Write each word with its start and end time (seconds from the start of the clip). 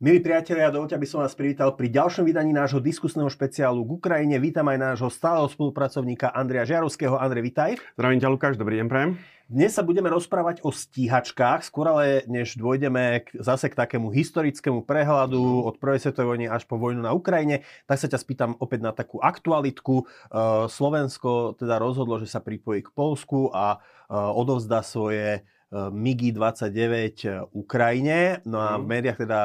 Milí 0.00 0.16
priatelia, 0.24 0.72
dovolte, 0.72 0.96
aby 0.96 1.04
som 1.04 1.20
vás 1.20 1.36
privítal 1.36 1.76
pri 1.76 1.92
ďalšom 1.92 2.24
vydaní 2.24 2.56
nášho 2.56 2.80
diskusného 2.80 3.28
špeciálu 3.28 3.84
k 3.84 4.00
Ukrajine. 4.00 4.40
Vítam 4.40 4.64
aj 4.64 4.96
nášho 4.96 5.12
stáleho 5.12 5.44
spolupracovníka 5.44 6.32
Andreja 6.32 6.64
Žiarovského. 6.64 7.20
Andrej, 7.20 7.52
vitaj. 7.52 7.76
Zdravím 8.00 8.16
ťa, 8.16 8.32
Lukáš, 8.32 8.56
dobrý 8.56 8.80
deň, 8.80 8.88
prajem. 8.88 9.20
Dnes 9.44 9.76
sa 9.76 9.84
budeme 9.84 10.08
rozprávať 10.08 10.64
o 10.64 10.72
stíhačkách, 10.72 11.68
skôr 11.68 11.92
ale 11.92 12.24
než 12.32 12.56
dôjdeme 12.56 13.28
k, 13.28 13.44
zase 13.44 13.68
k 13.68 13.76
takému 13.76 14.08
historickému 14.08 14.88
prehľadu 14.88 15.68
od 15.68 15.76
prvej 15.76 16.00
svetovej 16.00 16.28
vojny 16.32 16.46
až 16.48 16.64
po 16.64 16.80
vojnu 16.80 17.04
na 17.04 17.12
Ukrajine, 17.12 17.68
tak 17.84 18.00
sa 18.00 18.08
ťa 18.08 18.24
spýtam 18.24 18.50
opäť 18.56 18.80
na 18.80 18.96
takú 18.96 19.20
aktualitku. 19.20 20.08
Uh, 20.32 20.64
Slovensko 20.64 21.60
teda 21.60 21.76
rozhodlo, 21.76 22.16
že 22.16 22.24
sa 22.24 22.40
pripojí 22.40 22.88
k 22.88 22.94
Polsku 22.96 23.52
a 23.52 23.76
uh, 23.76 24.32
odovzdá 24.32 24.80
svoje 24.80 25.44
MIGI-29 25.70 27.50
Ukrajine. 27.54 28.42
No 28.42 28.58
a 28.58 28.74
v 28.76 28.84
mhm. 28.84 28.90
médiách 28.90 29.18
teda 29.22 29.40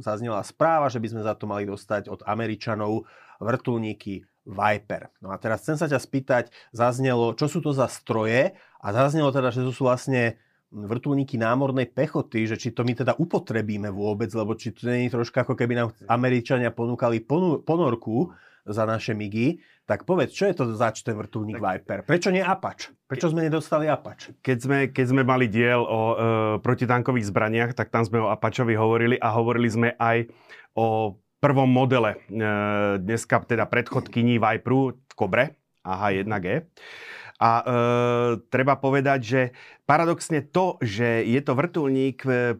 zaznela 0.00 0.40
správa, 0.42 0.88
že 0.88 0.98
by 0.98 1.08
sme 1.12 1.22
za 1.22 1.36
to 1.36 1.44
mali 1.44 1.68
dostať 1.68 2.08
od 2.08 2.24
Američanov 2.24 3.04
vrtulníky 3.42 4.24
Viper. 4.42 5.12
No 5.22 5.30
a 5.30 5.38
teraz 5.38 5.62
chcem 5.62 5.78
sa 5.78 5.86
ťa 5.86 6.02
spýtať, 6.02 6.44
zaznelo, 6.74 7.38
čo 7.38 7.46
sú 7.46 7.62
to 7.62 7.70
za 7.70 7.86
stroje 7.86 8.58
a 8.82 8.86
zaznelo 8.90 9.30
teda, 9.30 9.54
že 9.54 9.62
to 9.62 9.70
sú 9.70 9.86
vlastne 9.86 10.34
vrtulníky 10.72 11.36
námornej 11.36 11.92
pechoty, 11.92 12.48
že 12.48 12.56
či 12.56 12.72
to 12.72 12.82
my 12.82 12.96
teda 12.96 13.14
upotrebíme 13.20 13.92
vôbec, 13.92 14.32
lebo 14.32 14.56
či 14.56 14.72
to 14.72 14.88
nie 14.88 15.06
je 15.06 15.14
troška 15.14 15.44
ako 15.44 15.54
keby 15.54 15.76
nám 15.76 15.88
Američania 16.08 16.72
ponúkali 16.72 17.20
ponorku 17.62 18.32
za 18.66 18.86
naše 18.86 19.12
MIGI. 19.14 19.58
Tak 19.82 20.06
povedz, 20.06 20.30
čo 20.32 20.46
je 20.46 20.54
to 20.54 20.64
za 20.72 20.94
ten 20.94 21.18
vrtulník 21.18 21.58
tak, 21.58 21.64
Viper? 21.82 21.98
Prečo 22.06 22.30
nie 22.30 22.42
Apač? 22.42 22.94
Prečo 23.10 23.34
sme 23.34 23.50
nedostali 23.50 23.90
Apač? 23.90 24.30
Keď 24.40 24.58
sme, 24.62 24.78
keď 24.94 25.06
sme 25.10 25.22
mali 25.26 25.50
diel 25.50 25.82
o 25.82 26.00
e, 26.00 26.16
protitankových 26.62 27.28
zbraniach, 27.28 27.70
tak 27.74 27.90
tam 27.90 28.06
sme 28.06 28.22
o 28.22 28.30
Apačovi 28.30 28.78
hovorili 28.78 29.18
a 29.18 29.34
hovorili 29.34 29.68
sme 29.68 29.88
aj 29.98 30.30
o 30.78 31.18
prvom 31.42 31.66
modele. 31.66 32.22
E, 32.30 32.38
dneska 33.02 33.42
teda 33.42 33.66
predchodkyní 33.66 34.38
Viperu, 34.38 35.02
Kobre, 35.18 35.58
AH1G. 35.82 36.46
A 37.42 37.50
e, 37.58 37.64
treba 38.46 38.78
povedať, 38.78 39.20
že 39.26 39.40
paradoxne 39.82 40.46
to, 40.46 40.78
že 40.78 41.26
je 41.26 41.40
to 41.42 41.58
vrtulník 41.58 42.22
e, 42.22 42.54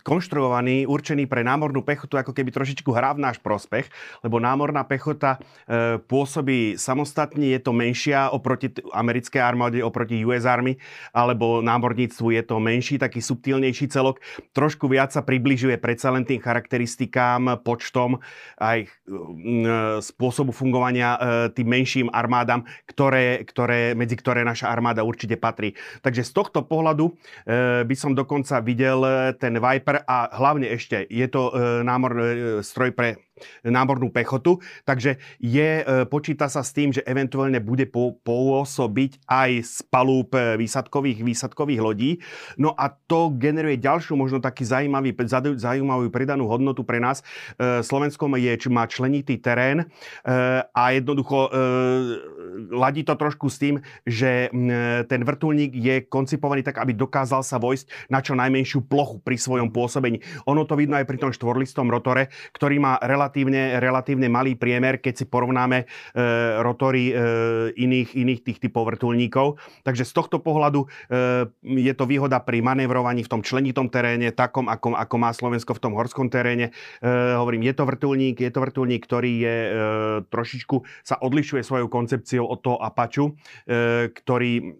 konštruovaný, 0.00 0.88
určený 0.88 1.28
pre 1.28 1.44
námornú 1.44 1.84
pechotu, 1.84 2.16
ako 2.16 2.32
keby 2.32 2.48
trošičku 2.48 2.88
hrá 2.96 3.12
v 3.12 3.28
náš 3.28 3.36
prospech, 3.44 3.92
lebo 4.24 4.40
námorná 4.40 4.88
pechota 4.88 5.36
e, 5.68 6.00
pôsobí 6.00 6.80
samostatne, 6.80 7.52
je 7.52 7.60
to 7.60 7.76
menšia 7.76 8.32
oproti 8.32 8.72
americké 8.96 9.36
armáde, 9.36 9.84
oproti 9.84 10.24
US 10.24 10.48
Army, 10.48 10.80
alebo 11.12 11.60
námorníctvu 11.60 12.32
je 12.32 12.42
to 12.42 12.56
menší, 12.56 12.96
taký 12.96 13.20
subtilnejší 13.20 13.92
celok. 13.92 14.24
Trošku 14.56 14.88
viac 14.88 15.12
sa 15.12 15.20
približuje 15.20 15.76
predsa 15.76 16.08
len 16.08 16.24
tým 16.24 16.40
charakteristikám, 16.40 17.60
počtom, 17.60 18.16
aj 18.56 18.88
e, 18.88 18.88
spôsobu 20.00 20.56
fungovania 20.56 21.08
e, 21.14 21.18
tým 21.52 21.68
menším 21.68 22.08
armádam, 22.08 22.64
ktoré, 22.88 23.44
ktoré, 23.44 23.92
medzi 23.92 24.16
ktoré 24.16 24.40
naša 24.40 24.72
armáda 24.72 25.04
určite 25.04 25.36
patrí. 25.36 25.76
Takže 26.00 26.24
z 26.24 26.32
tohto 26.32 26.64
pohľadu 26.64 27.12
e, 27.12 27.12
by 27.84 27.94
som 27.98 28.16
dokonca 28.16 28.56
videl 28.64 29.04
ten 29.36 29.60
Viper 29.60 29.81
Viper 29.82 30.06
a 30.06 30.30
hlavne 30.38 30.70
ešte 30.70 31.02
je 31.10 31.26
to 31.26 31.50
e, 31.50 31.82
námor, 31.82 32.12
e, 32.14 32.24
stroj 32.62 32.94
pre 32.94 33.18
námornú 33.64 34.12
pechotu, 34.12 34.58
takže 34.84 35.18
je, 35.38 35.82
e, 35.82 35.84
počíta 36.06 36.46
sa 36.46 36.60
s 36.60 36.74
tým, 36.74 36.92
že 36.92 37.04
eventuálne 37.06 37.58
bude 37.58 37.88
pôsobiť 38.22 39.26
aj 39.26 39.50
z 39.62 39.76
palúb 39.88 40.34
e, 40.34 40.58
výsadkových, 40.60 41.24
výsadkových 41.24 41.80
lodí. 41.80 42.10
No 42.60 42.76
a 42.76 42.92
to 42.92 43.32
generuje 43.34 43.80
ďalšiu 43.80 44.14
možno 44.14 44.38
taký 44.38 44.66
zaujímavý, 44.66 45.14
zaujímavú 45.58 46.12
pridanú 46.12 46.46
hodnotu 46.46 46.84
pre 46.84 47.00
nás. 47.02 47.24
E, 47.58 47.82
Slovensko 47.82 48.28
je, 48.32 48.54
má 48.72 48.88
členitý 48.88 49.36
terén 49.36 49.84
a 50.24 50.82
jednoducho 50.94 51.50
ladí 52.72 53.04
to 53.04 53.12
trošku 53.18 53.50
s 53.52 53.60
tým, 53.60 53.76
že 54.06 54.48
ten 55.10 55.20
vrtulník 55.26 55.74
je 55.74 56.06
koncipovaný 56.06 56.64
tak, 56.64 56.80
aby 56.80 56.96
dokázal 56.96 57.44
sa 57.44 57.60
vojsť 57.60 58.08
na 58.08 58.24
čo 58.24 58.32
najmenšiu 58.38 58.86
plochu 58.86 59.20
pri 59.20 59.36
svojom 59.36 59.68
pôsobení. 59.74 60.22
Ono 60.48 60.64
to 60.64 60.78
vidno 60.78 60.96
aj 60.96 61.04
pri 61.04 61.18
tom 61.18 61.34
štvorlistom 61.34 61.90
rotore, 61.90 62.32
ktorý 62.54 62.76
má 62.78 62.92
relatívne 63.02 63.31
relatívne, 63.32 63.80
relatívne 63.80 64.28
malý 64.28 64.52
priemer, 64.54 65.00
keď 65.00 65.14
si 65.16 65.24
porovnáme 65.24 65.78
e, 65.82 65.86
rotory 66.60 67.10
e, 67.10 67.14
iných, 67.80 68.12
iných 68.12 68.40
tých 68.44 68.58
typov 68.60 68.92
vrtulníkov. 68.92 69.56
Takže 69.82 70.04
z 70.04 70.12
tohto 70.12 70.44
pohľadu 70.44 70.84
e, 70.84 70.86
je 71.64 71.92
to 71.96 72.04
výhoda 72.04 72.44
pri 72.44 72.60
manevrovaní 72.60 73.24
v 73.24 73.32
tom 73.32 73.40
členitom 73.40 73.88
teréne, 73.88 74.36
takom, 74.36 74.68
ako, 74.68 74.92
ako 74.92 75.16
má 75.16 75.32
Slovensko 75.32 75.72
v 75.72 75.82
tom 75.82 75.92
horskom 75.96 76.28
teréne. 76.28 76.76
E, 77.00 77.08
hovorím, 77.08 77.64
je 77.64 77.74
to 77.74 77.88
vrtulník, 77.88 78.36
je 78.36 78.52
to 78.52 78.60
vrtulník, 78.60 79.02
ktorý 79.08 79.32
je 79.40 79.56
e, 79.56 79.70
trošičku 80.28 80.76
sa 81.00 81.16
odlišuje 81.16 81.64
svojou 81.64 81.88
koncepciou 81.88 82.44
od 82.44 82.60
toho 82.60 82.76
Apaču, 82.76 83.32
e, 83.64 84.12
ktorý 84.12 84.76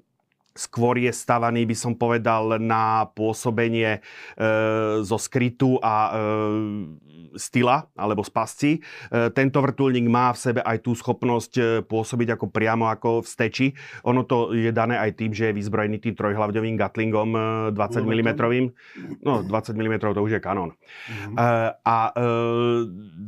skôr 0.53 1.01
je 1.01 1.13
stavaný, 1.13 1.65
by 1.65 1.77
som 1.77 1.93
povedal, 1.97 2.61
na 2.61 3.09
pôsobenie 3.13 3.99
e, 3.99 4.01
zo 5.01 5.17
skrytu 5.17 5.81
a 5.81 5.95
e, 5.95 6.11
styla 7.37 7.89
alebo 7.97 8.25
z 8.25 8.31
pasci. 8.33 8.71
E, 8.77 8.81
tento 9.33 9.61
vrtulník 9.61 10.07
má 10.09 10.33
v 10.33 10.39
sebe 10.39 10.61
aj 10.61 10.85
tú 10.85 10.93
schopnosť 10.93 11.53
e, 11.57 11.63
pôsobiť 11.85 12.37
ako 12.37 12.47
priamo 12.53 12.89
ako 12.89 13.25
v 13.25 13.29
steči. 13.29 13.67
Ono 14.05 14.25
to 14.29 14.53
je 14.53 14.73
dané 14.73 15.01
aj 15.01 15.17
tým, 15.17 15.33
že 15.33 15.51
je 15.51 15.57
vyzbrojený 15.57 16.01
tým 16.01 16.15
trojhlavňovým 16.17 16.77
Gatlingom 16.77 17.31
e, 17.33 17.41
20 17.77 18.05
mm. 18.05 18.31
No, 19.25 19.45
20 19.45 19.77
mm 19.77 19.95
to 20.13 20.21
už 20.21 20.33
je 20.39 20.41
kanón. 20.43 20.77
Mm. 21.09 21.35
E, 21.37 21.49
a 21.73 21.99
e, 22.13 22.25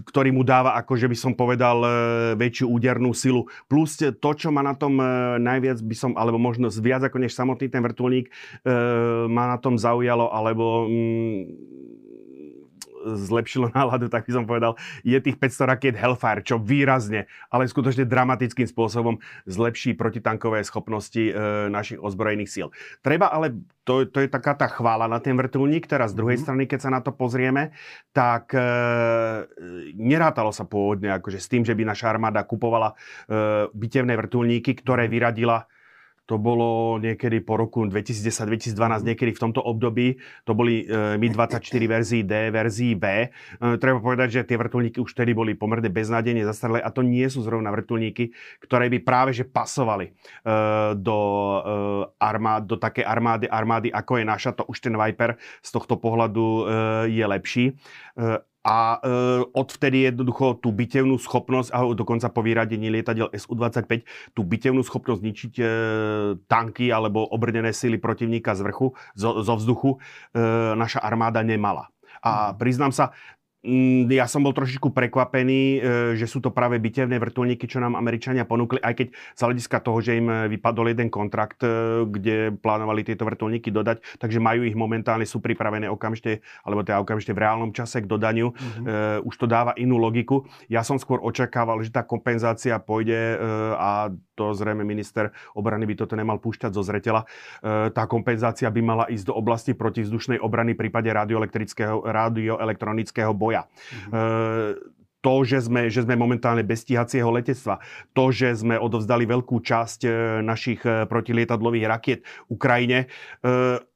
ktorý 0.04 0.30
mu 0.34 0.42
dáva, 0.44 0.76
ako 0.76 0.96
že 1.00 1.08
by 1.08 1.16
som 1.16 1.32
povedal, 1.32 1.78
e, 1.84 1.90
väčšiu 2.36 2.68
údernú 2.68 3.16
silu. 3.16 3.48
Plus 3.68 3.96
to, 3.96 4.30
čo 4.36 4.48
ma 4.52 4.60
na 4.60 4.76
tom 4.76 4.98
e, 5.00 5.06
najviac 5.40 5.80
by 5.80 5.96
som, 5.96 6.10
alebo 6.16 6.36
možno 6.36 6.68
viac 6.68 7.06
ako 7.14 7.22
než 7.22 7.38
samotný 7.38 7.70
ten 7.70 7.78
vrtulník, 7.78 8.26
e, 8.26 8.32
ma 9.30 9.54
na 9.54 9.62
tom 9.62 9.78
zaujalo, 9.78 10.34
alebo 10.34 10.90
mm, 10.90 11.42
zlepšilo 13.06 13.70
náladu, 13.76 14.08
tak 14.10 14.26
by 14.26 14.32
som 14.32 14.44
povedal, 14.48 14.74
je 15.04 15.14
tých 15.20 15.36
500 15.36 15.70
rakiet 15.70 15.94
Hellfire, 15.94 16.42
čo 16.42 16.56
výrazne, 16.56 17.28
ale 17.52 17.68
skutočne 17.68 18.08
dramatickým 18.08 18.66
spôsobom 18.66 19.20
zlepší 19.44 19.94
protitankové 19.94 20.64
schopnosti 20.64 21.20
e, 21.20 21.32
našich 21.68 22.00
ozbrojených 22.00 22.50
síl. 22.50 22.68
Treba 23.04 23.30
ale, 23.30 23.60
to, 23.84 24.08
to 24.08 24.24
je 24.24 24.28
taká 24.32 24.56
tá 24.56 24.66
chvála 24.66 25.06
na 25.06 25.20
ten 25.20 25.36
vrtulník, 25.36 25.86
teraz 25.86 26.16
z 26.16 26.18
druhej 26.18 26.40
mm-hmm. 26.40 26.44
strany, 26.48 26.62
keď 26.66 26.80
sa 26.80 26.90
na 26.90 27.00
to 27.04 27.12
pozrieme, 27.12 27.76
tak 28.16 28.56
e, 28.56 28.66
nerátalo 29.94 30.50
sa 30.50 30.64
pôvodne 30.64 31.12
akože 31.14 31.38
s 31.38 31.46
tým, 31.46 31.62
že 31.62 31.76
by 31.76 31.84
naša 31.84 32.10
armáda 32.10 32.42
kupovala 32.48 32.90
e, 32.90 33.68
bitevné 33.76 34.16
vrtulníky, 34.16 34.80
ktoré 34.80 35.06
vyradila 35.06 35.68
to 36.24 36.40
bolo 36.40 36.96
niekedy 36.96 37.44
po 37.44 37.60
roku 37.60 37.84
2010-2012, 37.84 39.04
niekedy 39.04 39.36
v 39.36 39.40
tomto 39.40 39.60
období. 39.60 40.16
To 40.48 40.56
boli 40.56 40.88
e, 40.88 41.20
Mi-24 41.20 41.82
verzii 41.84 42.22
D, 42.24 42.48
verzii 42.48 42.96
B. 42.96 43.04
E, 43.04 43.28
treba 43.76 44.00
povedať, 44.00 44.40
že 44.40 44.48
tie 44.48 44.56
vrtulníky 44.56 45.04
už 45.04 45.12
tedy 45.12 45.36
boli 45.36 45.52
pomerne 45.52 45.92
beznádejne 45.92 46.48
zastaralé 46.48 46.80
a 46.80 46.88
to 46.88 47.04
nie 47.04 47.28
sú 47.28 47.44
zrovna 47.44 47.68
vrtulníky, 47.68 48.32
ktoré 48.64 48.88
by 48.88 48.98
práve 49.04 49.30
že 49.36 49.44
pasovali 49.44 50.08
e, 50.08 50.12
do, 50.96 51.18
armád, 52.16 52.72
do 52.72 52.76
také 52.80 53.04
armády, 53.04 53.44
armády, 53.44 53.92
ako 53.92 54.16
je 54.16 54.24
naša. 54.24 54.50
To 54.56 54.64
už 54.64 54.80
ten 54.80 54.96
Viper 54.96 55.36
z 55.60 55.70
tohto 55.76 56.00
pohľadu 56.00 56.70
je 57.10 57.24
lepší 57.26 57.64
a 58.64 58.96
e, 58.96 58.98
odvtedy 59.52 60.08
jednoducho 60.08 60.56
tú 60.56 60.72
bitevnú 60.72 61.20
schopnosť, 61.20 61.68
a 61.68 61.84
dokonca 61.92 62.32
po 62.32 62.40
vyradení 62.40 62.88
lietadiel 62.88 63.28
Su-25, 63.28 64.08
tú 64.32 64.40
bitevnú 64.40 64.80
schopnosť 64.80 65.20
zničiť 65.20 65.54
e, 65.60 65.64
tanky 66.48 66.88
alebo 66.88 67.28
obrnené 67.28 67.76
sily 67.76 68.00
protivníka 68.00 68.56
z 68.56 68.64
vrchu, 68.64 68.96
zo, 69.12 69.44
zo 69.44 69.54
vzduchu, 69.60 70.00
e, 70.32 70.42
naša 70.80 71.04
armáda 71.04 71.44
nemala. 71.44 71.92
A 72.24 72.50
mhm. 72.50 72.52
priznám 72.56 72.92
sa, 72.96 73.12
ja 74.12 74.28
som 74.28 74.44
bol 74.44 74.52
trošičku 74.52 74.92
prekvapený, 74.92 75.80
e, 75.80 76.20
že 76.20 76.28
sú 76.28 76.44
to 76.44 76.52
práve 76.52 76.76
bitevné 76.76 77.16
vrtulníky, 77.16 77.64
čo 77.64 77.80
nám 77.80 77.96
Američania 77.96 78.44
ponúkli, 78.44 78.76
aj 78.84 78.92
keď 78.92 79.16
z 79.16 79.40
hľadiska 79.40 79.80
toho, 79.80 80.04
že 80.04 80.20
im 80.20 80.28
e, 80.28 80.52
vypadol 80.52 80.92
jeden 80.92 81.08
kontrakt, 81.08 81.64
e, 81.64 82.04
kde 82.04 82.52
plánovali 82.60 83.08
tieto 83.08 83.24
vrtulníky 83.24 83.72
dodať, 83.72 84.20
takže 84.20 84.36
majú 84.36 84.68
ich 84.68 84.76
momentálne, 84.76 85.24
sú 85.24 85.40
pripravené 85.40 85.88
okamžite, 85.88 86.44
alebo 86.60 86.84
teda 86.84 87.00
okamžite 87.00 87.32
v 87.32 87.40
reálnom 87.40 87.72
čase 87.72 88.04
k 88.04 88.10
dodaniu. 88.10 88.52
Mm-hmm. 88.52 89.24
Už 89.24 89.34
to 89.40 89.48
dáva 89.48 89.72
inú 89.80 89.96
logiku. 89.96 90.44
Ja 90.68 90.84
som 90.84 91.00
skôr 91.00 91.24
očakával, 91.24 91.80
že 91.80 91.88
tá 91.94 92.04
kompenzácia 92.04 92.76
pôjde 92.76 93.40
a 93.78 94.10
to 94.34 94.50
zrejme 94.52 94.82
minister 94.82 95.30
obrany 95.54 95.86
by 95.86 95.94
toto 95.94 96.18
nemal 96.18 96.42
púšťať 96.42 96.74
zo 96.74 96.82
zretela. 96.82 97.22
Tá 97.62 98.10
kompenzácia 98.10 98.66
by 98.66 98.82
mala 98.82 99.06
ísť 99.06 99.30
do 99.30 99.38
oblasti 99.38 99.78
protivzdušnej 99.78 100.42
obrany 100.42 100.74
v 100.74 100.82
prípade 100.86 101.06
radioelektronického 101.14 103.32
boja 103.34 103.53
boja. 103.54 103.62
Mm-hmm. 103.64 104.92
to, 105.24 105.34
že 105.40 105.58
sme, 105.64 105.88
že 105.88 106.04
sme 106.04 106.20
momentálne 106.20 106.60
bez 106.60 106.84
stíhacieho 106.84 107.32
letectva, 107.32 107.80
to, 108.12 108.28
že 108.28 108.60
sme 108.60 108.76
odovzdali 108.76 109.24
veľkú 109.24 109.56
časť 109.56 110.00
e, 110.04 110.10
našich 110.44 110.84
e, 110.84 111.08
protilietadlových 111.08 111.88
rakiet 111.88 112.20
Ukrajine, 112.52 113.08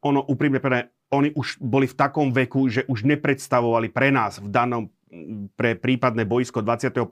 ono 0.00 0.25
úprimne 0.25 0.56
povedané, 0.56 0.88
oni 1.12 1.32
už 1.37 1.60
boli 1.60 1.88
v 1.88 1.96
takom 1.96 2.32
veku, 2.32 2.69
že 2.69 2.84
už 2.88 3.05
nepredstavovali 3.05 3.93
pre 3.93 4.08
nás 4.12 4.40
v 4.40 4.49
danom 4.49 4.88
pre 5.56 5.75
prípadné 5.78 6.28
boisko 6.28 6.60
21. 6.60 7.08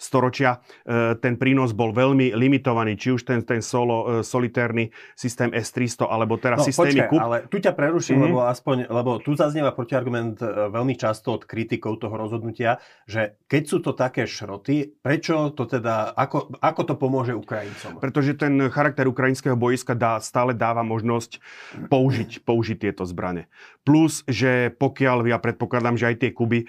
storočia 0.00 0.64
e, 0.84 1.18
ten 1.20 1.36
prínos 1.36 1.76
bol 1.76 1.92
veľmi 1.92 2.32
limitovaný, 2.32 2.96
či 2.96 3.12
už 3.12 3.28
ten, 3.28 3.44
ten 3.44 3.60
solo, 3.60 4.20
e, 4.20 4.24
solitérny 4.24 4.88
systém 5.12 5.52
S-300, 5.52 6.08
alebo 6.08 6.40
teraz 6.40 6.64
no, 6.64 6.66
systémy 6.72 7.04
počkaj, 7.04 7.20
ale 7.20 7.36
tu 7.48 7.60
ťa 7.60 7.72
preruším, 7.76 8.16
mm-hmm. 8.16 8.32
lebo 8.32 8.40
aspoň, 8.48 8.76
lebo 8.88 9.10
tu 9.20 9.36
zaznieva 9.36 9.76
protiargument 9.76 10.40
e, 10.40 10.72
veľmi 10.72 10.94
často 10.96 11.36
od 11.36 11.42
kritikov 11.44 12.00
toho 12.00 12.16
rozhodnutia, 12.16 12.80
že 13.04 13.36
keď 13.44 13.62
sú 13.68 13.78
to 13.84 13.92
také 13.92 14.24
šroty, 14.24 14.96
prečo 15.04 15.52
to 15.52 15.68
teda, 15.68 16.16
ako, 16.16 16.56
ako 16.60 16.80
to 16.88 16.94
pomôže 16.96 17.32
Ukrajincom? 17.36 18.00
Pretože 18.00 18.40
ten 18.40 18.56
charakter 18.72 19.04
ukrajinského 19.04 19.54
boiska 19.58 19.92
dá, 19.92 20.16
stále 20.24 20.56
dáva 20.56 20.80
možnosť 20.80 21.38
použiť, 21.92 22.40
použiť 22.48 22.88
tieto 22.88 23.04
zbrane. 23.04 23.52
Plus, 23.82 24.24
že 24.30 24.72
pokiaľ, 24.72 25.26
ja 25.28 25.38
predpokladám, 25.42 25.98
že 25.98 26.08
aj 26.08 26.16
tie 26.22 26.30
Kuby 26.30 26.62
E, 26.62 26.66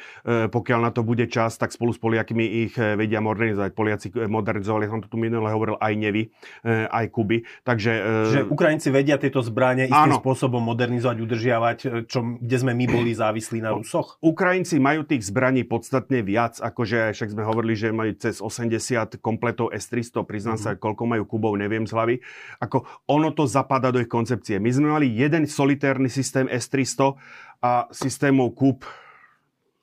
pokiaľ 0.50 0.80
na 0.83 0.91
to 0.91 1.01
bude 1.06 1.25
čas, 1.30 1.56
tak 1.56 1.71
spolu 1.74 1.94
s 1.94 2.00
Poliakmi 2.00 2.68
ich 2.68 2.74
e, 2.75 2.97
vedia 3.00 3.24
modernizovať. 3.24 3.71
Poliaci 3.74 4.07
e, 4.13 4.27
modernizovali, 4.30 4.89
som 4.89 5.01
to 5.01 5.09
tu 5.09 5.18
minule 5.18 5.47
hovoril, 5.50 5.75
aj 5.80 5.94
Nevy, 5.95 6.30
aj 6.68 7.06
Kuby. 7.13 7.45
Takže, 7.63 7.91
Že 8.33 8.39
Ukrajinci 8.50 8.89
vedia 8.89 9.15
tieto 9.21 9.39
zbranie 9.39 9.88
istým 9.88 10.15
áno. 10.15 10.19
spôsobom 10.19 10.59
modernizovať, 10.59 11.18
udržiavať, 11.19 11.77
čo, 12.09 12.19
kde 12.39 12.57
sme 12.57 12.74
my 12.75 12.85
boli 12.89 13.12
závislí 13.15 13.63
na 13.63 13.71
Rusoch? 13.75 14.19
Ukrajinci 14.19 14.81
majú 14.81 15.06
tých 15.07 15.30
zbraní 15.30 15.63
podstatne 15.63 16.25
viac, 16.25 16.59
akože 16.59 17.13
však 17.15 17.30
sme 17.31 17.44
hovorili, 17.45 17.75
že 17.77 17.95
majú 17.95 18.12
cez 18.18 18.39
80 18.41 19.19
kompletov 19.19 19.71
S-300, 19.71 20.24
priznám 20.27 20.57
mm-hmm. 20.59 20.75
sa, 20.75 20.80
koľko 20.80 21.03
majú 21.06 21.24
Kubov, 21.27 21.56
neviem 21.56 21.85
z 21.88 21.94
hlavy. 21.94 22.15
Ako 22.59 22.83
ono 23.07 23.31
to 23.31 23.47
zapadá 23.47 23.94
do 23.94 24.01
ich 24.01 24.12
koncepcie. 24.12 24.57
My 24.57 24.71
sme 24.74 24.88
mali 24.91 25.07
jeden 25.12 25.45
solitérny 25.47 26.09
systém 26.09 26.50
S-300 26.50 27.15
a 27.63 27.88
systémov 27.95 28.57
Kub 28.59 28.83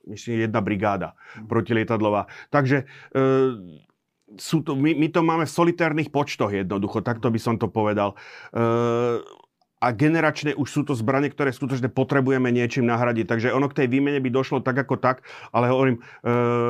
myslím, 0.07 0.45
jedna 0.47 0.61
brigáda 0.61 1.13
mm. 1.13 1.47
protilietadlová. 1.49 2.29
Takže 2.49 2.87
e, 3.11 3.19
sú 4.39 4.63
to, 4.63 4.77
my, 4.79 4.95
my 4.95 5.07
to 5.11 5.21
máme 5.21 5.43
v 5.43 5.55
solitérnych 5.55 6.09
počtoch 6.09 6.55
jednoducho, 6.55 7.03
takto 7.03 7.27
by 7.27 7.39
som 7.41 7.59
to 7.59 7.67
povedal. 7.67 8.15
E, 8.53 8.65
a 9.81 9.87
generačne 9.97 10.53
už 10.53 10.69
sú 10.69 10.81
to 10.85 10.93
zbranie, 10.93 11.33
ktoré 11.33 11.49
skutočne 11.49 11.89
potrebujeme 11.89 12.53
niečím 12.53 12.85
nahradiť. 12.85 13.25
Takže 13.25 13.47
ono 13.49 13.65
k 13.65 13.81
tej 13.81 13.87
výmene 13.89 14.21
by 14.21 14.29
došlo 14.29 14.61
tak 14.61 14.77
ako 14.77 15.01
tak, 15.01 15.25
ale 15.49 15.73
hovorím, 15.73 15.97
e, 15.97 16.01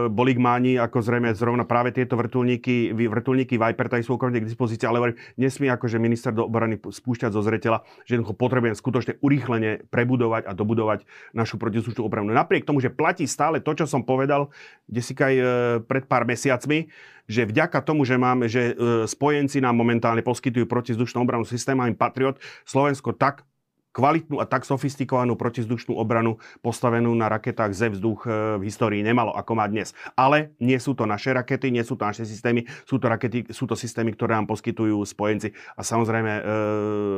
boli 0.07 0.39
máni, 0.39 0.79
ako 0.79 1.03
zrejme 1.03 1.35
zrovna 1.35 1.67
práve 1.67 1.91
tieto 1.91 2.15
vrtulníky, 2.15 2.95
vrtulníky 2.95 3.59
Viper, 3.59 3.91
tady 3.91 4.07
sú 4.07 4.15
okrem 4.15 4.31
k 4.31 4.47
dispozícii, 4.47 4.87
ale 4.87 5.03
hovorím, 5.03 5.17
nesmie 5.35 5.67
akože 5.67 5.99
minister 5.99 6.31
do 6.31 6.47
obrany 6.47 6.79
spúšťať 6.79 7.35
zo 7.35 7.43
zretela, 7.43 7.83
že 8.07 8.15
jednoducho 8.15 8.39
potrebujem 8.39 8.79
skutočne 8.79 9.19
urýchlene 9.19 9.91
prebudovať 9.91 10.47
a 10.47 10.55
dobudovať 10.55 11.03
našu 11.35 11.59
protizdušnú 11.59 12.07
obranu. 12.07 12.31
Napriek 12.31 12.63
tomu, 12.63 12.79
že 12.79 12.87
platí 12.87 13.27
stále 13.27 13.59
to, 13.59 13.75
čo 13.75 13.91
som 13.91 14.07
povedal, 14.07 14.47
kde 14.87 15.01
si 15.03 15.11
aj 15.19 15.35
e, 15.35 15.43
pred 15.83 16.07
pár 16.07 16.23
mesiacmi, 16.23 16.87
že 17.31 17.47
vďaka 17.47 17.79
tomu, 17.87 18.03
že 18.03 18.19
máme, 18.19 18.51
že 18.51 18.75
e, 18.75 19.07
spojenci 19.07 19.63
nám 19.63 19.79
momentálne 19.79 20.19
poskytujú 20.19 20.67
protizdušnú 20.67 21.23
obranu 21.23 21.47
systémami 21.47 21.95
Patriot, 21.95 22.35
Slovensko 22.67 23.00
tak 23.09 23.49
kvalitnú 23.91 24.39
a 24.39 24.47
tak 24.47 24.63
sofistikovanú 24.63 25.35
protizdušnú 25.35 25.95
obranu 25.95 26.39
postavenú 26.63 27.11
na 27.11 27.27
raketách 27.27 27.75
ze 27.75 27.87
vzduch 27.91 28.23
e, 28.23 28.29
v 28.59 28.63
histórii 28.67 29.03
nemalo, 29.03 29.35
ako 29.35 29.51
má 29.59 29.67
dnes. 29.67 29.91
Ale 30.15 30.55
nie 30.63 30.79
sú 30.79 30.95
to 30.95 31.03
naše 31.03 31.35
rakety, 31.35 31.69
nie 31.69 31.83
sú 31.83 31.99
to 31.99 32.07
naše 32.07 32.23
systémy, 32.23 32.63
sú 32.87 32.97
to, 32.97 33.11
rakety, 33.11 33.51
sú 33.51 33.67
to 33.67 33.75
systémy, 33.75 34.15
ktoré 34.15 34.39
nám 34.39 34.47
poskytujú 34.47 34.95
spojenci. 35.03 35.51
A 35.75 35.83
samozrejme, 35.83 36.31
e, 36.39 36.41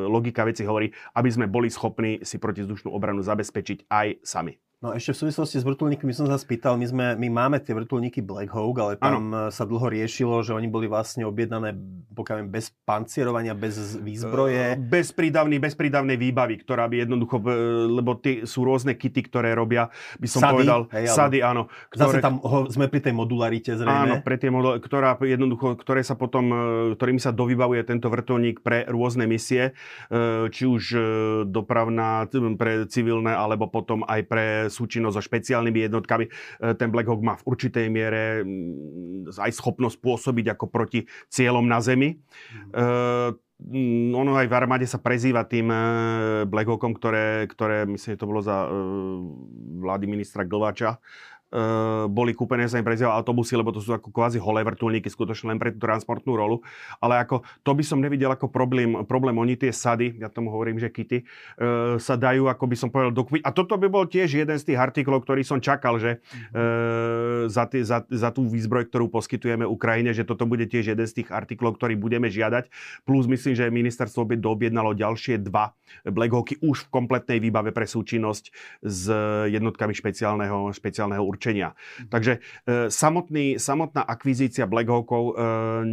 logika 0.09 0.41
veci 0.43 0.65
hovorí, 0.65 0.89
aby 1.13 1.29
sme 1.29 1.45
boli 1.45 1.69
schopní 1.69 2.25
si 2.25 2.41
protizdušnú 2.41 2.89
obranu 2.89 3.21
zabezpečiť 3.21 3.85
aj 3.87 4.25
sami. 4.25 4.57
No 4.83 4.91
ešte 4.91 5.15
v 5.15 5.19
súvislosti 5.23 5.57
s 5.57 5.63
vrtulníkmi 5.63 6.11
som 6.11 6.27
sa 6.27 6.35
spýtal, 6.35 6.75
my, 6.75 6.83
sme, 6.83 7.05
my 7.15 7.27
máme 7.31 7.57
tie 7.63 7.71
vrtulníky 7.71 8.19
Black 8.19 8.51
Hawk, 8.51 8.75
ale 8.83 8.93
tam 8.99 9.31
ano. 9.31 9.47
sa 9.47 9.63
dlho 9.63 9.87
riešilo, 9.87 10.43
že 10.43 10.51
oni 10.51 10.67
boli 10.67 10.91
vlastne 10.91 11.23
objednané 11.23 11.71
pokiaľ 12.13 12.45
bez 12.47 12.69
pancierovania, 12.85 13.57
bez 13.57 13.97
výzbroje. 13.97 14.77
Bez, 14.77 15.09
prídavný, 15.11 15.57
bez 15.57 15.73
prídavnej 15.73 16.15
výbavy, 16.15 16.61
ktorá 16.61 16.85
by 16.85 17.03
jednoducho, 17.03 17.41
lebo 17.89 18.21
tie 18.21 18.45
sú 18.45 18.63
rôzne 18.63 18.93
kity, 18.93 19.25
ktoré 19.27 19.57
robia, 19.57 19.89
by 20.21 20.27
som 20.29 20.45
sady, 20.45 20.53
povedal, 20.53 20.79
hej, 20.93 21.05
sady, 21.09 21.41
áno. 21.41 21.67
Ktoré, 21.89 22.21
zase 22.21 22.23
tam 22.23 22.37
ho, 22.39 22.69
sme 22.69 22.87
pri 22.87 23.01
tej 23.01 23.13
modularite 23.17 23.73
zrejme. 23.73 24.05
Áno, 24.05 24.15
pre 24.21 24.37
tie 24.37 24.53
modul, 24.53 24.77
ktorá 24.77 25.17
jednoducho, 25.17 25.73
ktoré 25.81 26.05
sa 26.05 26.13
potom, 26.13 26.45
e, 26.53 26.61
ktorým 26.95 27.17
sa 27.17 27.33
dovybavuje 27.33 27.81
tento 27.83 28.07
vrtulník 28.13 28.61
pre 28.61 28.85
rôzne 28.85 29.25
misie, 29.25 29.73
e, 30.13 30.47
či 30.53 30.69
už 30.69 30.83
e, 30.93 31.01
dopravná, 31.49 32.29
pre 32.55 32.85
civilné, 32.85 33.33
alebo 33.33 33.65
potom 33.67 34.05
aj 34.05 34.21
pre 34.29 34.45
súčinnosť 34.73 35.15
so 35.15 35.21
špeciálnymi 35.21 35.79
jednotkami. 35.85 36.25
E, 36.25 36.31
ten 36.73 36.89
Black 36.89 37.05
Hawk 37.05 37.21
má 37.21 37.37
v 37.37 37.45
určitej 37.45 37.87
miere 37.93 38.41
mm, 38.41 39.29
aj 39.37 39.51
schopnosť 39.53 39.97
pôsobiť 40.01 40.57
ako 40.57 40.65
proti 40.73 41.05
cieľom 41.29 41.69
na 41.69 41.77
Zemi. 41.79 42.17
Mm. 42.73 43.37
ono 44.17 44.35
aj 44.35 44.49
v 44.49 44.57
armáde 44.57 44.83
sa 44.89 44.97
prezýva 44.99 45.45
tým 45.45 45.69
e, 45.69 45.77
Black 46.49 46.67
Hawkom, 46.67 46.97
ktoré, 46.97 47.45
ktoré 47.45 47.85
myslím, 47.85 48.17
že 48.17 48.21
to 48.21 48.29
bolo 48.29 48.41
za 48.41 48.65
vlády 49.83 50.09
ministra 50.09 50.43
Glváča, 50.43 50.97
boli 52.09 52.33
kúpené 52.33 52.65
sa 52.65 52.81
im 52.81 52.87
autobusy, 52.89 53.53
lebo 53.53 53.69
to 53.69 53.77
sú 53.77 53.93
ako 53.93 54.09
kvázi 54.09 54.41
holé 54.41 54.65
vrtulníky, 54.65 55.05
skutočne 55.05 55.53
len 55.53 55.61
pre 55.61 55.69
tú 55.69 55.77
transportnú 55.77 56.33
rolu. 56.33 56.65
Ale 56.97 57.21
ako 57.21 57.45
to 57.61 57.71
by 57.77 57.83
som 57.85 58.01
nevidel 58.01 58.33
ako 58.33 58.49
problém. 58.49 59.05
Problém 59.05 59.37
oni 59.37 59.53
tie 59.53 59.69
sady, 59.69 60.17
ja 60.17 60.33
tomu 60.33 60.49
hovorím, 60.49 60.81
že 60.81 60.89
kity, 60.89 61.21
uh, 61.21 62.01
sa 62.01 62.17
dajú, 62.17 62.49
ako 62.49 62.65
by 62.65 62.75
som 62.75 62.89
povedal, 62.89 63.13
dokúpiť. 63.13 63.45
A 63.45 63.53
toto 63.53 63.77
by 63.77 63.85
bol 63.85 64.09
tiež 64.09 64.33
jeden 64.33 64.57
z 64.57 64.73
tých 64.73 64.79
artiklov, 64.81 65.21
ktorý 65.21 65.45
som 65.45 65.61
čakal, 65.61 66.01
že 66.01 66.19
uh, 66.57 67.45
za, 67.45 67.69
tý, 67.69 67.85
za, 67.85 68.01
za 68.09 68.29
tú 68.33 68.49
výzbroj, 68.49 68.89
ktorú 68.89 69.13
poskytujeme 69.13 69.63
Ukrajine, 69.67 70.09
že 70.17 70.25
toto 70.25 70.49
bude 70.49 70.65
tiež 70.65 70.97
jeden 70.97 71.05
z 71.05 71.21
tých 71.21 71.29
artiklov, 71.29 71.77
ktorý 71.77 71.93
budeme 71.93 72.33
žiadať. 72.33 72.73
Plus 73.05 73.29
myslím, 73.29 73.53
že 73.53 73.69
ministerstvo 73.69 74.25
by 74.25 74.41
doobjednalo 74.41 74.97
ďalšie 74.97 75.37
dva 75.45 75.77
Black 76.09 76.33
Hawky 76.33 76.55
už 76.65 76.89
v 76.89 76.91
kompletnej 76.91 77.37
výbave 77.37 77.69
pre 77.69 77.85
súčinnosť 77.85 78.49
s 78.81 79.03
jednotkami 79.53 79.93
špeciálneho, 79.93 80.73
špeciálneho 80.73 81.21
určenia 81.21 81.42
určenia. 81.43 81.75
Mhm. 81.75 82.07
Takže 82.07 82.33
e, 82.39 82.39
samotný, 82.87 83.59
samotná 83.59 84.07
akvizícia 84.07 84.63
Black 84.63 84.87
Hawkov 84.87 85.35
e, 85.35 85.83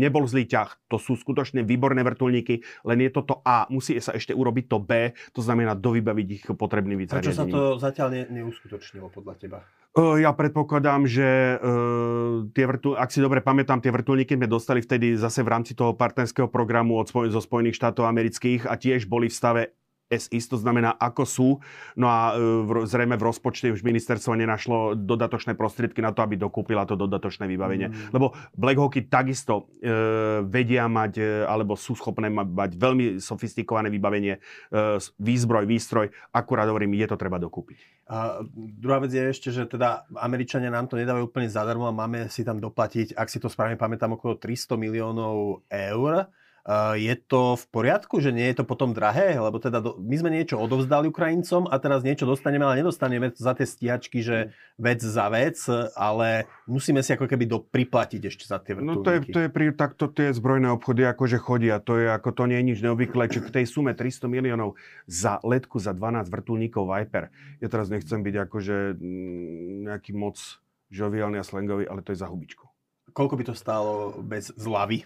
nebol 0.00 0.24
zlý 0.24 0.48
ťah. 0.48 0.88
To 0.88 0.96
sú 0.96 1.20
skutočne 1.20 1.60
výborné 1.60 2.00
vrtulníky, 2.00 2.64
len 2.88 2.98
je 3.04 3.10
toto 3.12 3.44
A. 3.44 3.68
Musí 3.68 4.00
sa 4.00 4.16
ešte 4.16 4.32
urobiť 4.32 4.64
to 4.64 4.80
B, 4.80 5.12
to 5.36 5.44
znamená 5.44 5.76
dovybaviť 5.76 6.26
ich 6.32 6.44
potrebnými 6.48 7.04
zariadením. 7.04 7.36
Prečo 7.36 7.36
sa 7.36 7.44
to 7.52 7.76
zatiaľ 7.76 8.08
ne, 8.16 8.22
neuskutočnilo 8.32 9.12
podľa 9.12 9.34
teba? 9.36 9.58
E, 9.92 10.24
ja 10.24 10.32
predpokladám, 10.32 11.04
že 11.04 11.60
uh, 11.60 12.48
tie 12.56 12.64
vrtu, 12.64 12.96
ak 12.96 13.12
si 13.12 13.20
dobre 13.20 13.44
pamätám, 13.44 13.84
tie 13.84 13.92
vrtulníky 13.92 14.40
sme 14.40 14.48
dostali 14.48 14.80
vtedy 14.80 15.20
zase 15.20 15.44
v 15.44 15.52
rámci 15.52 15.76
toho 15.76 15.92
partnerského 15.92 16.48
programu 16.48 16.96
od, 16.96 17.12
zo 17.12 17.40
Spojených 17.44 17.76
štátov 17.76 18.08
amerických 18.08 18.64
a 18.64 18.80
tiež 18.80 19.04
boli 19.04 19.28
v 19.28 19.36
stave 19.36 19.62
SIS, 20.12 20.52
to 20.52 20.60
znamená 20.60 20.92
ako 20.94 21.24
sú. 21.24 21.48
No 21.96 22.06
a 22.06 22.36
e, 22.36 22.84
zrejme 22.84 23.16
v 23.16 23.26
rozpočte 23.26 23.72
už 23.72 23.82
ministerstvo 23.82 24.36
nenašlo 24.36 24.94
dodatočné 24.94 25.56
prostriedky 25.56 26.04
na 26.04 26.12
to, 26.12 26.20
aby 26.20 26.36
dokúpila 26.36 26.84
to 26.84 26.94
dodatočné 26.94 27.48
vybavenie. 27.48 27.88
Mm. 27.88 28.12
Lebo 28.12 28.36
Black 28.52 28.78
Hawky 28.78 29.08
takisto 29.08 29.72
e, 29.80 30.44
vedia 30.44 30.86
mať, 30.86 31.12
e, 31.18 31.24
alebo 31.48 31.74
sú 31.74 31.96
schopné 31.96 32.28
mať 32.28 32.76
veľmi 32.76 33.18
sofistikované 33.18 33.88
vybavenie, 33.88 34.36
e, 34.36 34.40
výzbroj, 35.00 35.64
výstroj. 35.64 36.06
Akurát 36.36 36.68
hovorím, 36.68 37.00
je 37.00 37.06
to 37.08 37.16
treba 37.16 37.40
dokúpiť. 37.40 38.04
A 38.04 38.44
druhá 38.52 39.00
vec 39.00 39.16
je 39.16 39.24
ešte, 39.32 39.48
že 39.48 39.64
teda 39.64 40.04
Američania 40.20 40.68
nám 40.68 40.92
to 40.92 41.00
nedávajú 41.00 41.32
úplne 41.32 41.48
zadarmo 41.48 41.88
a 41.88 41.96
máme 41.96 42.28
si 42.28 42.44
tam 42.44 42.60
doplatiť, 42.60 43.16
ak 43.16 43.32
si 43.32 43.40
to 43.40 43.48
správne 43.48 43.80
pamätám, 43.80 44.12
okolo 44.12 44.36
300 44.36 44.76
miliónov 44.76 45.64
eur 45.72 46.28
je 46.96 47.14
to 47.28 47.60
v 47.60 47.64
poriadku, 47.68 48.24
že 48.24 48.32
nie 48.32 48.48
je 48.48 48.60
to 48.60 48.64
potom 48.64 48.96
drahé? 48.96 49.36
Lebo 49.36 49.60
teda 49.60 49.84
do, 49.84 50.00
my 50.00 50.16
sme 50.16 50.30
niečo 50.32 50.56
odovzdali 50.56 51.12
Ukrajincom 51.12 51.68
a 51.68 51.76
teraz 51.76 52.00
niečo 52.00 52.24
dostaneme, 52.24 52.64
ale 52.64 52.80
nedostaneme 52.80 53.28
za 53.36 53.52
tie 53.52 53.68
stíhačky, 53.68 54.24
že 54.24 54.56
vec 54.80 55.04
za 55.04 55.28
vec, 55.28 55.60
ale 55.92 56.48
musíme 56.64 57.04
si 57.04 57.12
ako 57.12 57.28
keby 57.28 57.44
do, 57.44 57.60
priplatiť 57.60 58.22
ešte 58.24 58.44
za 58.48 58.56
tie 58.64 58.80
vrtulníky. 58.80 58.96
No 58.96 59.04
to 59.04 59.12
je, 59.12 59.20
to 59.28 59.38
je 59.44 59.48
pri, 59.52 59.76
takto 59.76 60.08
tie 60.08 60.32
zbrojné 60.32 60.72
obchody 60.72 61.04
akože 61.04 61.36
chodia, 61.36 61.84
to 61.84 62.00
je 62.00 62.08
ako 62.08 62.32
to 62.32 62.42
nie 62.48 62.56
je 62.64 62.68
nič 62.72 62.78
neobvyklé, 62.80 63.28
či 63.28 63.44
k 63.44 63.52
tej 63.60 63.64
sume 63.68 63.92
300 63.92 64.24
miliónov 64.32 64.80
za 65.04 65.44
letku 65.44 65.76
za 65.76 65.92
12 65.92 66.32
vrtulníkov 66.32 66.88
Viper. 66.88 67.28
Ja 67.60 67.68
teraz 67.68 67.92
nechcem 67.92 68.24
byť 68.24 68.34
akože 68.48 68.96
mm, 68.96 69.92
nejaký 69.92 70.16
moc 70.16 70.40
žoviálny 70.88 71.36
a 71.36 71.44
slangový, 71.44 71.84
ale 71.84 72.00
to 72.00 72.16
je 72.16 72.24
za 72.24 72.30
hubičku. 72.30 72.64
Koľko 73.12 73.34
by 73.36 73.44
to 73.46 73.54
stálo 73.54 74.16
bez 74.24 74.48
zlavy? 74.56 75.04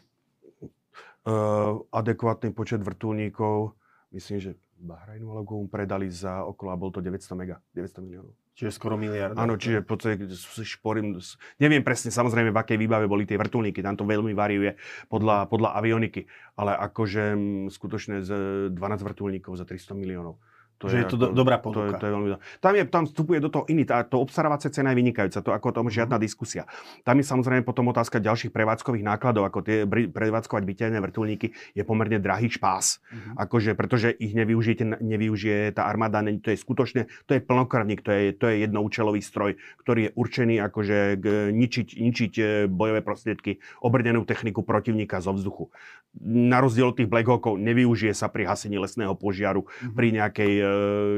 Uh, 1.28 1.84
adekvátny 1.92 2.56
počet 2.56 2.80
vrtulníkov, 2.80 3.76
myslím, 4.16 4.40
že 4.40 4.50
Bahrajnu 4.78 5.28
alebo 5.28 5.66
predali 5.68 6.08
za 6.08 6.46
okolo, 6.46 6.72
a 6.72 6.80
bol 6.80 6.88
to 6.88 7.04
900 7.04 7.36
mega, 7.36 7.60
900 7.76 8.00
miliónov. 8.00 8.32
Čiže 8.56 8.74
skoro 8.74 8.96
miliard. 8.96 9.36
Áno, 9.36 9.60
čiže 9.60 9.84
v 9.84 9.88
podstate 9.92 10.24
šporím, 10.66 11.20
neviem 11.62 11.84
presne 11.84 12.10
samozrejme, 12.10 12.50
v 12.50 12.58
akej 12.58 12.78
výbave 12.80 13.06
boli 13.06 13.22
tie 13.22 13.38
vrtulníky, 13.38 13.84
tam 13.84 13.94
to 13.94 14.02
veľmi 14.02 14.34
variuje 14.34 14.74
podľa, 15.06 15.46
podľa 15.46 15.78
avioniky, 15.78 16.26
ale 16.58 16.74
akože 16.74 17.38
skutočne 17.70 18.24
z 18.24 18.30
12 18.74 18.80
vrtulníkov 18.80 19.54
za 19.54 19.62
300 19.62 19.94
miliónov. 19.94 20.42
To 20.78 20.86
že 20.86 21.02
je, 21.02 21.02
je 21.02 21.10
to 21.10 21.16
do, 21.18 21.26
dobrá 21.34 21.58
ponuka. 21.58 21.98
To 21.98 21.98
je, 21.98 22.00
to 22.00 22.04
je 22.06 22.12
veľmi, 22.14 22.28
tam, 22.62 22.72
je, 22.78 22.82
tam 22.86 23.04
vstupuje 23.06 23.38
do 23.42 23.50
toho 23.50 23.64
iný. 23.66 23.82
Tá, 23.82 24.06
to 24.06 24.22
obstarávacia 24.22 24.70
cena 24.70 24.94
je 24.94 25.02
vynikajúca, 25.02 25.42
to 25.42 25.50
ako 25.50 25.66
o 25.70 25.74
tom 25.82 25.86
mhm. 25.90 25.94
žiadna 25.94 26.16
diskusia. 26.22 26.64
Tam 27.02 27.18
je 27.18 27.26
samozrejme 27.26 27.66
potom 27.66 27.90
otázka 27.90 28.22
ďalších 28.22 28.54
prevádzkových 28.54 29.04
nákladov, 29.04 29.44
ako 29.48 29.66
tie 29.66 29.84
prevádzkovať 29.88 30.62
byteľné 30.62 30.98
vrtulníky 31.02 31.52
je 31.74 31.82
pomerne 31.82 32.22
drahý 32.22 32.48
špás. 32.52 33.00
Uh-huh. 33.00 33.34
Akože, 33.40 33.74
pretože 33.74 34.12
ich 34.12 34.32
nevyužijete, 34.32 35.00
nevyužije 35.02 35.72
tá 35.74 35.86
armáda, 35.88 36.20
to 36.42 36.52
je 36.52 36.58
skutočne, 36.58 37.06
to 37.24 37.36
je 37.36 37.40
plnokrvník, 37.40 38.02
to 38.02 38.10
je, 38.10 38.22
to 38.34 38.50
je 38.50 38.66
jednoučelový 38.66 39.22
stroj, 39.22 39.56
ktorý 39.80 40.10
je 40.10 40.14
určený 40.14 40.56
akože 40.60 40.98
k, 41.18 41.24
ničiť, 41.54 41.88
ničiť 41.96 42.32
e, 42.38 42.44
bojové 42.68 43.00
prostriedky, 43.00 43.62
obrnenú 43.80 44.26
techniku 44.26 44.66
protivníka 44.66 45.22
zo 45.22 45.32
vzduchu. 45.32 45.70
Na 46.18 46.58
rozdiel 46.58 46.90
od 46.90 46.96
tých 46.98 47.10
Black 47.10 47.28
Hawkov 47.28 47.60
nevyužije 47.60 48.16
sa 48.16 48.26
pri 48.28 48.48
hasení 48.48 48.80
lesného 48.80 49.14
požiaru, 49.14 49.64
uh-huh. 49.64 49.94
pri 49.94 50.08
nejakej 50.12 50.52
e, 50.58 50.67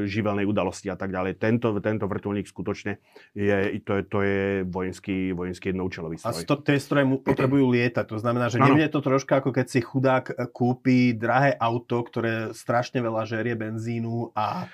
živelnej 0.07 0.47
udalosti 0.47 0.87
a 0.87 0.97
tak 0.97 1.11
ďalej. 1.11 1.37
Tento, 1.37 1.75
tento 1.83 2.05
vrtulník 2.07 2.47
skutočne 2.47 2.97
je, 3.35 3.79
to 3.83 3.99
je, 3.99 4.03
to 4.07 4.19
je 4.23 4.41
vojenský, 4.65 5.31
vojenský 5.35 5.75
jednoučelový 5.75 6.19
stroj. 6.19 6.43
A 6.43 6.47
to, 6.47 6.55
tie 6.63 6.77
stroje 6.79 7.05
mu 7.05 7.19
potrebujú 7.19 7.69
lietať, 7.71 8.05
to 8.07 8.17
znamená, 8.17 8.47
že 8.47 8.61
nebude 8.61 8.87
to 8.89 9.03
troška 9.03 9.43
ako 9.43 9.49
keď 9.51 9.65
si 9.67 9.79
chudák 9.81 10.25
kúpi 10.51 11.17
drahé 11.17 11.55
auto, 11.57 12.01
ktoré 12.05 12.53
strašne 12.55 13.01
veľa 13.01 13.23
žerie 13.25 13.55
benzínu 13.57 14.33
a 14.37 14.69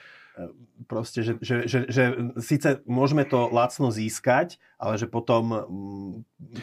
proste, 0.85 1.25
že, 1.25 1.33
že, 1.41 1.65
že, 1.65 1.79
že 1.89 2.03
síce 2.39 2.79
môžeme 2.85 3.25
to 3.25 3.49
lacno 3.49 3.89
získať, 3.89 4.61
ale 4.77 4.95
že 4.95 5.09
potom 5.09 5.43
mm, 5.49 6.11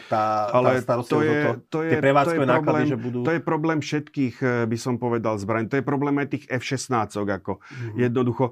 tá, 0.07 0.49
ale 0.55 0.79
tá 0.81 1.03
to 1.03 1.19
je, 1.19 1.39
to, 1.43 1.51
to 1.67 1.79
je, 1.83 1.91
tie 1.93 1.99
prevádzkové 1.99 2.45
náklady, 2.47 2.63
problém, 2.63 2.85
že 2.87 2.97
budú... 2.97 3.19
To 3.21 3.31
je 3.35 3.41
problém 3.43 3.79
všetkých, 3.83 4.35
eh, 4.39 4.49
by 4.65 4.77
som 4.79 4.95
povedal, 4.95 5.35
zbraň. 5.35 5.67
To 5.67 5.77
je 5.77 5.85
problém 5.85 6.15
aj 6.23 6.27
tých 6.31 6.45
F-16, 6.47 7.19
ako 7.19 7.59
mm-hmm. 7.59 7.97
jednoducho. 7.99 8.45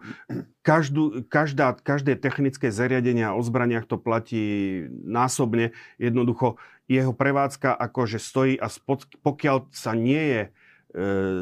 Každú, 0.61 1.25
každá, 1.31 1.79
každé 1.79 2.19
technické 2.19 2.69
zariadenie 2.69 3.25
o 3.31 3.41
zbraniach 3.41 3.87
to 3.87 3.95
platí 3.95 4.85
násobne. 4.91 5.71
Jednoducho 5.95 6.59
jeho 6.91 7.15
prevádzka 7.15 7.71
akože 7.71 8.19
stojí 8.19 8.53
a 8.59 8.67
spod, 8.67 9.07
pokiaľ 9.23 9.71
sa 9.71 9.95
nie 9.95 10.19
je 10.19 10.41
e, 10.43 10.49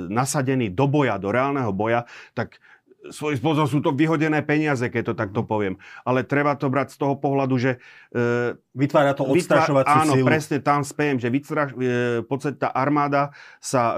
nasadený 0.09 0.69
do 0.69 0.85
boja, 0.85 1.17
do 1.17 1.33
reálneho 1.33 1.73
boja, 1.73 2.05
tak 2.37 2.61
svojím 3.09 3.41
spôsobom 3.41 3.69
sú 3.69 3.79
to 3.81 3.89
vyhodené 3.97 4.45
peniaze, 4.45 4.85
keď 4.85 5.11
to 5.11 5.13
takto 5.17 5.41
poviem. 5.41 5.81
Ale 6.05 6.21
treba 6.21 6.53
to 6.53 6.69
brať 6.69 6.93
z 6.93 6.97
toho 7.01 7.17
pohľadu, 7.17 7.55
že... 7.57 7.71
E, 8.13 8.53
Vytvára 8.71 9.11
to 9.11 9.27
odstrašovaciu 9.27 9.99
Áno, 10.07 10.15
silu. 10.15 10.23
presne 10.23 10.63
tam 10.63 10.87
spejem, 10.87 11.19
že 11.19 11.27
vystraš, 11.27 11.75
e, 11.75 12.23
v 12.23 12.27
podstate 12.27 12.55
tá 12.55 12.71
armáda 12.71 13.35
sa 13.59 13.83
e, 13.91 13.93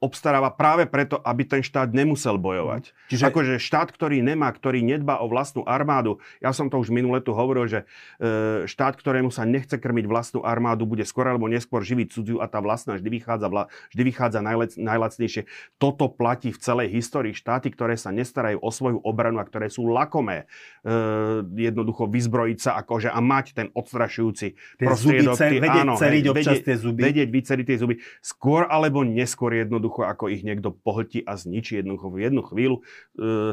obstaráva 0.00 0.48
práve 0.48 0.88
preto, 0.88 1.20
aby 1.20 1.44
ten 1.44 1.60
štát 1.60 1.92
nemusel 1.92 2.40
bojovať. 2.40 2.88
Mhm. 2.88 3.08
Čiže... 3.12 3.24
Akože 3.28 3.54
štát, 3.60 3.92
ktorý 3.92 4.24
nemá, 4.24 4.48
ktorý 4.48 4.80
nedba 4.80 5.20
o 5.20 5.28
vlastnú 5.28 5.60
armádu, 5.68 6.24
ja 6.40 6.56
som 6.56 6.72
to 6.72 6.80
už 6.80 6.88
minule 6.88 7.20
tu 7.20 7.36
hovoril, 7.36 7.68
že 7.68 7.80
e, 8.16 8.64
štát, 8.64 8.96
ktorému 8.96 9.28
sa 9.28 9.44
nechce 9.44 9.76
krmiť 9.76 10.08
vlastnú 10.08 10.40
armádu, 10.40 10.88
bude 10.88 11.04
skôr 11.04 11.28
alebo 11.28 11.44
neskôr 11.44 11.84
živiť 11.84 12.08
cudziu 12.08 12.40
a 12.40 12.48
tá 12.48 12.64
vlastná 12.64 12.96
vždy 12.96 13.20
vychádza, 13.20 13.52
vla, 13.52 13.68
vždy 13.92 14.02
vychádza 14.08 14.40
najlec, 14.40 14.72
najlacnejšie. 14.80 15.44
Toto 15.76 16.08
platí 16.08 16.48
v 16.48 16.56
celej 16.64 16.96
histórii. 16.96 17.36
Štáty, 17.36 17.68
ktoré 17.68 18.00
sa 18.00 18.08
nestarajú 18.08 18.56
o 18.64 18.72
svoju 18.72 19.04
obranu 19.04 19.36
a 19.36 19.44
ktoré 19.44 19.68
sú 19.68 19.84
lakomé, 19.84 20.48
e, 20.80 21.44
jednoducho 21.60 22.08
vyzbrojiť 22.08 22.58
sa 22.64 22.80
akože 22.80 23.12
a 23.12 23.20
mať 23.20 23.52
ten 23.52 23.68
odstrašujúci 24.14 24.46
tie 24.78 24.86
prostriedok. 24.86 25.34
Zuby, 25.34 25.56
vedieť 25.58 25.82
áno, 25.82 25.94
ceriť 25.98 26.24
občas 26.30 26.46
vedieť, 26.46 26.66
tie 26.66 26.76
zuby. 26.78 27.00
Vedieť 27.02 27.28
vyceriť 27.30 27.66
tie 27.66 27.78
zuby. 27.78 27.94
Skôr 28.22 28.62
alebo 28.70 29.02
neskôr 29.02 29.50
jednoducho, 29.58 30.06
ako 30.06 30.30
ich 30.30 30.46
niekto 30.46 30.70
pohltí 30.70 31.26
a 31.26 31.34
zničí 31.34 31.82
jednoducho 31.82 32.06
v 32.14 32.18
jednu 32.30 32.42
chvíľu, 32.46 32.76
e, 32.78 32.82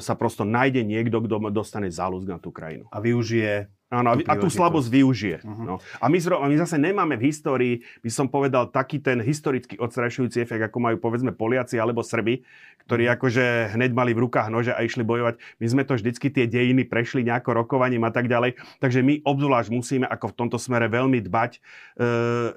sa 0.04 0.14
prosto 0.14 0.46
nájde 0.46 0.86
niekto, 0.86 1.18
kto 1.24 1.50
dostane 1.50 1.90
záľusk 1.90 2.28
na 2.30 2.38
tú 2.38 2.54
krajinu. 2.54 2.86
A 2.94 3.02
využije 3.02 3.72
Áno, 3.92 4.16
a 4.16 4.34
tú 4.40 4.48
slabosť 4.48 4.88
využije. 4.88 5.38
Uh-huh. 5.44 5.68
No. 5.68 5.76
A 6.00 6.08
my, 6.08 6.16
zro, 6.16 6.40
my 6.40 6.56
zase 6.56 6.80
nemáme 6.80 7.20
v 7.20 7.28
histórii, 7.28 7.74
by 8.00 8.08
som 8.08 8.32
povedal, 8.32 8.72
taký 8.72 9.04
ten 9.04 9.20
historický 9.20 9.76
odstrašujúci 9.76 10.40
efekt, 10.40 10.64
ako 10.64 10.80
majú 10.80 10.96
povedzme 10.96 11.36
Poliaci 11.36 11.76
alebo 11.76 12.00
Srby, 12.00 12.40
ktorí 12.88 13.04
uh-huh. 13.04 13.20
akože 13.20 13.76
hneď 13.76 13.92
mali 13.92 14.16
v 14.16 14.24
rukách 14.24 14.48
nože 14.48 14.72
a 14.72 14.80
išli 14.80 15.04
bojovať. 15.04 15.44
My 15.60 15.68
sme 15.68 15.84
to 15.84 16.00
vždycky 16.00 16.32
tie 16.32 16.48
dejiny 16.48 16.88
prešli 16.88 17.28
nejako 17.28 17.52
rokovaním 17.52 18.08
a 18.08 18.16
tak 18.16 18.32
ďalej. 18.32 18.56
Takže 18.80 19.04
my 19.04 19.28
obzvlášť 19.28 19.70
musíme 19.76 20.08
ako 20.08 20.32
v 20.32 20.38
tomto 20.40 20.56
smere 20.56 20.88
veľmi 20.88 21.20
dbať 21.28 21.52
e, 21.52 21.60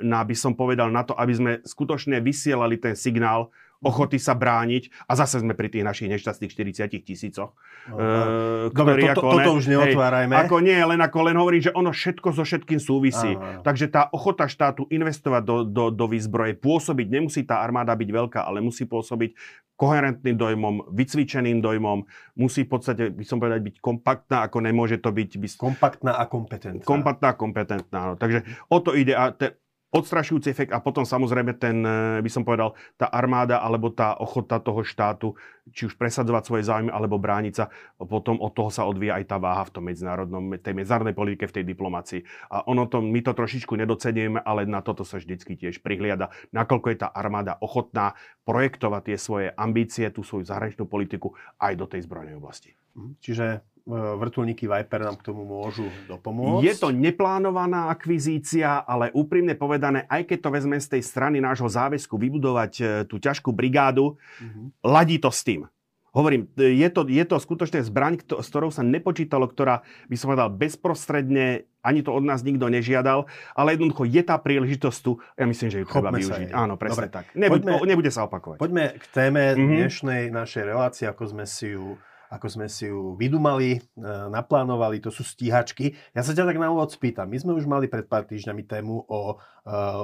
na, 0.06 0.22
by 0.22 0.36
som 0.38 0.54
povedal, 0.54 0.86
na 0.94 1.02
to, 1.02 1.18
aby 1.18 1.34
sme 1.34 1.52
skutočne 1.66 2.22
vysielali 2.22 2.78
ten 2.78 2.94
signál, 2.94 3.50
ochoty 3.84 4.16
sa 4.16 4.32
brániť 4.32 5.06
a 5.06 5.12
zase 5.14 5.44
sme 5.44 5.52
pri 5.52 5.68
tých 5.68 5.84
našich 5.84 6.08
nešťastných 6.08 6.50
40 6.50 7.04
tisícoch. 7.04 7.52
Uh, 7.92 8.72
Dobre, 8.72 9.12
to, 9.12 9.20
to, 9.20 9.30
toto 9.36 9.50
už 9.60 9.68
neotvárajme. 9.68 10.32
Hej, 10.32 10.40
ako 10.48 10.56
nie, 10.64 10.78
len 10.80 11.00
ako 11.04 11.18
len 11.28 11.36
hovorím, 11.36 11.62
že 11.68 11.72
ono 11.76 11.92
všetko 11.92 12.28
so 12.32 12.42
všetkým 12.42 12.80
súvisí. 12.80 13.36
Aha. 13.36 13.60
Takže 13.60 13.92
tá 13.92 14.08
ochota 14.10 14.48
štátu 14.48 14.88
investovať 14.88 15.42
do, 15.44 15.56
do, 15.68 15.84
do 15.92 16.06
výzbroje, 16.08 16.56
pôsobiť, 16.56 17.06
nemusí 17.12 17.44
tá 17.44 17.60
armáda 17.60 17.92
byť 17.92 18.08
veľká, 18.08 18.40
ale 18.40 18.64
musí 18.64 18.88
pôsobiť 18.88 19.36
koherentným 19.74 20.38
dojmom, 20.38 20.74
vycvičeným 20.94 21.58
dojmom, 21.58 22.06
musí 22.38 22.62
v 22.62 22.70
podstate, 22.70 23.10
by 23.10 23.24
som 23.26 23.42
povedať, 23.42 23.60
byť 23.60 23.76
kompaktná, 23.82 24.46
ako 24.46 24.58
nemôže 24.62 25.02
to 25.02 25.10
byť... 25.10 25.30
By... 25.34 25.46
Kompaktná 25.58 26.12
a 26.14 26.24
kompetentná. 26.30 26.86
Kompaktná 26.86 27.34
a 27.34 27.36
kompetentná, 27.36 28.00
no. 28.06 28.14
Takže 28.14 28.46
o 28.70 28.78
to 28.78 28.94
ide. 28.94 29.18
A 29.18 29.34
te, 29.34 29.58
odstrašujúci 29.94 30.50
efekt 30.50 30.74
a 30.74 30.82
potom 30.82 31.06
samozrejme 31.06 31.54
ten, 31.54 31.78
e, 31.86 32.18
by 32.18 32.30
som 32.30 32.42
povedal, 32.42 32.74
tá 32.98 33.06
armáda 33.06 33.62
alebo 33.62 33.94
tá 33.94 34.18
ochota 34.18 34.58
toho 34.58 34.82
štátu, 34.82 35.38
či 35.70 35.86
už 35.86 35.94
presadzovať 35.94 36.42
svoje 36.42 36.66
záujmy 36.66 36.90
alebo 36.90 37.14
brániť 37.22 37.54
sa, 37.54 37.70
potom 38.02 38.42
od 38.42 38.50
toho 38.50 38.74
sa 38.74 38.90
odvíja 38.90 39.22
aj 39.22 39.24
tá 39.30 39.38
váha 39.38 39.62
v 39.70 39.72
tom 39.78 39.84
medzinárodnom, 39.86 40.58
tej 40.58 40.74
medzinárodnej 40.74 41.14
politike, 41.14 41.46
v 41.46 41.56
tej 41.62 41.64
diplomácii. 41.70 42.20
A 42.50 42.66
ono 42.66 42.90
to, 42.90 42.98
my 42.98 43.22
to 43.22 43.32
trošičku 43.32 43.78
nedocenujeme, 43.78 44.42
ale 44.42 44.66
na 44.66 44.82
toto 44.82 45.06
sa 45.06 45.22
vždycky 45.22 45.54
tiež 45.54 45.78
prihliada, 45.78 46.34
nakoľko 46.50 46.86
je 46.90 46.98
tá 46.98 47.08
armáda 47.14 47.54
ochotná 47.62 48.18
projektovať 48.42 49.14
tie 49.14 49.16
svoje 49.16 49.48
ambície, 49.54 50.10
tú 50.10 50.26
svoju 50.26 50.44
zahraničnú 50.50 50.90
politiku 50.90 51.38
aj 51.62 51.72
do 51.78 51.86
tej 51.86 52.02
zbrojnej 52.02 52.34
oblasti. 52.34 52.74
Mhm. 52.98 53.10
Čiže 53.22 53.46
vrtulníky 53.92 54.64
Viper 54.64 55.04
nám 55.04 55.20
k 55.20 55.26
tomu 55.28 55.44
môžu 55.44 55.84
dopomôcť. 56.08 56.64
Je 56.64 56.74
to 56.76 56.88
neplánovaná 56.88 57.92
akvizícia, 57.92 58.80
ale 58.80 59.12
úprimne 59.12 59.52
povedané, 59.52 60.08
aj 60.08 60.24
keď 60.32 60.38
to 60.40 60.50
vezme 60.56 60.76
z 60.80 60.88
tej 60.96 61.02
strany 61.04 61.36
nášho 61.44 61.68
záväzku 61.68 62.16
vybudovať 62.16 62.72
e, 62.80 62.84
tú 63.04 63.20
ťažkú 63.20 63.52
brigádu, 63.52 64.16
mm-hmm. 64.16 64.80
ladí 64.88 65.20
to 65.20 65.28
s 65.28 65.44
tým. 65.44 65.68
Hovorím, 66.14 66.46
je 66.54 66.88
to, 66.94 67.10
je 67.10 67.24
to 67.26 67.36
skutočne 67.42 67.82
zbraň, 67.82 68.22
s 68.22 68.46
ktorou 68.46 68.70
sa 68.70 68.86
nepočítalo, 68.86 69.50
ktorá 69.50 69.82
by 70.06 70.14
som 70.14 70.30
povedal 70.30 70.46
bezprostredne, 70.46 71.66
ani 71.82 72.06
to 72.06 72.14
od 72.14 72.22
nás 72.22 72.46
nikto 72.46 72.70
nežiadal, 72.70 73.26
ale 73.58 73.74
jednoducho 73.74 74.06
je 74.06 74.22
tá 74.22 74.38
príležitosť 74.38 74.98
tu, 75.02 75.18
ja 75.34 75.42
myslím, 75.42 75.68
že 75.74 75.82
ju 75.82 75.86
treba 75.90 76.14
Chopme 76.14 76.22
využiť. 76.22 76.48
Áno, 76.54 76.78
presne 76.78 77.10
Dobre. 77.10 77.18
tak. 77.18 77.24
Nebude, 77.34 77.66
poďme, 77.66 77.90
nebude 77.90 78.10
sa 78.14 78.30
opakovať. 78.30 78.62
Poďme 78.62 78.94
k 78.94 79.04
téme 79.10 79.42
mm-hmm. 79.58 79.74
dnešnej 79.74 80.22
našej 80.30 80.62
relácie, 80.62 81.04
ako 81.10 81.34
sme 81.34 81.44
si 81.50 81.74
ju 81.74 81.98
ako 82.34 82.46
sme 82.50 82.66
si 82.66 82.90
ju 82.90 83.14
vydumali, 83.14 83.78
e, 83.78 83.80
naplánovali, 84.28 84.98
to 84.98 85.14
sú 85.14 85.22
stíhačky. 85.22 85.94
Ja 86.10 86.26
sa 86.26 86.34
ťa 86.34 86.50
tak 86.50 86.58
na 86.58 86.74
úvod 86.74 86.90
spýtam. 86.90 87.30
My 87.30 87.38
sme 87.38 87.54
už 87.54 87.70
mali 87.70 87.86
pred 87.86 88.10
pár 88.10 88.26
týždňami 88.26 88.66
tému 88.66 89.06
o 89.06 89.20
e, 89.30 89.34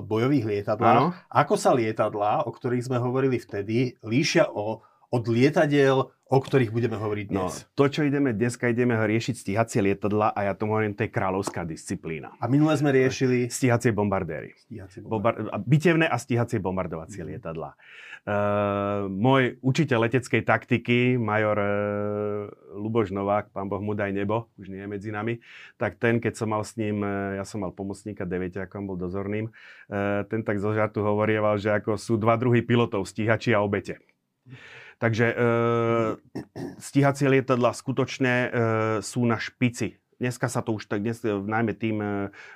bojových 0.07 0.47
lietadlách. 0.47 0.99
Ano. 1.03 1.11
Ako 1.27 1.59
sa 1.59 1.75
lietadlá, 1.75 2.47
o 2.47 2.51
ktorých 2.55 2.87
sme 2.87 3.03
hovorili 3.03 3.43
vtedy, 3.43 3.99
líšia 4.07 4.47
o, 4.47 4.79
od 5.11 5.25
lietadiel, 5.26 5.99
o 6.25 6.38
ktorých 6.38 6.71
budeme 6.71 6.95
hovoriť 6.95 7.26
No, 7.29 7.50
dnes. 7.50 7.67
to, 7.75 7.90
čo 7.90 8.07
ideme 8.07 8.31
dneska, 8.31 8.71
ideme 8.71 8.95
riešiť 8.95 9.35
stíhacie 9.37 9.83
lietadla 9.83 10.31
a 10.31 10.47
ja 10.47 10.55
tomu 10.55 10.73
hovorím, 10.73 10.95
to 10.95 11.02
je 11.02 11.11
kráľovská 11.11 11.67
disciplína. 11.67 12.31
A 12.38 12.47
minule 12.47 12.71
sme 12.73 12.88
riešili 12.88 13.50
Stíhacie 13.50 13.90
bombardéry. 13.90 14.55
stíhacie 14.57 15.02
bomby. 15.02 15.11
Bombar- 15.11 15.38
a 15.45 15.59
bitevné 15.59 16.07
a 16.07 16.14
stíhacie 16.14 16.57
bombardovacie 16.57 17.26
lietadlá. 17.26 17.75
Uh, 18.21 19.09
môj 19.09 19.57
učiteľ 19.59 20.07
leteckej 20.07 20.45
taktiky, 20.45 20.99
major 21.17 21.57
uh, 21.57 21.67
Luboš 22.71 23.11
Novák, 23.11 23.49
pán 23.49 23.67
Boh 23.67 23.81
mu 23.81 23.97
daj 23.97 24.12
nebo, 24.12 24.47
už 24.55 24.69
nie 24.69 24.79
je 24.79 24.87
medzi 24.87 25.09
nami, 25.09 25.40
tak 25.75 25.97
ten, 25.97 26.21
keď 26.21 26.37
som 26.37 26.52
mal 26.52 26.61
s 26.61 26.76
ním, 26.76 27.00
uh, 27.00 27.35
ja 27.35 27.49
som 27.49 27.59
mal 27.59 27.73
pomocníka 27.73 28.23
9, 28.23 28.61
ako 28.61 28.75
on 28.76 28.87
bol 28.87 28.95
dozorným, 28.95 29.49
uh, 29.49 30.23
ten 30.29 30.45
tak 30.45 30.61
zo 30.61 30.71
žartu 30.71 31.00
hovorieval, 31.00 31.57
že 31.57 31.73
ako 31.73 31.97
sú 31.97 32.14
dva 32.14 32.37
druhy 32.37 32.61
pilotov, 32.61 33.02
stíhači 33.02 33.50
a 33.50 33.64
obete. 33.64 33.97
Takže 35.00 35.26
e, 35.33 35.35
stíhacie 36.76 37.33
lietadla 37.33 37.73
skutočne 37.73 38.35
e, 38.37 38.49
sú 39.00 39.25
na 39.25 39.40
špici. 39.40 39.97
Dneska 40.21 40.52
sa 40.52 40.61
to 40.61 40.76
už 40.76 40.85
tak, 40.85 41.00
dnes, 41.00 41.25
e, 41.25 41.33
najmä 41.33 41.73
tým 41.73 41.97
e, 42.04 42.09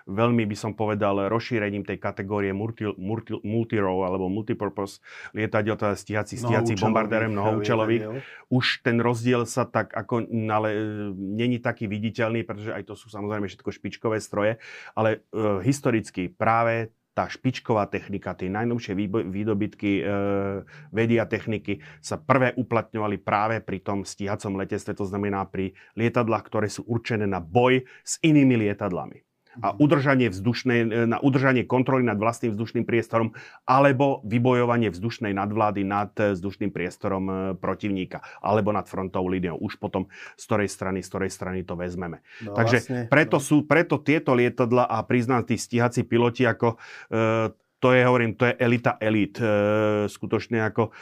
veľmi 0.05 0.45
by 0.45 0.53
som 0.53 0.77
povedal 0.77 1.33
rozšírením 1.33 1.89
tej 1.89 1.97
kategórie 1.97 2.53
multi, 2.53 2.85
multi, 3.01 3.41
multirow 3.41 4.05
alebo 4.05 4.29
multipurpose 4.29 5.01
lietadiel, 5.33 5.81
teda 5.81 5.97
stíhací, 5.97 6.37
stíhací 6.37 6.77
bombardérem 6.77 7.33
mnohoučelových. 7.33 8.21
Už 8.53 8.85
ten 8.85 9.01
rozdiel 9.01 9.49
sa 9.49 9.65
tak 9.65 9.97
ako, 9.97 10.29
ale 10.29 10.69
e, 10.77 10.79
není 11.17 11.57
taký 11.65 11.89
viditeľný, 11.89 12.45
pretože 12.45 12.77
aj 12.77 12.85
to 12.85 12.93
sú 12.93 13.09
samozrejme 13.09 13.49
všetko 13.49 13.73
špičkové 13.73 14.21
stroje, 14.21 14.61
ale 14.93 15.25
e, 15.33 15.65
historicky 15.65 16.29
práve 16.29 16.93
tá 17.15 17.31
špičková 17.31 17.87
technika, 17.87 18.35
tie 18.35 18.51
najnovšie 18.51 18.93
výdobytky 19.31 20.03
e, 20.03 20.05
vedy 20.91 21.23
a 21.23 21.31
techniky 21.31 21.79
sa 22.03 22.19
prvé 22.19 22.53
uplatňovali 22.59 23.23
práve 23.23 23.63
pri 23.63 23.79
tom 23.87 24.03
stíhacom 24.03 24.59
letectve, 24.59 24.99
to 24.99 25.07
znamená 25.07 25.47
pri 25.47 25.73
lietadlách, 25.95 26.45
ktoré 26.51 26.67
sú 26.67 26.83
určené 26.91 27.31
na 27.31 27.39
boj 27.39 27.87
s 28.03 28.19
inými 28.21 28.67
lietadlami 28.67 29.23
a 29.63 29.77
udržanie 29.77 30.31
vzdušnej, 30.31 30.81
e, 30.83 31.07
na 31.07 31.19
udržanie 31.21 31.69
kontroly 31.69 32.03
nad 32.03 32.19
vlastným 32.19 32.55
vzdušným 32.55 32.85
priestorom 32.89 33.37
alebo 33.69 34.25
vybojovanie 34.27 34.91
vzdušnej 34.91 35.37
nadvlády 35.37 35.83
nad 35.87 36.11
e, 36.19 36.35
vzdušným 36.35 36.71
priestorom 36.75 37.25
e, 37.27 37.33
protivníka 37.59 38.25
alebo 38.43 38.75
nad 38.75 38.89
frontovou 38.89 39.31
líniou. 39.31 39.61
Už 39.61 39.79
potom 39.79 40.11
z 40.35 40.43
ktorej 40.49 40.69
strany, 40.71 40.99
z 41.05 41.09
ktorej 41.11 41.31
strany 41.31 41.61
to 41.63 41.79
vezmeme. 41.79 42.25
No, 42.43 42.57
Takže 42.57 42.79
vlastne, 42.81 43.01
preto 43.11 43.39
no. 43.39 43.45
sú, 43.45 43.57
preto 43.67 44.01
tieto 44.01 44.35
lietadla 44.35 44.89
a 44.89 45.03
priznám 45.07 45.47
tí 45.47 45.55
stíhací 45.55 46.03
piloti 46.03 46.47
ako 46.49 46.81
e, 47.11 47.53
to 47.85 47.93
je, 47.93 48.01
hovorím, 48.01 48.33
to 48.33 48.49
je 48.49 48.57
elita 48.57 48.97
elít. 48.97 49.37
E, 49.37 49.45
skutočne 50.09 50.65
ako 50.65 50.89
e, 50.89 50.93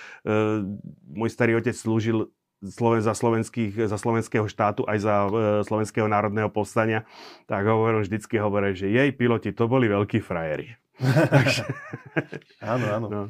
môj 1.15 1.31
starý 1.31 1.55
otec 1.55 1.79
slúžil 1.79 2.27
za, 2.63 3.15
slovenských, 3.15 3.91
za 3.91 3.99
slovenského 3.99 4.47
štátu 4.47 4.87
aj 4.87 4.99
za 5.03 5.15
e, 5.27 5.31
slovenského 5.67 6.07
národného 6.07 6.47
povstania, 6.47 7.03
tak 7.51 7.67
hovorím, 7.67 8.07
vždycky 8.07 8.39
hovorím, 8.39 8.79
že 8.79 8.87
jej 8.87 9.11
piloti, 9.11 9.51
to 9.51 9.67
boli 9.67 9.91
veľkí 9.91 10.23
frajeri. 10.23 10.79
Áno, 12.63 12.87
áno. 12.87 13.07
no. 13.11 13.23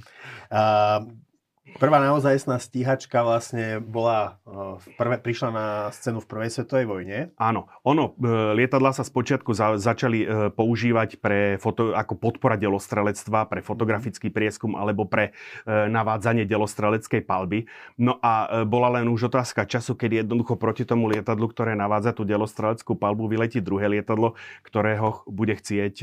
A 0.53 0.63
prvá 1.77 1.99
naozajstná 2.03 2.59
stíhačka 2.59 3.23
vlastne 3.23 3.79
bola, 3.79 4.41
uh, 4.45 4.77
v 4.81 4.87
prvé, 4.97 5.17
prišla 5.21 5.49
na 5.53 5.67
scénu 5.93 6.21
v 6.21 6.29
prvej 6.29 6.51
svetovej 6.53 6.87
vojne. 6.89 7.19
Áno, 7.39 7.71
ono, 7.83 8.13
e, 8.19 8.57
lietadla 8.59 8.91
sa 8.93 9.07
spočiatku 9.07 9.55
za, 9.55 9.79
začali 9.79 10.19
e, 10.23 10.27
používať 10.53 11.19
pre 11.19 11.57
foto, 11.57 11.95
ako 11.95 12.19
podpora 12.19 12.59
delostrelectva, 12.59 13.47
pre 13.49 13.61
fotografický 13.63 14.29
prieskum 14.29 14.75
alebo 14.75 15.07
pre 15.07 15.35
navádzanie 15.67 16.45
delostreleckej 16.47 17.23
palby. 17.25 17.67
No 17.99 18.19
a 18.21 18.65
bola 18.67 18.99
len 19.01 19.07
už 19.09 19.31
otázka 19.33 19.65
času, 19.67 19.95
keď 19.95 20.25
jednoducho 20.25 20.59
proti 20.59 20.83
tomu 20.83 21.07
lietadlu, 21.09 21.49
ktoré 21.51 21.75
navádza 21.79 22.13
tú 22.15 22.27
delostreleckú 22.27 22.99
palbu, 22.99 23.31
vyletí 23.31 23.63
druhé 23.63 23.89
lietadlo, 23.89 24.35
ktoré 24.67 24.99
ho 24.99 25.23
bude 25.31 25.55
chcieť 25.55 25.95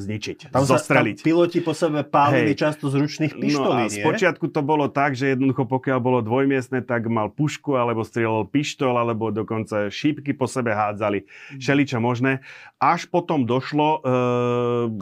zničiť, 0.00 0.38
Tam 0.50 0.64
sa 0.64 0.76
tam 0.76 0.80
zostreliť. 0.80 1.16
piloti 1.22 1.60
po 1.60 1.72
sebe 1.76 2.04
pálili 2.04 2.52
Hej. 2.56 2.60
často 2.60 2.88
z 2.88 2.96
ručných 3.00 3.32
No 3.36 3.40
pištolí, 3.40 3.82
a 3.84 3.88
nie? 3.88 4.00
spočiatku 4.02 4.46
to 4.50 4.60
bolo 4.64 4.87
tak, 4.90 5.14
že 5.14 5.32
jednoducho 5.32 5.64
pokiaľ 5.64 5.98
bolo 6.00 6.18
dvojmiestne, 6.20 6.82
tak 6.82 7.06
mal 7.06 7.30
pušku, 7.30 7.76
alebo 7.78 8.02
strieľal 8.02 8.48
pištol, 8.48 8.96
alebo 8.96 9.30
dokonca 9.30 9.88
šípky 9.88 10.34
po 10.34 10.48
sebe 10.50 10.74
hádzali. 10.74 11.28
Všeličo 11.56 12.02
možné. 12.02 12.44
Až 12.82 13.06
potom 13.08 13.46
došlo, 13.46 13.98
e, 13.98 14.10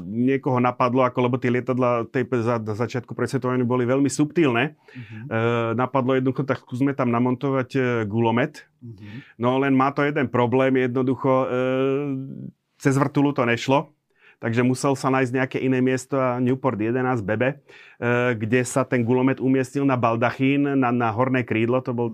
niekoho 0.07 0.61
napadlo, 0.61 1.07
ako 1.07 1.19
lebo 1.27 1.37
tie 1.41 1.51
lietadla 1.53 2.09
tej, 2.11 2.29
za, 2.43 2.61
na 2.61 2.75
začiatku 2.75 3.17
predsvetovania 3.17 3.65
boli 3.67 3.89
veľmi 3.89 4.11
subtilné. 4.11 4.75
Mhm. 4.75 5.17
E, 5.27 5.39
napadlo 5.79 6.15
jednoducho, 6.19 6.45
tak 6.45 6.63
skúsme 6.63 6.93
tam 6.93 7.09
namontovať 7.11 7.71
e, 7.75 7.81
gulomet. 8.05 8.67
Mhm. 8.85 9.41
No 9.41 9.57
len 9.57 9.73
má 9.73 9.91
to 9.91 10.05
jeden 10.05 10.29
problém, 10.29 10.77
jednoducho 10.77 11.33
e, 11.45 11.47
cez 12.77 12.95
vrtulu 12.95 13.33
to 13.33 13.49
nešlo. 13.49 13.97
Takže 14.37 14.61
musel 14.61 14.93
sa 14.93 15.09
nájsť 15.09 15.33
nejaké 15.33 15.59
iné 15.65 15.81
miesto 15.81 16.21
a 16.21 16.37
Newport 16.37 16.77
11 16.77 17.25
Bebe, 17.25 17.65
kde 18.37 18.61
sa 18.69 18.85
ten 18.85 19.03
gulomet 19.03 19.41
umiestnil 19.41 19.89
na 19.89 19.97
baldachín, 19.97 20.69
na, 20.77 20.93
na 20.93 21.09
horné 21.13 21.49
krídlo, 21.49 21.81
to 21.81 21.97
bol 21.97 22.13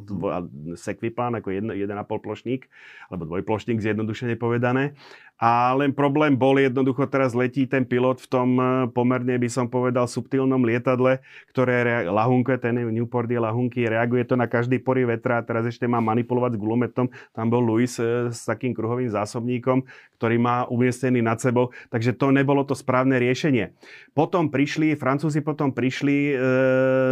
sekviplán, 0.78 1.34
ako 1.38 1.50
1,5 1.50 1.82
plošník, 2.06 2.70
alebo 3.10 3.26
dvojplošník 3.26 3.82
zjednodušene 3.82 4.38
povedané. 4.38 4.94
A 5.42 5.74
len 5.74 5.90
problém 5.90 6.38
bol 6.38 6.54
jednoducho, 6.54 7.10
teraz 7.10 7.34
letí 7.34 7.66
ten 7.66 7.82
pilot 7.82 8.22
v 8.22 8.28
tom 8.30 8.48
e, 8.62 8.62
pomerne, 8.94 9.34
by 9.34 9.50
som 9.50 9.66
povedal, 9.66 10.06
subtilnom 10.06 10.62
lietadle, 10.62 11.18
ktoré 11.50 11.82
rea- 11.82 12.06
lahunke, 12.14 12.54
ten 12.62 12.78
Newport 12.78 13.26
je 13.26 13.42
lahunky, 13.42 13.82
reaguje 13.82 14.22
to 14.22 14.38
na 14.38 14.46
každý 14.46 14.78
pory 14.78 15.02
vetra 15.02 15.42
a 15.42 15.46
teraz 15.46 15.66
ešte 15.66 15.90
má 15.90 15.98
manipulovať 15.98 16.54
s 16.54 16.62
gulometom. 16.62 17.10
Tam 17.34 17.50
bol 17.50 17.58
Luis 17.58 17.98
e, 17.98 18.30
s 18.30 18.46
takým 18.46 18.70
kruhovým 18.70 19.10
zásobníkom, 19.10 19.82
ktorý 20.14 20.38
má 20.38 20.62
umiestnený 20.70 21.26
nad 21.26 21.42
sebou, 21.42 21.74
takže 21.90 22.14
to 22.14 22.30
nebolo 22.30 22.62
to 22.62 22.78
správne 22.78 23.18
riešenie. 23.18 23.74
Potom 24.14 24.46
prišli, 24.46 24.94
Francúzi 24.94 25.42
potom 25.42 25.71
prišli 25.72 26.32
e, 26.32 26.36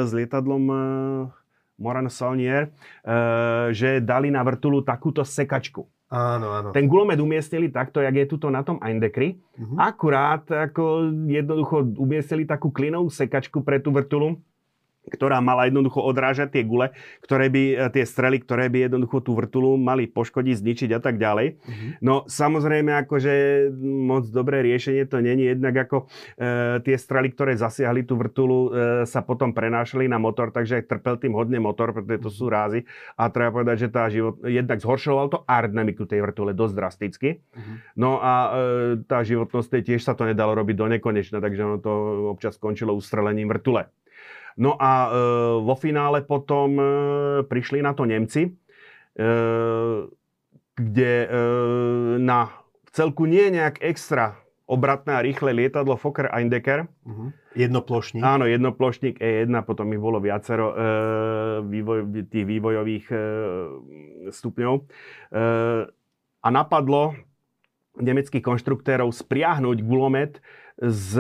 s 0.05 0.11
lietadlom 0.15 0.65
e, 0.69 0.77
Moran 1.81 2.07
Saulnier, 2.13 2.69
e, 2.69 2.71
že 3.73 4.05
dali 4.05 4.29
na 4.29 4.45
vrtulu 4.45 4.85
takúto 4.85 5.25
sekačku. 5.25 5.89
Áno, 6.11 6.51
áno. 6.51 6.69
Ten 6.75 6.91
gulomet 6.91 7.23
umiestnili 7.23 7.71
takto, 7.71 8.03
jak 8.03 8.15
je 8.19 8.27
tuto 8.27 8.51
na 8.51 8.67
tom 8.67 8.83
Eindekry. 8.83 9.39
Mhm. 9.55 9.79
Akurát 9.79 10.43
ako 10.51 11.15
jednoducho 11.31 11.87
umiestnili 11.97 12.45
takú 12.45 12.75
klinovú 12.75 13.09
sekačku 13.09 13.63
pre 13.63 13.79
tú 13.79 13.95
vrtulu, 13.95 14.43
ktorá 15.11 15.43
mala 15.43 15.67
jednoducho 15.67 15.99
odrážať 16.01 16.55
tie 16.55 16.63
gule, 16.63 16.95
ktoré 17.27 17.51
by, 17.51 17.63
e, 17.75 17.77
tie 17.91 18.05
strely, 18.07 18.39
ktoré 18.41 18.71
by 18.71 18.87
jednoducho 18.87 19.21
tú 19.21 19.35
vrtulu 19.35 19.75
mali 19.75 20.07
poškodiť, 20.07 20.55
zničiť 20.63 20.91
a 20.95 21.01
tak 21.03 21.19
ďalej. 21.19 21.59
Mhm. 21.61 21.87
No 22.01 22.25
samozrejme, 22.31 22.95
akože 23.05 23.33
moc 23.83 24.31
dobré 24.31 24.63
riešenie 24.63 25.05
to 25.11 25.19
není. 25.19 25.51
Jednak 25.51 25.91
ako 25.91 26.07
e, 26.39 26.79
tie 26.87 26.97
strely, 26.97 27.35
ktoré 27.35 27.59
zasiahli 27.59 28.07
tú 28.07 28.15
vrtulu, 28.15 28.59
e, 28.59 28.69
sa 29.05 29.21
potom 29.27 29.51
prenášali 29.51 30.07
na 30.07 30.23
motor, 30.23 30.55
takže 30.55 30.87
trpel 30.87 31.19
tým 31.19 31.35
hodne 31.35 31.59
motor, 31.59 31.91
pretože 31.91 32.23
to 32.23 32.31
sú 32.31 32.47
rázy. 32.47 32.87
A 33.19 33.29
treba 33.29 33.51
povedať, 33.51 33.87
že 33.87 33.89
tá 33.91 34.07
život, 34.07 34.39
jednak 34.47 34.79
zhoršoval 34.79 35.27
to 35.33 35.39
aerodynamiku 35.49 36.07
tej 36.07 36.23
vrtule 36.23 36.55
dosť 36.55 36.75
drasticky. 36.77 37.29
Mhm. 37.57 37.73
No 37.99 38.23
a 38.23 38.33
e, 38.33 38.49
tá 39.05 39.25
životnosť, 39.27 39.69
tej 39.81 39.83
tiež 39.95 40.01
sa 40.07 40.15
to 40.15 40.29
nedalo 40.29 40.55
robiť 40.55 40.77
do 40.77 40.87
nekonečna, 40.87 41.43
takže 41.43 41.63
ono 41.65 41.79
to 41.81 41.93
občas 42.31 42.55
skončilo 42.61 42.95
ustrelením 42.95 43.49
vrtule. 43.49 43.89
No 44.59 44.75
a 44.75 44.93
e, 45.07 45.11
vo 45.63 45.75
finále 45.79 46.27
potom 46.27 46.75
e, 46.75 46.85
prišli 47.47 47.85
na 47.85 47.95
to 47.95 48.09
Nemci, 48.09 48.49
e, 48.49 48.51
kde 50.75 51.13
e, 51.23 51.29
na 52.19 52.51
celku 52.91 53.29
nie 53.31 53.51
nejak 53.55 53.79
extra 53.85 54.41
obratné 54.71 55.13
a 55.19 55.25
rýchle 55.27 55.51
lietadlo 55.51 55.99
Fokker 55.99 56.31
Eindecker. 56.31 56.87
Mhm. 57.03 57.27
Jednoplošník. 57.51 58.23
Áno, 58.23 58.47
jednoplošník 58.47 59.19
E1, 59.19 59.51
potom 59.67 59.91
ich 59.91 59.99
bolo 59.99 60.23
viacero 60.23 60.71
e, 60.71 60.75
vývoj, 61.67 62.31
tých 62.31 62.47
vývojových 62.47 63.07
e, 63.11 63.19
stupňov. 64.31 64.75
E, 64.79 64.83
a 66.41 66.49
napadlo 66.49 67.19
nemeckých 67.99 68.47
konštruktérov 68.47 69.11
spriahnuť 69.11 69.83
gulomet 69.83 70.39
s 70.81 71.13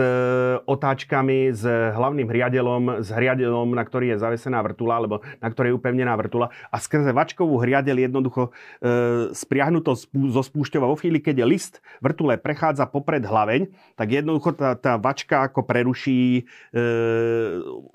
otáčkami, 0.65 1.53
s 1.53 1.69
hlavným 1.69 2.33
hriadelom, 2.33 3.05
s 3.05 3.13
hriadelom, 3.13 3.77
na 3.77 3.85
ktorý 3.85 4.17
je 4.17 4.23
zavesená 4.25 4.65
vrtula, 4.65 4.97
alebo 4.97 5.21
na 5.37 5.49
ktorej 5.53 5.77
je 5.77 5.79
upevnená 5.79 6.17
vrtula. 6.17 6.49
A 6.73 6.81
skrze 6.81 7.13
vačkovú 7.13 7.61
hriadel 7.61 8.01
jednoducho 8.01 8.51
e, 8.81 9.31
spriahnuto 9.37 9.93
spú, 9.93 10.33
zo 10.33 10.41
spúšťova. 10.41 10.89
Vo 10.89 10.97
chvíli, 10.97 11.21
keď 11.21 11.45
je 11.45 11.47
list 11.47 11.75
vrtule 12.01 12.41
prechádza 12.41 12.89
popred 12.89 13.21
hlaveň, 13.21 13.69
tak 14.01 14.09
jednoducho 14.09 14.57
tá, 14.57 14.73
tá 14.81 14.97
vačka 14.97 15.45
ako 15.45 15.69
preruší, 15.69 16.49
e, 16.73 16.83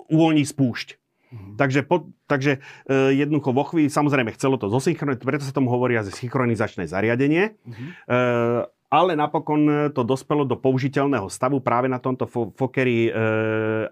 uvoľní 0.06 0.46
spúšť. 0.46 1.02
Mhm. 1.26 1.58
Takže, 1.58 1.80
po, 1.82 2.14
takže 2.30 2.62
e, 2.86 3.18
jednoducho 3.18 3.50
vo 3.50 3.66
chvíli, 3.66 3.90
samozrejme 3.90 4.30
chcelo 4.38 4.54
to 4.62 4.70
zosynchronizovať, 4.70 5.26
preto 5.26 5.42
sa 5.42 5.50
tomu 5.50 5.74
hovoria 5.74 6.06
synchronizačné 6.06 6.86
zariadenie. 6.86 7.58
Mhm. 7.66 7.84
E, 8.06 8.16
ale 8.86 9.18
napokon 9.18 9.90
to 9.90 10.06
dospelo 10.06 10.46
do 10.46 10.54
použiteľného 10.54 11.26
stavu 11.26 11.58
práve 11.58 11.90
na 11.90 11.98
tomto 11.98 12.26
Fokkeri 12.30 13.08
e, 13.08 13.10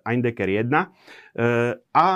Eindecker 0.06 0.46
1. 0.46 0.70
E, 0.70 0.84
a 1.90 2.06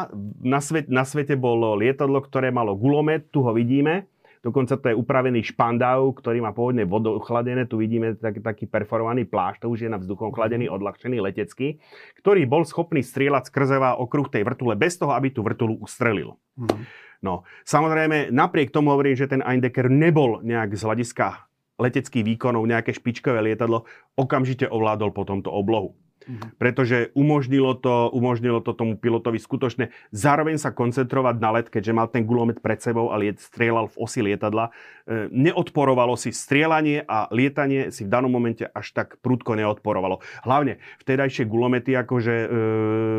na, 0.42 0.60
svet, 0.62 0.86
na 0.86 1.02
svete 1.02 1.34
bolo 1.34 1.74
lietadlo, 1.74 2.22
ktoré 2.22 2.54
malo 2.54 2.78
gulomet, 2.78 3.30
tu 3.34 3.42
ho 3.42 3.50
vidíme, 3.50 4.06
Dokonca 4.38 4.78
to 4.78 4.86
je 4.90 4.94
upravený 4.94 5.42
špandau, 5.42 6.14
ktorý 6.14 6.38
má 6.38 6.54
pôvodne 6.54 6.86
vodochladené. 6.86 7.66
Tu 7.66 7.74
vidíme 7.82 8.14
taký, 8.14 8.38
taký 8.38 8.64
perforovaný 8.70 9.26
plášť, 9.26 9.66
to 9.66 9.70
už 9.74 9.86
je 9.86 9.90
na 9.90 9.98
vzduchom 9.98 10.30
chladený, 10.30 10.70
odľahčený 10.70 11.18
letecký, 11.18 11.82
ktorý 12.22 12.46
bol 12.46 12.62
schopný 12.62 13.02
strieľať 13.02 13.50
skrze 13.50 13.76
okruh 13.78 14.30
tej 14.30 14.46
vrtule 14.46 14.78
bez 14.78 14.94
toho, 14.94 15.10
aby 15.14 15.34
tú 15.34 15.42
vrtulu 15.42 15.82
ustrelil. 15.82 16.38
Mm. 16.54 16.86
No, 17.18 17.42
samozrejme, 17.66 18.30
napriek 18.30 18.70
tomu 18.70 18.94
hovorím, 18.94 19.18
že 19.18 19.26
ten 19.26 19.42
Eindecker 19.42 19.90
nebol 19.90 20.38
nejak 20.46 20.78
z 20.78 20.82
hľadiska 20.86 21.47
leteckých 21.78 22.26
výkonov 22.26 22.66
nejaké 22.66 22.90
špičkové 22.90 23.38
lietadlo, 23.40 23.86
okamžite 24.18 24.66
ovládol 24.66 25.14
po 25.14 25.22
tomto 25.22 25.48
oblohu. 25.48 25.94
Mm-hmm. 26.26 26.50
Pretože 26.58 26.96
umožnilo 27.14 27.78
to, 27.78 28.10
umožnilo 28.10 28.60
to 28.60 28.74
tomu 28.74 28.98
pilotovi 28.98 29.38
skutočne 29.40 29.94
zároveň 30.10 30.58
sa 30.58 30.74
koncentrovať 30.74 31.36
na 31.38 31.50
let, 31.54 31.66
keďže 31.70 31.92
mal 31.96 32.10
ten 32.10 32.26
gulomet 32.26 32.58
pred 32.58 32.82
sebou 32.82 33.14
a 33.14 33.16
liet 33.16 33.38
strieľal 33.40 33.88
v 33.88 33.96
osi 33.96 34.20
lietadla. 34.20 34.74
E, 35.08 35.32
neodporovalo 35.32 36.18
si 36.20 36.34
strieľanie 36.34 37.06
a 37.08 37.30
lietanie 37.32 37.88
si 37.94 38.04
v 38.04 38.12
danom 38.12 38.28
momente 38.28 38.66
až 38.66 38.92
tak 38.92 39.16
prudko 39.24 39.56
neodporovalo. 39.56 40.20
Hlavne 40.44 40.82
vtedajšie 41.00 41.48
gulomety 41.48 41.96
akože 41.96 42.34
e, 42.34 42.46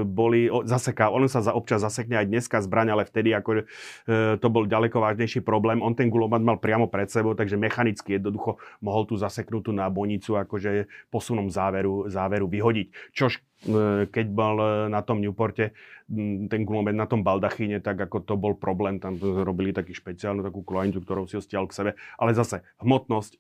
boli 0.05 0.51
o, 0.51 0.61
zaseká, 0.67 1.09
on 1.09 1.25
sa 1.25 1.41
za 1.41 1.57
občas 1.57 1.81
zasekne 1.81 2.19
aj 2.21 2.29
dneska 2.29 2.61
zbraň, 2.61 2.93
ale 2.93 3.03
vtedy 3.09 3.33
akože, 3.33 3.61
e, 3.65 3.67
to 4.37 4.47
bol 4.53 4.69
ďaleko 4.69 5.01
vážnejší 5.01 5.41
problém. 5.41 5.81
On 5.81 5.97
ten 5.97 6.13
gulomet 6.13 6.45
mal 6.45 6.61
priamo 6.61 6.85
pred 6.85 7.09
sebou, 7.09 7.33
takže 7.33 7.57
mechanicky 7.57 8.21
jednoducho 8.21 8.61
mohol 8.85 9.09
tú 9.09 9.17
zaseknutú 9.17 9.73
nábojnicu 9.73 10.37
akože 10.37 10.85
posunom 11.09 11.49
záveru, 11.49 12.05
záveru 12.05 12.45
vyhodiť. 12.45 12.88
Čož 13.13 13.39
e, 13.65 14.09
keď 14.09 14.25
bol 14.29 14.55
e, 14.59 14.69
na 14.91 15.01
tom 15.05 15.19
Newporte 15.19 15.73
ten 16.49 16.61
gulomet 16.65 16.97
na 16.97 17.05
tom 17.05 17.21
baldachíne, 17.21 17.85
tak 17.85 18.01
ako 18.01 18.25
to 18.25 18.33
bol 18.33 18.57
problém, 18.57 18.97
tam 18.97 19.21
robili 19.21 19.69
taký 19.69 19.93
špeciálnu 19.93 20.41
takú 20.41 20.65
klojnicu, 20.65 21.05
ktorou 21.05 21.29
si 21.29 21.37
ho 21.37 21.43
stial 21.45 21.69
k 21.69 21.77
sebe. 21.77 21.91
Ale 22.17 22.33
zase 22.33 22.65
hmotnosť, 22.81 23.37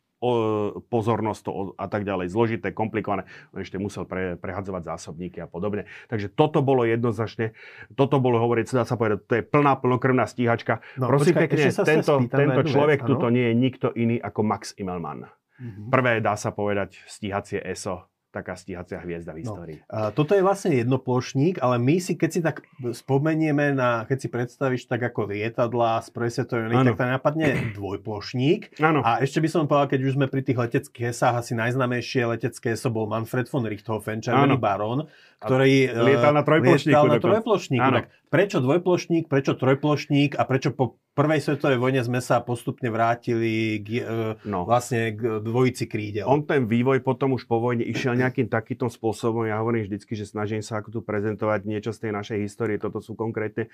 pozornosť 0.91 1.41
to 1.47 1.51
a 1.79 1.87
tak 1.87 2.03
ďalej, 2.03 2.27
zložité, 2.27 2.75
komplikované. 2.75 3.23
On 3.55 3.63
ešte 3.63 3.79
musel 3.79 4.03
pre, 4.03 4.35
prehadzovať 4.35 4.83
zásobníky 4.85 5.39
a 5.39 5.47
podobne. 5.47 5.87
Takže 6.11 6.27
toto 6.27 6.59
bolo 6.59 6.83
jednoznačne, 6.83 7.55
toto 7.95 8.19
bolo 8.19 8.37
hovoriť, 8.43 8.75
dá 8.75 8.83
sa 8.83 8.99
povedať, 8.99 9.19
to 9.25 9.33
je 9.39 9.43
plná, 9.47 9.79
plnokrvná 9.79 10.27
stíhačka. 10.27 10.83
No, 10.99 11.07
Prosím 11.07 11.39
počkaj, 11.39 11.47
pekne, 11.47 11.65
tento, 11.71 12.13
tento 12.27 12.61
človek 12.67 13.07
tu 13.07 13.15
nie 13.31 13.49
je 13.49 13.55
nikto 13.55 13.87
iný 13.95 14.19
ako 14.19 14.39
Max 14.43 14.75
Immelmann. 14.75 15.31
Mm-hmm. 15.59 15.87
Prvé, 15.87 16.19
dá 16.19 16.35
sa 16.35 16.51
povedať, 16.51 16.99
stíhacie 17.07 17.63
ESO 17.63 18.07
taká 18.29 18.53
stíhacia 18.53 19.01
hviezda 19.01 19.33
v 19.33 19.41
no, 19.41 19.41
histórii. 19.41 19.77
No, 19.81 19.89
a 19.89 19.99
toto 20.13 20.37
je 20.37 20.45
vlastne 20.45 20.77
jednoplošník, 20.77 21.57
ale 21.65 21.81
my 21.81 21.97
si, 21.97 22.13
keď 22.13 22.29
si 22.29 22.39
tak 22.45 22.61
spomenieme 22.93 23.73
na, 23.73 24.05
keď 24.05 24.17
si 24.21 24.27
predstavíš 24.29 24.85
tak 24.85 25.01
ako 25.01 25.33
lietadla 25.33 26.05
z 26.05 26.09
prvej 26.13 26.31
svetovej 26.37 26.69
tak 26.69 26.97
tam 26.97 27.09
napadne 27.09 27.73
dvojplošník. 27.73 28.61
Ano. 28.89 29.05
A 29.05 29.21
ešte 29.21 29.37
by 29.37 29.49
som 29.51 29.69
povedal, 29.69 29.91
keď 29.91 30.01
už 30.07 30.13
sme 30.17 30.25
pri 30.25 30.41
tých 30.41 30.57
leteckých 30.57 31.13
esách, 31.13 31.45
asi 31.45 31.53
najznamejšie 31.53 32.25
letecké 32.25 32.73
eso 32.73 32.89
bol 32.89 33.05
Manfred 33.05 33.45
von 33.45 33.61
Richthofen, 33.67 34.23
červený 34.23 34.57
baron, 34.57 35.05
ktorý 35.39 35.95
lietal 35.95 36.35
na 36.35 36.43
trojplošníku. 36.43 36.91
Lietal 36.91 37.07
na 37.07 37.19
trojplošníku. 37.23 37.89
Tak 37.95 38.05
prečo 38.27 38.57
dvojplošník, 38.59 39.25
prečo 39.31 39.55
trojplošník 39.55 40.35
a 40.35 40.43
prečo 40.43 40.75
po 40.75 40.99
prvej 41.15 41.39
svetovej 41.39 41.79
vojne 41.79 42.01
sme 42.03 42.19
sa 42.19 42.43
postupne 42.43 42.87
vrátili 42.91 43.79
k, 43.83 43.87
e, 43.99 44.47
no. 44.47 44.63
vlastne 44.63 45.15
k 45.15 45.39
dvojici 45.39 45.87
krídel. 45.87 46.27
On 46.27 46.43
ten 46.43 46.67
vývoj 46.67 46.99
potom 47.03 47.35
už 47.35 47.47
po 47.47 47.59
vojne 47.59 47.83
išiel 47.83 48.15
nejakým 48.19 48.51
takýmto 48.51 48.91
spôsobom. 48.91 49.47
Ja 49.47 49.59
hovorím 49.59 49.87
vždycky, 49.87 50.15
že 50.15 50.27
snažím 50.27 50.63
sa 50.63 50.79
ako 50.83 50.95
tu 50.95 50.99
prezentovať 51.01 51.67
niečo 51.67 51.91
z 51.95 52.07
tej 52.07 52.11
našej 52.15 52.37
histórie. 52.43 52.75
Toto 52.75 52.99
sú 52.99 53.15
konkrétne 53.15 53.67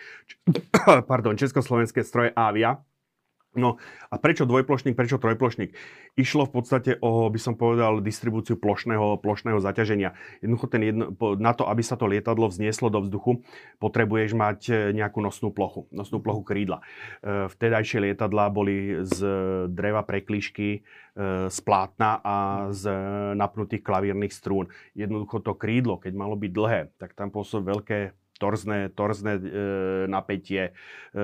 pardon, 1.10 1.38
československé 1.38 2.06
stroje 2.06 2.30
Avia 2.34 2.82
No 3.56 3.80
a 4.12 4.16
prečo 4.20 4.44
dvojplošník, 4.44 4.96
prečo 5.00 5.16
trojplošník? 5.16 5.72
Išlo 6.20 6.44
v 6.48 6.52
podstate 6.52 6.92
o, 7.00 7.32
by 7.32 7.40
som 7.40 7.56
povedal, 7.56 8.04
distribúciu 8.04 8.60
plošného, 8.60 9.20
plošného 9.24 9.60
zaťaženia. 9.64 10.16
Jednoducho 10.44 10.68
ten 10.68 10.84
jedno, 10.84 11.16
na 11.40 11.56
to, 11.56 11.68
aby 11.68 11.80
sa 11.80 11.96
to 11.96 12.08
lietadlo 12.08 12.52
vznieslo 12.52 12.92
do 12.92 13.00
vzduchu, 13.04 13.44
potrebuješ 13.80 14.32
mať 14.36 14.60
e, 14.68 14.74
nejakú 14.92 15.24
nosnú 15.24 15.56
plochu, 15.56 15.88
nosnú 15.96 16.20
plochu 16.20 16.44
krídla. 16.44 16.84
E, 17.24 17.48
vtedajšie 17.52 18.12
lietadlá 18.12 18.52
boli 18.52 19.04
z 19.08 19.20
dreva 19.72 20.04
preklišky, 20.04 20.70
e, 20.76 20.80
z 21.48 21.58
plátna 21.64 22.20
a 22.20 22.38
z 22.76 22.92
napnutých 23.40 23.84
klavírnych 23.88 24.36
strún. 24.36 24.68
Jednoducho 24.92 25.40
to 25.40 25.56
krídlo, 25.56 25.96
keď 25.96 26.14
malo 26.16 26.36
byť 26.36 26.52
dlhé, 26.52 26.82
tak 27.00 27.16
tam 27.16 27.32
pôsobí 27.32 27.72
veľké 27.72 28.25
torzné, 28.40 28.90
torzné 28.92 29.34
e, 29.38 29.42
napätie, 30.08 30.72
e, 30.72 31.22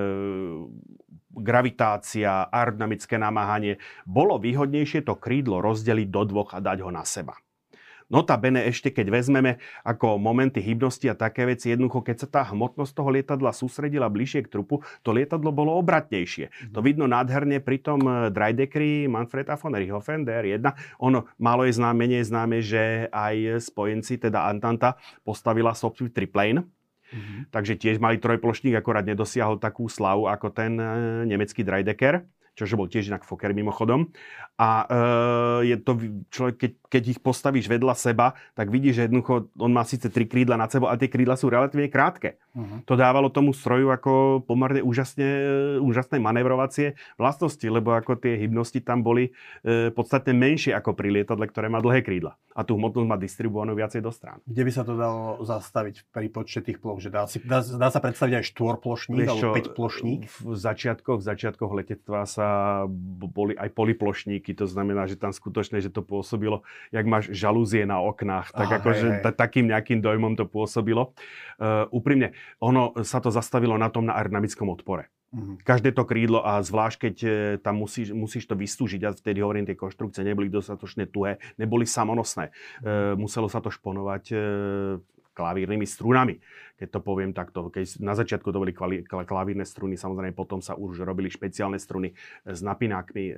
gravitácia, 1.32 2.48
aerodynamické 2.52 3.16
namáhanie. 3.16 3.80
Bolo 4.04 4.36
výhodnejšie 4.36 5.04
to 5.04 5.16
krídlo 5.16 5.64
rozdeliť 5.64 6.08
do 6.12 6.22
dvoch 6.28 6.52
a 6.52 6.60
dať 6.60 6.84
ho 6.84 6.90
na 6.92 7.04
seba. 7.08 7.36
Notabene 8.12 8.68
ešte 8.68 8.92
keď 8.92 9.08
vezmeme 9.08 9.56
ako 9.88 10.20
momenty 10.20 10.60
hybnosti 10.60 11.08
a 11.08 11.16
také 11.16 11.48
veci, 11.48 11.72
jednoducho 11.72 12.04
keď 12.04 12.16
sa 12.20 12.28
tá 12.28 12.42
hmotnosť 12.52 12.92
toho 12.92 13.08
lietadla 13.08 13.56
sústredila 13.56 14.12
bližšie 14.12 14.44
k 14.44 14.52
trupu, 14.52 14.84
to 15.00 15.16
lietadlo 15.16 15.48
bolo 15.48 15.72
obratnejšie. 15.80 16.52
Mm. 16.52 16.72
To 16.76 16.78
vidno 16.84 17.08
nádherne 17.08 17.64
pri 17.64 17.80
tom 17.80 18.04
e, 18.04 18.28
Dreideckeri 18.28 19.08
Manfreda 19.08 19.56
von 19.56 19.72
Richthofen 19.72 20.28
DR1. 20.28 20.60
Ono 21.00 21.24
malo 21.40 21.64
je 21.64 21.72
známe, 21.72 22.04
menej 22.04 22.28
známe, 22.28 22.60
že 22.60 23.08
aj 23.08 23.62
spojenci, 23.64 24.20
teda 24.20 24.44
Antanta, 24.44 25.00
postavila 25.24 25.72
software 25.72 26.12
triplane, 26.12 26.68
Mm-hmm. 27.12 27.40
Takže 27.52 27.74
tiež 27.76 27.96
mali 28.00 28.16
trojplošník, 28.16 28.72
akorát 28.72 29.04
nedosiahol 29.04 29.60
takú 29.60 29.86
slavu 29.86 30.26
ako 30.32 30.48
ten 30.48 30.80
e, 30.80 31.28
nemecký 31.28 31.60
Dreidecker, 31.60 32.24
čo 32.56 32.64
bol 32.76 32.88
tiež 32.88 33.12
inak 33.12 33.28
Fokker 33.28 33.52
mimochodom. 33.52 34.08
A 34.56 34.70
e, 34.88 34.96
je 35.68 35.76
to 35.76 35.92
človek, 36.32 36.56
keď, 36.56 36.72
keď 36.92 37.16
ich 37.16 37.20
postavíš 37.24 37.72
vedľa 37.72 37.96
seba, 37.96 38.36
tak 38.52 38.68
vidíš, 38.68 39.00
že 39.00 39.02
jednoducho 39.08 39.48
on 39.56 39.72
má 39.72 39.80
síce 39.88 40.12
tri 40.12 40.28
krídla 40.28 40.60
nad 40.60 40.68
sebou, 40.68 40.92
ale 40.92 41.00
tie 41.00 41.08
krídla 41.08 41.40
sú 41.40 41.48
relatívne 41.48 41.88
krátke. 41.88 42.36
Uh-huh. 42.52 42.84
To 42.84 43.00
dávalo 43.00 43.32
tomu 43.32 43.56
stroju 43.56 43.88
ako 43.88 44.44
pomerne 44.44 44.84
úžasne, 44.84 45.24
úžasné 45.80 46.20
manevrovacie 46.20 47.00
vlastnosti, 47.16 47.64
lebo 47.64 47.96
ako 47.96 48.20
tie 48.20 48.36
hybnosti 48.36 48.84
tam 48.84 49.00
boli 49.00 49.32
e, 49.64 49.88
podstatne 49.88 50.36
menšie 50.36 50.76
ako 50.76 50.92
pri 50.92 51.08
lietadle, 51.22 51.48
ktoré 51.48 51.72
má 51.72 51.80
dlhé 51.80 52.04
krídla. 52.04 52.36
A 52.52 52.60
tú 52.68 52.76
hmotnosť 52.76 53.08
má 53.08 53.16
distribuovanú 53.16 53.72
viacej 53.72 54.04
do 54.04 54.12
strán. 54.12 54.44
Kde 54.44 54.62
by 54.68 54.72
sa 54.76 54.84
to 54.84 54.92
dalo 54.92 55.40
zastaviť 55.40 56.12
pri 56.12 56.28
počte 56.28 56.60
tých 56.60 56.76
ploch? 56.76 57.00
Že 57.00 57.08
dá, 57.08 57.24
si, 57.24 57.40
dá, 57.40 57.64
dá 57.64 57.88
sa 57.88 58.04
predstaviť 58.04 58.34
aj 58.42 58.44
štvorplošník 58.52 59.24
alebo 59.24 59.56
päťplošník? 59.56 60.20
V 60.44 60.52
začiatkoch, 60.52 61.24
v 61.24 61.24
začiatkoch 61.24 61.72
letectva 61.72 62.28
sa 62.28 62.84
boli 63.32 63.56
aj 63.56 63.72
poliplošníky 63.72 64.52
to 64.52 64.68
znamená, 64.68 65.08
že 65.08 65.16
tam 65.16 65.32
skutočne, 65.32 65.80
že 65.80 65.88
to 65.88 66.04
pôsobilo, 66.04 66.66
jak 66.90 67.06
máš 67.06 67.30
žalúzie 67.30 67.86
na 67.86 68.02
oknách, 68.02 68.50
tak 68.50 68.68
ah, 68.68 68.76
akože 68.82 69.06
t- 69.22 69.36
takým 69.36 69.70
nejakým 69.70 70.02
dojmom 70.02 70.34
to 70.34 70.48
pôsobilo. 70.48 71.14
Uh, 71.62 71.86
úprimne, 71.94 72.34
ono 72.58 72.96
sa 73.06 73.22
to 73.22 73.30
zastavilo 73.30 73.78
na 73.78 73.92
tom 73.92 74.08
na 74.08 74.18
aerodynamickom 74.18 74.66
odpore. 74.72 75.12
Uh-huh. 75.32 75.56
Každé 75.64 75.96
to 75.96 76.04
krídlo 76.04 76.44
a 76.44 76.60
zvlášť, 76.60 77.08
keď 77.08 77.16
e, 77.24 77.28
tam 77.56 77.80
musíš, 77.80 78.12
musíš 78.12 78.44
to 78.44 78.52
vystúžiť, 78.52 79.00
a 79.08 79.16
vtedy 79.16 79.40
hovorím, 79.40 79.64
tie 79.64 79.80
konštrukcie 79.80 80.20
neboli 80.28 80.52
dostatočne 80.52 81.08
tuhé, 81.08 81.40
neboli 81.56 81.88
samonosné. 81.88 82.52
Uh, 82.84 83.16
muselo 83.16 83.48
sa 83.48 83.64
to 83.64 83.72
šponovať 83.72 84.24
e, 84.28 84.36
klavírnymi 85.32 85.86
strunami, 85.88 86.38
keď 86.76 86.88
to 86.92 87.00
poviem 87.00 87.32
takto. 87.32 87.72
Keď 87.72 88.00
na 88.04 88.12
začiatku 88.12 88.52
to 88.52 88.58
boli 88.60 88.72
klavírne 89.06 89.64
struny, 89.64 89.96
samozrejme 89.96 90.36
potom 90.36 90.60
sa 90.60 90.76
už 90.76 91.02
robili 91.02 91.32
špeciálne 91.32 91.80
struny 91.80 92.12
s 92.44 92.60
napinákmi 92.60 93.24
e, 93.30 93.34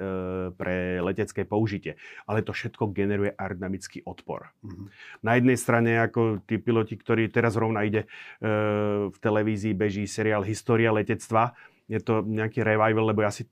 pre 0.55 0.99
letecké 1.01 1.47
použitie. 1.47 1.95
Ale 2.27 2.43
to 2.43 2.51
všetko 2.51 2.91
generuje 2.91 3.33
aerodynamický 3.37 4.03
odpor. 4.05 4.51
Mm-hmm. 4.65 4.87
Na 5.23 5.33
jednej 5.39 5.59
strane, 5.59 5.91
ako 6.03 6.43
tí 6.45 6.59
piloti, 6.59 6.99
ktorí 6.99 7.31
teraz 7.31 7.55
rovna 7.55 7.87
ide 7.87 8.05
e, 8.05 8.09
v 9.09 9.17
televízii, 9.23 9.77
beží 9.77 10.05
seriál 10.09 10.43
História 10.43 10.91
letectva, 10.91 11.55
je 11.85 12.01
to 12.01 12.25
nejaký 12.25 12.65
revival, 12.65 13.13
lebo 13.13 13.21
ja 13.21 13.29
si 13.29 13.45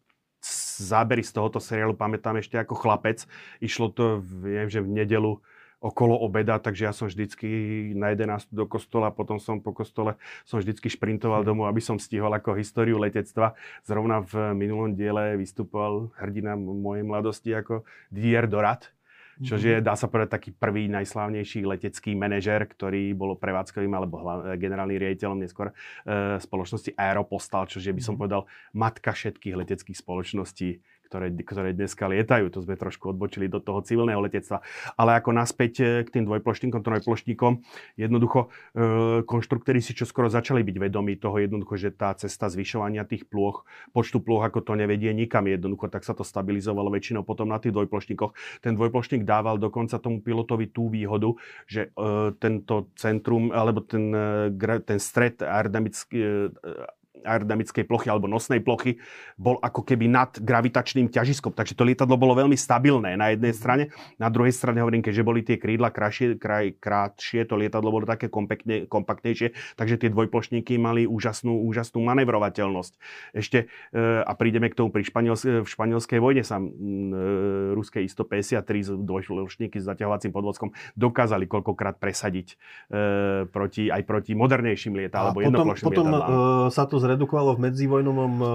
zábery 0.83 1.23
z 1.23 1.33
tohoto 1.39 1.63
seriálu 1.63 1.95
pamätám 1.95 2.35
ešte 2.41 2.59
ako 2.59 2.75
chlapec. 2.75 3.23
Išlo 3.63 3.95
to, 3.95 4.19
viem, 4.25 4.67
že 4.67 4.83
v 4.83 4.91
nedelu 4.91 5.39
okolo 5.83 6.15
obeda, 6.15 6.63
takže 6.63 6.87
ja 6.87 6.95
som 6.95 7.11
vždycky 7.11 7.51
na 7.99 8.15
11 8.15 8.55
do 8.55 8.71
kostola, 8.71 9.11
potom 9.11 9.43
som 9.43 9.59
po 9.59 9.75
kostole 9.75 10.15
som 10.47 10.63
vždycky 10.63 10.87
šprintoval 10.87 11.43
domov, 11.43 11.67
aby 11.67 11.83
som 11.83 11.99
stihol 11.99 12.31
ako 12.31 12.55
históriu 12.55 13.03
letectva. 13.03 13.59
Zrovna 13.83 14.23
v 14.23 14.55
minulom 14.55 14.95
diele 14.95 15.35
vystupoval 15.35 16.15
hrdina 16.23 16.55
mojej 16.55 17.03
mladosti 17.03 17.51
ako 17.51 17.83
Didier 18.15 18.47
Dorat, 18.47 18.95
čo 19.43 19.59
je, 19.59 19.83
dá 19.83 19.99
sa 19.99 20.07
povedať, 20.07 20.39
taký 20.39 20.51
prvý 20.55 20.87
najslávnejší 20.93 21.67
letecký 21.67 22.15
manažer, 22.15 22.63
ktorý 22.69 23.11
bol 23.17 23.35
prevádzkovým 23.35 23.91
alebo 23.91 24.23
generálnym 24.55 25.01
riaditeľom 25.01 25.41
neskôr 25.43 25.73
e, 25.73 26.39
spoločnosti 26.39 26.95
Aeropostal, 26.95 27.67
čo 27.67 27.83
je, 27.83 27.91
by 27.91 28.03
som 28.05 28.15
mhm. 28.15 28.21
povedal, 28.23 28.43
matka 28.77 29.11
všetkých 29.11 29.59
leteckých 29.59 29.99
spoločností 29.99 30.79
ktoré, 31.13 31.29
ktoré 31.37 31.77
dneska 31.77 32.09
lietajú. 32.09 32.49
To 32.57 32.65
sme 32.65 32.81
trošku 32.81 33.13
odbočili 33.13 33.53
do 33.53 33.61
toho 33.61 33.85
civilného 33.85 34.17
letectva. 34.25 34.65
Ale 34.97 35.21
ako 35.21 35.37
naspäť 35.37 35.73
e, 35.85 35.85
k 36.09 36.09
tým 36.09 36.25
dvojplošníkom, 36.25 36.81
trojplošníkom, 36.81 37.53
jednoducho 38.01 38.49
e, 38.73 39.21
konštruktéri 39.29 39.85
si 39.85 39.93
čo 39.93 40.09
skoro 40.09 40.33
začali 40.33 40.65
byť 40.65 40.77
vedomí 40.89 41.21
toho 41.21 41.37
jednoducho, 41.37 41.77
že 41.77 41.93
tá 41.93 42.17
cesta 42.17 42.49
zvyšovania 42.49 43.05
tých 43.05 43.29
plôch, 43.29 43.69
počtu 43.93 44.25
plôch, 44.25 44.41
ako 44.41 44.65
to 44.65 44.73
nevedie 44.73 45.13
nikam 45.13 45.45
jednoducho, 45.45 45.93
tak 45.93 46.09
sa 46.09 46.17
to 46.17 46.25
stabilizovalo 46.25 46.89
väčšinou 46.89 47.29
potom 47.29 47.53
na 47.53 47.61
tých 47.61 47.77
dvojplošníkoch. 47.77 48.65
Ten 48.65 48.73
dvojplošník 48.81 49.29
dával 49.29 49.61
dokonca 49.61 50.01
tomu 50.01 50.25
pilotovi 50.25 50.73
tú 50.73 50.89
výhodu, 50.89 51.37
že 51.69 51.93
e, 51.93 52.33
tento 52.41 52.89
centrum, 52.97 53.53
alebo 53.53 53.85
ten, 53.85 54.09
e, 54.09 54.81
ten 54.81 54.97
stred 54.97 55.45
aerodynamický 55.45 56.17
e, 56.17 56.49
aerodynamickej 57.21 57.85
plochy 57.85 58.09
alebo 58.09 58.25
nosnej 58.25 58.65
plochy 58.65 58.97
bol 59.37 59.61
ako 59.61 59.85
keby 59.85 60.09
nad 60.09 60.33
gravitačným 60.41 61.13
ťažiskom. 61.13 61.53
Takže 61.53 61.77
to 61.77 61.85
lietadlo 61.85 62.17
bolo 62.17 62.33
veľmi 62.33 62.57
stabilné 62.57 63.21
na 63.21 63.37
jednej 63.37 63.53
strane. 63.53 63.85
Na 64.17 64.33
druhej 64.33 64.57
strane 64.57 64.81
hovorím, 64.81 65.05
keďže 65.05 65.23
boli 65.23 65.45
tie 65.45 65.61
krídla 65.61 65.93
krajšie, 65.93 66.41
kraj, 66.41 66.73
krátšie, 66.81 67.45
to 67.45 67.61
lietadlo 67.61 67.93
bolo 67.93 68.09
také 68.09 68.33
kompaktne, 68.33 68.89
kompaktnejšie, 68.89 69.77
takže 69.77 70.01
tie 70.01 70.09
dvojplošníky 70.09 70.81
mali 70.81 71.05
úžasnú, 71.05 71.53
úžasnú 71.69 72.01
manevrovateľnosť. 72.01 72.93
Ešte, 73.37 73.69
e, 73.93 74.01
a 74.25 74.33
prídeme 74.33 74.73
k 74.73 74.79
tomu, 74.81 74.89
pri 74.89 75.05
španiels, 75.05 75.45
v 75.45 75.69
španielskej 75.69 76.17
vojne 76.17 76.43
sa 76.43 76.57
e, 76.57 76.65
ruské 77.77 78.01
ISTO-53 78.09 78.71
z 78.83 78.91
dvojplošníky 78.97 79.77
s 79.77 79.85
zaťahovacím 79.85 80.33
podvodkom 80.33 80.73
dokázali 80.97 81.45
koľkokrát 81.45 82.01
presadiť 82.01 82.57
e, 82.57 82.57
proti, 83.53 83.93
aj 83.93 84.03
proti 84.09 84.33
modernejším 84.33 84.97
lietadlám, 84.97 85.37
alebo 85.37 85.41
potom, 85.45 85.69
potom 85.77 86.07
sa 86.73 86.89
to 86.89 87.02
zredukovalo 87.03 87.59
v 87.59 87.69
medzivojnovom 87.69 88.35
eh, 88.39 88.49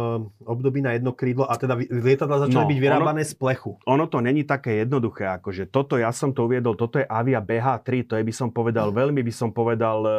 období 0.47 0.79
na 0.79 0.95
jedno 0.95 1.11
krídlo 1.11 1.43
a 1.43 1.59
teda 1.59 1.75
lietadla 1.77 2.47
začali 2.47 2.63
no, 2.63 2.71
byť 2.71 2.79
vyrábané 2.79 3.21
ono, 3.27 3.29
z 3.29 3.33
plechu. 3.35 3.71
Ono 3.83 4.05
to 4.07 4.23
není 4.23 4.47
také 4.47 4.87
jednoduché, 4.87 5.27
akože 5.35 5.67
toto, 5.67 5.99
ja 5.99 6.15
som 6.15 6.31
to 6.31 6.47
uviedol, 6.47 6.79
toto 6.79 7.03
je 7.03 7.05
Avia 7.05 7.43
BH3, 7.43 8.07
to 8.07 8.13
je 8.15 8.23
by 8.23 8.33
som 8.33 8.49
povedal, 8.49 8.95
veľmi 8.95 9.19
by 9.19 9.33
som 9.35 9.51
povedal 9.51 9.99
eh, 10.07 10.13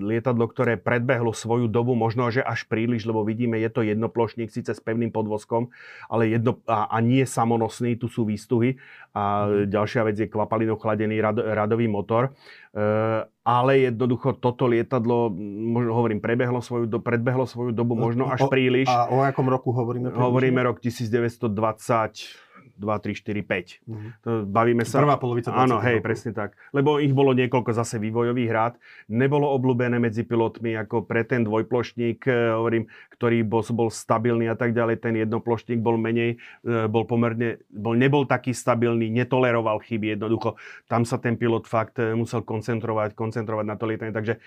lietadlo, 0.00 0.48
ktoré 0.48 0.80
predbehlo 0.80 1.36
svoju 1.36 1.68
dobu, 1.68 1.92
možno, 1.92 2.24
že 2.32 2.40
až 2.40 2.64
príliš, 2.64 3.04
lebo 3.04 3.20
vidíme, 3.20 3.60
je 3.60 3.68
to 3.68 3.84
jednoplošník, 3.84 4.48
síce 4.48 4.72
s 4.72 4.80
pevným 4.80 5.12
podvozkom, 5.12 5.68
ale 6.08 6.32
jedno, 6.32 6.56
a, 6.64 6.88
a 6.88 6.98
nie 7.04 7.28
samonosný, 7.28 8.00
tu 8.00 8.08
sú 8.08 8.24
výstuhy 8.24 8.80
a 9.14 9.46
mm. 9.46 9.70
ďalšia 9.70 10.02
vec 10.10 10.16
je 10.18 10.26
kvapalino 10.26 10.74
chladený 10.74 11.22
rad, 11.22 11.38
radový 11.38 11.86
motor. 11.86 12.34
E, 12.74 13.22
ale 13.46 13.72
jednoducho 13.86 14.42
toto 14.42 14.66
lietadlo, 14.66 15.30
možno 15.70 15.94
hovorím, 15.94 16.18
prebehlo 16.18 16.58
svoju 16.58 16.90
do, 16.90 16.98
predbehlo 16.98 17.46
svoju 17.46 17.70
dobu 17.70 17.94
možno 17.94 18.26
až 18.26 18.42
príliš. 18.50 18.90
A 18.90 19.06
o 19.14 19.22
akom 19.22 19.46
roku 19.46 19.70
hovoríme? 19.70 20.10
Hovoríme 20.10 20.66
rok 20.66 20.82
1920 20.82 22.43
2, 22.76 22.98
3, 22.98 23.14
4, 23.14 23.42
5. 23.42 23.84
Uh-huh. 23.86 24.10
To 24.24 24.30
bavíme 24.48 24.82
sa... 24.82 25.04
Prvá 25.04 25.16
polovica 25.20 25.52
Áno, 25.54 25.78
hej, 25.82 26.00
roku. 26.00 26.06
presne 26.10 26.32
tak. 26.34 26.56
Lebo 26.74 26.98
ich 26.98 27.12
bolo 27.12 27.36
niekoľko 27.36 27.70
zase 27.70 28.00
vývojových 28.00 28.50
rád. 28.50 28.74
Nebolo 29.10 29.50
obľúbené 29.54 30.00
medzi 30.02 30.26
pilotmi 30.26 30.74
ako 30.74 31.06
pre 31.06 31.22
ten 31.22 31.46
dvojplošník, 31.46 32.18
eh, 32.26 32.56
hovorím, 32.56 32.90
ktorý 33.14 33.46
bol, 33.46 33.62
bol 33.76 33.88
stabilný 33.92 34.50
a 34.50 34.56
tak 34.58 34.74
ďalej. 34.74 35.02
Ten 35.02 35.14
jednoplošník 35.20 35.78
bol 35.78 36.00
menej, 36.00 36.40
eh, 36.64 36.86
bol 36.90 37.06
pomerne, 37.06 37.62
bol, 37.70 37.94
nebol 37.94 38.26
taký 38.26 38.56
stabilný, 38.56 39.12
netoleroval 39.12 39.78
chyby 39.84 40.18
jednoducho. 40.18 40.56
Tam 40.88 41.06
sa 41.06 41.20
ten 41.20 41.38
pilot 41.38 41.68
fakt 41.68 42.02
eh, 42.02 42.16
musel 42.16 42.42
koncentrovať, 42.42 43.14
koncentrovať 43.14 43.64
na 43.66 43.76
to 43.78 43.84
lietanie. 43.88 44.14
Takže 44.14 44.34
e, 44.36 44.40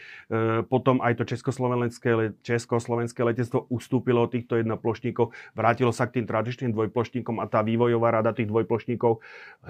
potom 0.63 1.03
aj 1.03 1.19
to 1.19 1.23
československé, 1.27 2.39
československé 2.41 3.21
letectvo 3.25 3.67
ustúpilo 3.67 4.23
od 4.23 4.31
týchto 4.31 4.55
jednoplošníkov, 4.57 5.35
vrátilo 5.57 5.91
sa 5.91 6.07
k 6.07 6.21
tým 6.21 6.25
tradičným 6.25 6.71
dvojplošníkom 6.71 7.41
a 7.43 7.45
tá 7.49 7.61
vývojová 7.61 8.16
rada 8.17 8.33
tých 8.33 8.49
dvojplošníkov 8.49 9.21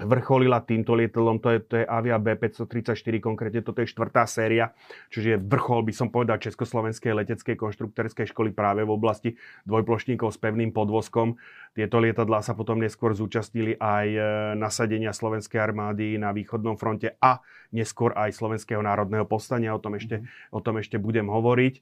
vrcholila 0.08 0.64
týmto 0.64 0.96
lietadlom. 0.96 1.38
To 1.44 1.48
je, 1.52 1.58
to 1.62 1.74
je 1.82 1.84
Avia 1.84 2.16
B534, 2.16 3.20
konkrétne 3.20 3.60
toto 3.60 3.84
je 3.84 3.88
štvrtá 3.90 4.24
séria, 4.24 4.72
čiže 5.12 5.28
je 5.34 5.38
vrchol, 5.38 5.84
by 5.84 5.92
som 5.92 6.08
povedal, 6.08 6.40
Československej 6.40 7.12
leteckej 7.12 7.56
konštruktorskej 7.58 8.30
školy 8.32 8.54
práve 8.54 8.86
v 8.86 8.90
oblasti 8.90 9.30
dvojplošníkov 9.68 10.32
s 10.32 10.38
pevným 10.40 10.72
podvozkom. 10.72 11.36
Tieto 11.78 12.02
lietadlá 12.02 12.42
sa 12.42 12.58
potom 12.58 12.82
neskôr 12.82 13.14
zúčastnili 13.14 13.78
aj 13.78 14.06
e, 14.10 14.20
nasadenia 14.58 15.14
slovenskej 15.14 15.62
armády 15.62 16.18
na 16.18 16.34
východnom 16.34 16.74
fronte 16.74 17.14
a 17.22 17.38
neskôr 17.70 18.16
aj 18.18 18.34
Slovenského 18.34 18.82
národného 18.82 19.28
povstania. 19.28 19.76
O 19.76 19.82
tom 19.82 19.94
ešte, 19.94 20.18
mm-hmm. 20.18 20.56
o 20.56 20.60
tom 20.64 20.80
ešte 20.80 20.96
budem 20.98 21.30
hovoriť. 21.30 21.74
E, 21.78 21.80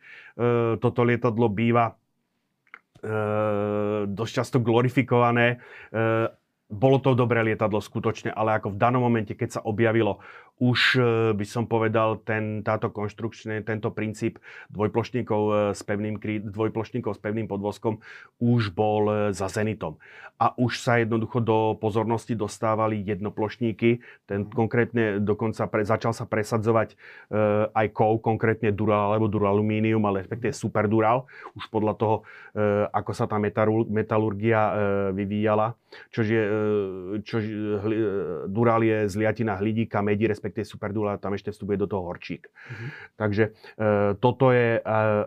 toto 0.83 1.00
lietadlo 1.00 1.48
býva 1.48 1.96
e, 3.00 4.09
dosť 4.11 4.33
často 4.33 4.59
glorifikované 4.61 5.62
bolo 6.66 6.98
to 6.98 7.14
dobré 7.14 7.46
lietadlo 7.46 7.79
skutočne, 7.79 8.35
ale 8.35 8.59
ako 8.59 8.74
v 8.74 8.81
danom 8.81 9.02
momente, 9.07 9.38
keď 9.38 9.48
sa 9.59 9.61
objavilo 9.62 10.18
už 10.56 10.80
e, 10.96 11.00
by 11.36 11.44
som 11.44 11.68
povedal, 11.68 12.16
ten, 12.24 12.64
táto 12.64 12.88
konštrukčný, 12.88 13.60
tento 13.60 13.92
princíp 13.92 14.40
dvojplošníkov 14.72 15.42
e, 15.44 15.52
s 15.76 15.84
pevným, 15.84 16.16
dvojplošníkov 16.48 17.12
s 17.12 17.20
pevným 17.20 17.44
podvozkom 17.44 18.00
už 18.40 18.72
bol 18.72 19.04
e, 19.08 19.14
za 19.36 19.52
Zenitom. 19.52 20.00
A 20.36 20.52
už 20.56 20.80
sa 20.80 21.00
jednoducho 21.00 21.40
do 21.40 21.76
pozornosti 21.80 22.36
dostávali 22.36 23.00
jednoplošníky. 23.04 24.00
Ten 24.24 24.48
mhm. 24.48 24.52
konkrétne 24.52 25.04
dokonca 25.20 25.68
pre, 25.68 25.84
začal 25.84 26.16
sa 26.16 26.24
presadzovať 26.24 26.92
e, 26.92 26.96
aj 27.76 27.86
kov, 27.92 28.24
konkrétne 28.24 28.72
Dural 28.72 29.12
alebo 29.12 29.28
Duraluminium, 29.28 30.00
ale 30.08 30.24
respektíve 30.24 30.56
Super 30.56 30.88
Dural. 30.88 31.28
Už 31.52 31.68
podľa 31.68 31.94
toho, 32.00 32.16
e, 32.56 32.88
ako 32.96 33.12
sa 33.12 33.28
tá 33.28 33.36
metalurgia 33.92 34.60
e, 34.60 34.72
vyvíjala. 35.12 35.76
Čože, 36.12 36.38
e, 36.40 36.48
čož, 37.20 37.44
hli, 37.84 37.96
Dural 38.48 38.80
je 38.84 39.08
zliatina 39.08 39.56
hliníka, 39.60 40.00
medí, 40.00 40.24
respektíve 40.24 40.45
respektíve 40.46 40.62
Superdula, 40.62 41.18
tam 41.18 41.35
ešte 41.35 41.50
vstupuje 41.50 41.74
do 41.74 41.90
toho 41.90 42.06
horčík. 42.06 42.46
Mm-hmm. 42.46 42.88
Takže 43.18 43.44
e, 43.50 43.50
toto 44.22 44.54
je 44.54 44.78
e, 44.78 44.80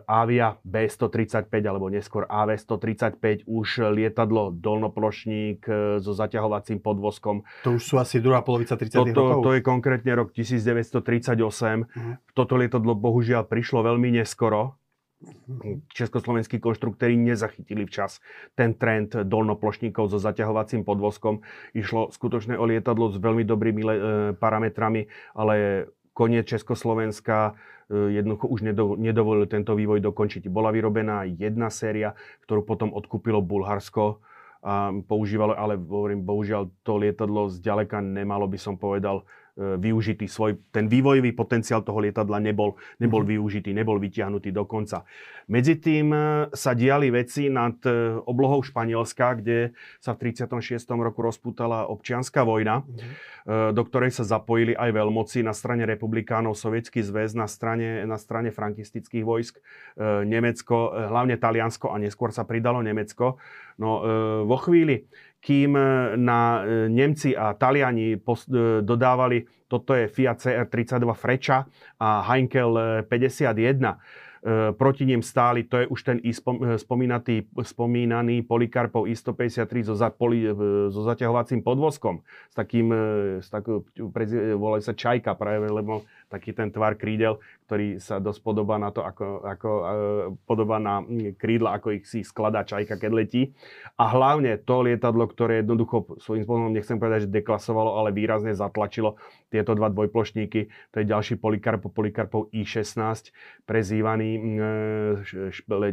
Avia 0.08 0.56
B135 0.64 1.52
alebo 1.68 1.92
neskôr 1.92 2.24
AV135, 2.24 3.44
už 3.44 3.92
lietadlo 3.92 4.56
dolnoplošník 4.56 5.60
e, 5.68 5.72
so 6.00 6.16
zaťahovacím 6.16 6.80
podvozkom. 6.80 7.44
To 7.68 7.76
už 7.76 7.82
sú 7.84 7.94
asi 8.00 8.24
druhá 8.24 8.40
polovica 8.40 8.80
30 8.80 8.96
toto, 8.96 9.12
rokov? 9.12 9.42
To 9.44 9.50
je 9.52 9.60
konkrétne 9.60 10.12
rok 10.16 10.32
1938. 10.32 11.36
Mm-hmm. 11.36 12.14
Toto 12.32 12.56
lietadlo 12.56 12.96
bohužiaľ 12.96 13.44
prišlo 13.44 13.84
veľmi 13.84 14.16
neskoro, 14.16 14.79
Československí 15.92 16.64
konštruktéri 16.64 17.12
nezachytili 17.12 17.84
včas 17.84 18.24
ten 18.56 18.72
trend 18.72 19.12
dolnoplošníkov 19.12 20.08
so 20.08 20.16
zaťahovacím 20.16 20.80
podvozkom. 20.80 21.44
Išlo 21.76 22.08
skutočne 22.08 22.56
o 22.56 22.64
lietadlo 22.64 23.12
s 23.12 23.20
veľmi 23.20 23.44
dobrými 23.44 23.82
e, 23.84 23.88
parametrami, 24.40 25.12
ale 25.36 25.86
koniec 26.16 26.48
Československa 26.48 27.52
e, 27.92 28.16
jednoducho 28.16 28.48
už 28.48 28.64
nedovolil 28.96 29.44
tento 29.44 29.76
vývoj 29.76 30.00
dokončiť. 30.00 30.48
Bola 30.48 30.72
vyrobená 30.72 31.28
jedna 31.28 31.68
séria, 31.68 32.16
ktorú 32.48 32.64
potom 32.64 32.88
odkúpilo 32.96 33.44
Bulharsko 33.44 34.24
a 34.60 34.92
používalo, 34.92 35.56
ale 35.56 35.80
hovorím, 35.80 36.24
bohužiaľ 36.24 36.68
to 36.84 37.00
lietadlo 37.00 37.48
zďaleka 37.48 38.04
nemalo, 38.04 38.44
by 38.44 38.60
som 38.60 38.76
povedal, 38.76 39.24
využitý 39.58 40.30
svoj, 40.30 40.56
ten 40.70 40.86
vývojový 40.86 41.32
potenciál 41.34 41.82
toho 41.82 42.00
lietadla 42.00 42.38
nebol, 42.40 42.78
nebol 43.02 43.22
mm-hmm. 43.22 43.34
využitý, 43.36 43.70
nebol 43.74 43.98
vyťahnutý 43.98 44.54
do 44.54 44.64
konca. 44.64 45.04
Medzi 45.50 45.76
tým 45.82 46.14
e, 46.14 46.20
sa 46.54 46.72
diali 46.72 47.10
veci 47.10 47.50
nad 47.50 47.76
e, 47.82 48.16
oblohou 48.24 48.62
Španielska, 48.62 49.42
kde 49.42 49.74
sa 49.98 50.14
v 50.14 50.32
36. 50.32 50.86
roku 50.96 51.20
rozputala 51.20 51.90
občianská 51.90 52.46
vojna, 52.46 52.86
mm-hmm. 52.86 53.74
do 53.74 53.82
ktorej 53.82 54.14
sa 54.14 54.24
zapojili 54.24 54.76
aj 54.76 54.90
veľmoci 54.94 55.42
na 55.42 55.56
strane 55.56 55.84
republikánov, 55.84 56.54
Sovietský 56.54 57.02
zväz, 57.02 57.34
na 57.34 57.50
strane, 57.50 58.06
na 58.06 58.16
strane 58.20 58.54
frankistických 58.54 59.24
vojsk, 59.24 59.58
Nemecko, 60.28 60.92
hlavne 60.92 61.40
Taliansko 61.40 61.90
a 61.90 61.96
neskôr 61.98 62.30
sa 62.30 62.44
pridalo 62.44 62.84
Nemecko. 62.84 63.40
No 63.80 64.04
vo 64.44 64.56
chvíli, 64.60 65.08
kým 65.40 65.76
e, 65.76 65.82
na 66.16 66.62
e, 66.62 66.88
Nemci 66.88 67.36
a 67.36 67.56
Taliani 67.56 68.14
e, 68.14 68.18
dodávali, 68.84 69.48
toto 69.68 69.94
je 69.94 70.08
Fiat 70.08 70.38
CR32 70.38 71.14
Freča 71.14 71.64
a 72.00 72.20
Heinkel 72.26 73.02
51, 73.06 73.98
proti 74.74 75.04
ním 75.06 75.22
stáli, 75.22 75.68
to 75.68 75.78
je 75.78 75.86
už 75.86 76.00
ten 76.02 76.18
spomínatý, 76.76 77.46
spomínaný 77.62 78.42
Polikarpov 78.42 79.06
I-153 79.06 79.84
so, 79.84 79.94
za, 79.94 80.10
poli, 80.10 80.48
so 80.90 81.04
zaťahovacím 81.04 81.62
podvozkom. 81.62 82.24
S 82.50 82.54
takým, 82.56 82.88
s 83.38 83.46
takým 83.52 83.84
volajú 84.58 84.82
sa 84.82 84.96
Čajka, 84.96 85.36
práve, 85.38 85.70
lebo 85.70 86.02
taký 86.30 86.54
ten 86.54 86.70
tvar 86.70 86.94
krídel, 86.94 87.42
ktorý 87.66 87.98
sa 87.98 88.22
dosť 88.22 88.40
podobá 88.46 88.78
na 88.78 88.94
to, 88.94 89.02
ako, 89.02 89.42
ako 89.42 89.68
e, 89.68 89.84
podobá 90.46 90.78
na 90.78 91.02
krídla, 91.34 91.74
ako 91.74 91.98
ich 91.98 92.06
si 92.06 92.22
skladá 92.22 92.62
čajka, 92.62 92.94
keď 92.94 93.10
letí. 93.10 93.42
A 93.98 94.06
hlavne 94.14 94.54
to 94.62 94.86
lietadlo, 94.86 95.26
ktoré 95.26 95.66
jednoducho 95.66 96.22
svojím 96.22 96.46
spôsobom, 96.46 96.70
nechcem 96.70 97.02
povedať, 97.02 97.26
že 97.26 97.34
deklasovalo, 97.34 97.98
ale 97.98 98.14
výrazne 98.14 98.54
zatlačilo 98.54 99.18
tieto 99.50 99.74
dva 99.74 99.90
dvojplošníky. 99.90 100.70
To 100.94 100.96
je 101.02 101.04
ďalší 101.10 101.34
Polikarpo, 101.42 101.90
Polikarpov 101.90 102.54
I-16, 102.54 103.34
prezývaný 103.66 104.30
e, 104.38 104.40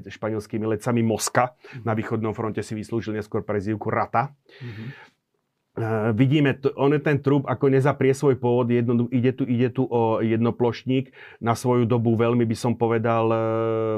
španielskými 0.06 0.70
lecami 0.78 1.02
Moska. 1.02 1.58
Na 1.82 1.98
východnom 1.98 2.38
fronte 2.38 2.62
si 2.62 2.78
vyslúžil 2.78 3.18
neskôr 3.18 3.42
prezývku 3.42 3.90
Rata. 3.90 4.30
Mm-hmm. 4.62 5.17
Uh, 5.78 6.10
vidíme, 6.10 6.58
on 6.74 6.90
je 6.90 6.98
ten 6.98 7.22
trup 7.22 7.46
ako 7.46 7.70
nezaprie 7.70 8.10
svoj 8.10 8.42
pôvod, 8.42 8.66
jedno, 8.74 9.06
ide, 9.14 9.30
tu, 9.30 9.46
ide 9.46 9.70
tu 9.70 9.86
o 9.86 10.26
jednoplošník, 10.26 11.14
na 11.38 11.54
svoju 11.54 11.86
dobu 11.86 12.18
veľmi 12.18 12.50
by 12.50 12.58
som 12.58 12.74
povedal 12.74 13.26
uh, 13.30 13.40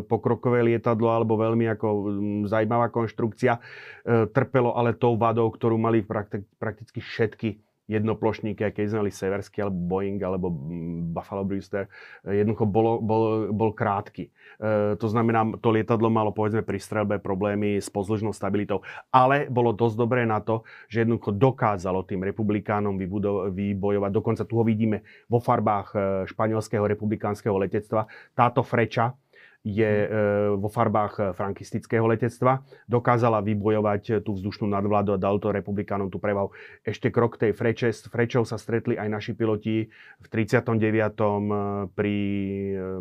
pokrokové 0.03 0.59
lietadlo 0.59 1.07
alebo 1.07 1.39
veľmi 1.39 1.71
ako 1.71 1.87
um, 1.87 2.03
zaujímavá 2.51 2.91
konštrukcia. 2.91 3.63
Uh, 4.03 4.27
trpelo 4.27 4.75
ale 4.75 4.91
tou 4.91 5.15
vadou, 5.15 5.47
ktorú 5.47 5.79
mali 5.79 6.03
prakti- 6.03 6.43
prakticky 6.59 6.99
všetky 6.99 7.68
jednoplošníky, 7.89 8.61
keď 8.69 8.85
znali 8.85 9.09
Seversky 9.09 9.65
alebo 9.65 9.97
Boeing 9.97 10.21
alebo 10.21 10.53
mm, 10.53 11.11
Buffalo 11.11 11.41
Brewster, 11.41 11.89
jednoducho 12.21 12.69
bolo, 12.69 13.01
bol, 13.01 13.49
bol 13.49 13.73
krátky. 13.73 14.29
E, 14.29 14.95
to 14.95 15.07
znamená, 15.09 15.57
to 15.57 15.73
lietadlo 15.73 16.13
malo 16.13 16.29
povedzme 16.29 16.61
pri 16.61 16.77
strelbe 16.77 17.17
problémy 17.17 17.81
s 17.81 17.89
pozložnou 17.89 18.29
stabilitou, 18.29 18.85
ale 19.09 19.49
bolo 19.49 19.73
dosť 19.73 19.95
dobré 19.97 20.21
na 20.29 20.37
to, 20.39 20.61
že 20.85 21.01
jednoducho 21.03 21.33
dokázalo 21.33 22.05
tým 22.05 22.21
republikánom 22.21 22.93
vybudo- 22.93 23.49
vybojovať. 23.49 24.11
Dokonca 24.13 24.45
tu 24.45 24.61
ho 24.61 24.63
vidíme 24.63 25.01
vo 25.25 25.41
farbách 25.41 25.87
e, 25.91 25.97
španielského 26.29 26.85
republikánskeho 26.85 27.57
letectva. 27.57 28.05
Táto 28.37 28.61
freča, 28.61 29.17
je 29.63 29.91
mhm. 29.91 30.07
e, 30.07 30.19
vo 30.55 30.69
farbách 30.71 31.13
e, 31.19 31.23
frankistického 31.35 32.05
letectva. 32.07 32.63
Dokázala 32.87 33.43
vybojovať 33.43 34.03
e, 34.07 34.11
tú 34.23 34.39
vzdušnú 34.39 34.71
nadvládu 34.71 35.15
a 35.15 35.21
dal 35.21 35.35
to 35.43 35.51
republikánom 35.51 36.07
tú 36.07 36.17
prevahu. 36.17 36.55
Ešte 36.87 37.11
krok 37.11 37.35
tej 37.35 37.51
Freče. 37.51 37.91
S 37.91 38.07
Frečou 38.07 38.47
sa 38.47 38.55
stretli 38.55 38.95
aj 38.95 39.07
naši 39.11 39.31
piloti 39.35 39.91
v 40.19 40.27
39. 40.31 41.91
pri 41.91 42.15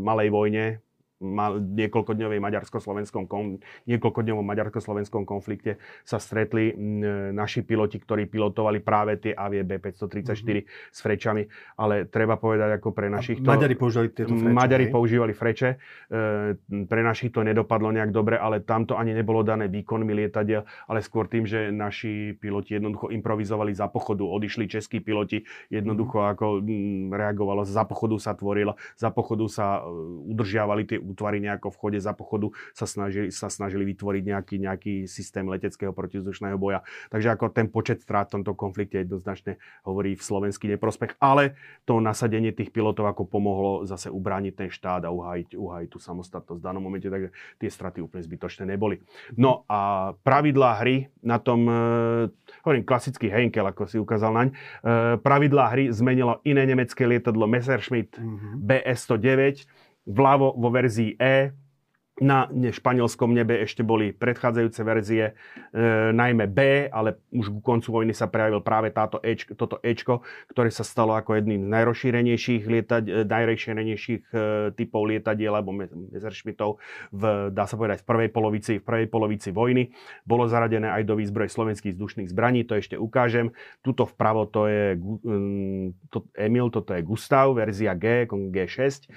Malej 0.03 0.29
vojne 0.35 0.64
niekoľkodňovej 1.19 2.39
maďarsko-slovenskom 2.39 3.27
kon, 3.27 3.59
niekoľkodňovom 3.91 4.47
maďarsko-slovenskom 4.47 5.27
konflikte 5.27 5.83
sa 6.07 6.23
stretli 6.23 6.71
naši 7.35 7.67
piloti, 7.67 7.99
ktorí 7.99 8.31
pilotovali 8.31 8.79
práve 8.79 9.19
tie 9.19 9.35
avie 9.35 9.67
B534 9.67 10.31
mm-hmm. 10.39 10.95
s 10.95 10.99
frečami, 11.03 11.43
ale 11.75 12.07
treba 12.07 12.39
povedať 12.39 12.79
ako 12.79 12.95
pre 12.95 13.11
našich 13.11 13.43
to... 13.43 13.51
Maďari 13.51 13.75
používali 13.75 14.09
tieto 14.15 14.35
freče, 14.35 14.55
Maďari 14.55 14.87
hej? 14.87 14.93
používali 14.95 15.33
freče, 15.35 15.69
e, 15.75 16.87
pre 16.87 17.01
našich 17.03 17.35
to 17.35 17.43
nedopadlo 17.43 17.91
nejak 17.91 18.15
dobre, 18.15 18.39
ale 18.39 18.63
tamto 18.63 18.95
ani 18.95 19.11
nebolo 19.11 19.43
dané 19.43 19.67
výkonmi 19.67 20.15
lietadiel, 20.15 20.63
ale 20.87 21.03
skôr 21.03 21.27
tým, 21.27 21.51
že 21.51 21.75
naši 21.75 22.39
piloti 22.39 22.79
jednoducho 22.79 23.11
improvizovali 23.11 23.75
za 23.75 23.91
pochodu, 23.91 24.23
odišli 24.23 24.71
českí 24.71 25.03
piloti, 25.03 25.43
jednoducho 25.67 26.23
mm-hmm. 26.23 26.33
ako 26.39 26.47
reagovalo, 27.11 27.67
za 27.67 27.83
pochodu 27.83 28.15
sa 28.23 28.39
tvorila, 28.39 28.79
za 28.95 29.11
pochodu 29.11 29.51
sa 29.51 29.83
e, 29.83 29.91
udržiavali 30.31 30.87
tie 30.87 31.08
útvary 31.09 31.40
nejako 31.40 31.73
v 31.73 31.77
chode 31.81 31.99
za 31.99 32.12
pochodu 32.12 32.53
sa 32.77 32.85
snažili, 32.85 33.33
sa 33.33 33.49
snažili 33.49 33.88
vytvoriť 33.97 34.23
nejaký, 34.29 34.57
nejaký 34.61 34.94
systém 35.09 35.49
leteckého 35.49 35.97
protizdušného 35.97 36.61
boja. 36.61 36.85
Takže 37.09 37.33
ako 37.33 37.51
ten 37.51 37.73
počet 37.73 38.05
strát 38.05 38.29
v 38.29 38.40
tomto 38.40 38.53
konflikte 38.53 39.01
jednoznačne 39.01 39.57
hovorí 39.88 40.14
v 40.14 40.23
slovenský 40.23 40.68
neprospech, 40.77 41.16
ale 41.18 41.57
to 41.88 41.99
nasadenie 41.99 42.53
tých 42.53 42.71
pilotov 42.71 43.09
ako 43.09 43.25
pomohlo 43.25 43.88
zase 43.88 44.12
ubrániť 44.12 44.55
ten 44.55 44.71
štát 44.71 45.09
a 45.09 45.11
uhájiť, 45.11 45.57
uhájiť 45.57 45.88
tú 45.88 45.99
samostatnosť 45.99 46.61
v 46.61 46.66
danom 46.66 46.83
momente, 46.85 47.09
takže 47.09 47.33
tie 47.57 47.71
straty 47.73 48.05
úplne 48.05 48.23
zbytočné 48.23 48.68
neboli. 48.68 49.01
No 49.38 49.64
a 49.71 50.12
pravidlá 50.12 50.83
hry 50.85 51.09
na 51.25 51.40
tom, 51.40 51.64
e, 51.66 52.29
hovorím 52.66 52.85
klasický 52.85 53.33
Henkel, 53.33 53.64
ako 53.64 53.88
si 53.88 53.97
ukázal 53.97 54.35
naň, 54.35 54.49
e, 54.51 54.55
pravidlá 55.23 55.64
hry 55.73 55.85
zmenilo 55.94 56.42
iné 56.44 56.66
nemecké 56.68 57.07
lietadlo 57.09 57.49
Messerschmitt 57.49 58.18
mm-hmm. 58.18 58.53
BS-109, 58.64 59.64
vľavo 60.09 60.57
vo 60.57 60.68
verzii 60.73 61.21
E, 61.21 61.53
na 62.19 62.51
španielskom 62.51 63.31
nebe 63.31 63.63
ešte 63.63 63.87
boli 63.87 64.11
predchádzajúce 64.11 64.81
verzie, 64.83 65.25
e, 65.31 65.33
najmä 66.13 66.51
B, 66.51 66.91
ale 66.91 67.23
už 67.31 67.55
ku 67.55 67.61
koncu 67.63 68.03
vojny 68.03 68.13
sa 68.15 68.27
prejavil 68.27 68.63
práve 68.63 68.91
táto 68.91 69.23
Ečko, 69.23 69.55
toto 69.55 69.77
Ečko, 69.83 70.27
ktoré 70.51 70.71
sa 70.75 70.83
stalo 70.83 71.15
ako 71.15 71.39
jedným 71.39 71.67
z 71.67 71.71
najrozšírenejších, 71.71 72.63
lietad, 72.67 73.07
e, 73.07 73.23
najrozšírenejších 73.23 74.23
e, 74.35 74.39
typov 74.75 75.07
lietadiel 75.07 75.55
alebo 75.55 75.71
Messerschmittov 76.11 76.83
v, 77.15 77.55
dá 77.55 77.65
sa 77.71 77.79
povedať, 77.79 78.03
v 78.03 78.07
prvej 78.11 78.31
polovici, 78.35 78.73
v 78.83 78.85
prvej 78.85 79.07
polovici 79.07 79.49
vojny. 79.55 79.95
Bolo 80.27 80.51
zaradené 80.51 80.91
aj 80.91 81.07
do 81.07 81.15
výzbroj 81.15 81.49
slovenských 81.49 81.95
vzdušných 81.95 82.29
zbraní, 82.35 82.67
to 82.67 82.75
ešte 82.75 82.99
ukážem. 82.99 83.55
Tuto 83.87 84.11
vpravo 84.11 84.51
to 84.51 84.67
je 84.67 84.99
to, 86.11 86.27
Emil, 86.35 86.69
toto 86.75 86.93
je 86.99 87.03
Gustav, 87.07 87.55
verzia 87.55 87.95
G, 87.95 88.27
G6. 88.27 89.07
E, 89.07 89.09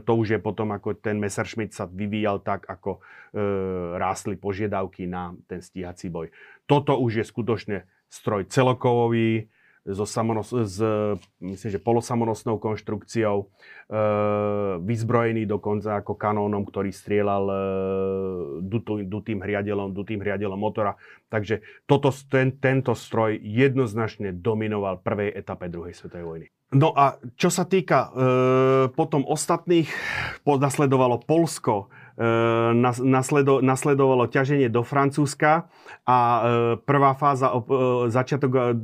to 0.00 0.12
už 0.16 0.26
je 0.36 0.40
potom 0.40 0.72
ako 0.72 0.96
ten 0.96 1.20
Messerschmitt 1.20 1.76
sa 1.76 1.84
vyvíjal 1.84 2.13
vyvíjal 2.14 2.38
tak, 2.46 2.70
ako 2.70 3.02
e, 3.34 3.40
rástli 3.98 4.38
požiadavky 4.38 5.10
na 5.10 5.34
ten 5.50 5.58
stíhací 5.58 6.06
boj. 6.06 6.30
Toto 6.70 6.94
už 7.02 7.18
je 7.18 7.24
skutočne 7.26 7.78
stroj 8.06 8.46
celokovový, 8.46 9.50
so 9.84 10.08
samonos, 10.08 10.48
s, 10.48 10.80
myslím, 11.44 11.70
že 11.76 11.76
polosamonosnou 11.76 12.56
konštrukciou, 12.56 13.44
e, 13.44 13.46
vyzbrojený 14.80 15.44
dokonca 15.44 16.00
ako 16.00 16.16
kanónom, 16.16 16.64
ktorý 16.64 16.88
strieľal 16.88 17.44
e, 17.44 17.56
dutú, 18.64 19.04
dutým 19.04 19.44
hriadelom, 19.44 19.92
dutým 19.92 20.24
hriadelom 20.24 20.56
motora. 20.56 20.96
Takže 21.28 21.60
toto, 21.84 22.08
ten, 22.32 22.56
tento 22.56 22.96
stroj 22.96 23.36
jednoznačne 23.44 24.32
dominoval 24.32 25.04
prvej 25.04 25.36
etape 25.36 25.68
druhej 25.68 25.92
svetovej 25.92 26.24
vojny. 26.24 26.46
No 26.72 26.96
a 26.96 27.20
čo 27.36 27.52
sa 27.52 27.68
týka 27.68 27.98
e, 28.00 28.10
potom 28.96 29.28
ostatných, 29.28 29.92
nasledovalo 30.48 31.20
Polsko, 31.28 31.92
nasledo, 33.02 33.58
nasledovalo 33.58 34.30
ťaženie 34.30 34.70
do 34.70 34.86
Francúzska 34.86 35.66
a 36.06 36.18
e, 36.18 36.40
prvá 36.78 37.18
fáza, 37.18 37.50
e, 37.50 37.58
začiatok 38.06 38.78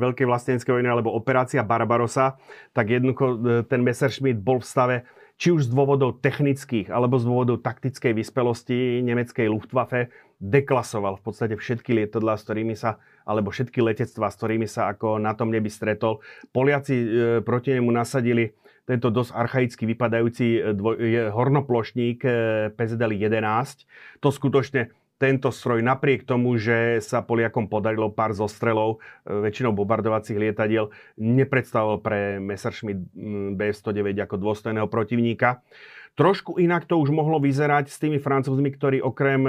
Veľkej 0.00 0.28
vlastenskej 0.28 0.72
vojny 0.76 0.88
alebo 0.92 1.08
operácia 1.16 1.64
Barbarosa, 1.64 2.36
tak 2.76 2.92
jednoducho 2.92 3.40
ten 3.72 3.80
Messerschmitt 3.80 4.36
bol 4.36 4.60
v 4.60 4.68
stave 4.68 4.96
či 5.34 5.50
už 5.50 5.66
z 5.66 5.70
dôvodov 5.72 6.22
technických 6.22 6.92
alebo 6.94 7.18
z 7.18 7.26
dôvodov 7.26 7.64
taktickej 7.64 8.14
vyspelosti 8.14 9.02
nemeckej 9.02 9.50
Luftwaffe 9.50 10.12
deklasoval 10.38 11.18
v 11.18 11.24
podstate 11.24 11.54
všetky 11.56 11.90
lietadlá, 11.96 12.36
s 12.36 12.44
ktorými 12.46 12.76
sa, 12.76 13.00
alebo 13.24 13.48
všetky 13.48 13.80
letectvá, 13.80 14.28
s 14.28 14.36
ktorými 14.38 14.68
sa 14.68 14.92
ako 14.92 15.18
na 15.18 15.32
tom 15.32 15.48
nebi 15.50 15.72
stretol. 15.72 16.20
Poliaci 16.52 16.94
proti 17.42 17.74
nemu 17.74 17.90
nasadili 17.90 18.52
tento 18.84 19.08
dosť 19.08 19.30
archaicky 19.32 19.84
vypadajúci 19.88 20.46
e, 20.60 20.76
dvoj, 20.76 20.96
je, 21.00 21.22
hornoplošník 21.32 22.18
e, 22.24 22.30
PZL 22.76 23.12
11. 23.16 24.20
To 24.20 24.28
skutočne 24.28 24.92
tento 25.16 25.48
stroj 25.48 25.80
napriek 25.80 26.26
tomu, 26.28 26.58
že 26.60 27.00
sa 27.00 27.24
Poliakom 27.24 27.70
podarilo 27.70 28.12
pár 28.12 28.36
zostrelov, 28.36 29.00
e, 29.24 29.40
väčšinou 29.48 29.72
bombardovacích 29.72 30.36
lietadiel, 30.36 30.92
nepredstavoval 31.16 31.98
pre 32.04 32.20
Messerschmitt 32.44 33.00
BF-109 33.56 34.20
ako 34.20 34.36
dôstojného 34.36 34.88
protivníka. 34.92 35.64
Trošku 36.14 36.62
inak 36.62 36.86
to 36.86 36.94
už 36.94 37.10
mohlo 37.10 37.42
vyzerať 37.42 37.90
s 37.90 37.98
tými 37.98 38.22
francúzmi, 38.22 38.70
ktorí 38.70 39.02
okrem 39.02 39.42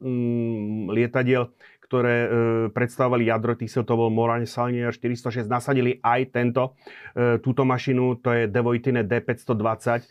mm, 0.00 0.88
lietadiel, 0.88 1.52
ktoré 1.88 2.16
e, 2.20 2.28
predstavovali 2.68 3.26
jadro 3.26 3.56
síl, 3.56 3.82
to 3.82 3.96
bol 3.96 4.12
Morane 4.12 4.44
Salnier 4.44 4.92
406, 4.92 5.48
nasadili 5.48 5.96
aj 6.04 6.20
tento, 6.30 6.76
e, 7.16 7.40
túto 7.40 7.64
mašinu, 7.64 8.20
to 8.20 8.30
je 8.36 8.44
Devoitine 8.44 9.08
D520. 9.08 10.04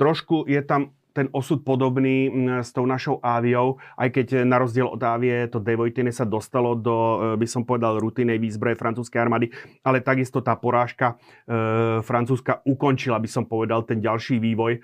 Trošku 0.00 0.48
je 0.48 0.64
tam 0.64 0.97
ten 1.18 1.26
osud 1.34 1.66
podobný 1.66 2.30
s 2.62 2.70
tou 2.70 2.86
našou 2.86 3.18
áviou, 3.18 3.82
aj 3.98 4.14
keď 4.14 4.26
na 4.46 4.62
rozdiel 4.62 4.86
od 4.86 5.02
ávie 5.02 5.50
to 5.50 5.58
Devojtine 5.58 6.14
sa 6.14 6.22
dostalo 6.22 6.78
do, 6.78 6.94
e, 7.34 7.42
by 7.42 7.46
som 7.50 7.66
povedal, 7.66 7.98
rutinej 7.98 8.38
výzbroje 8.38 8.78
francúzskej 8.78 9.18
armády, 9.18 9.50
ale 9.82 9.98
takisto 9.98 10.38
tá 10.38 10.54
porážka 10.54 11.18
e, 11.18 11.98
francúzska 12.06 12.62
ukončila, 12.62 13.18
by 13.18 13.26
som 13.26 13.50
povedal, 13.50 13.82
ten 13.82 13.98
ďalší 13.98 14.38
vývoj 14.38 14.78
e, 14.78 14.80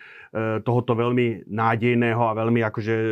tohoto 0.67 0.99
veľmi 0.99 1.47
nádejného 1.47 2.23
a 2.27 2.35
veľmi 2.35 2.61
akože 2.67 2.95
e, 2.99 3.07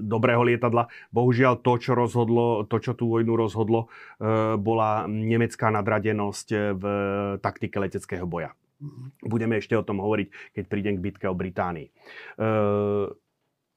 dobrého 0.00 0.40
lietadla. 0.40 0.88
Bohužiaľ 1.12 1.60
to, 1.60 1.76
čo 1.76 1.92
rozhodlo, 1.92 2.64
to, 2.64 2.80
čo 2.80 2.96
tú 2.96 3.12
vojnu 3.12 3.36
rozhodlo, 3.36 3.92
e, 4.16 4.56
bola 4.56 5.04
nemecká 5.04 5.68
nadradenosť 5.68 6.48
v 6.80 6.84
taktike 7.44 7.76
leteckého 7.76 8.24
boja. 8.24 8.56
Budeme 9.20 9.60
ešte 9.60 9.76
o 9.76 9.84
tom 9.84 10.00
hovoriť, 10.00 10.56
keď 10.56 10.64
prídem 10.64 10.94
k 10.96 11.04
bitke 11.04 11.26
o 11.28 11.36
Británii. 11.36 11.88
E, 11.88 11.92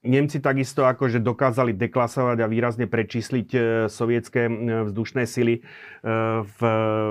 Nemci 0.04 0.36
takisto 0.36 0.84
akože 0.84 1.24
dokázali 1.24 1.72
deklasovať 1.72 2.44
a 2.44 2.46
výrazne 2.46 2.84
prečísliť 2.84 3.48
e, 3.56 3.58
sovietské 3.88 4.52
vzdušné 4.84 5.24
sily. 5.24 5.54
E, 5.56 5.60
v, 6.44 6.60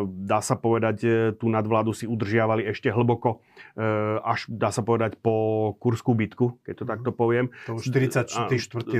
dá 0.06 0.46
sa 0.46 0.54
povedať, 0.54 0.98
e, 1.02 1.10
tú 1.34 1.50
nadvládu 1.50 1.98
si 1.98 2.06
udržiavali 2.06 2.70
ešte 2.70 2.94
hlboko, 2.94 3.42
až 4.22 4.46
dá 4.46 4.70
sa 4.70 4.86
povedať 4.86 5.18
po 5.18 5.74
Kurskú 5.82 6.14
bitku, 6.14 6.62
keď 6.62 6.74
to 6.78 6.86
takto 6.86 7.10
poviem. 7.10 7.50
To 7.66 7.82
už 7.82 7.90
44. 7.90 8.46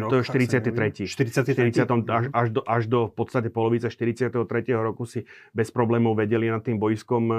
rok. 0.02 0.10
To 0.10 0.18
je 0.18 0.24
43. 0.26 1.06
43. 1.06 1.86
40, 1.86 2.10
až, 2.10 2.26
až, 2.34 2.48
do, 2.50 2.62
až 2.66 2.84
do 2.90 3.00
v 3.06 3.14
podstate 3.14 3.54
polovice 3.54 3.94
43. 3.94 4.34
roku 4.74 5.06
si 5.06 5.30
bez 5.54 5.70
problémov 5.70 6.18
vedeli 6.18 6.50
nad 6.50 6.66
tým 6.66 6.82
bojskom 6.82 7.30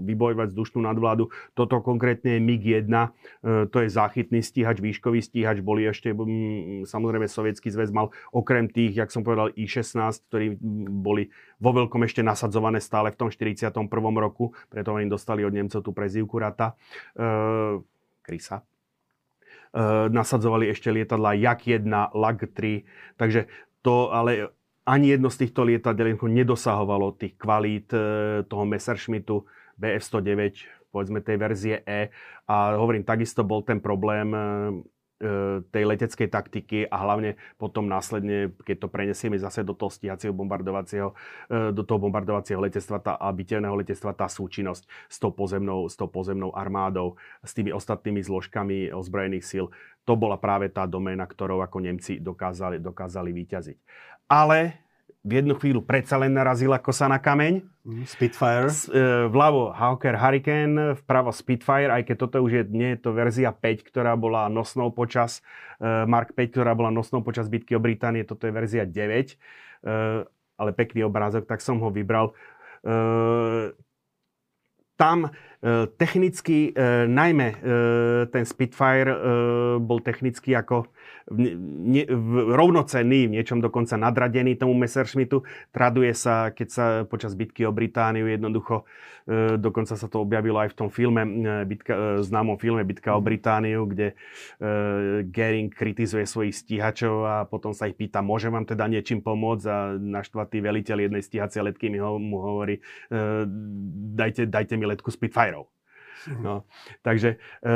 vybojovať 0.00 0.48
vzdušnú 0.56 0.80
nadvládu. 0.80 1.28
Toto 1.52 1.84
konkrétne 1.84 2.40
je 2.40 2.40
MiG-1, 2.40 2.88
to 3.68 3.76
je 3.84 3.88
záchytný 3.92 4.40
stíhač, 4.40 4.80
výškový 4.80 5.20
stíhač 5.20 5.41
stíhač 5.42 5.58
boli 5.58 5.90
ešte, 5.90 6.14
samozrejme 6.86 7.26
Sovietský 7.26 7.74
zväz 7.74 7.90
mal 7.90 8.14
okrem 8.30 8.70
tých, 8.70 8.94
jak 8.94 9.10
som 9.10 9.26
povedal, 9.26 9.50
I-16, 9.58 10.30
ktorí 10.30 10.54
boli 10.86 11.34
vo 11.58 11.74
veľkom 11.74 11.98
ešte 12.06 12.22
nasadzované 12.22 12.78
stále 12.78 13.10
v 13.10 13.18
tom 13.18 13.26
41. 13.26 13.74
roku, 14.22 14.54
preto 14.70 14.94
oni 14.94 15.10
dostali 15.10 15.42
od 15.42 15.50
Nemcov 15.50 15.82
tú 15.82 15.90
prezývku 15.90 16.38
Rata, 16.38 16.78
e, 17.18 17.82
Krysa. 18.22 18.62
E, 18.62 18.64
nasadzovali 20.14 20.70
ešte 20.70 20.94
lietadla 20.94 21.34
Jak-1, 21.34 22.14
LAG-3, 22.14 22.86
takže 23.18 23.50
to 23.82 24.14
ale 24.14 24.54
ani 24.86 25.10
jedno 25.10 25.26
z 25.26 25.42
týchto 25.42 25.66
lietadiel 25.66 26.14
nedosahovalo 26.22 27.18
tých 27.18 27.34
kvalít 27.34 27.90
e, 27.90 27.98
toho 28.46 28.62
Messerschmittu 28.62 29.42
BF-109, 29.74 30.70
povedzme 30.94 31.18
tej 31.18 31.34
verzie 31.34 31.76
E. 31.82 32.14
A 32.46 32.78
hovorím, 32.78 33.02
takisto 33.02 33.42
bol 33.42 33.66
ten 33.66 33.82
problém 33.82 34.30
E, 34.30 34.42
tej 35.70 35.84
leteckej 35.86 36.28
taktiky 36.28 36.78
a 36.90 36.96
hlavne 36.98 37.38
potom 37.54 37.86
následne, 37.86 38.50
keď 38.66 38.76
to 38.82 38.88
prenesieme 38.90 39.38
zase 39.38 39.62
do 39.62 39.70
toho 39.70 39.86
stíhacieho 39.86 40.34
bombardovacieho, 40.34 41.14
e, 41.46 41.70
do 41.70 41.86
toho 41.86 42.02
bombardovacieho 42.02 42.58
letectva 42.58 42.98
tá, 42.98 43.12
a 43.14 43.30
bitevného 43.30 43.78
letectva, 43.78 44.18
tá 44.18 44.26
súčinnosť 44.26 44.82
s 45.06 45.16
tou, 45.22 45.30
pozemnou, 45.30 45.86
s 45.86 45.94
tou 45.94 46.10
pozemnou 46.10 46.50
armádou, 46.50 47.14
s 47.46 47.54
tými 47.54 47.70
ostatnými 47.70 48.18
zložkami 48.18 48.90
ozbrojených 48.90 49.46
síl, 49.46 49.70
to 50.02 50.18
bola 50.18 50.34
práve 50.34 50.66
tá 50.74 50.82
doména, 50.90 51.22
ktorou 51.22 51.62
ako 51.62 51.78
Nemci 51.78 52.18
dokázali, 52.18 52.82
dokázali 52.82 53.30
vyťaziť. 53.30 53.78
Ale 54.26 54.81
v 55.22 55.38
jednu 55.38 55.54
chvíľu 55.54 55.86
predsa 55.86 56.18
len 56.18 56.34
narazila 56.34 56.82
kosa 56.82 57.06
na 57.06 57.22
kameň. 57.22 57.62
Mhm, 57.86 58.04
Spitfire. 58.10 58.66
S, 58.66 58.90
e, 58.90 59.30
vľavo 59.30 59.70
Hawker 59.70 60.18
Hurricane, 60.18 60.98
vpravo 60.98 61.30
Spitfire, 61.30 61.94
aj 61.94 62.02
keď 62.10 62.16
toto 62.26 62.42
už 62.42 62.50
je, 62.50 62.62
nie 62.74 62.90
je 62.94 62.98
to 62.98 63.14
verzia 63.14 63.54
5, 63.54 63.86
ktorá 63.86 64.18
bola 64.18 64.50
nosnou 64.50 64.90
počas, 64.90 65.38
e, 65.78 65.86
Mark 66.06 66.34
5, 66.34 66.50
ktorá 66.58 66.74
bola 66.74 66.90
nosnou 66.90 67.22
počas 67.22 67.46
bitky 67.46 67.78
o 67.78 67.82
Británie, 67.82 68.26
toto 68.26 68.50
je 68.50 68.52
verzia 68.54 68.82
9, 68.82 68.94
e, 68.98 69.36
ale 70.58 70.70
pekný 70.74 71.06
obrázok, 71.06 71.46
tak 71.46 71.62
som 71.62 71.78
ho 71.78 71.90
vybral. 71.94 72.34
E, 72.82 73.70
tam 74.98 75.26
e, 75.26 75.30
technicky, 75.98 76.70
e, 76.70 77.06
najmä 77.06 77.48
e, 77.50 77.56
ten 78.30 78.42
Spitfire 78.46 79.10
e, 79.10 79.18
bol 79.82 80.02
technicky 80.02 80.54
ako 80.54 80.90
ne, 81.30 82.02
v, 82.08 82.32
rovnocenný, 82.56 83.30
v 83.30 83.34
niečom 83.38 83.62
dokonca 83.62 83.94
nadradený 83.94 84.58
tomu 84.58 84.74
Messerschmittu. 84.74 85.46
Traduje 85.70 86.10
sa, 86.16 86.50
keď 86.50 86.68
sa 86.68 86.84
počas 87.06 87.38
bitky 87.38 87.62
o 87.68 87.72
Britániu 87.72 88.26
jednoducho, 88.26 88.82
e, 89.28 89.56
dokonca 89.60 89.94
sa 89.94 90.06
to 90.10 90.18
objavilo 90.18 90.58
aj 90.58 90.74
v 90.74 90.78
tom 90.78 90.88
filme, 90.90 91.22
e, 91.22 91.28
bitka, 91.68 91.94
e, 91.94 92.26
známom 92.26 92.58
filme 92.58 92.82
Bitka 92.82 93.14
o 93.14 93.22
mhm. 93.22 93.26
Britániu, 93.26 93.80
kde 93.86 94.08
e, 94.12 94.14
Gering 95.30 95.70
kritizuje 95.70 96.26
svojich 96.26 96.54
stíhačov 96.56 97.16
a 97.26 97.36
potom 97.46 97.70
sa 97.70 97.86
ich 97.86 97.94
pýta, 97.94 98.24
môže 98.24 98.50
vám 98.50 98.66
teda 98.66 98.88
niečím 98.90 99.22
pomôcť 99.22 99.64
a 99.68 99.76
naštvatý 99.96 100.58
veliteľ 100.58 101.06
jednej 101.06 101.22
stíhacej 101.22 101.62
letky 101.70 101.86
mi 101.92 102.02
ho, 102.02 102.18
mu 102.18 102.42
hovorí, 102.42 102.82
e, 103.10 103.22
dajte, 104.18 104.50
dajte 104.50 104.74
mi 104.74 104.86
letku 104.90 105.10
Spitfireov. 105.10 105.70
Mhm. 106.28 106.42
No, 106.42 106.64
takže 107.02 107.36
e, 107.62 107.72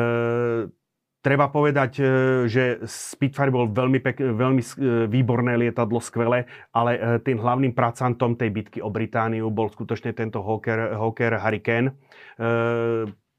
Treba 1.26 1.50
povedať, 1.50 1.98
e, 1.98 2.02
že 2.46 2.86
Spitfire 2.86 3.50
bol 3.50 3.66
veľmi, 3.66 3.98
pek, 3.98 4.14
veľmi 4.14 4.62
e, 4.62 4.66
výborné 5.10 5.58
lietadlo, 5.58 5.98
skvelé, 5.98 6.46
ale 6.70 6.92
e, 6.94 7.00
tým 7.18 7.42
hlavným 7.42 7.74
pracantom 7.74 8.38
tej 8.38 8.54
bitky 8.54 8.78
o 8.78 8.94
Britániu 8.94 9.50
bol 9.50 9.66
skutočne 9.66 10.14
tento 10.14 10.38
Hawker, 10.38 10.94
Hawker 10.94 11.34
Hurricane 11.42 11.98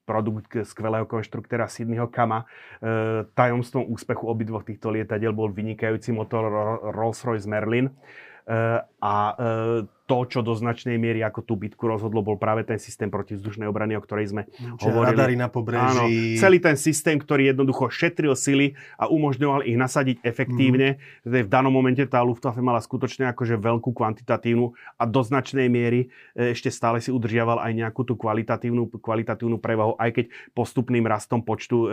produkt 0.07 0.55
skvelého 0.63 1.03
konštruktéra 1.03 1.67
Sydneyho 1.67 2.07
Kama. 2.07 2.47
tajomstvom 3.35 3.91
úspechu 3.91 4.23
obidvoch 4.31 4.63
týchto 4.63 4.87
lietadiel 4.87 5.35
bol 5.35 5.51
vynikajúci 5.51 6.15
motor 6.15 6.47
Rolls-Royce 6.95 7.43
Merlin. 7.43 7.91
a 9.03 9.15
to, 10.07 10.23
čo 10.23 10.39
do 10.39 10.55
značnej 10.55 10.95
miery 10.95 11.19
ako 11.19 11.43
tú 11.43 11.53
bitku 11.59 11.83
rozhodlo, 11.83 12.23
bol 12.23 12.39
práve 12.39 12.63
ten 12.63 12.79
systém 12.79 13.11
protivzdušnej 13.11 13.67
obrany, 13.67 13.99
o 13.99 14.01
ktorej 14.01 14.31
sme 14.31 14.47
Čiže 14.47 14.87
hovorili. 14.87 15.11
radary 15.19 15.35
na 15.35 15.51
pobreží. 15.51 15.83
Áno, 15.83 16.07
celý 16.39 16.63
ten 16.63 16.79
systém, 16.79 17.19
ktorý 17.19 17.51
jednoducho 17.51 17.91
šetril 17.91 18.31
sily 18.31 18.79
a 18.95 19.11
umožňoval 19.11 19.67
ich 19.67 19.75
nasadiť 19.75 20.23
efektívne. 20.23 20.95
Mm. 21.27 21.43
V 21.43 21.49
danom 21.51 21.75
momente 21.75 22.07
tá 22.07 22.23
Luftwaffe 22.23 22.63
mala 22.63 22.79
skutočne 22.79 23.35
akože 23.35 23.59
veľkú 23.59 23.91
kvantitatívnu 23.91 24.71
a 24.95 25.03
do 25.03 25.19
značnej 25.19 25.67
miery 25.67 26.07
e, 26.33 26.55
ešte 26.55 26.71
stále 26.71 27.03
si 27.03 27.11
udržiaval 27.11 27.59
aj 27.59 27.71
nejakú 27.75 28.07
tú 28.07 28.15
kvalitatívnu, 28.15 28.87
kvalitatívnu 29.03 29.59
prevahu, 29.59 29.99
aj 29.99 30.23
keď 30.23 30.25
postupným 30.55 31.03
rastom 31.03 31.43
počtu 31.43 31.77
e, 31.83 31.87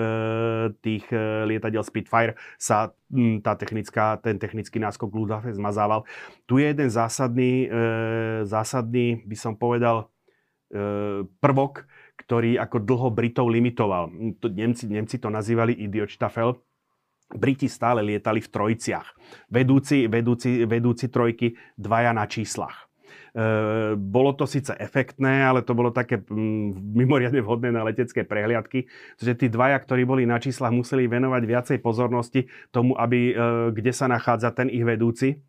tých 0.78 1.10
e, 1.10 1.50
lietadiel 1.50 1.82
Spitfire 1.82 2.38
sa 2.62 2.94
m, 3.10 3.42
tá 3.42 3.58
technická, 3.58 4.22
ten 4.22 4.38
technický 4.38 4.78
náskok 4.78 5.10
Luftwaffe 5.10 5.50
zmazával. 5.50 6.06
Tu 6.46 6.62
je 6.62 6.70
jeden 6.70 6.90
zásadný 6.92 7.66
e, 7.66 8.03
zásadný, 8.44 9.24
by 9.24 9.36
som 9.36 9.54
povedal, 9.56 10.06
e, 10.70 11.24
prvok, 11.26 11.86
ktorý 12.20 12.56
ako 12.60 12.76
dlho 12.82 13.08
Britov 13.10 13.50
limitoval. 13.50 14.10
Nemci, 14.50 14.86
Nemci 14.86 15.16
to 15.18 15.28
nazývali 15.28 15.74
Idiotstaffel. 15.74 16.58
Briti 17.34 17.66
stále 17.66 18.04
lietali 18.04 18.38
v 18.38 18.52
trojciach. 18.52 19.08
Vedúci, 19.50 20.06
vedúci, 20.06 20.68
vedúci 20.68 21.08
trojky, 21.08 21.56
dvaja 21.74 22.12
na 22.14 22.28
číslach. 22.28 22.86
E, 23.34 23.42
bolo 23.98 24.30
to 24.38 24.46
síce 24.46 24.70
efektné, 24.78 25.42
ale 25.42 25.66
to 25.66 25.74
bolo 25.74 25.90
také 25.90 26.22
mm, 26.22 26.94
mimoriadne 26.94 27.42
vhodné 27.42 27.74
na 27.74 27.82
letecké 27.82 28.22
prehliadky, 28.22 28.86
že 29.18 29.34
tí 29.34 29.50
dvaja, 29.50 29.82
ktorí 29.82 30.06
boli 30.06 30.22
na 30.22 30.38
číslach, 30.38 30.70
museli 30.70 31.10
venovať 31.10 31.42
viacej 31.42 31.78
pozornosti 31.82 32.46
tomu, 32.70 32.94
aby, 32.94 33.34
e, 33.34 33.74
kde 33.74 33.90
sa 33.90 34.06
nachádza 34.06 34.54
ten 34.54 34.70
ich 34.70 34.86
vedúci, 34.86 35.42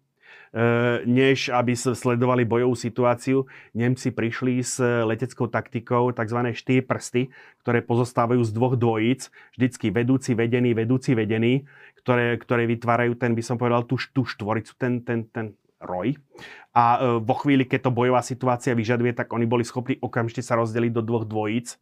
než 1.04 1.52
aby 1.52 1.76
sledovali 1.76 2.48
bojovú 2.48 2.80
situáciu. 2.80 3.44
Nemci 3.76 4.16
prišli 4.16 4.64
s 4.64 4.80
leteckou 4.80 5.52
taktikou 5.52 6.16
tzv. 6.16 6.40
štyri 6.56 6.80
prsty, 6.80 7.28
ktoré 7.60 7.84
pozostávajú 7.84 8.40
z 8.48 8.52
dvoch 8.56 8.80
dvojíc, 8.80 9.28
vždycky 9.60 9.92
vedúci, 9.92 10.32
vedený, 10.32 10.72
vedúci, 10.72 11.12
vedený, 11.12 11.68
ktoré, 12.00 12.40
ktoré 12.40 12.64
vytvárajú 12.72 13.20
ten, 13.20 13.36
by 13.36 13.44
som 13.44 13.60
povedal, 13.60 13.84
tú, 13.84 14.00
tú 14.16 14.24
štvoricu, 14.24 14.72
ten, 14.80 15.04
ten, 15.04 15.28
ten 15.28 15.60
roj. 15.84 16.16
A 16.72 16.84
eh, 16.96 17.20
vo 17.20 17.36
chvíli, 17.36 17.68
keď 17.68 17.92
to 17.92 17.98
bojová 17.98 18.24
situácia 18.24 18.72
vyžaduje, 18.72 19.12
tak 19.12 19.36
oni 19.36 19.44
boli 19.44 19.68
schopní 19.68 20.00
okamžite 20.00 20.40
sa 20.40 20.56
rozdeliť 20.56 20.92
do 20.96 21.04
dvoch 21.04 21.28
dvojíc 21.28 21.76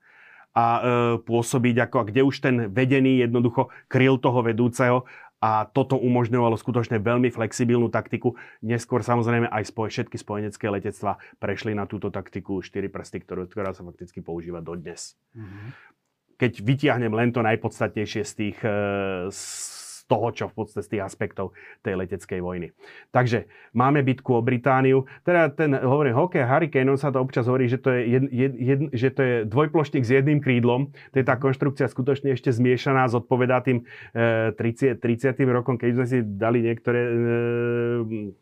a 0.53 0.65
e, 0.65 0.82
pôsobiť 1.26 1.76
ako, 1.89 1.95
a 1.97 2.07
kde 2.07 2.21
už 2.21 2.36
ten 2.38 2.55
vedený 2.69 3.26
jednoducho 3.26 3.74
kryl 3.89 4.21
toho 4.21 4.45
vedúceho 4.45 5.09
a 5.44 5.68
toto 5.68 6.00
umožňovalo 6.00 6.56
skutočne 6.56 7.04
veľmi 7.04 7.28
flexibilnú 7.28 7.91
taktiku. 7.91 8.39
Neskôr 8.64 9.04
samozrejme 9.04 9.52
aj 9.52 9.76
spoj, 9.76 9.91
všetky 9.91 10.16
spojenecké 10.16 10.72
letectva 10.72 11.20
prešli 11.44 11.76
na 11.76 11.84
túto 11.84 12.08
taktiku 12.08 12.64
4 12.64 12.88
prsty, 12.88 13.28
ktorú, 13.28 13.52
ktorá 13.52 13.76
sa 13.76 13.84
fakticky 13.84 14.24
používa 14.24 14.64
dodnes. 14.64 15.20
Mm-hmm. 15.36 15.68
Keď 16.39 16.52
vytiahnem 16.64 17.12
len 17.12 17.36
to 17.36 17.44
najpodstatnejšie 17.44 18.24
z 18.24 18.34
tých, 18.39 18.58
e, 18.64 18.80
z 19.36 19.44
toho, 20.08 20.28
čo 20.36 20.45
v 20.51 20.56
podstate 20.56 20.84
z 20.84 20.89
tých 20.97 21.04
aspektov 21.04 21.56
tej 21.82 21.95
leteckej 21.95 22.39
vojny. 22.43 22.76
Takže 23.16 23.47
máme 23.72 24.04
bitku 24.04 24.36
o 24.36 24.41
Britániu. 24.43 25.08
Teda 25.24 25.47
ten, 25.47 25.74
hovorím, 25.74 26.14
hokej 26.14 26.43
Hurricane, 26.43 26.91
on 26.91 26.99
sa 26.99 27.10
to 27.10 27.24
občas 27.24 27.47
hovorí, 27.47 27.72
že 27.72 27.80
to 27.80 27.89
je, 27.95 28.01
jed, 28.12 28.26
jed, 28.30 28.54
jed, 28.60 28.82
že 28.91 29.10
to 29.16 29.22
je 29.24 29.36
dvojplošník 29.47 30.04
s 30.04 30.12
jedným 30.12 30.43
krídlom. 30.43 30.91
To 31.14 31.16
je 31.16 31.26
tá 31.26 31.39
konštrukcia 31.39 31.88
skutočne 31.88 32.36
ešte 32.36 32.51
zmiešaná, 32.51 33.08
zodpovedá 33.08 33.64
tým 33.64 33.88
e, 34.12 34.51
30, 34.54 34.99
30. 34.99 35.39
rokom, 35.47 35.80
keď 35.80 36.04
sme 36.04 36.06
si 36.06 36.18
dali 36.20 36.60
niektoré 36.62 37.01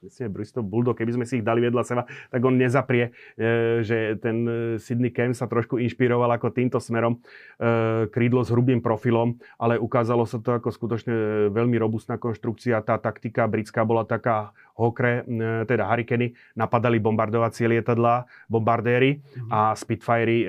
e, 0.09 0.27
Bristol 0.33 0.65
Bulldog, 0.65 0.97
keby 0.97 1.21
sme 1.21 1.25
si 1.29 1.39
ich 1.39 1.45
dali 1.45 1.61
vedľa 1.61 1.83
seba, 1.85 2.03
tak 2.33 2.41
on 2.41 2.57
nezaprie, 2.57 3.13
e, 3.37 3.85
že 3.85 4.17
ten 4.17 4.37
e, 4.47 4.51
Sydney 4.81 5.13
Cam 5.13 5.37
sa 5.37 5.45
trošku 5.45 5.77
inšpiroval 5.77 6.31
ako 6.35 6.49
týmto 6.51 6.81
smerom 6.81 7.21
e, 7.61 8.09
krídlo 8.09 8.41
s 8.41 8.49
hrubým 8.49 8.81
profilom, 8.81 9.37
ale 9.61 9.77
ukázalo 9.77 10.25
sa 10.25 10.41
to 10.41 10.57
ako 10.57 10.73
skutočne 10.73 11.50
veľmi 11.51 11.77
robustná 11.77 12.15
konštrukcia. 12.17 12.81
Tá 12.81 12.97
taktika 12.97 13.45
britská 13.45 13.83
bola 13.83 14.07
taká 14.07 14.55
hokre, 14.79 15.21
teda 15.67 15.85
Hurricane, 15.85 16.33
napadali 16.57 16.97
bombardovacie 16.97 17.69
lietadlá, 17.69 18.25
bombardéry 18.49 19.21
mm-hmm. 19.21 19.51
a 19.53 19.77
Spitfire 19.77 20.37
e, 20.41 20.45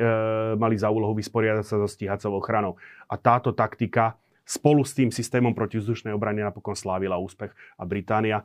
mali 0.57 0.79
za 0.81 0.89
úlohu 0.89 1.13
vysporiadať 1.19 1.65
sa 1.67 1.77
so 1.77 1.89
stíhacou 1.91 2.41
ochranou. 2.41 2.81
A 3.11 3.21
táto 3.21 3.53
taktika 3.53 4.17
spolu 4.43 4.83
s 4.83 4.93
tým 4.93 5.15
systémom 5.15 5.55
protivzdušnej 5.55 6.11
obrany 6.13 6.43
napokon 6.43 6.75
slávila 6.75 7.21
úspech 7.21 7.55
a 7.79 7.83
Británia 7.87 8.43
e, 8.43 8.45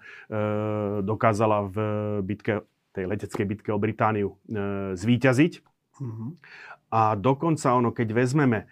dokázala 1.02 1.66
v 1.68 1.78
bitke, 2.22 2.64
tej 2.94 3.06
leteckej 3.10 3.46
bitke 3.46 3.70
o 3.74 3.82
Britániu 3.82 4.38
e, 4.46 4.94
zvíťaziť. 4.94 5.54
Mm-hmm. 5.98 6.30
A 6.94 7.18
dokonca 7.20 7.76
ono, 7.76 7.92
keď 7.92 8.08
vezmeme 8.14 8.60
e, 8.64 8.66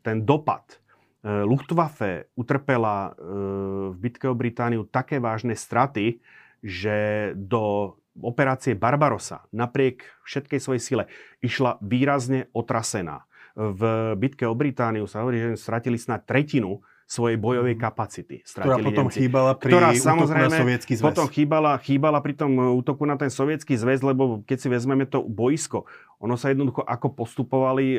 ten 0.00 0.24
dopad, 0.26 0.79
Luftwaffe 1.20 2.32
utrpela 2.32 3.12
e, 3.12 3.92
v 3.92 3.96
bitke 4.00 4.24
o 4.24 4.32
Britániu 4.32 4.88
také 4.88 5.20
vážne 5.20 5.52
straty, 5.52 6.16
že 6.64 7.30
do 7.36 7.94
operácie 8.20 8.72
Barbarosa 8.72 9.44
napriek 9.52 10.04
všetkej 10.24 10.60
svojej 10.60 10.82
sile 10.82 11.04
išla 11.44 11.76
výrazne 11.84 12.48
otrasená. 12.56 13.28
V 13.52 14.14
bitke 14.16 14.48
o 14.48 14.56
Britániu 14.56 15.04
sa 15.04 15.20
hovorí, 15.20 15.52
že 15.52 15.60
stratili 15.60 16.00
snad 16.00 16.24
tretinu 16.24 16.80
svojej 17.10 17.34
bojovej 17.42 17.74
mhm. 17.74 17.82
kapacity. 17.82 18.36
Ktorá 18.46 18.78
potom 18.78 19.10
Nemci. 19.10 19.26
chýbala 19.26 19.58
pri 19.58 19.74
ktorá, 19.74 19.88
samozrejme, 19.98 20.46
na 20.46 20.60
sovietský 20.62 20.92
zväz. 20.94 21.06
Potom 21.10 21.26
chýbala, 21.26 21.72
chýbala 21.82 22.18
pri 22.22 22.38
tom 22.38 22.54
útoku 22.78 23.02
na 23.02 23.18
ten 23.18 23.34
sovietský 23.34 23.74
zväz, 23.74 24.06
lebo 24.06 24.46
keď 24.46 24.58
si 24.62 24.68
vezmeme 24.70 25.10
to 25.10 25.26
boisko, 25.26 25.90
ono 26.20 26.36
sa 26.36 26.52
jednoducho, 26.52 26.84
ako 26.84 27.16
postupovali 27.16 27.96
e, 27.96 27.98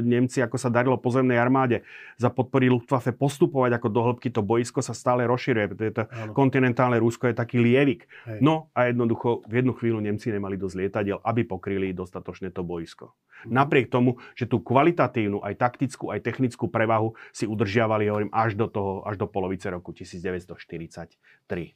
Nemci, 0.00 0.40
ako 0.40 0.56
sa 0.56 0.72
darilo 0.72 0.96
pozemnej 0.96 1.36
armáde 1.36 1.84
za 2.16 2.32
podpory 2.32 2.72
Luftwaffe 2.72 3.12
postupovať 3.12 3.76
ako 3.76 3.88
do 3.92 4.00
hĺbky, 4.08 4.32
to 4.32 4.40
boisko 4.40 4.80
sa 4.80 4.96
stále 4.96 5.28
rozširuje, 5.28 5.92
to 5.92 6.08
kontinentálne 6.32 6.96
Rusko 6.96 7.28
je 7.28 7.36
taký 7.36 7.60
lievik. 7.60 8.08
Hej. 8.24 8.40
No 8.40 8.72
a 8.72 8.88
jednoducho 8.88 9.44
v 9.44 9.60
jednu 9.60 9.76
chvíľu 9.76 10.00
Nemci 10.00 10.32
nemali 10.32 10.56
dosť 10.56 10.74
lietadiel, 10.80 11.20
aby 11.20 11.44
pokryli 11.44 11.92
dostatočne 11.92 12.48
to 12.48 12.64
boisko. 12.64 13.12
Mhm. 13.44 13.52
Napriek 13.52 13.92
tomu, 13.92 14.16
že 14.32 14.48
tú 14.48 14.64
kvalitatívnu, 14.64 15.44
aj 15.44 15.54
taktickú, 15.60 16.08
aj 16.08 16.24
technickú 16.24 16.72
prevahu 16.72 17.12
si 17.36 17.44
udržiavali, 17.44 18.08
hovorím, 18.08 18.32
až 18.32 18.47
do 18.54 18.68
toho, 18.68 19.08
až 19.08 19.16
do 19.16 19.26
polovice 19.26 19.70
roku 19.70 19.92
1943. 19.92 21.74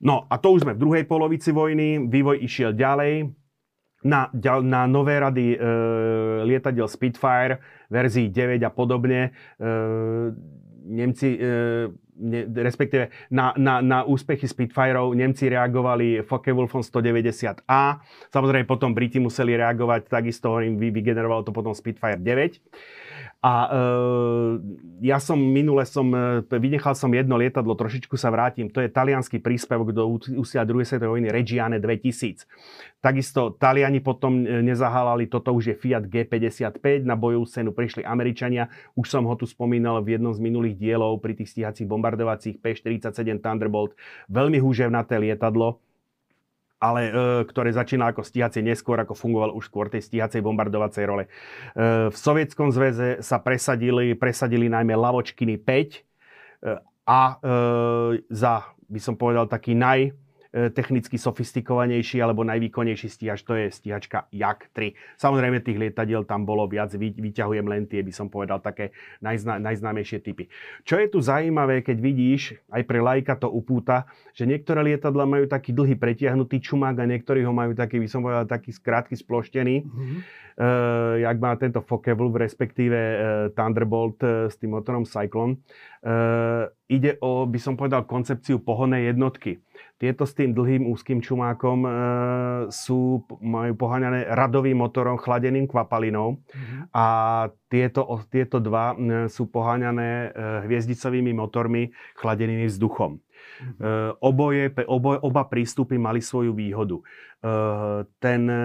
No 0.00 0.26
a 0.30 0.38
to 0.38 0.52
už 0.54 0.62
sme 0.62 0.74
v 0.74 0.82
druhej 0.82 1.04
polovici 1.04 1.50
vojny, 1.50 2.06
vývoj 2.06 2.38
išiel 2.42 2.72
ďalej 2.74 3.34
na, 4.04 4.30
na 4.62 4.86
nové 4.86 5.18
rady 5.18 5.58
e, 5.58 5.58
lietadiel 6.46 6.86
Spitfire, 6.86 7.58
verzii 7.90 8.30
9 8.30 8.62
a 8.62 8.70
podobne. 8.70 9.20
E, 9.26 9.68
Nemci, 10.88 11.34
e, 11.34 11.48
ne, 12.18 12.44
respektíve 12.44 13.08
na, 13.30 13.54
na, 13.54 13.80
na 13.80 13.98
úspechy 14.04 14.44
Spitfireov 14.44 15.14
Nemci 15.14 15.46
reagovali 15.48 16.26
Focke-Wulfom 16.26 16.82
190A. 16.82 18.02
Samozrejme 18.34 18.66
potom 18.66 18.92
Briti 18.92 19.22
museli 19.22 19.54
reagovať, 19.54 20.10
takisto 20.10 20.58
vy, 20.58 20.90
vygenerovalo 20.90 21.46
to 21.46 21.54
potom 21.54 21.72
Spitfire 21.72 22.20
9. 22.20 22.58
A 23.38 23.70
e, 23.70 23.82
ja 25.06 25.22
som 25.22 25.38
minule 25.38 25.86
som, 25.86 26.10
e, 26.10 26.42
vynechal 26.58 26.98
som 26.98 27.06
jedno 27.14 27.38
lietadlo, 27.38 27.78
trošičku 27.78 28.18
sa 28.18 28.34
vrátim, 28.34 28.66
to 28.66 28.82
je 28.82 28.90
talianský 28.90 29.38
príspevok 29.38 29.94
do 29.94 30.10
úsilia 30.10 30.66
druhej 30.66 30.90
svetovej 30.90 31.22
vojny 31.22 31.30
Reggiane 31.30 31.78
2000. 31.78 32.50
Takisto 32.98 33.54
Taliani 33.54 34.02
potom 34.02 34.42
e, 34.42 34.58
nezahalali, 34.58 35.30
toto 35.30 35.54
už 35.54 35.70
je 35.70 35.74
Fiat 35.78 36.10
G55, 36.10 37.06
na 37.06 37.14
bojovú 37.14 37.46
scénu 37.46 37.70
prišli 37.70 38.02
Američania, 38.02 38.74
už 38.98 39.06
som 39.06 39.22
ho 39.22 39.34
tu 39.38 39.46
spomínal 39.46 40.02
v 40.02 40.18
jednom 40.18 40.34
z 40.34 40.42
minulých 40.42 40.74
dielov 40.74 41.22
pri 41.22 41.38
tých 41.38 41.54
stíhacích 41.54 41.86
bombardovacích 42.08 42.56
P-47 42.64 43.44
Thunderbolt, 43.44 43.92
veľmi 44.32 44.56
húževnaté 44.56 45.20
lietadlo, 45.20 45.76
ale 46.80 47.00
e, 47.04 47.12
ktoré 47.44 47.68
začína 47.74 48.08
ako 48.08 48.24
stíhacie 48.24 48.64
neskôr, 48.64 48.96
ako 48.96 49.12
fungoval 49.12 49.52
už 49.52 49.68
skôr 49.68 49.92
tej 49.92 50.08
stíhacej 50.08 50.40
bombardovacej 50.40 51.04
role. 51.04 51.24
E, 51.26 51.30
v 52.08 52.16
Sovietskom 52.16 52.72
zväze 52.72 53.20
sa 53.20 53.36
presadili, 53.44 54.16
presadili 54.16 54.72
najmä 54.72 54.96
Lavočkiny 54.96 55.60
5 55.60 55.68
e, 55.68 55.98
a 57.04 57.20
e, 57.28 57.36
za, 58.32 58.72
by 58.88 59.00
som 59.04 59.20
povedal, 59.20 59.44
taký 59.50 59.76
naj, 59.76 60.16
technicky 60.52 61.20
sofistikovanejší 61.20 62.24
alebo 62.24 62.40
najvýkonnejší 62.40 63.08
stíhač, 63.12 63.44
to 63.44 63.52
je 63.52 63.68
stíhačka 63.68 64.26
Jak 64.32 64.72
3. 64.72 64.96
Samozrejme 65.20 65.60
tých 65.60 65.76
lietadiel 65.76 66.24
tam 66.24 66.48
bolo 66.48 66.64
viac, 66.64 66.88
vyťahujem 66.96 67.66
len 67.68 67.84
tie, 67.84 68.00
by 68.00 68.12
som 68.12 68.32
povedal, 68.32 68.58
také 68.64 68.96
najzná, 69.20 69.60
najznámejšie 69.60 70.24
typy. 70.24 70.48
Čo 70.88 70.96
je 70.96 71.06
tu 71.12 71.18
zaujímavé, 71.20 71.84
keď 71.84 72.00
vidíš, 72.00 72.56
aj 72.72 72.82
pre 72.88 73.04
lajka 73.04 73.36
to 73.36 73.52
upúta, 73.52 74.08
že 74.32 74.48
niektoré 74.48 74.80
lietadla 74.80 75.28
majú 75.28 75.44
taký 75.44 75.76
dlhý 75.76 76.00
pretiahnutý 76.00 76.64
čumák 76.64 76.96
a 76.96 77.04
niektorí 77.04 77.44
ho 77.44 77.52
majú 77.52 77.76
taký, 77.76 78.00
by 78.00 78.08
som 78.08 78.24
povedal, 78.24 78.48
taký 78.48 78.72
krátky 78.72 79.20
sploštený. 79.20 79.84
Mm-hmm. 79.84 80.20
Uh, 80.58 81.22
jak 81.22 81.38
má 81.38 81.54
tento 81.54 81.78
Focke-Wulf, 81.78 82.34
respektíve 82.34 82.98
uh, 82.98 83.18
Thunderbolt 83.54 84.18
uh, 84.26 84.50
s 84.50 84.58
tým 84.58 84.74
motorom 84.74 85.06
Cyclone. 85.06 85.62
Ide 86.88 87.20
o, 87.20 87.44
by 87.44 87.58
som 87.60 87.76
povedal, 87.76 88.08
koncepciu 88.08 88.62
pohodnej 88.62 89.12
jednotky. 89.12 89.60
Tieto 89.98 90.24
s 90.24 90.32
tým 90.32 90.54
dlhým 90.54 90.86
úzkým 90.88 91.18
čumákom 91.18 91.84
e, 91.84 91.90
sú, 92.70 93.26
majú 93.42 93.74
poháňané 93.74 94.30
radovým 94.30 94.78
motorom 94.78 95.18
chladeným 95.18 95.66
kvapalinou 95.66 96.38
mm-hmm. 96.38 96.80
a 96.94 97.06
tieto, 97.66 98.06
tieto 98.30 98.62
dva 98.62 98.94
e, 98.94 99.26
sú 99.26 99.50
poháňané 99.50 100.10
e, 100.10 100.28
hviezdicovými 100.70 101.34
motormi 101.34 101.90
chladenými 102.14 102.70
vzduchom. 102.70 103.18
Mm-hmm. 103.38 103.80
E, 103.80 103.88
oboje, 104.22 104.64
oboje, 104.86 105.18
oba 105.22 105.42
prístupy 105.46 105.98
mali 105.98 106.22
svoju 106.22 106.54
výhodu. 106.54 106.98
E, 106.98 107.04
ten 108.18 108.42
e, 108.50 108.60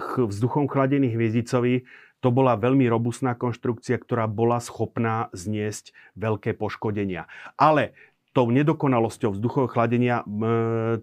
vzduchom 0.00 0.68
chladený 0.68 1.12
hviezdicový 1.12 1.84
to 2.20 2.28
bola 2.28 2.52
veľmi 2.60 2.84
robustná 2.84 3.32
konštrukcia, 3.32 3.96
ktorá 3.96 4.28
bola 4.28 4.60
schopná 4.60 5.32
zniesť 5.32 5.96
veľké 6.20 6.52
poškodenia. 6.52 7.24
Ale 7.56 7.96
tou 8.30 8.46
nedokonalosťou 8.54 9.34
vzduchového 9.34 9.70
chladenia 9.70 10.22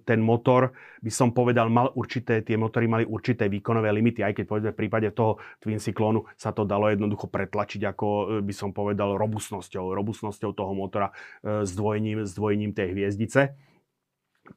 ten 0.08 0.20
motor, 0.24 0.72
by 1.04 1.12
som 1.12 1.36
povedal, 1.36 1.68
mal 1.68 1.92
určité, 1.92 2.40
tie 2.40 2.56
motory 2.56 2.88
mali 2.88 3.04
určité 3.04 3.52
výkonové 3.52 3.92
limity, 3.92 4.24
aj 4.24 4.34
keď 4.40 4.46
povedzme 4.48 4.72
v 4.72 4.80
prípade 4.80 5.08
toho 5.12 5.36
Twin 5.60 5.80
Cyclonu 5.80 6.24
sa 6.40 6.56
to 6.56 6.64
dalo 6.64 6.88
jednoducho 6.88 7.28
pretlačiť 7.28 7.84
ako 7.84 8.08
e, 8.08 8.24
by 8.48 8.54
som 8.56 8.72
povedal 8.72 9.20
robustnosťou, 9.20 9.92
robustnosťou 9.92 10.52
toho 10.56 10.72
motora 10.72 11.12
e, 11.44 11.68
dvojením, 11.68 12.24
s 12.24 12.32
dvojením 12.32 12.72
tej 12.72 12.96
hviezdice. 12.96 13.60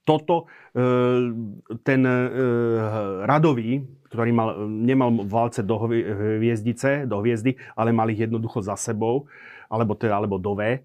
Toto 0.07 0.47
e, 0.71 0.79
ten 1.83 2.01
radový, 3.27 3.83
ktorý 4.07 4.31
mal, 4.31 4.49
nemal 4.71 5.11
valce 5.27 5.67
do 5.67 5.75
hviezdice, 6.39 7.11
do 7.11 7.19
hviezdy, 7.19 7.59
ale 7.75 7.91
mal 7.91 8.07
ich 8.15 8.23
jednoducho 8.23 8.63
za 8.63 8.79
sebou, 8.79 9.27
alebo 9.67 9.99
teda, 9.99 10.15
alebo 10.23 10.39
do 10.39 10.55
V, 10.55 10.79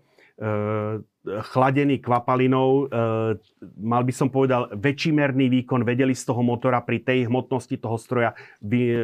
chladený 1.26 1.99
kvapalinou, 1.99 2.86
e, 2.86 3.38
mal 3.82 4.03
by 4.05 4.13
som 4.13 4.30
povedal, 4.30 4.69
väčšimerný 4.78 5.49
výkon, 5.49 5.82
vedeli 5.82 6.13
z 6.13 6.23
toho 6.23 6.45
motora 6.45 6.82
pri 6.86 7.01
tej 7.01 7.26
hmotnosti 7.28 7.76
toho 7.82 7.97
stroja 7.97 8.38
vy, 8.61 8.93
e, 8.93 8.97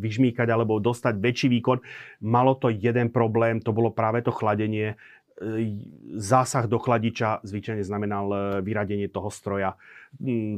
vyžmýkať 0.00 0.48
alebo 0.48 0.80
dostať 0.80 1.14
väčší 1.20 1.48
výkon. 1.60 1.78
Malo 2.24 2.56
to 2.56 2.72
jeden 2.72 3.12
problém, 3.12 3.60
to 3.60 3.70
bolo 3.76 3.92
práve 3.92 4.24
to 4.24 4.32
chladenie. 4.32 4.96
E, 4.96 5.76
zásah 6.16 6.64
do 6.64 6.80
chladiča 6.80 7.44
zvyčajne 7.44 7.84
znamenal 7.84 8.26
e, 8.32 8.36
vyradenie 8.64 9.12
toho 9.12 9.28
stroja, 9.28 9.76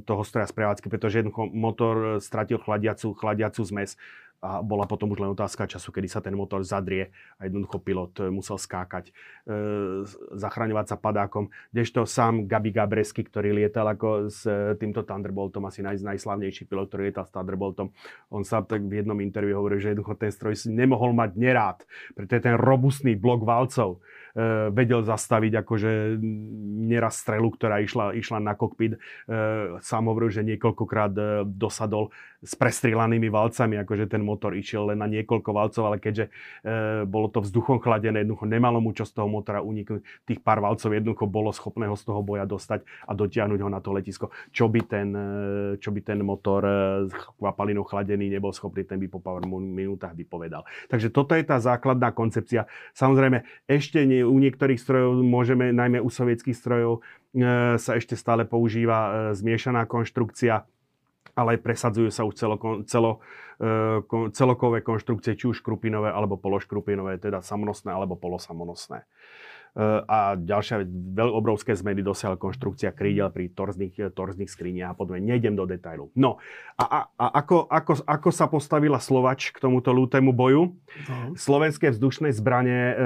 toho 0.07 0.23
stroja 0.23 0.47
z 0.47 0.55
prevádzky, 0.55 0.87
pretože 0.91 1.23
jednoducho 1.23 1.51
motor 1.51 1.95
stratil 2.23 2.59
chladiacu, 2.63 3.15
chladiacu 3.15 3.63
zmes 3.67 3.99
a 4.45 4.61
bola 4.61 4.85
potom 4.85 5.09
už 5.09 5.25
len 5.25 5.33
otázka 5.33 5.65
času, 5.65 5.89
kedy 5.89 6.05
sa 6.05 6.21
ten 6.21 6.37
motor 6.37 6.61
zadrie 6.61 7.09
a 7.41 7.49
jednoducho 7.49 7.81
pilot 7.81 8.13
eh, 8.21 8.29
musel 8.29 8.61
skákať, 8.61 9.09
e, 9.09 9.13
zachraňovať 10.37 10.87
sa 10.93 10.97
padákom. 11.01 11.49
Kdežto 11.73 12.05
sám 12.05 12.45
Gabi 12.45 12.69
Gabresky, 12.69 13.25
ktorý 13.25 13.57
lietal 13.57 13.89
ako 13.89 14.29
s 14.29 14.45
eh, 14.45 14.77
týmto 14.77 15.01
Thunderboltom, 15.01 15.65
asi 15.65 15.81
naj, 15.81 16.05
najslavnejší 16.05 16.69
pilot, 16.69 16.93
ktorý 16.93 17.09
lietal 17.09 17.25
s 17.25 17.33
Thunderboltom, 17.33 17.89
on 18.29 18.45
sa 18.45 18.61
tak 18.61 18.85
v 18.85 19.01
jednom 19.01 19.17
interviu 19.25 19.57
hovoril, 19.57 19.81
že 19.81 19.97
jednoducho 19.97 20.21
ten 20.21 20.29
stroj 20.29 20.53
si 20.61 20.69
nemohol 20.69 21.17
mať 21.17 21.31
nerád, 21.41 21.79
pretože 22.13 22.45
ten 22.45 22.61
robustný 22.61 23.17
blok 23.17 23.49
valcov, 23.49 23.97
e, 23.97 23.99
vedel 24.75 25.07
zastaviť 25.07 25.63
akože 25.63 26.19
neraz 26.91 27.23
strelu, 27.23 27.49
ktorá 27.55 27.79
išla, 27.79 28.19
išla 28.19 28.43
na 28.43 28.59
kokpit. 28.59 28.99
E, 28.99 28.99
sám 29.79 30.11
hovoril, 30.11 30.35
že 30.35 30.43
niekoľkokrát 30.43 31.13
e, 31.15 31.23
dosadol 31.47 32.11
s 32.45 32.53
prestrielanými 32.59 33.31
valcami, 33.33 33.81
akože 33.81 34.11
ten 34.11 34.21
motor 34.21 34.53
išiel 34.53 34.93
len 34.93 35.01
na 35.01 35.09
niekoľko 35.09 35.51
valcov, 35.55 35.83
ale 35.87 35.97
keďže 36.03 36.29
e, 36.29 36.31
bolo 37.07 37.31
to 37.31 37.41
vzduchom 37.41 37.79
chladené, 37.79 38.27
jednoducho 38.27 38.45
nemalo 38.51 38.83
mu 38.83 38.91
čo 38.91 39.07
z 39.07 39.17
toho 39.17 39.31
motora 39.31 39.63
uniknúť. 39.63 40.03
Tých 40.27 40.43
pár 40.43 40.61
valcov 40.61 40.91
jednoducho 40.91 41.25
bolo 41.31 41.55
schopné 41.55 41.87
ho 41.87 41.95
z 41.95 42.05
toho 42.05 42.21
boja 42.21 42.45
dostať 42.45 42.85
a 43.09 43.13
dotiahnuť 43.15 43.61
ho 43.65 43.71
na 43.71 43.81
to 43.81 43.95
letisko. 43.95 44.35
Čo 44.51 44.67
by 44.67 44.81
ten, 44.85 45.09
e, 45.15 45.29
čo 45.79 45.95
by 45.95 46.01
ten 46.03 46.21
motor 46.27 46.61
e, 46.67 46.75
kvapalinou 47.39 47.87
chladený 47.87 48.29
nebol 48.29 48.51
schopný, 48.51 48.83
ten 48.83 48.99
by 48.99 49.07
po 49.07 49.23
pár 49.23 49.47
minútach 49.47 50.13
vypovedal. 50.13 50.67
Takže 50.91 51.15
toto 51.15 51.33
je 51.39 51.47
tá 51.47 51.57
základná 51.63 52.11
koncepcia. 52.11 52.67
Samozrejme, 52.93 53.47
ešte 53.65 54.03
nie, 54.05 54.24
u 54.27 54.37
niektorých 54.41 54.81
strojov 54.81 55.21
môžeme, 55.23 55.71
najmä 55.71 56.01
u 56.01 56.09
sovietských 56.09 56.57
strojov, 56.57 57.01
e, 57.37 57.79
sa 57.79 57.93
ešte 57.95 58.17
stále 58.19 58.49
používa 58.49 58.99
e, 58.99 59.11
zmiešaná 59.37 59.85
konštrukcia 59.87 60.65
ale 61.35 61.59
presadzujú 61.59 62.15
sa 62.15 62.23
už 62.23 62.35
celo, 62.39 62.57
celo 62.87 63.13
celokové 64.35 64.83
konštrukcie, 64.83 65.39
či 65.39 65.47
už 65.51 65.63
škrupinové 65.63 66.11
alebo 66.11 66.39
pološkrupinové, 66.39 67.19
teda 67.23 67.43
samonosné 67.43 67.95
alebo 67.95 68.19
polosamonosné. 68.19 69.07
Eh, 69.75 70.01
a 70.07 70.39
ďalšia 70.39 70.87
veľ, 70.87 71.35
obrovské 71.35 71.75
zmeny 71.75 71.99
dosiahla 71.99 72.39
konštrukcia 72.39 72.95
krídel 72.95 73.27
pri 73.35 73.51
torzných, 73.51 74.15
torzných 74.15 74.47
skriniach 74.47 74.95
a 74.95 74.97
podobne. 74.97 75.27
Nejdem 75.27 75.59
do 75.59 75.67
detailu. 75.67 76.15
No 76.15 76.39
a, 76.79 76.85
a, 76.87 77.01
a 77.19 77.27
ako, 77.43 77.67
ako, 77.67 77.93
ako 78.07 78.29
sa 78.31 78.47
postavila 78.47 79.03
Slovač 79.03 79.51
k 79.51 79.59
tomuto 79.59 79.91
lútemu 79.91 80.31
boju? 80.31 80.79
Uh-huh. 80.79 81.35
Slovenské 81.35 81.91
vzdušné 81.91 82.31
zbranie 82.39 82.95
e, 82.95 82.97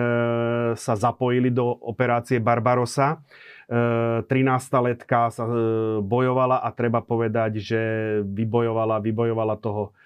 sa 0.77 0.93
zapojili 0.93 1.49
do 1.49 1.73
operácie 1.73 2.37
Barbarosa. 2.37 3.25
E, 3.65 4.29
13. 4.29 4.29
letka 4.93 5.33
sa 5.33 5.49
bojovala 6.05 6.61
a 6.61 6.69
treba 6.77 7.01
povedať, 7.01 7.65
že 7.65 7.81
vybojovala, 8.29 9.01
vybojovala 9.01 9.57
toho 9.57 9.97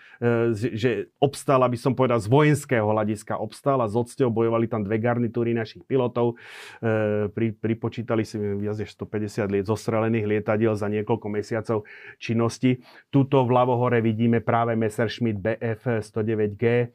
že 0.55 1.11
obstal, 1.19 1.59
aby 1.67 1.75
som 1.75 1.99
povedal, 1.99 2.23
z 2.23 2.31
vojenského 2.31 2.87
hľadiska 2.87 3.35
obstal 3.43 3.83
a 3.83 3.91
z 3.91 3.99
odsťou 3.99 4.31
bojovali 4.31 4.71
tam 4.71 4.87
dve 4.87 5.03
garnitúry 5.03 5.51
našich 5.51 5.83
pilotov. 5.83 6.39
E, 6.79 7.27
pri, 7.27 7.51
pripočítali 7.59 8.23
si 8.23 8.39
viac 8.39 8.79
než 8.79 8.95
150 8.95 9.51
liet 9.51 9.67
zostrelených 9.67 10.27
lietadiel 10.31 10.79
za 10.79 10.87
niekoľko 10.87 11.27
mesiacov 11.27 11.79
činnosti. 12.23 12.79
Tuto 13.11 13.43
v 13.43 13.51
Lavohore 13.51 13.99
vidíme 13.99 14.39
práve 14.39 14.79
Messerschmitt 14.79 15.43
BF-109G 15.43 16.63
e, 16.63 16.87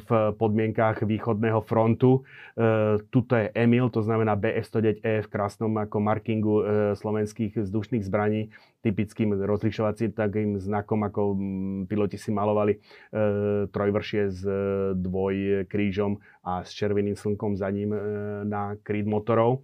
v 0.00 0.10
podmienkách 0.32 1.04
východného 1.04 1.60
frontu. 1.60 2.24
Tuto 3.08 3.32
je 3.32 3.48
Emil, 3.56 3.88
to 3.88 4.04
znamená 4.04 4.36
BF-109E 4.36 5.24
v 5.24 5.28
krásnom 5.28 5.72
ako 5.80 5.96
markingu 6.00 6.54
slovenských 6.96 7.64
vzdušných 7.64 8.04
zbraní 8.04 8.52
typickým 8.82 9.38
rozlišovacím 9.46 10.10
takým 10.12 10.58
znakom, 10.58 11.06
ako 11.06 11.38
mm, 11.38 11.80
piloti 11.86 12.18
si 12.18 12.34
malovali 12.34 12.76
e, 12.76 12.78
trojvršie 13.70 14.22
s 14.28 14.42
e, 14.42 14.54
dvojkrížom 14.98 16.18
a 16.42 16.66
s 16.66 16.74
červeným 16.74 17.14
slnkom 17.14 17.54
za 17.54 17.70
ním 17.70 17.94
e, 17.94 18.00
na 18.42 18.74
kríd 18.82 19.06
motorov. 19.06 19.62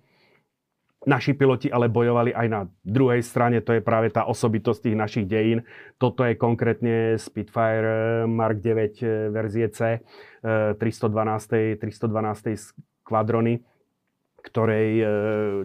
Naši 1.06 1.34
piloti 1.38 1.70
ale 1.70 1.86
bojovali 1.86 2.34
aj 2.34 2.46
na 2.50 2.66
druhej 2.82 3.22
strane, 3.22 3.62
to 3.62 3.70
je 3.70 3.82
práve 3.82 4.10
tá 4.10 4.26
osobitosť 4.26 4.90
tých 4.90 4.96
našich 4.98 5.26
dejín. 5.30 5.62
Toto 5.94 6.26
je 6.26 6.34
konkrétne 6.34 7.14
Spitfire 7.18 8.22
e, 8.22 8.30
Mark 8.30 8.62
9 8.62 9.02
e, 9.02 9.30
verzie 9.30 9.66
C 9.70 10.02
312. 10.42 11.78
312. 11.78 12.78
skvadrony 13.02 13.62
ktorej 14.38 14.88
e, 14.98 15.04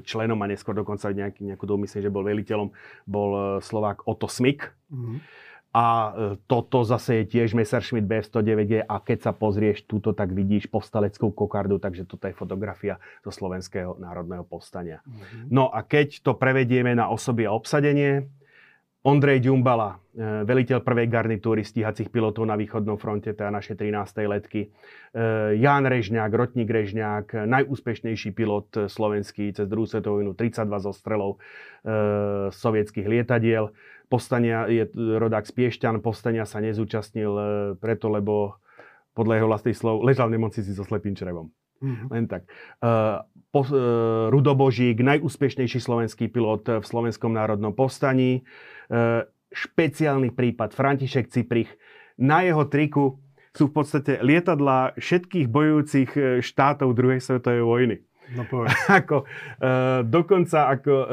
členom 0.04 0.40
a 0.42 0.50
neskôr 0.50 0.74
dokonca 0.74 1.14
nejaký, 1.14 1.46
nejakú 1.46 1.64
dobu, 1.70 1.86
myslím, 1.86 2.02
že 2.04 2.14
bol 2.14 2.26
veliteľom, 2.26 2.70
bol 3.06 3.30
e, 3.32 3.42
Slovák 3.62 4.10
Otto 4.10 4.26
Smik. 4.26 4.74
Mm-hmm. 4.90 5.18
A 5.74 5.86
e, 5.86 6.10
toto 6.46 6.86
zase 6.86 7.24
je 7.24 7.38
tiež 7.38 7.58
Messerschmitt 7.58 8.06
B109 8.06 8.86
a 8.86 8.96
keď 9.02 9.30
sa 9.30 9.32
pozrieš 9.34 9.90
túto, 9.90 10.14
tak 10.14 10.30
vidíš 10.30 10.70
povstaleckú 10.70 11.34
kokardu, 11.34 11.82
takže 11.82 12.06
toto 12.06 12.30
je 12.30 12.38
fotografia 12.38 13.02
zo 13.26 13.34
Slovenského 13.34 13.98
národného 13.98 14.46
povstania. 14.46 15.02
Mm-hmm. 15.06 15.50
No 15.50 15.70
a 15.74 15.82
keď 15.82 16.22
to 16.22 16.38
prevedieme 16.38 16.94
na 16.94 17.10
osoby 17.10 17.50
a 17.50 17.54
obsadenie, 17.54 18.30
Ondrej 19.04 19.44
Ďumbala, 19.44 20.00
e, 20.16 20.48
veliteľ 20.48 20.80
prvej 20.80 21.12
garnitúry 21.12 21.68
stíhacích 21.68 22.08
pilotov 22.08 22.48
na 22.48 22.56
východnom 22.56 22.96
fronte, 22.96 23.36
teda 23.36 23.52
naše 23.52 23.76
13. 23.76 24.32
letky. 24.32 24.72
E, 24.72 25.60
Ján 25.60 25.84
Režňák, 25.84 26.32
Rotník 26.32 26.72
Režňák, 26.72 27.44
najúspešnejší 27.44 28.32
pilot 28.32 28.88
slovenský 28.88 29.52
cez 29.52 29.68
druhú 29.68 29.84
svetovú 29.84 30.24
vojnu, 30.24 30.32
32 30.40 30.88
zostrelov 30.88 31.44
sovietských 32.56 33.04
lietadiel. 33.04 33.76
Povstania 34.08 34.72
je 34.72 34.88
rodák 34.96 35.44
z 35.44 35.52
Piešťan, 35.52 36.00
povstania 36.00 36.48
sa 36.48 36.64
nezúčastnil 36.64 37.32
preto, 37.84 38.08
lebo 38.08 38.56
podľa 39.12 39.34
jeho 39.36 39.48
vlastných 39.52 39.78
slov 39.78 40.00
ležal 40.08 40.32
v 40.32 40.40
nemocnici 40.40 40.72
so 40.72 40.88
slepým 40.88 41.12
črevom. 41.12 41.52
Mm-hmm. 41.84 42.08
Len 42.16 42.26
tak. 42.32 42.48
Uh, 42.80 43.20
uh, 43.52 44.32
Rudobožík, 44.32 45.04
najúspešnejší 45.04 45.84
slovenský 45.84 46.32
pilot 46.32 46.80
v 46.80 46.86
Slovenskom 46.88 47.36
národnom 47.36 47.76
povstaní. 47.76 48.48
Uh, 48.88 49.28
špeciálny 49.52 50.32
prípad 50.32 50.72
František 50.72 51.30
Ciprich. 51.30 51.70
Na 52.18 52.42
jeho 52.42 52.66
triku 52.66 53.20
sú 53.54 53.70
v 53.70 53.84
podstate 53.84 54.18
lietadla 54.24 54.98
všetkých 54.98 55.46
bojujúcich 55.46 56.42
štátov 56.42 56.98
druhej 56.98 57.22
svetovej 57.22 57.62
vojny. 57.62 58.02
No 58.32 58.48
ako, 59.04 59.28
e, 59.60 59.68
dokonca 60.08 60.72
ako, 60.72 60.94
e, 60.94 61.08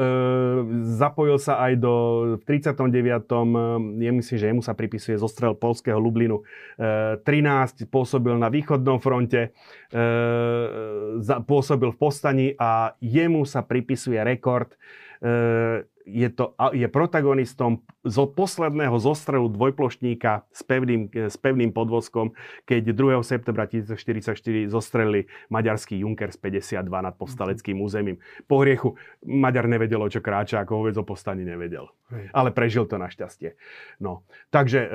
zapojil 0.95 1.37
sa 1.37 1.59
aj 1.67 1.73
do 1.75 1.93
v 2.39 2.43
39. 2.47 2.87
E, 2.87 3.39
je 3.99 4.11
myslím, 4.15 4.37
že 4.39 4.47
jemu 4.47 4.63
sa 4.63 4.71
pripisuje 4.71 5.19
zostrel 5.19 5.51
polského 5.51 5.99
Lublinu. 5.99 6.47
E, 6.79 7.19
13 7.19 7.91
pôsobil 7.91 8.33
na 8.39 8.47
východnom 8.47 9.03
fronte, 9.03 9.51
e, 9.91 10.01
za, 11.19 11.43
pôsobil 11.43 11.91
v 11.91 11.97
postaní 11.99 12.47
a 12.55 12.95
jemu 13.03 13.43
sa 13.43 13.59
pripisuje 13.59 14.17
rekord 14.23 14.71
e, 15.19 15.83
je, 16.05 16.29
to, 16.29 16.53
je 16.73 16.87
protagonistom 16.89 17.85
zo 18.01 18.25
posledného 18.25 18.97
zostrelu 18.97 19.45
dvojplošníka 19.49 20.49
s 20.49 20.61
pevným, 20.65 21.09
s 21.13 21.37
pevným 21.37 21.69
podvozkom, 21.69 22.33
keď 22.65 22.93
2. 22.93 23.21
septembra 23.21 23.69
1944 23.69 24.71
zostrelili 24.71 25.29
maďarský 25.53 26.01
Junkers 26.01 26.37
52 26.37 26.81
nad 26.89 27.13
povstaleckým 27.17 27.77
mhm. 27.77 27.83
územím. 27.83 28.17
Po 28.49 28.61
hriechu 28.61 28.97
Maďar 29.21 29.69
nevedel, 29.69 30.01
čo 30.09 30.19
kráča, 30.19 30.61
ako 30.61 30.85
vôbec 30.85 30.95
o 30.97 31.05
povstaní 31.05 31.45
nevedel. 31.45 31.89
Ale 32.35 32.51
prežil 32.51 32.85
to 32.89 32.99
našťastie. 32.99 33.55
No. 34.03 34.27
Takže 34.51 34.79
e, 34.83 34.89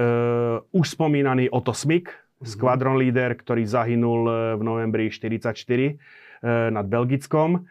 už 0.68 0.86
spomínaný 0.92 1.48
Otto 1.48 1.72
Smik, 1.72 2.12
mm-hmm. 2.12 2.44
skvadron 2.44 3.00
líder, 3.00 3.38
ktorý 3.38 3.64
zahynul 3.64 4.22
e, 4.28 4.32
v 4.60 4.62
novembri 4.62 5.08
1944 5.08 5.40
e, 5.88 5.94
nad 6.74 6.86
Belgickom. 6.86 7.64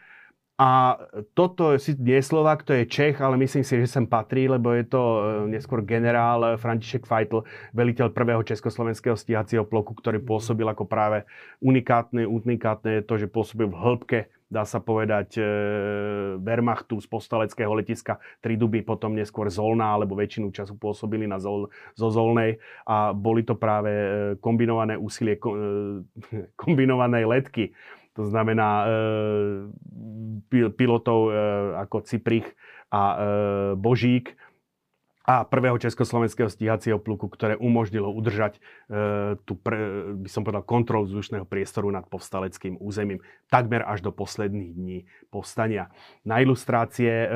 A 0.56 0.96
toto 1.36 1.76
si 1.76 2.00
nie 2.00 2.24
Slovak, 2.24 2.64
to 2.64 2.72
je 2.72 2.88
Čech, 2.88 3.20
ale 3.20 3.36
myslím 3.36 3.68
si, 3.68 3.76
že 3.76 3.92
sem 3.92 4.08
patrí, 4.08 4.48
lebo 4.48 4.72
je 4.72 4.88
to 4.88 5.02
e, 5.04 5.20
neskôr 5.52 5.84
generál 5.84 6.56
František 6.56 7.04
Feitl, 7.04 7.44
veliteľ 7.76 8.16
prvého 8.16 8.40
československého 8.40 9.20
stíhacieho 9.20 9.68
ploku, 9.68 9.92
ktorý 9.92 10.24
pôsobil 10.24 10.64
ako 10.64 10.88
práve 10.88 11.28
unikátne, 11.60 12.24
unikátne 12.24 13.00
je 13.00 13.04
to, 13.04 13.20
že 13.20 13.28
pôsobil 13.28 13.68
v 13.68 13.76
hĺbke 13.76 14.20
dá 14.46 14.64
sa 14.64 14.78
povedať, 14.78 15.42
e, 15.42 15.44
Wehrmachtu 16.38 17.02
z 17.02 17.08
postaleckého 17.10 17.74
letiska 17.74 18.22
Triduby, 18.40 18.86
potom 18.86 19.18
neskôr 19.18 19.50
Zolná, 19.50 19.98
alebo 19.98 20.16
väčšinu 20.16 20.54
času 20.54 20.78
pôsobili 20.78 21.26
na 21.26 21.42
Zol, 21.42 21.68
zo 21.98 22.08
Zolnej. 22.14 22.62
A 22.86 23.12
boli 23.12 23.42
to 23.42 23.58
práve 23.58 23.92
e, 23.92 24.08
kombinované 24.38 24.96
úsilie, 24.96 25.36
e, 25.36 25.42
kombinované 26.62 27.26
letky 27.26 27.74
to 28.16 28.24
znamená 28.32 28.88
e, 28.88 28.90
pilotov 30.72 31.30
e, 31.30 31.34
ako 31.84 32.08
Ciprich 32.08 32.48
a 32.90 33.04
e, 33.04 33.18
Božík, 33.76 34.32
a 35.26 35.42
prvého 35.42 35.74
československého 35.82 36.54
stíhacieho 36.54 37.02
pluku, 37.02 37.26
ktoré 37.26 37.58
umožnilo 37.58 38.14
udržať 38.14 38.58
e, 38.58 38.60
tú, 39.42 39.58
pre, 39.58 40.14
by 40.22 40.30
som 40.30 40.46
povedal, 40.46 40.62
kontrolu 40.62 41.10
vzdušného 41.10 41.50
priestoru 41.50 41.90
nad 41.90 42.06
povstaleckým 42.06 42.78
územím 42.78 43.26
takmer 43.50 43.82
až 43.82 44.06
do 44.06 44.14
posledných 44.14 44.72
dní 44.78 44.98
povstania. 45.34 45.90
Na 46.22 46.46
ilustrácie 46.46 47.10
e, 47.10 47.28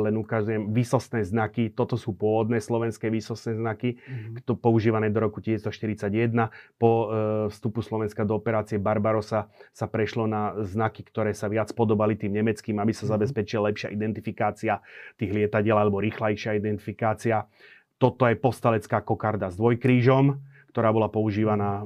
len 0.00 0.16
ukazujem 0.16 0.72
výsostné 0.72 1.20
znaky. 1.28 1.68
Toto 1.68 2.00
sú 2.00 2.16
pôvodné 2.16 2.64
slovenské 2.64 3.12
výsostné 3.12 3.60
znaky, 3.60 4.00
mm-hmm. 4.00 4.56
používané 4.56 5.12
do 5.12 5.20
roku 5.20 5.44
1941. 5.44 6.48
Po 6.80 6.90
e, 6.90 7.06
vstupu 7.52 7.84
Slovenska 7.84 8.24
do 8.24 8.40
operácie 8.40 8.80
Barbarosa 8.80 9.52
sa 9.76 9.84
prešlo 9.84 10.24
na 10.24 10.56
znaky, 10.64 11.04
ktoré 11.04 11.36
sa 11.36 11.52
viac 11.52 11.68
podobali 11.76 12.16
tým 12.16 12.32
nemeckým, 12.40 12.80
aby 12.80 12.96
sa 12.96 13.04
mm-hmm. 13.04 13.12
zabezpečila 13.12 13.68
lepšia 13.68 13.92
identifikácia 13.92 14.80
tých 15.20 15.28
lietadiel 15.28 15.76
alebo 15.76 16.00
rýchlejšia 16.00 16.56
identifikácia 16.56 17.33
kokardia. 17.34 17.50
Toto 17.94 18.26
je 18.26 18.36
postalecká 18.36 19.00
kokarda 19.00 19.48
s 19.48 19.56
dvojkrížom, 19.56 20.36
ktorá 20.74 20.90
bola 20.90 21.08
používaná 21.08 21.80
e, 21.80 21.84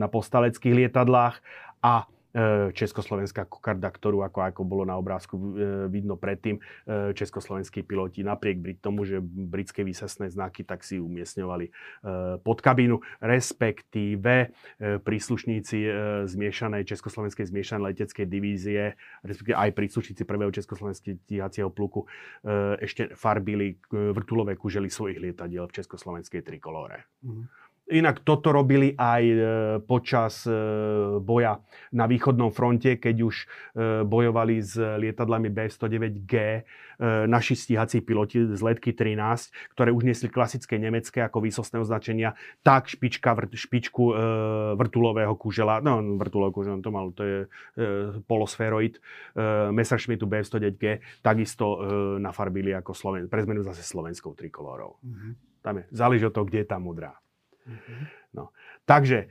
na 0.00 0.08
postaleckých 0.08 0.74
lietadlách 0.74 1.38
a 1.84 2.08
československá 2.72 3.44
kokarda, 3.44 3.92
ktorú 3.92 4.24
ako, 4.24 4.40
ako 4.40 4.62
bolo 4.64 4.88
na 4.88 4.96
obrázku 4.96 5.36
e, 5.36 5.42
vidno 5.92 6.16
predtým, 6.16 6.56
československí 7.12 7.84
piloti 7.84 8.24
napriek 8.24 8.80
tomu, 8.80 9.04
že 9.04 9.20
britské 9.22 9.84
výsesné 9.84 10.32
znaky, 10.32 10.64
tak 10.64 10.80
si 10.86 10.96
umiestňovali 10.96 11.66
pod 12.40 12.58
kabínu, 12.64 13.00
respektíve 13.20 14.54
príslušníci 14.80 15.78
zmiešanej 16.28 16.82
československej 16.88 17.46
zmiešanej 17.48 17.84
leteckej 17.92 18.26
divízie, 18.26 18.82
respektíve 19.26 19.56
aj 19.56 19.70
príslušníci 19.76 20.22
prvého 20.24 20.52
československého 20.54 21.18
tíhacieho 21.28 21.70
pluku 21.70 22.06
ešte 22.80 23.12
farbili 23.18 23.76
vrtulové 23.90 24.56
kužely 24.56 24.88
svojich 24.88 25.20
lietadiel 25.20 25.68
v 25.68 25.76
československej 25.82 26.42
trikolóre. 26.42 27.04
Mm. 27.22 27.46
Inak 27.90 28.22
toto 28.22 28.54
robili 28.54 28.94
aj 28.94 29.22
e, 29.26 29.36
počas 29.82 30.46
e, 30.46 30.54
boja 31.18 31.58
na 31.90 32.06
východnom 32.06 32.54
fronte, 32.54 32.94
keď 32.94 33.16
už 33.26 33.34
e, 33.42 33.46
bojovali 34.06 34.62
s 34.62 34.78
lietadlami 34.78 35.50
B-109G 35.50 36.34
naši 37.02 37.58
stíhací 37.58 37.98
piloti 38.06 38.46
z 38.46 38.62
letky 38.62 38.94
13, 38.94 39.74
ktoré 39.74 39.90
už 39.90 40.06
nesli 40.06 40.30
klasické 40.30 40.78
nemecké 40.78 41.26
ako 41.26 41.42
výsostné 41.42 41.82
označenia, 41.82 42.38
tak 42.62 42.86
špička, 42.86 43.34
špičku 43.50 44.14
vrtulového 44.78 45.34
kužela, 45.34 45.82
no 45.82 45.98
vrtulového 45.98 46.54
kužela, 46.54 46.78
to 46.78 46.94
mal, 46.94 47.10
to 47.10 47.26
je 47.26 47.38
polosféroid 48.30 49.02
Messerschmittu 49.74 50.30
B-109G, 50.30 51.02
takisto 51.26 51.82
nafarbili 52.22 52.70
ako 52.70 52.94
Sloven, 52.94 53.26
pre 53.26 53.42
zmenu 53.50 53.66
zase 53.66 53.82
slovenskou 53.82 54.38
trikolorou. 54.38 55.02
Mm-hmm. 55.02 55.32
Tam 55.58 55.74
je, 55.82 55.84
záleží 55.90 56.22
od 56.22 56.34
toho, 56.38 56.46
kde 56.46 56.62
je 56.62 56.70
tá 56.70 56.78
modrá. 56.78 57.18
Mm-hmm. 57.68 58.00
No. 58.34 58.50
Takže 58.88 59.28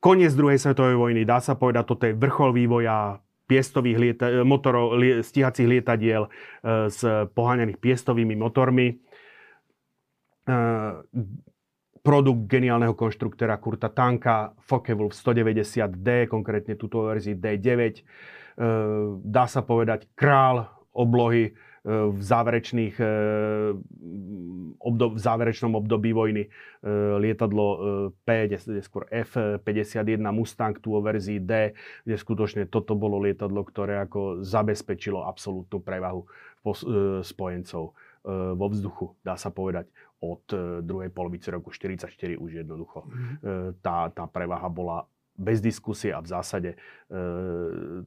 koniec 0.00 0.32
druhej 0.32 0.58
svetovej 0.58 0.96
vojny, 0.96 1.22
dá 1.28 1.38
sa 1.38 1.54
povedať, 1.54 1.84
toto 1.86 2.04
je 2.08 2.16
vrchol 2.16 2.56
vývoja 2.56 3.20
piestových 3.50 3.98
lieta, 3.98 4.26
motorov, 4.46 4.94
li, 4.94 5.26
stíhacích 5.26 5.66
lietadiel 5.66 6.26
e, 6.26 6.30
s 6.86 7.02
poháňaných 7.34 7.82
piestovými 7.82 8.38
motormi. 8.38 8.94
E, 8.94 8.94
produkt 12.00 12.48
geniálneho 12.48 12.96
konštruktora 12.96 13.60
Kurta 13.60 13.92
Tanka, 13.92 14.56
Focke-Wulf 14.64 15.12
190D, 15.12 16.30
konkrétne 16.30 16.78
túto 16.78 17.10
verzii 17.10 17.36
D9. 17.36 17.74
E, 17.76 18.02
dá 19.20 19.44
sa 19.50 19.66
povedať 19.66 20.06
král 20.14 20.70
oblohy 20.94 21.52
v, 21.88 22.20
záverečných, 22.20 22.96
e, 23.00 23.12
obdob, 24.76 25.16
v 25.16 25.20
záverečnom 25.20 25.72
období 25.72 26.12
vojny 26.12 26.44
e, 26.44 26.48
lietadlo 27.16 27.66
e, 27.66 27.78
P, 28.20 28.28
skôr 28.84 29.08
F-51 29.08 30.20
Mustang, 30.28 30.76
tu 30.76 30.92
o 30.92 31.00
verzii 31.00 31.40
D, 31.40 31.72
kde 32.04 32.16
skutočne 32.20 32.68
toto 32.68 32.92
bolo 32.92 33.16
lietadlo, 33.24 33.64
ktoré 33.64 34.04
ako 34.04 34.44
zabezpečilo 34.44 35.24
absolútnu 35.24 35.80
prevahu 35.80 36.28
spojencov 37.24 37.96
vo 38.52 38.66
vzduchu, 38.68 39.16
dá 39.24 39.32
sa 39.40 39.48
povedať, 39.48 39.88
od 40.20 40.44
druhej 40.84 41.08
polovice 41.08 41.48
roku 41.48 41.72
1944 41.72 42.36
už 42.36 42.50
jednoducho. 42.60 43.08
Mm-hmm. 43.08 43.80
Tá, 43.80 44.12
tá 44.12 44.28
prevaha 44.28 44.68
bola 44.68 45.08
bez 45.40 45.64
diskusie 45.64 46.12
a 46.12 46.20
v 46.20 46.28
zásade 46.28 46.70
e, 46.76 46.78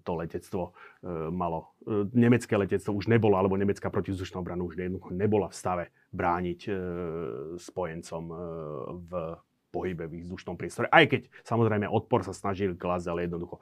to 0.05 0.11
letectvo 0.13 0.69
e, 0.69 0.71
malo, 1.33 1.73
e, 1.81 2.05
nemecké 2.13 2.53
letectvo 2.53 2.93
už 2.93 3.09
nebolo, 3.09 3.41
alebo 3.41 3.57
nemecká 3.57 3.89
protizdušná 3.89 4.37
obrana 4.37 4.61
už 4.61 4.77
jednoducho 4.77 5.09
nebola 5.17 5.49
v 5.49 5.57
stave 5.57 5.85
brániť 6.13 6.69
spojencom 7.57 8.23
v 9.09 9.11
pohybe 9.73 10.05
v 10.05 10.21
vzdušnom 10.21 10.53
priestore. 10.53 10.85
Aj 10.93 11.09
keď 11.09 11.25
samozrejme 11.41 11.89
odpor 11.89 12.21
sa 12.21 12.37
snažili 12.37 12.77
klásť, 12.77 13.09
ale 13.09 13.25
jednoducho 13.25 13.57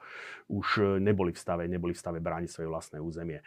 už 0.52 1.00
neboli 1.00 1.32
v 1.32 1.40
stave, 1.40 1.64
neboli 1.64 1.96
v 1.96 2.02
stave 2.04 2.20
brániť 2.20 2.52
svoje 2.52 2.68
vlastné 2.68 3.00
územie 3.00 3.40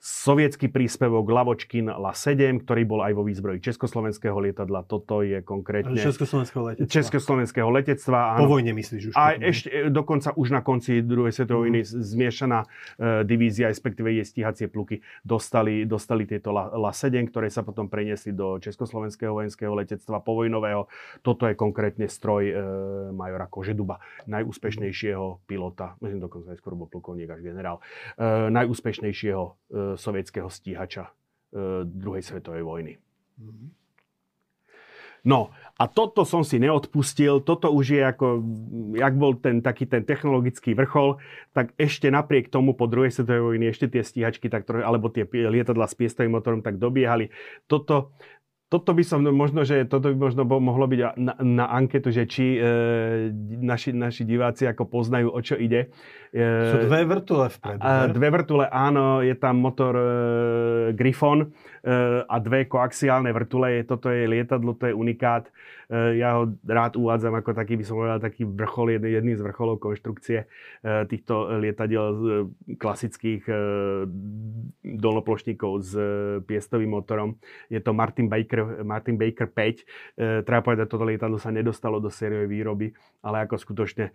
sovietský 0.00 0.72
príspevok 0.72 1.28
Lavočkin 1.28 1.92
La-7, 1.92 2.64
ktorý 2.64 2.82
bol 2.88 3.00
aj 3.04 3.12
vo 3.12 3.22
výzbroji 3.26 3.60
československého 3.60 4.36
lietadla. 4.40 4.86
Toto 4.88 5.20
je 5.20 5.44
konkrétne... 5.44 5.98
Československého 5.98 6.62
letectva. 6.72 6.88
Československého 6.88 7.68
letectva. 7.68 8.18
Áno. 8.38 8.46
Po 8.46 8.56
vojne 8.56 8.72
myslíš 8.72 9.02
už? 9.10 9.14
A 9.18 9.36
ešte 9.36 9.68
e, 9.68 9.92
dokonca 9.92 10.32
už 10.38 10.48
na 10.54 10.62
konci 10.64 11.04
druhej 11.04 11.34
svetovej 11.34 11.66
vojny 11.66 11.82
mm. 11.82 11.88
zmiešaná 11.90 12.58
e, 12.62 12.66
divízia, 13.26 13.66
respektíve 13.66 14.14
jej 14.14 14.26
stíhacie 14.26 14.66
pluky, 14.70 15.02
dostali, 15.26 15.82
dostali 15.82 16.22
tieto 16.24 16.54
La-7, 16.54 17.26
ktoré 17.26 17.50
sa 17.50 17.66
potom 17.66 17.90
preniesli 17.90 18.30
do 18.30 18.62
Československého 18.62 19.34
vojenského 19.34 19.74
letectva 19.74 20.22
povojnového. 20.22 20.86
Toto 21.26 21.50
je 21.50 21.58
konkrétne 21.58 22.06
stroj 22.06 22.42
e, 22.46 22.54
majora 23.10 23.50
Kožeduba, 23.50 23.98
najúspešnejšieho 24.30 25.42
pilota, 25.50 25.98
myslím 25.98 26.22
dokonca 26.22 26.54
aj 26.54 26.58
skoro 26.62 26.78
bol 26.78 26.88
plukovník 26.88 27.26
až 27.26 27.42
generál, 27.42 27.82
e, 28.14 28.52
najúspešnejšieho 28.54 29.42
e, 29.42 29.52
sovietského 29.94 30.50
stíhača 30.50 31.06
e, 31.06 31.12
druhej 31.86 32.26
svetovej 32.26 32.66
vojny. 32.66 32.92
No 35.26 35.50
a 35.74 35.90
toto 35.90 36.22
som 36.22 36.46
si 36.46 36.62
neodpustil, 36.62 37.42
toto 37.42 37.74
už 37.74 37.98
je 37.98 38.02
ako, 38.06 38.46
jak 38.94 39.14
bol 39.18 39.34
ten 39.34 39.58
taký 39.58 39.90
ten 39.90 40.06
technologický 40.06 40.78
vrchol, 40.78 41.18
tak 41.50 41.74
ešte 41.74 42.06
napriek 42.14 42.46
tomu 42.46 42.78
po 42.78 42.86
druhej 42.86 43.10
svetovej 43.10 43.42
vojny 43.42 43.74
ešte 43.74 43.90
tie 43.90 44.06
stíhačky, 44.06 44.46
tak, 44.46 44.70
alebo 44.70 45.10
tie 45.10 45.26
lietadla 45.26 45.90
s 45.90 45.98
piestovým 45.98 46.30
motorom 46.30 46.62
tak 46.62 46.78
dobiehali. 46.78 47.34
Toto, 47.66 48.14
toto 48.66 48.90
by 48.90 49.04
som, 49.06 49.22
možno, 49.22 49.62
že 49.62 49.86
toto 49.86 50.10
by 50.10 50.18
možno 50.18 50.42
mohlo 50.42 50.90
byť 50.90 51.00
na, 51.22 51.34
na 51.38 51.66
anketu, 51.70 52.10
že 52.10 52.26
či 52.26 52.58
e, 52.58 53.30
naši, 53.62 53.94
naši 53.94 54.26
diváci 54.26 54.66
ako 54.66 54.90
poznajú, 54.90 55.30
o 55.30 55.38
čo 55.38 55.54
ide. 55.54 55.94
E, 56.34 56.74
Sú 56.74 56.90
dve 56.90 57.06
vrtule 57.06 57.46
vpredu. 57.46 57.78
A, 57.78 58.10
dve 58.10 58.28
vrtule, 58.34 58.66
áno, 58.66 59.22
je 59.22 59.38
tam 59.38 59.62
motor 59.62 59.94
e, 59.94 60.06
Griffon 60.98 61.46
e, 61.46 61.48
a 62.26 62.36
dve 62.42 62.66
koaxiálne 62.66 63.30
vrtule. 63.30 63.78
Je, 63.78 63.82
toto 63.86 64.10
je 64.10 64.26
lietadlo, 64.26 64.74
to 64.74 64.90
je 64.90 64.94
unikát. 64.98 65.46
E, 65.90 66.20
ja 66.20 66.38
ho 66.38 66.54
rád 66.66 66.98
uvádzam 66.98 67.34
ako 67.38 67.56
taký, 67.56 67.78
by 67.78 67.84
som 67.86 67.96
povedal, 67.98 68.18
taký 68.22 68.42
vrchol, 68.46 68.98
jedný, 68.98 69.10
jedný 69.16 69.32
z 69.38 69.42
vrcholov 69.42 69.80
konštrukcie 69.82 70.44
e, 70.44 70.46
týchto 71.08 71.58
lietadiel 71.58 72.06
e, 72.06 72.26
klasických 72.76 73.48
dolnoplošníkov 74.82 75.72
s 75.82 75.92
piestovým 76.44 76.90
motorom. 76.90 77.38
Je 77.70 77.78
to 77.78 77.94
Martin 77.94 78.26
Baker 78.26 78.82
Martin 78.84 79.16
Baker 79.16 79.46
5. 79.48 79.56
E, 79.56 80.42
treba 80.42 80.62
povedať, 80.62 80.86
toto 80.90 81.06
lietadlo 81.06 81.38
sa 81.38 81.50
nedostalo 81.54 82.02
do 82.02 82.10
sériovej 82.10 82.48
výroby, 82.50 82.86
ale 83.22 83.46
ako 83.46 83.58
skutočne 83.58 84.10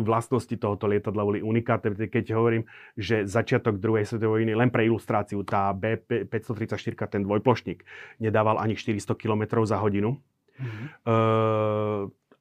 vlastnosti 0.00 0.56
tohoto 0.56 0.86
lietadla 0.88 1.22
boli 1.22 1.40
unikátne. 1.42 1.92
Keď 1.96 2.32
hovorím, 2.32 2.68
že 2.96 3.24
začiatok 3.26 3.80
druhej 3.80 4.06
svetovej 4.06 4.44
vojny, 4.44 4.52
len 4.52 4.70
pre 4.72 4.84
ilustráciu, 4.84 5.42
tá 5.42 5.72
B534, 5.72 6.94
ten 7.08 7.22
dvojplošník, 7.24 7.82
nedával 8.20 8.60
ani 8.60 8.76
400 8.76 9.16
km 9.16 9.64
za 9.64 9.76
hodinu. 9.76 9.85
Mm-hmm. 9.88 10.86
E, 11.04 11.14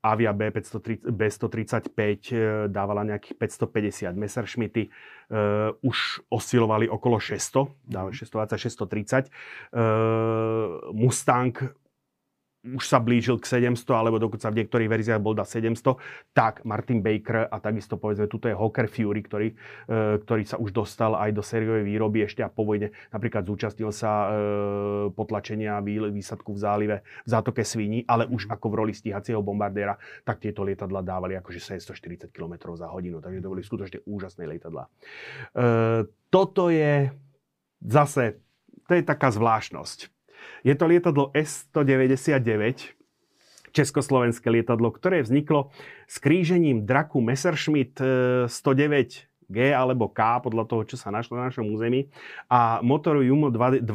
Avia 0.05 0.37
B530, 0.37 1.09
B135 1.09 1.97
dávala 2.69 3.01
nejakých 3.09 3.33
550. 3.41 4.13
Messerschmitty 4.13 4.85
uh, 4.85 5.73
už 5.81 6.21
osilovali 6.29 6.85
okolo 6.85 7.17
600, 7.17 7.89
620, 7.89 9.25
630. 9.25 9.33
Uh, 9.73 10.93
Mustang 10.93 11.57
už 12.73 12.81
sa 12.89 12.97
blížil 12.97 13.37
k 13.37 13.61
700, 13.61 13.85
alebo 13.93 14.17
dokonca 14.17 14.49
v 14.49 14.65
niektorých 14.65 14.89
verziách 14.89 15.21
bol 15.21 15.37
na 15.37 15.45
700, 15.45 16.33
tak 16.33 16.65
Martin 16.65 17.05
Baker 17.05 17.45
a 17.45 17.57
takisto 17.61 18.01
povedzme, 18.01 18.25
tuto 18.25 18.49
je 18.49 18.57
Hawker 18.57 18.89
Fury, 18.89 19.21
ktorý, 19.21 19.47
e, 19.53 20.17
ktorý 20.25 20.43
sa 20.49 20.57
už 20.57 20.73
dostal 20.73 21.13
aj 21.13 21.29
do 21.37 21.45
sériovej 21.45 21.85
výroby 21.85 22.25
ešte 22.25 22.41
a 22.41 22.49
po 22.49 22.65
vojne 22.65 22.89
napríklad 23.13 23.45
zúčastnil 23.45 23.93
sa 23.93 24.11
e, 24.11 24.27
potlačenia 25.13 25.77
výsadku 25.85 26.57
v 26.57 26.59
zálive 26.59 26.95
v 27.05 27.29
zátoke 27.29 27.61
Svíni, 27.61 28.01
ale 28.09 28.25
už 28.25 28.49
ako 28.49 28.73
v 28.73 28.75
roli 28.81 28.93
stíhacieho 28.97 29.45
bombardéra, 29.45 29.99
tak 30.25 30.41
tieto 30.41 30.65
lietadla 30.65 31.05
dávali 31.05 31.37
akože 31.37 31.61
740 31.77 32.33
km 32.33 32.73
za 32.73 32.89
hodinu, 32.89 33.21
takže 33.21 33.43
to 33.43 33.51
boli 33.51 33.61
skutočne 33.61 33.99
úžasné 34.09 34.49
lietadla. 34.49 34.89
E, 34.89 34.89
toto 36.33 36.73
je 36.73 37.13
zase, 37.83 38.41
to 38.89 38.91
je 38.97 39.03
taká 39.05 39.29
zvláštnosť 39.29 40.14
je 40.65 40.73
to 40.73 40.85
lietadlo 40.89 41.29
S-199, 41.35 42.95
československé 43.75 44.47
lietadlo, 44.47 44.89
ktoré 44.95 45.19
vzniklo 45.19 45.75
s 46.07 46.17
krížením 46.23 46.87
draku 46.87 47.19
Messerschmitt 47.19 47.99
109 47.99 48.49
e, 48.49 49.27
G 49.45 49.57
alebo 49.69 50.09
K, 50.09 50.41
podľa 50.41 50.65
toho, 50.65 50.81
čo 50.89 50.97
sa 50.97 51.13
našlo 51.13 51.37
na 51.37 51.51
našom 51.51 51.69
území, 51.69 52.09
a 52.49 52.81
motoru 52.81 53.21
Jumo 53.21 53.53
211 53.53 53.85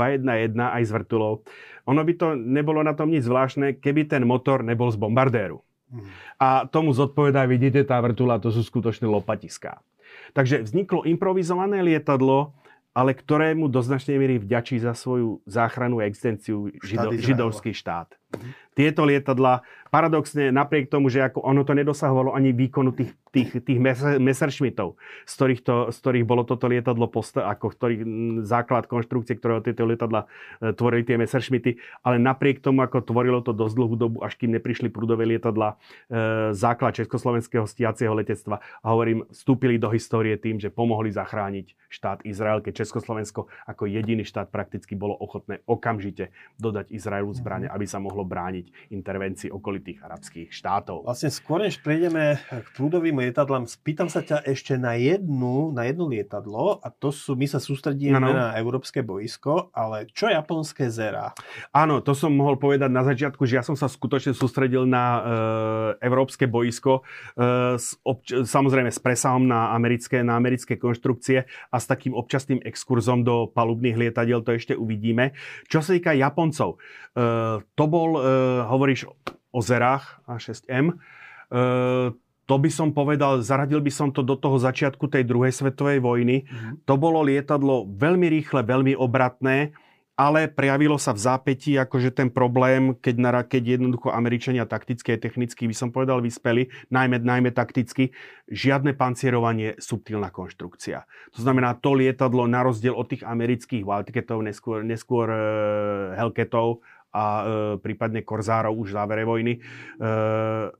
aj 0.55 0.83
z 0.87 0.91
vrtulov. 0.95 1.43
Ono 1.91 2.01
by 2.07 2.13
to 2.15 2.39
nebolo 2.39 2.87
na 2.87 2.95
tom 2.95 3.11
nič 3.11 3.27
zvláštne, 3.27 3.83
keby 3.83 4.07
ten 4.07 4.23
motor 4.23 4.63
nebol 4.63 4.93
z 4.93 5.01
bombardéru. 5.01 5.59
Hmm. 5.91 6.07
A 6.39 6.71
tomu 6.71 6.95
zodpovedá, 6.95 7.51
vidíte, 7.51 7.83
tá 7.83 7.99
vrtula, 7.99 8.39
to 8.39 8.55
sú 8.55 8.63
skutočné 8.63 9.11
lopatiská. 9.11 9.83
Takže 10.31 10.63
vzniklo 10.63 11.03
improvizované 11.03 11.83
lietadlo, 11.83 12.55
ale 12.93 13.17
ktorému 13.17 13.71
do 13.71 13.81
značnej 13.81 14.19
miery 14.21 14.37
vďačí 14.43 14.77
za 14.83 14.93
svoju 14.93 15.41
záchranu 15.47 16.03
a 16.03 16.07
existenciu 16.11 16.69
žido, 16.85 17.17
židovský 17.17 17.73
štát. 17.73 18.20
Mhm. 18.31 18.51
Tieto 18.71 19.03
lietadla 19.05 19.67
paradoxne 19.91 20.55
napriek 20.55 20.87
tomu, 20.87 21.11
že 21.11 21.21
ako 21.21 21.43
ono 21.43 21.67
to 21.67 21.75
nedosahovalo 21.75 22.33
ani 22.33 22.55
výkonu 22.55 22.95
tých, 22.95 23.11
tých, 23.35 23.51
tých 23.67 23.79
Messerschmittov, 24.23 24.95
z 25.27 25.33
ktorých, 25.35 25.61
to, 25.67 25.75
z 25.91 25.97
ktorých 25.99 26.25
bolo 26.25 26.47
toto 26.47 26.71
lietadlo 26.71 27.11
posta, 27.11 27.51
ako 27.51 27.75
ktorý 27.75 27.95
základ 28.47 28.87
konštrukcie, 28.87 29.35
ktorého 29.37 29.61
tieto 29.61 29.83
lietadla 29.85 30.31
e, 30.63 30.71
tvorili 30.73 31.03
tie 31.03 31.19
Messerschmitty, 31.19 31.83
ale 32.07 32.23
napriek 32.23 32.63
tomu, 32.63 32.87
ako 32.87 33.03
tvorilo 33.03 33.43
to 33.43 33.51
dosť 33.51 33.75
dlhú 33.75 33.95
dobu, 33.99 34.17
až 34.23 34.39
kým 34.39 34.55
neprišli 34.55 34.89
prúdové 34.89 35.27
lietadla, 35.27 35.75
e, 36.07 36.55
základ 36.55 36.95
československého 36.95 37.67
stiacieho 37.67 38.15
letectva 38.15 38.63
a 38.63 38.87
hovorím, 38.95 39.27
vstúpili 39.35 39.77
do 39.77 39.91
histórie 39.91 40.39
tým, 40.39 40.63
že 40.63 40.71
pomohli 40.71 41.11
zachrániť 41.11 41.75
štát 41.91 42.23
Izrael, 42.23 42.63
keď 42.63 42.87
Československo 42.87 43.51
ako 43.67 43.91
jediný 43.91 44.23
štát 44.23 44.55
prakticky 44.55 44.95
bolo 44.95 45.19
ochotné 45.19 45.67
okamžite 45.67 46.31
dodať 46.63 46.95
Izraelu 46.95 47.35
zbrane, 47.35 47.67
mhm. 47.67 47.75
aby 47.75 47.87
sa 47.91 47.99
mohlo 47.99 48.20
mohlo 48.21 48.29
brániť 48.29 48.93
intervencii 48.93 49.49
okolitých 49.49 50.05
arabských 50.05 50.49
štátov. 50.53 51.09
Vlastne 51.09 51.33
skôr, 51.33 51.65
než 51.65 51.81
prejdeme 51.81 52.37
k 52.53 52.69
prúdovým 52.77 53.17
lietadlám, 53.17 53.65
spýtam 53.65 54.13
sa 54.13 54.21
ťa 54.21 54.45
ešte 54.45 54.77
na 54.77 54.93
jednu, 55.01 55.73
na 55.73 55.89
jedno 55.89 56.05
lietadlo 56.05 56.85
a 56.85 56.93
to 56.93 57.09
sú, 57.09 57.33
my 57.33 57.49
sa 57.49 57.57
sústredíme 57.57 58.21
ano. 58.21 58.37
na 58.37 58.53
európske 58.61 59.01
boisko, 59.01 59.73
ale 59.73 60.13
čo 60.13 60.29
japonské 60.29 60.93
Zera? 60.93 61.33
Áno, 61.73 62.05
to 62.05 62.13
som 62.13 62.37
mohol 62.37 62.61
povedať 62.61 62.93
na 62.93 63.01
začiatku, 63.01 63.49
že 63.49 63.57
ja 63.57 63.65
som 63.65 63.73
sa 63.73 63.89
skutočne 63.89 64.37
sústredil 64.37 64.85
na 64.85 65.05
e, 65.07 65.21
európske 66.05 66.45
boisko, 66.45 67.01
e, 67.41 67.81
s 67.81 67.97
obč- 68.05 68.45
samozrejme 68.45 68.93
s 68.93 69.01
presahom 69.01 69.49
na 69.49 69.73
americké, 69.73 70.21
na 70.21 70.37
americké 70.37 70.77
konštrukcie 70.77 71.49
a 71.73 71.77
s 71.81 71.89
takým 71.89 72.13
občasným 72.13 72.61
exkurzom 72.69 73.25
do 73.25 73.49
palubných 73.49 73.97
lietadiel, 73.97 74.45
to 74.45 74.53
ešte 74.53 74.77
uvidíme. 74.77 75.33
Čo 75.71 75.81
sa 75.81 75.97
týka 75.97 76.13
Japoncov, 76.13 76.77
e, 76.77 76.79
to 77.63 77.85
bol, 77.87 78.10
e, 78.17 78.23
hovoríš 78.67 79.07
o 79.51 79.61
zerách 79.61 80.23
A6M, 80.27 80.95
e, 80.95 80.95
to 82.51 82.59
by 82.59 82.67
som 82.67 82.91
povedal, 82.91 83.39
zaradil 83.47 83.79
by 83.79 83.93
som 83.95 84.11
to 84.11 84.27
do 84.27 84.35
toho 84.35 84.59
začiatku 84.59 85.07
tej 85.07 85.23
druhej 85.23 85.55
svetovej 85.55 86.03
vojny. 86.03 86.43
Mm-hmm. 86.43 86.83
To 86.83 86.99
bolo 86.99 87.23
lietadlo 87.23 87.87
veľmi 87.87 88.27
rýchle, 88.27 88.67
veľmi 88.67 88.99
obratné, 88.99 89.71
ale 90.21 90.53
prejavilo 90.53 91.01
sa 91.01 91.17
v 91.17 91.23
zápätí 91.25 91.81
akože 91.81 92.13
ten 92.13 92.29
problém, 92.29 92.93
keď, 92.93 93.15
na, 93.17 93.41
keď 93.41 93.81
jednoducho 93.81 94.13
Američania 94.13 94.69
takticky 94.69 95.17
a 95.17 95.23
technicky, 95.23 95.65
by 95.65 95.73
som 95.73 95.89
povedal, 95.89 96.21
vyspeli, 96.21 96.69
najmä, 96.93 97.25
najmä 97.25 97.57
takticky, 97.57 98.13
žiadne 98.45 98.93
pancierovanie, 98.93 99.81
subtilná 99.81 100.29
konštrukcia. 100.29 101.09
To 101.33 101.41
znamená, 101.41 101.73
to 101.79 101.97
lietadlo 101.97 102.45
na 102.45 102.61
rozdiel 102.61 102.93
od 102.93 103.09
tých 103.09 103.25
amerických 103.25 103.81
Wildcatov, 103.81 104.45
neskôr, 104.45 104.85
neskôr 104.85 105.27
uh, 105.33 105.41
Hellcatov 106.21 106.85
a 107.11 107.25
e, 107.27 107.45
prípadne 107.83 108.23
Korzárov 108.23 108.75
už 108.75 108.91
v 108.91 108.97
závere 108.97 109.25
vojny, 109.27 109.59
e, 109.59 109.61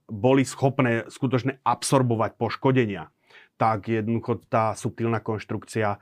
boli 0.07 0.43
schopné 0.47 1.07
skutočne 1.11 1.59
absorbovať 1.63 2.39
poškodenia, 2.39 3.11
tak 3.59 3.91
jednoducho 3.91 4.47
tá 4.49 4.73
subtilná 4.79 5.21
konštrukcia 5.21 5.97
e, 5.97 5.99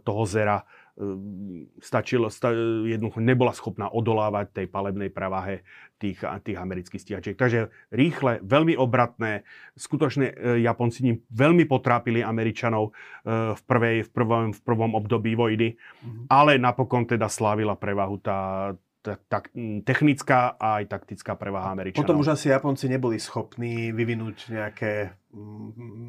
toho 0.00 0.22
zera 0.24 0.64
Ehm, 0.96 1.68
stačilo, 1.76 2.32
sta, 2.32 2.48
jednoducho 2.88 3.20
nebola 3.20 3.52
schopná 3.52 3.92
odolávať 3.92 4.64
tej 4.64 4.66
palebnej 4.72 5.12
prevahe 5.12 5.60
tých, 6.00 6.24
tých 6.40 6.56
amerických 6.56 7.02
stíhačiek. 7.04 7.36
Takže 7.36 7.68
rýchle, 7.92 8.40
veľmi 8.40 8.80
obratné, 8.80 9.44
skutočne 9.76 10.32
e, 10.32 10.64
Japonci 10.64 11.04
ním 11.04 11.16
veľmi 11.28 11.68
potrápili 11.68 12.24
Američanov 12.24 12.96
e, 13.28 13.52
v, 13.52 13.62
prvej, 13.68 14.08
v, 14.08 14.10
prvom, 14.10 14.56
v 14.56 14.60
prvom 14.64 14.96
období 14.96 15.36
vojny, 15.36 15.76
mm-hmm. 15.76 16.32
ale 16.32 16.56
napokon 16.56 17.04
teda 17.04 17.28
slávila 17.28 17.76
prevahu 17.76 18.16
tá, 18.16 18.72
tak, 19.14 19.54
technická 19.86 20.58
a 20.58 20.82
aj 20.82 20.90
taktická 20.90 21.38
prevaha 21.38 21.70
Američanov. 21.70 22.02
Potom 22.02 22.18
už 22.18 22.34
asi 22.34 22.50
Japonci 22.50 22.90
neboli 22.90 23.22
schopní 23.22 23.94
vyvinúť 23.94 24.50
nejaké 24.50 25.14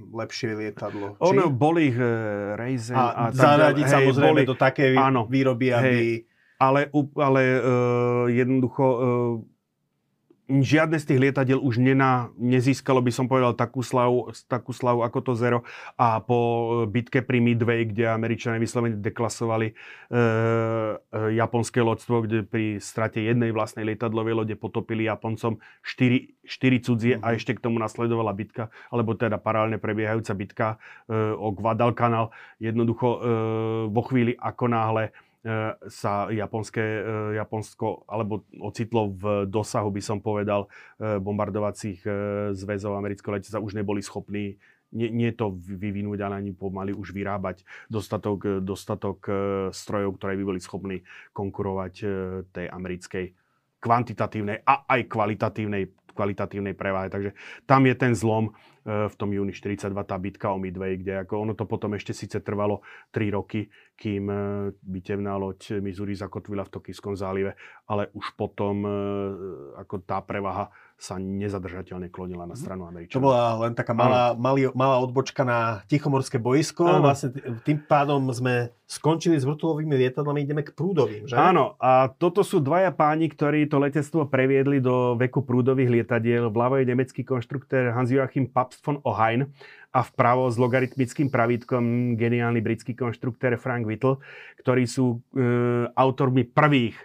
lepšie 0.09 0.57
lietadlo. 0.57 1.21
Ono 1.21 1.53
boli 1.53 1.93
ich 1.93 1.99
uh, 1.99 2.57
Raisin 2.57 2.97
a, 2.97 3.29
a 3.29 3.35
zaradiť 3.35 3.85
hej, 3.85 3.93
samozrejme 3.93 4.41
boli, 4.41 4.49
do 4.49 4.57
také 4.57 4.97
áno, 4.97 5.29
výroby, 5.29 5.69
aby... 5.75 5.85
Hej, 5.85 6.09
ale, 6.57 6.89
ale 7.21 7.41
uh, 7.61 8.25
jednoducho 8.33 8.85
uh, 8.87 9.01
žiadne 10.47 10.95
z 10.95 11.05
tých 11.11 11.19
lietadiel 11.19 11.59
už 11.59 11.83
nena, 11.83 12.31
nezískalo, 12.39 13.03
by 13.03 13.11
som 13.11 13.27
povedal, 13.27 13.51
takú 13.51 13.83
slavu, 13.83 14.31
takú 14.47 14.71
slavu 14.71 15.03
ako 15.03 15.19
to 15.19 15.33
Zero. 15.35 15.67
A 15.99 16.23
po 16.23 16.83
bitke 16.87 17.19
pri 17.19 17.43
Midway, 17.43 17.83
kde 17.83 18.07
Američania 18.07 18.55
vyslovene 18.55 18.95
deklasovali 18.95 19.67
e, 19.67 19.73
e, 19.75 20.19
japonské 21.35 21.83
lodstvo, 21.83 22.23
kde 22.23 22.47
pri 22.47 22.79
strate 22.79 23.19
jednej 23.19 23.51
vlastnej 23.51 23.83
lietadlovej 23.83 24.33
lode 24.39 24.55
potopili 24.55 25.05
Japoncom 25.11 25.59
4, 25.83 26.47
4 26.47 26.85
cudzie 26.87 27.13
mm-hmm. 27.19 27.27
a 27.27 27.29
mhm. 27.31 27.35
ešte 27.35 27.51
k 27.59 27.63
tomu 27.67 27.77
nasledovala 27.83 28.31
bitka, 28.31 28.71
alebo 28.87 29.19
teda 29.19 29.35
paralelne 29.37 29.77
prebiehajúca 29.83 30.33
bitka 30.33 30.67
e, 31.11 31.15
o 31.35 31.51
Guadalcanal. 31.51 32.31
Jednoducho 32.63 33.07
e, 33.07 33.19
vo 33.91 34.01
chvíli, 34.07 34.31
ako 34.39 34.65
náhle 34.71 35.11
E, 35.11 35.26
sa 35.87 36.27
japonské, 36.33 36.81
e, 36.81 37.01
Japonsko 37.39 38.03
alebo 38.09 38.43
ocitlo 38.59 39.13
v 39.13 39.23
dosahu, 39.47 39.93
by 39.93 40.01
som 40.01 40.17
povedal, 40.19 40.67
e, 40.97 41.21
bombardovacích 41.21 42.03
zväzov 42.57 42.97
amerického 42.97 43.37
letectva 43.37 43.63
už 43.63 43.77
neboli 43.77 44.01
schopní 44.01 44.57
nie, 44.87 45.11
nie 45.11 45.35
to 45.35 45.51
vyvinúť, 45.51 46.23
ale 46.23 46.39
ani 46.39 46.55
pomaly 46.55 46.95
už 46.95 47.11
vyrábať 47.11 47.67
dostatok, 47.91 48.63
dostatok 48.63 49.19
strojov, 49.75 50.15
ktoré 50.15 50.39
by 50.39 50.43
boli 50.47 50.63
schopní 50.63 51.03
konkurovať 51.35 51.93
tej 52.55 52.65
americkej 52.71 53.35
kvantitatívnej 53.83 54.63
a 54.63 54.87
aj 54.87 55.11
kvalitatívnej, 55.11 55.91
kvalitatívnej 56.15 56.73
prevahe. 56.73 57.11
Takže 57.11 57.35
tam 57.67 57.83
je 57.83 57.95
ten 57.99 58.15
zlom 58.15 58.55
v 58.87 59.15
tom 59.19 59.35
júni 59.35 59.51
42, 59.51 59.91
tá 60.07 60.15
bitka 60.15 60.47
o 60.47 60.55
Midway, 60.55 60.95
kde 60.95 61.27
ako 61.27 61.43
ono 61.43 61.53
to 61.59 61.67
potom 61.67 61.91
ešte 61.99 62.15
síce 62.15 62.39
trvalo 62.39 62.79
3 63.11 63.35
roky, 63.35 63.67
kým 63.99 64.31
bitevná 64.79 65.35
loď 65.35 65.83
Missouri 65.83 66.15
zakotvila 66.15 66.63
v 66.63 66.73
Tokijskom 66.79 67.19
zálive, 67.19 67.59
ale 67.91 68.07
už 68.15 68.39
potom 68.39 68.87
ako 69.75 70.07
tá 70.07 70.23
prevaha 70.23 70.71
sa 70.97 71.21
nezadržateľne 71.21 72.09
klonila 72.09 72.49
na 72.49 72.57
mhm. 72.57 72.61
stranu 72.61 72.89
Američanov. 72.89 73.21
To 73.21 73.25
bola 73.29 73.45
len 73.69 73.73
taká 73.77 73.93
malá, 73.93 74.33
malý, 74.33 74.73
malá 74.73 74.97
odbočka 74.97 75.45
na 75.45 75.85
Tichomorské 75.85 76.41
boisko. 76.41 76.89
Ano. 76.89 77.05
Vlastne 77.05 77.37
tým 77.61 77.85
pádom 77.85 78.25
sme 78.33 78.73
skončili 78.89 79.37
s 79.37 79.45
vrtulovými 79.45 79.93
lietadlami, 79.93 80.41
ideme 80.41 80.65
k 80.65 80.73
prúdovým, 80.73 81.29
že? 81.29 81.37
Áno, 81.37 81.77
a 81.77 82.09
toto 82.09 82.41
sú 82.41 82.63
dvaja 82.63 82.89
páni, 82.89 83.29
ktorí 83.29 83.69
to 83.69 83.77
letectvo 83.77 84.25
previedli 84.25 84.81
do 84.81 85.13
veku 85.19 85.45
prúdových 85.45 86.01
lietadiel. 86.01 86.49
Vľavo 86.49 86.81
je 86.81 86.89
nemecký 86.89 87.21
konštruktér 87.21 87.93
Hans-Joachim 87.93 88.49
Pabst 88.49 88.81
von 88.81 88.97
Ohain 89.05 89.53
a 89.93 90.01
vpravo 90.01 90.49
s 90.49 90.57
logaritmickým 90.57 91.29
pravítkom 91.29 92.15
geniálny 92.17 92.63
britský 92.63 92.97
konštruktér 92.97 93.59
Frank 93.61 93.85
Whittle, 93.85 94.23
ktorí 94.63 94.87
sú 94.89 95.19
e, 95.35 95.45
autormi 95.93 96.47
prvých 96.47 96.95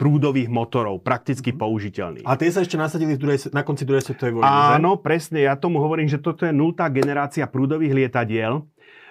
prúdových 0.00 0.48
motorov, 0.50 1.00
prakticky 1.04 1.52
mm-hmm. 1.52 1.62
použiteľných. 1.62 2.26
A 2.26 2.34
tie 2.34 2.50
sa 2.50 2.64
ešte 2.64 2.80
nasadili 2.80 3.14
v 3.16 3.20
druhej, 3.20 3.38
na 3.54 3.62
konci 3.62 3.86
druhej 3.86 4.02
svetovej 4.02 4.40
vojny, 4.40 4.48
Áno, 4.48 4.98
že? 4.98 5.02
presne. 5.04 5.38
Ja 5.46 5.54
tomu 5.54 5.78
hovorím, 5.78 6.08
že 6.10 6.18
toto 6.18 6.48
je 6.48 6.52
nultá 6.52 6.90
generácia 6.90 7.46
prúdových 7.46 7.94
lietadiel. 7.94 8.64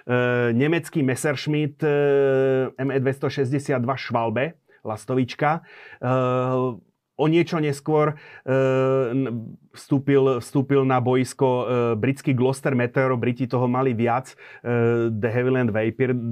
E, 0.05 0.51
nemecký 0.51 1.05
Messerschmitt 1.05 1.79
e, 1.85 1.93
ME262 2.75 3.89
Schwalbe, 3.97 4.59
lastovička. 4.81 5.61
E, 6.01 6.90
O 7.21 7.29
niečo 7.29 7.61
neskôr 7.61 8.17
e, 8.41 8.49
vstúpil, 9.77 10.41
vstúpil 10.41 10.81
na 10.81 10.97
boisko 10.97 11.45
e, 11.45 11.65
britský 11.93 12.33
Gloucester 12.33 12.73
Meteor, 12.73 13.13
Briti 13.13 13.45
toho 13.45 13.69
mali 13.69 13.93
viac, 13.93 14.33
e, 14.33 15.13
The 15.13 15.29
Havilland 15.29 15.69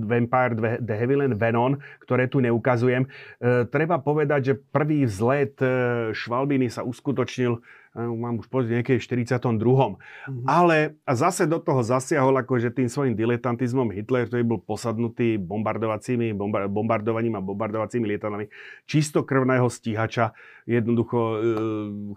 Vampire, 0.09 0.81
The 0.81 0.95
Havilland 0.97 1.37
Venom, 1.37 1.77
ktoré 2.01 2.25
tu 2.25 2.41
neukazujem. 2.41 3.05
E, 3.05 3.69
treba 3.69 4.01
povedať, 4.01 4.41
že 4.41 4.53
prvý 4.57 5.05
vzlet 5.05 5.53
e, 5.61 5.69
Švalbiny 6.17 6.73
sa 6.73 6.81
uskutočnil 6.81 7.61
mám 8.07 8.39
už 8.39 8.47
povedať 8.47 8.79
niekedy 8.79 8.97
v 9.01 9.05
42. 9.27 9.59
Mm-hmm. 9.59 10.45
Ale 10.47 10.95
a 11.03 11.13
zase 11.17 11.49
do 11.49 11.59
toho 11.59 11.83
zasiahol 11.83 12.35
akože 12.39 12.71
tým 12.71 12.87
svojim 12.87 13.13
diletantizmom 13.17 13.91
Hitler, 13.91 14.29
ktorý 14.29 14.43
bol 14.45 14.59
posadnutý 14.63 15.35
bombardovacími, 15.35 16.31
bombardovaním 16.71 17.35
a 17.35 17.43
bombardovacími 17.43 18.05
lietadlami 18.15 18.47
čistokrvného 18.87 19.67
stíhača 19.67 20.31
jednoducho 20.69 21.17
e, 21.17 21.37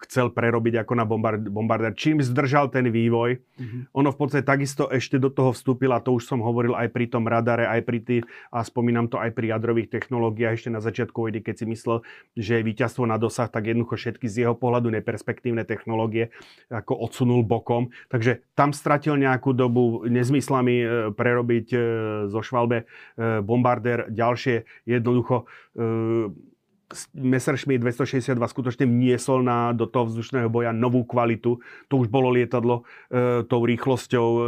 chcel 0.04 0.28
prerobiť 0.28 0.84
ako 0.84 0.92
na 0.92 1.08
bombard, 1.08 1.40
bombardér. 1.40 1.96
Čím 1.96 2.20
zdržal 2.20 2.68
ten 2.68 2.92
vývoj, 2.92 3.40
mm-hmm. 3.40 3.96
ono 3.96 4.12
v 4.12 4.18
podstate 4.20 4.44
takisto 4.44 4.92
ešte 4.92 5.16
do 5.16 5.32
toho 5.32 5.56
vstúpila, 5.56 6.04
to 6.04 6.12
už 6.12 6.28
som 6.28 6.44
hovoril 6.44 6.76
aj 6.76 6.92
pri 6.92 7.08
tom 7.08 7.24
radare, 7.24 7.64
aj 7.64 7.80
pri 7.88 7.98
tých, 8.04 8.24
a 8.52 8.60
spomínam 8.60 9.08
to 9.08 9.16
aj 9.16 9.32
pri 9.32 9.56
jadrových 9.56 9.88
technológiách 9.88 10.60
ešte 10.60 10.68
na 10.68 10.84
začiatku 10.84 11.16
vojny, 11.16 11.40
keď 11.40 11.64
si 11.64 11.66
myslel, 11.72 12.04
že 12.36 12.60
je 12.60 12.66
víťazstvo 12.68 13.08
na 13.08 13.16
dosah, 13.16 13.48
tak 13.48 13.72
jednoducho 13.72 13.96
všetky 13.96 14.28
z 14.28 14.44
jeho 14.44 14.54
pohľadu 14.54 14.92
neperspektívne 15.00 15.64
technológie 15.72 16.28
ako 16.68 17.08
odsunul 17.08 17.40
bokom. 17.48 17.88
Takže 18.12 18.44
tam 18.52 18.76
stratil 18.76 19.16
nejakú 19.16 19.56
dobu 19.56 20.04
nezmyslami 20.04 20.76
e, 20.76 20.86
prerobiť 21.16 21.66
e, 21.72 21.78
zo 22.28 22.40
Švalbe 22.44 22.84
e, 22.84 23.40
bombardér. 23.40 24.12
Ďalšie 24.12 24.68
jednoducho 24.84 25.48
Messerschmitt 27.16 27.80
262 27.80 28.36
skutočne 28.36 28.84
niesol 28.84 29.40
na, 29.40 29.72
do 29.72 29.88
toho 29.88 30.08
vzdušného 30.12 30.48
boja 30.52 30.70
novú 30.76 31.04
kvalitu. 31.08 31.58
To 31.88 31.94
už 31.96 32.12
bolo 32.12 32.28
lietadlo 32.32 32.84
e, 33.08 33.44
tou 33.48 33.64
rýchlosťou 33.64 34.28
e, 34.28 34.42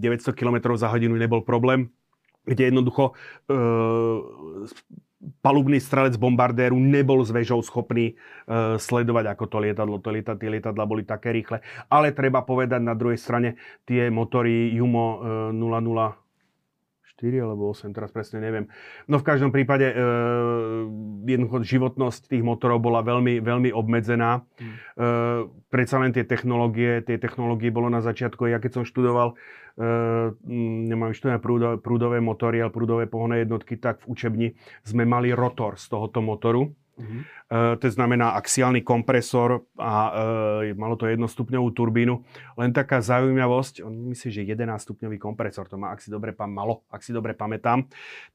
900 0.00 0.34
km 0.34 0.74
za 0.74 0.90
hodinu 0.90 1.14
nebol 1.14 1.44
problém, 1.46 1.92
kde 2.48 2.72
jednoducho 2.72 3.12
e, 3.12 3.52
palubný 5.42 5.82
strelec 5.82 6.16
bombardéru 6.16 6.78
nebol 6.78 7.20
s 7.26 7.34
vežou 7.34 7.60
schopný 7.60 8.14
e, 8.14 8.78
sledovať, 8.78 9.24
ako 9.34 9.44
to 9.50 9.58
lietadlo. 9.60 10.00
To 10.00 10.10
lieta, 10.14 10.38
tie 10.38 10.48
lietadla 10.48 10.84
boli 10.88 11.04
také 11.04 11.34
rýchle. 11.34 11.60
Ale 11.92 12.16
treba 12.16 12.42
povedať 12.46 12.80
na 12.80 12.96
druhej 12.96 13.20
strane, 13.20 13.60
tie 13.84 14.08
motory 14.08 14.72
Jumo 14.72 15.20
e, 15.52 15.54
00 15.54 16.24
4 16.24 16.27
alebo 17.18 17.74
8, 17.74 17.90
teraz 17.90 18.14
presne 18.14 18.38
neviem. 18.38 18.70
No 19.10 19.18
v 19.18 19.26
každom 19.26 19.50
prípade 19.50 19.90
e, 19.90 19.94
jednoducho 21.26 21.66
životnosť 21.66 22.30
tých 22.30 22.46
motorov 22.46 22.78
bola 22.78 23.02
veľmi, 23.02 23.42
veľmi 23.42 23.74
obmedzená. 23.74 24.46
Mm. 24.58 24.62
E, 24.62 24.76
predsa 25.66 25.98
len 25.98 26.14
tie 26.14 26.22
technológie, 26.22 27.02
tie 27.02 27.18
technológie 27.18 27.74
bolo 27.74 27.90
na 27.90 27.98
začiatku, 27.98 28.46
ja 28.46 28.62
keď 28.62 28.80
som 28.80 28.84
študoval, 28.86 29.34
e, 29.34 29.84
nemám 30.86 31.10
študovať 31.10 31.40
prúdové, 31.42 31.76
prúdové 31.82 32.18
motory, 32.22 32.62
ale 32.62 32.70
prúdové 32.70 33.10
pohonné 33.10 33.42
jednotky, 33.42 33.74
tak 33.74 34.06
v 34.06 34.14
učebni 34.14 34.48
sme 34.86 35.02
mali 35.02 35.34
rotor 35.34 35.74
z 35.74 35.90
tohoto 35.90 36.22
motoru 36.22 36.70
Uh, 36.98 37.78
to 37.78 37.86
znamená 37.88 38.34
axiálny 38.34 38.82
kompresor 38.82 39.64
a 39.78 39.94
uh, 40.10 40.74
malo 40.74 40.98
to 40.98 41.06
jednostupňovú 41.06 41.70
turbínu. 41.70 42.14
Len 42.58 42.70
taká 42.74 42.98
zaujímavosť, 42.98 43.86
on 43.86 44.10
myslí, 44.12 44.28
že 44.34 44.42
11 44.44 44.76
stupňový 44.82 45.16
kompresor, 45.22 45.70
to 45.70 45.78
má, 45.78 45.94
ak 45.94 46.02
si 46.02 46.10
dobre, 46.10 46.34
malo, 46.34 46.82
ak 46.90 47.00
si 47.00 47.14
dobre 47.14 47.32
pamätám, 47.38 47.86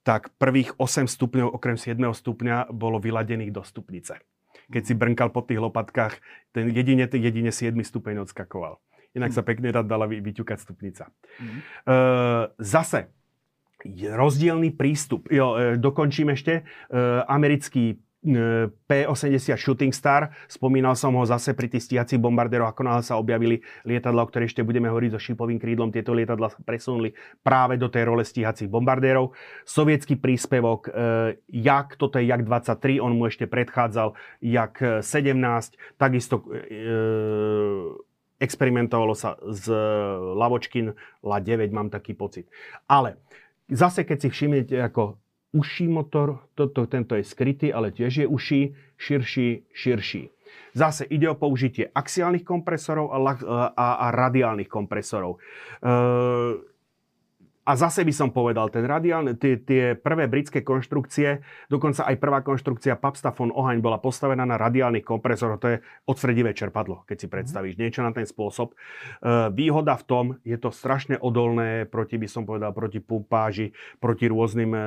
tak 0.01 0.31
prvých 0.39 0.73
8 0.79 1.05
stupňov 1.05 1.51
okrem 1.51 1.75
7 1.75 1.99
stupňa 1.99 2.71
bolo 2.71 2.97
vyladených 3.03 3.51
do 3.51 3.61
stupnice. 3.61 4.23
Keď 4.71 4.83
si 4.87 4.93
brnkal 4.95 5.29
po 5.29 5.43
tých 5.43 5.59
lopatkách, 5.59 6.17
ten 6.55 6.71
jedine, 6.71 7.05
jedine 7.05 7.51
7 7.51 7.75
stupeň 7.83 8.23
odskakoval. 8.23 8.79
Inak 9.13 9.29
sa 9.29 9.45
pekne 9.45 9.69
dala 9.69 10.09
vyťukať 10.09 10.57
stupnica. 10.57 11.13
Uh-huh. 11.37 11.59
Uh, 11.85 12.43
zase, 12.57 13.13
rozdielný 13.91 14.71
prístup. 14.73 15.27
Jo, 15.27 15.59
e, 15.59 15.75
dokončím 15.75 16.31
ešte. 16.31 16.63
Americký 17.27 17.99
P-80 18.23 19.59
Shooting 19.59 19.91
Star. 19.91 20.31
Spomínal 20.47 20.95
som 20.95 21.11
ho 21.19 21.23
zase 21.27 21.51
pri 21.51 21.67
tých 21.67 21.91
stíhacích 21.91 22.19
bombardéroch, 22.19 22.71
ako 22.71 22.87
náhle 22.87 23.03
sa 23.03 23.19
objavili 23.19 23.59
lietadla, 23.83 24.23
o 24.23 24.29
ktorých 24.31 24.55
ešte 24.55 24.63
budeme 24.63 24.87
hovoriť 24.87 25.11
so 25.11 25.19
šipovým 25.19 25.59
krídlom. 25.59 25.91
Tieto 25.91 26.15
lietadla 26.15 26.47
sa 26.47 26.59
presunuli 26.63 27.11
práve 27.43 27.75
do 27.75 27.91
tej 27.91 28.07
role 28.07 28.23
stíhacích 28.23 28.71
bombardérov. 28.71 29.35
Sovietský 29.67 30.15
príspevok, 30.15 30.87
e, 30.87 30.91
jak, 31.51 31.99
toto 31.99 32.17
je 32.17 32.25
Jak 32.31 32.47
23, 32.47 33.03
on 33.03 33.19
mu 33.19 33.27
ešte 33.27 33.45
predchádzal 33.45 34.15
Jak 34.39 35.03
17, 35.03 35.99
takisto 35.99 36.47
e, 36.47 36.73
experimentovalo 38.39 39.15
sa 39.15 39.39
z 39.51 39.71
Lavočkin 40.35 40.95
La 41.23 41.39
9, 41.39 41.71
mám 41.71 41.87
taký 41.91 42.15
pocit. 42.15 42.47
Ale 42.87 43.19
zase, 43.71 44.03
keď 44.03 44.17
si 44.23 44.29
všimnete, 44.31 44.75
ako 44.83 45.22
užší 45.53 45.87
motor, 45.87 46.49
toto, 46.57 46.85
tento 46.89 47.15
je 47.15 47.23
skrytý, 47.23 47.73
ale 47.73 47.93
tiež 47.93 48.25
je 48.25 48.27
uší, 48.27 48.61
širší, 48.97 49.49
širší. 49.73 50.29
Zase 50.73 51.05
ide 51.05 51.29
o 51.29 51.37
použitie 51.37 51.85
axiálnych 51.93 52.41
kompresorov 52.41 53.13
a, 53.13 53.17
a, 53.77 53.87
a 53.93 54.07
radiálnych 54.09 54.69
kompresorov. 54.69 55.37
E, 55.37 55.41
a 57.63 57.79
zase 57.79 58.03
by 58.03 58.11
som 58.11 58.29
povedal, 58.35 58.67
ten 58.67 58.83
radiálne, 58.83 59.39
tie, 59.39 59.55
tie 59.55 59.95
prvé 59.95 60.27
britské 60.27 60.67
konštrukcie, 60.67 61.39
dokonca 61.71 62.03
aj 62.03 62.19
prvá 62.19 62.43
konštrukcia 62.43 62.99
Papsta 62.99 63.31
von 63.31 63.55
Ohaň 63.55 63.79
bola 63.79 64.03
postavená 64.03 64.43
na 64.43 64.59
radiálnych 64.59 65.07
kompresoroch, 65.07 65.63
to 65.63 65.67
je 65.71 65.77
odstredivé 66.03 66.51
čerpadlo, 66.51 67.07
keď 67.07 67.23
si 67.23 67.27
mhm. 67.27 67.33
predstavíš, 67.39 67.75
niečo 67.79 68.03
na 68.03 68.11
ten 68.11 68.27
spôsob. 68.27 68.75
E, 68.75 68.75
výhoda 69.55 69.95
v 69.95 70.03
tom, 70.03 70.25
je 70.43 70.59
to 70.59 70.75
strašne 70.75 71.15
odolné 71.15 71.87
proti, 71.87 72.19
by 72.19 72.27
som 72.27 72.43
povedal, 72.43 72.75
proti 72.75 72.99
pumpáži, 72.99 73.71
proti 74.03 74.27
rôznym 74.27 74.75
e, 74.75 74.81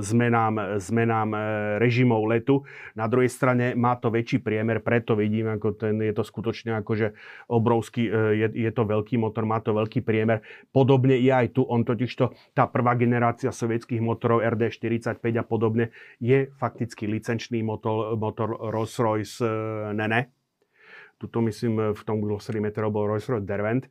zmenám, 0.00 0.80
zmenám 0.80 1.28
e, 1.36 1.40
režimov 1.76 2.24
letu. 2.24 2.64
Na 2.96 3.04
druhej 3.04 3.28
strane 3.28 3.76
má 3.76 4.00
to 4.00 4.08
väčší 4.08 4.40
priemer, 4.40 4.80
preto 4.80 5.12
vidím, 5.12 5.52
ako 5.60 5.76
ten, 5.76 6.00
je 6.00 6.16
to 6.16 6.24
skutočne 6.24 6.72
akože 6.80 7.12
obrovský, 7.52 8.08
je, 8.32 8.48
je 8.48 8.70
to 8.72 8.88
veľký 8.88 9.20
motor, 9.20 9.44
má 9.44 9.60
to 9.60 9.76
veľký 9.76 10.00
priemer. 10.00 10.40
Podobne 10.72 11.20
je 11.20 11.28
aj 11.28 11.52
tu, 11.52 11.68
on 11.68 11.84
to 11.84 11.97
totižto 11.98 12.54
tá 12.54 12.70
prvá 12.70 12.94
generácia 12.94 13.50
sovietských 13.50 13.98
motorov 13.98 14.46
RD45 14.46 15.18
a 15.34 15.42
podobne 15.42 15.90
je 16.22 16.46
fakticky 16.54 17.10
licenčný 17.10 17.66
motor, 17.66 18.14
motor 18.14 18.54
Rolls-Royce 18.54 19.42
e, 19.42 19.50
Nene. 19.98 20.30
Tuto 21.18 21.42
myslím, 21.42 21.98
v 21.98 22.02
tom 22.06 22.22
glossery 22.22 22.62
meteorov 22.62 22.94
bol 22.94 23.10
Rolls-Royce 23.10 23.42
Derwent. 23.42 23.90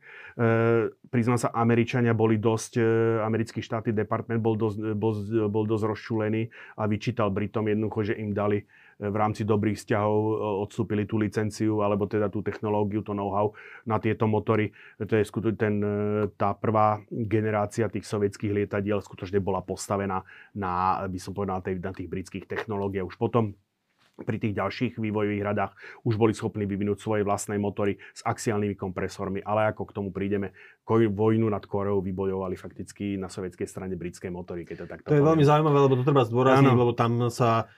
priznám 1.12 1.36
sa, 1.36 1.52
Američania 1.52 2.16
boli 2.16 2.40
dosť, 2.40 2.80
e, 2.80 2.82
americký 3.20 3.60
štátny 3.60 3.92
department 3.92 4.40
bol 4.40 4.56
dosť, 4.56 4.96
bol, 4.96 5.12
bol 5.52 5.68
dosť 5.68 5.84
rozšulený 5.84 6.48
a 6.80 6.88
vyčítal 6.88 7.28
Britom 7.28 7.68
jednoducho, 7.68 8.08
že 8.08 8.16
im 8.16 8.32
dali 8.32 8.64
v 8.98 9.16
rámci 9.16 9.46
dobrých 9.46 9.78
vzťahov 9.78 10.18
e, 10.18 10.34
odstúpili 10.66 11.06
tú 11.06 11.22
licenciu 11.22 11.86
alebo 11.86 12.10
teda 12.10 12.26
tú 12.26 12.42
technológiu, 12.42 13.06
to 13.06 13.14
know-how 13.14 13.54
na 13.86 14.02
tieto 14.02 14.26
motory. 14.26 14.74
To 14.98 15.14
je 15.14 15.22
skutočne 15.22 15.58
ten, 15.58 15.74
e, 15.78 16.26
tá 16.34 16.52
prvá 16.58 16.98
generácia 17.08 17.86
tých 17.86 18.04
sovietských 18.04 18.50
lietadiel 18.50 18.98
skutočne 18.98 19.38
bola 19.38 19.62
postavená 19.62 20.26
na, 20.58 21.06
by 21.06 21.18
som 21.22 21.30
povedal, 21.30 21.62
na, 21.62 21.64
tej, 21.64 21.74
na 21.78 21.94
tých 21.94 22.10
britských 22.10 22.44
technológiách. 22.50 23.06
Už 23.06 23.16
potom 23.16 23.54
pri 24.18 24.42
tých 24.42 24.58
ďalších 24.58 24.98
vývojových 24.98 25.46
radách 25.46 25.78
už 26.02 26.18
boli 26.18 26.34
schopní 26.34 26.66
vyvinúť 26.66 26.98
svoje 26.98 27.22
vlastné 27.22 27.54
motory 27.54 28.02
s 28.10 28.26
axiálnymi 28.26 28.74
kompresormi, 28.74 29.38
ale 29.46 29.70
ako 29.70 29.86
k 29.86 29.94
tomu 29.94 30.10
prídeme, 30.10 30.50
vojnu 30.88 31.46
nad 31.46 31.62
Koreou 31.62 32.02
vybojovali 32.02 32.58
fakticky 32.58 33.14
na 33.14 33.30
sovietskej 33.30 33.68
strane 33.70 33.94
britské 33.94 34.32
motory, 34.32 34.66
keď 34.66 34.76
to 34.82 34.86
takto 34.90 35.06
To 35.06 35.14
je 35.14 35.22
poviem. 35.22 35.30
veľmi 35.30 35.44
zaujímavé, 35.46 35.78
lebo 35.86 35.94
to 35.94 36.04
treba 36.06 36.22
zdôrazniť, 36.26 36.74
lebo 36.74 36.92
tam 36.96 37.12
sa 37.30 37.70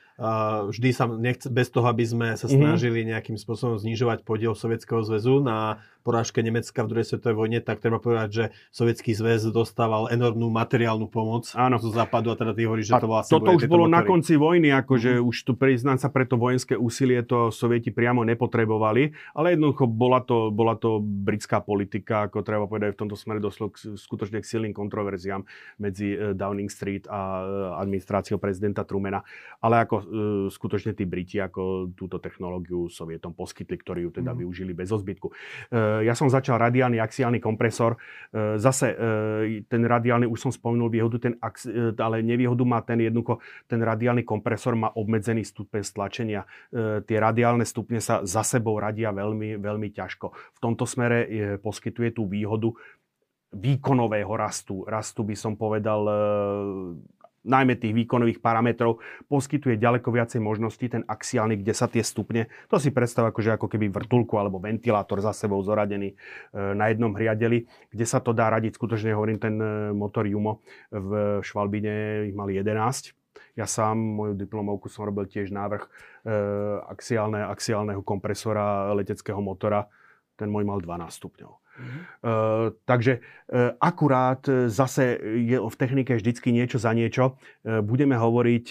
vždy 0.68 0.90
sa 0.92 1.08
nechce, 1.08 1.48
bez 1.48 1.72
toho, 1.72 1.88
aby 1.88 2.04
sme 2.04 2.28
sa 2.36 2.44
mhm. 2.44 2.54
snažili 2.54 3.08
nejakým 3.08 3.40
spôsobom 3.40 3.80
znižovať 3.80 4.22
podiel 4.22 4.52
Sovietskeho 4.52 5.00
zväzu 5.00 5.40
na 5.40 5.80
porážke 6.04 6.44
Nemecka 6.44 6.84
v 6.84 6.88
druhej 6.90 7.06
svetovej 7.08 7.36
vojne, 7.38 7.58
tak 7.64 7.80
treba 7.80 7.96
povedať, 7.96 8.28
že 8.28 8.44
Sovietský 8.68 9.16
zväz 9.16 9.48
dostával 9.48 10.12
enormnú 10.12 10.52
materiálnu 10.52 11.08
pomoc 11.08 11.48
Áno. 11.56 11.80
zo 11.80 11.88
západu 11.90 12.34
a 12.34 12.36
teda 12.36 12.52
ty 12.52 12.68
hovoríš, 12.68 12.92
že 12.92 12.94
to 13.00 13.08
vlastne 13.08 13.32
Toto 13.38 13.56
už 13.56 13.64
bolo 13.70 13.88
motory. 13.88 13.96
na 13.96 14.00
konci 14.04 14.34
vojny, 14.36 14.68
akože 14.74 15.20
mm. 15.20 15.24
už 15.24 15.36
tu 15.46 15.52
priznám 15.56 15.96
sa 15.96 16.12
preto 16.12 16.36
vojenské 16.36 16.76
úsilie 16.76 17.22
to 17.24 17.48
Sovieti 17.48 17.88
priamo 17.88 18.26
nepotrebovali, 18.26 19.14
ale 19.32 19.56
jednoducho 19.56 19.88
bola 19.88 20.20
to, 20.20 20.52
bola 20.52 20.76
to 20.76 21.00
britská 21.00 21.64
politika, 21.64 22.28
ako 22.28 22.44
treba 22.44 22.66
povedať, 22.66 22.98
v 22.98 23.00
tomto 23.06 23.16
smere 23.16 23.40
došlo 23.40 23.72
k, 23.72 23.96
skutočne 23.96 24.42
k 24.42 24.46
silným 24.46 24.74
kontroverziám 24.76 25.46
medzi 25.80 26.12
e, 26.12 26.36
Downing 26.36 26.68
Street 26.68 27.08
a 27.08 27.40
e, 27.40 27.44
administráciou 27.80 28.36
prezidenta 28.36 28.84
Trumana, 28.84 29.24
ale 29.62 29.86
ako 29.86 29.96
E, 30.10 30.48
skutočne 30.50 30.92
tí 30.96 31.04
Briti 31.04 31.38
ako 31.38 31.94
túto 31.94 32.18
technológiu 32.18 32.90
Sovietom 32.90 33.32
poskytli, 33.32 33.76
ktorí 33.78 34.00
ju 34.08 34.10
teda 34.10 34.32
mm. 34.34 34.38
využili 34.42 34.72
bez 34.74 34.90
ozbytku. 34.90 35.28
E, 35.30 35.34
ja 36.06 36.14
som 36.14 36.30
začal 36.30 36.62
radiálny 36.62 37.02
axiálny 37.02 37.42
kompresor. 37.42 37.98
E, 38.30 38.56
zase 38.56 38.94
ten 39.66 39.82
radiálny, 39.82 40.26
už 40.30 40.38
som 40.38 40.52
spomenul 40.54 40.90
výhodu, 40.90 41.16
ten, 41.18 41.34
ale 41.98 42.22
nevýhodu 42.22 42.62
má 42.62 42.80
ten 42.84 43.02
jednoducho, 43.02 43.42
ten 43.66 43.82
radiálny 43.82 44.22
kompresor 44.22 44.78
má 44.78 44.92
obmedzený 44.94 45.42
stupeň 45.46 45.82
stlačenia. 45.82 46.42
Tie 47.04 47.16
radiálne 47.18 47.66
stupne 47.66 47.98
sa 47.98 48.22
za 48.22 48.46
sebou 48.46 48.78
radia 48.78 49.10
veľmi, 49.10 49.58
veľmi 49.58 49.88
ťažko. 49.90 50.26
V 50.30 50.58
tomto 50.62 50.84
smere 50.86 51.26
poskytuje 51.60 52.14
tú 52.14 52.26
výhodu 52.30 52.70
výkonového 53.50 54.30
rastu. 54.38 54.86
Rastu 54.86 55.26
by 55.26 55.34
som 55.34 55.58
povedal 55.58 56.00
najmä 57.44 57.76
tých 57.80 57.96
výkonových 57.96 58.44
parametrov, 58.44 59.00
poskytuje 59.28 59.80
ďaleko 59.80 60.12
viacej 60.12 60.40
možností, 60.40 60.92
ten 60.92 61.04
axiálny, 61.08 61.60
kde 61.60 61.72
sa 61.72 61.88
tie 61.88 62.04
stupne, 62.04 62.52
to 62.68 62.76
si 62.76 62.92
predstav 62.92 63.28
akože 63.32 63.56
ako 63.56 63.66
keby 63.68 63.88
vrtulku 63.88 64.36
alebo 64.36 64.60
ventilátor 64.60 65.24
za 65.24 65.32
sebou 65.32 65.60
zoradený 65.64 66.12
e, 66.12 66.16
na 66.76 66.92
jednom 66.92 67.16
hriadeli, 67.16 67.64
kde 67.88 68.04
sa 68.04 68.20
to 68.20 68.36
dá 68.36 68.52
radiť, 68.52 68.76
skutočne 68.76 69.16
hovorím, 69.16 69.40
ten 69.40 69.56
e, 69.56 69.92
motor 69.96 70.28
Jumo 70.28 70.60
v 70.92 71.40
Švalbine 71.40 72.28
ich 72.28 72.36
mali 72.36 72.60
11, 72.60 73.16
ja 73.58 73.66
sám, 73.66 73.98
moju 73.98 74.34
diplomovku 74.38 74.86
som 74.86 75.04
robil 75.04 75.26
tiež 75.26 75.50
návrh 75.50 75.82
e, 75.84 75.88
axiálne, 76.86 77.44
axiálneho 77.50 78.00
kompresora 78.00 78.94
leteckého 78.94 79.42
motora. 79.42 79.90
Ten 80.38 80.48
môj 80.48 80.64
mal 80.64 80.80
12 80.80 81.12
stupňov. 81.12 81.52
Uh, 81.80 82.76
takže 82.84 83.18
uh, 83.20 83.72
akurát 83.80 84.44
e, 84.48 84.68
zase 84.68 85.16
je 85.24 85.56
v 85.56 85.76
technike 85.76 86.12
vždycky 86.12 86.52
niečo 86.52 86.76
za 86.76 86.92
niečo. 86.92 87.40
Uh, 87.64 87.80
budeme 87.80 88.16
hovoriť, 88.16 88.66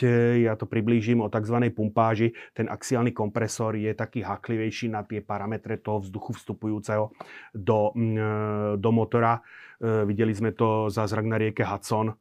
ja 0.45 0.53
to 0.53 0.69
priblížim, 0.69 1.21
o 1.21 1.29
tzv. 1.29 1.57
pumpáži. 1.73 2.37
Ten 2.53 2.69
axiálny 2.69 3.09
kompresor 3.11 3.73
je 3.73 3.91
taký 3.97 4.21
haklivejší 4.21 4.93
na 4.93 5.01
tie 5.01 5.25
parametre 5.25 5.81
toho 5.81 6.05
vzduchu 6.05 6.37
vstupujúceho 6.37 7.09
do, 7.53 7.91
mm, 7.97 8.77
do 8.77 8.89
motora. 8.93 9.41
Videli 9.79 10.35
sme 10.35 10.51
to 10.51 10.91
zázrak 10.91 11.23
na 11.23 11.39
rieke 11.39 11.63
Hudson 11.63 12.11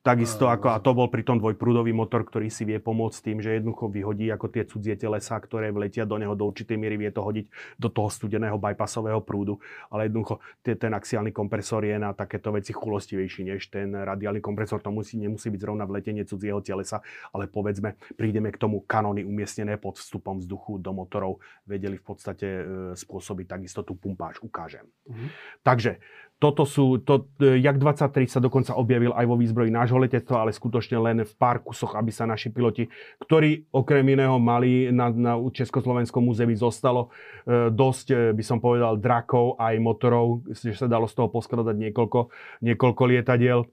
Takisto 0.00 0.48
ako, 0.48 0.72
a 0.72 0.80
to 0.80 0.96
bol 0.96 1.12
pri 1.12 1.20
tom 1.20 1.36
dvojprúdový 1.36 1.92
motor, 1.92 2.24
ktorý 2.24 2.48
si 2.48 2.64
vie 2.64 2.80
pomôcť 2.80 3.20
tým, 3.20 3.44
že 3.44 3.60
jednoducho 3.60 3.92
vyhodí 3.92 4.32
ako 4.32 4.48
tie 4.48 4.64
cudzie 4.64 4.96
telesa, 4.96 5.36
ktoré 5.36 5.68
vletia 5.76 6.08
do 6.08 6.16
neho 6.16 6.32
do 6.32 6.48
určitej 6.48 6.80
miery, 6.80 6.96
vie 6.96 7.12
to 7.12 7.20
hodiť 7.20 7.76
do 7.76 7.92
toho 7.92 8.08
studeného 8.08 8.56
bypassového 8.56 9.20
prúdu. 9.20 9.60
Ale 9.92 10.08
jednoducho 10.08 10.40
ten 10.64 10.96
axiálny 10.96 11.36
kompresor 11.36 11.84
je 11.84 12.00
na 12.00 12.16
takéto 12.16 12.48
veci 12.48 12.72
chulostivejší 12.72 13.52
než 13.52 13.68
ten 13.68 13.92
radiálny 13.92 14.40
kompresor. 14.40 14.80
To 14.80 14.88
musí, 14.88 15.20
nemusí 15.20 15.52
byť 15.52 15.60
zrovna 15.60 15.84
vletenie 15.84 16.24
cudzieho 16.24 16.64
telesa, 16.64 17.04
ale 17.36 17.44
povedzme, 17.52 18.00
prídeme 18.16 18.48
k 18.48 18.56
tomu 18.56 18.80
kanóny 18.88 19.20
umiestnené 19.20 19.76
pod 19.76 20.00
vstupom 20.00 20.40
vzduchu 20.40 20.80
do 20.80 20.96
motorov. 20.96 21.44
Vedeli 21.68 22.00
v 22.00 22.04
podstate 22.08 22.48
e, 22.48 22.62
spôsobiť 22.96 23.52
takisto 23.52 23.84
tú 23.84 24.00
pumpáž, 24.00 24.40
ukážem. 24.40 24.88
Mm-hmm. 25.04 25.28
Takže 25.60 26.00
toto 26.40 26.64
sú, 26.64 27.04
to, 27.04 27.28
e, 27.36 27.60
Jak 27.60 27.76
23 27.76 28.32
sa 28.32 28.40
dokonca 28.40 28.72
objavil 28.72 29.12
aj 29.12 29.28
vo 29.28 29.36
výzbroji 29.36 29.68
nášho 29.68 30.00
letectva, 30.00 30.48
ale 30.48 30.56
skutočne 30.56 30.96
len 30.96 31.28
v 31.28 31.32
pár 31.36 31.60
kusoch, 31.60 31.92
aby 31.92 32.08
sa 32.08 32.24
naši 32.24 32.48
piloti, 32.48 32.88
ktorí 33.20 33.68
okrem 33.68 34.08
iného 34.08 34.40
mali 34.40 34.88
na, 34.88 35.12
na 35.12 35.36
Československom 35.36 36.24
múzeu 36.24 36.48
zostalo 36.56 37.12
e, 37.44 37.68
dosť, 37.68 38.06
e, 38.08 38.16
by 38.32 38.40
som 38.42 38.56
povedal, 38.56 38.96
drakov 38.96 39.60
aj 39.60 39.76
motorov, 39.84 40.48
že 40.48 40.72
sa 40.72 40.88
dalo 40.88 41.04
z 41.04 41.20
toho 41.20 41.28
poskladať 41.28 41.76
niekoľko, 41.76 42.32
niekoľko 42.64 43.02
lietadiel. 43.04 43.68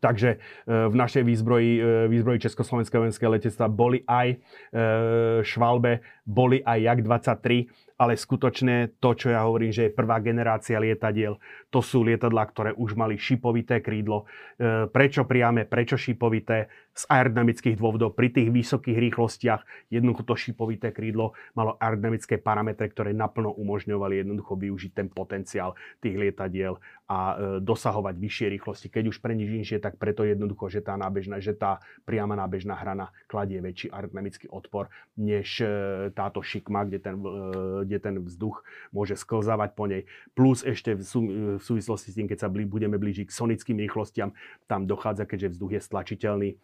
Takže 0.00 0.40
v 0.64 0.94
našej 0.96 1.26
výzbroji, 1.26 2.06
výzbroji 2.08 2.48
Československého 2.48 3.04
vojenského 3.04 3.28
letectva 3.36 3.68
boli 3.68 4.00
aj 4.08 4.38
švalbe, 5.44 6.00
boli 6.24 6.64
aj 6.64 6.78
Jak 6.78 6.98
23 7.04 7.90
ale 8.00 8.16
skutočne 8.16 8.96
to, 8.96 9.12
čo 9.12 9.28
ja 9.28 9.44
hovorím, 9.44 9.76
že 9.76 9.92
je 9.92 9.92
prvá 9.92 10.24
generácia 10.24 10.80
lietadiel, 10.80 11.36
to 11.70 11.80
sú 11.80 12.02
lietadlá, 12.02 12.50
ktoré 12.50 12.70
už 12.74 12.98
mali 12.98 13.14
šipovité 13.14 13.78
krídlo. 13.78 14.26
E, 14.58 14.90
prečo 14.90 15.22
priame, 15.24 15.66
prečo 15.66 15.94
šipovité? 15.94 16.66
Z 16.90 17.06
aerodynamických 17.06 17.78
dôvodov 17.78 18.18
pri 18.18 18.34
tých 18.34 18.50
vysokých 18.50 18.98
rýchlostiach 18.98 19.62
jednoducho 19.94 20.26
to 20.26 20.34
šipovité 20.34 20.90
krídlo 20.90 21.38
malo 21.54 21.78
aerodynamické 21.78 22.42
parametre, 22.42 22.90
ktoré 22.90 23.14
naplno 23.14 23.54
umožňovali 23.54 24.26
jednoducho 24.26 24.58
využiť 24.58 24.92
ten 24.92 25.06
potenciál 25.06 25.78
tých 26.02 26.18
lietadiel 26.18 26.82
a 27.06 27.18
e, 27.18 27.34
dosahovať 27.62 28.14
vyššie 28.18 28.46
rýchlosti. 28.50 28.86
Keď 28.90 29.04
už 29.06 29.22
pre 29.22 29.38
nič 29.38 29.48
inšie, 29.48 29.78
tak 29.78 30.02
preto 30.02 30.26
jednoducho, 30.26 30.66
že 30.66 30.82
tá, 30.82 30.98
nábežná, 30.98 31.38
že 31.38 31.54
tá 31.54 31.78
priama 32.02 32.34
nábežná 32.34 32.74
hrana 32.74 33.14
kladie 33.30 33.62
väčší 33.62 33.94
aerodynamický 33.94 34.50
odpor, 34.50 34.90
než 35.14 35.62
e, 35.62 35.66
táto 36.10 36.42
šikma, 36.42 36.90
kde 36.90 36.98
ten 36.98 37.14
kde 37.84 37.98
ten 37.98 38.16
vzduch 38.22 38.62
môže 38.90 39.14
sklzávať 39.16 39.70
po 39.74 39.84
nej. 39.86 40.06
Plus 40.34 40.62
ešte 40.62 40.96
v 41.60 41.68
súvislosti 41.76 42.10
s 42.10 42.16
tým, 42.16 42.26
keď 42.26 42.38
sa 42.42 42.48
blí, 42.48 42.64
budeme 42.64 42.96
blížiť 42.96 43.28
k 43.28 43.36
sonickým 43.36 43.76
rýchlostiam, 43.84 44.32
tam 44.64 44.88
dochádza, 44.88 45.28
keďže 45.28 45.54
vzduch 45.54 45.72
je 45.76 45.80
stlačiteľný, 45.84 46.50
e, 46.50 46.56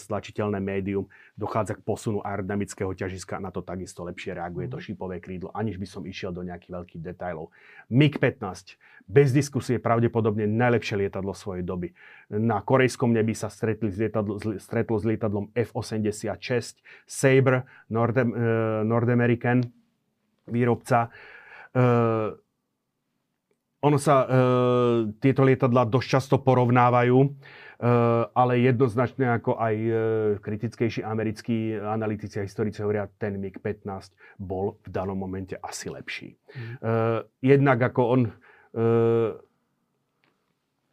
stlačiteľné 0.00 0.58
médium, 0.58 1.06
dochádza 1.36 1.76
k 1.76 1.84
posunu 1.84 2.24
aerodynamického 2.24 2.90
ťažiska, 2.96 3.38
na 3.38 3.52
to 3.52 3.60
takisto 3.60 4.02
lepšie 4.08 4.34
reaguje 4.34 4.66
to 4.72 4.80
mhm. 4.80 4.84
šípové 4.88 5.16
krídlo, 5.20 5.52
aniž 5.52 5.76
by 5.76 5.86
som 5.86 6.02
išiel 6.08 6.32
do 6.32 6.40
nejakých 6.42 6.72
veľkých 6.72 7.02
detailov. 7.04 7.52
MiG-15, 7.92 8.80
bez 9.04 9.36
diskusie 9.36 9.76
pravdepodobne 9.76 10.48
najlepšie 10.48 11.04
lietadlo 11.04 11.36
svojej 11.36 11.60
doby. 11.60 11.92
Na 12.32 12.64
korejskom 12.64 13.12
nebi 13.12 13.36
sa 13.36 13.52
stretli 13.52 13.92
s 13.92 14.00
lietadlo, 14.00 14.40
stretlo 14.56 14.96
s 14.96 15.04
lietadlom 15.04 15.52
F-86 15.52 16.80
Sabre 17.04 17.68
Nord, 17.92 18.16
uh, 18.16 18.80
Nord 18.80 19.12
American 19.12 19.60
výrobca. 20.46 21.08
E, 21.74 21.80
ono 23.84 24.00
sa 24.00 24.24
e, 24.24 24.28
tieto 25.20 25.44
lietadla 25.44 25.84
dosť 25.84 26.08
často 26.08 26.36
porovnávajú, 26.40 27.18
e, 27.20 27.28
ale 28.32 28.52
jednoznačne 28.64 29.28
ako 29.36 29.60
aj 29.60 29.74
e, 29.76 29.92
kritickejší 30.40 31.04
americkí 31.04 31.76
analytici 31.76 32.40
a 32.40 32.48
historici 32.48 32.80
hovoria, 32.80 33.04
ten 33.20 33.36
MiG-15 33.36 34.40
bol 34.40 34.80
v 34.80 34.88
danom 34.88 35.20
momente 35.20 35.60
asi 35.60 35.92
lepší. 35.92 36.32
Mm. 36.32 36.74
E, 36.80 36.92
jednak 37.44 37.78
ako 37.92 38.00
on 38.08 38.20
e, 38.24 38.32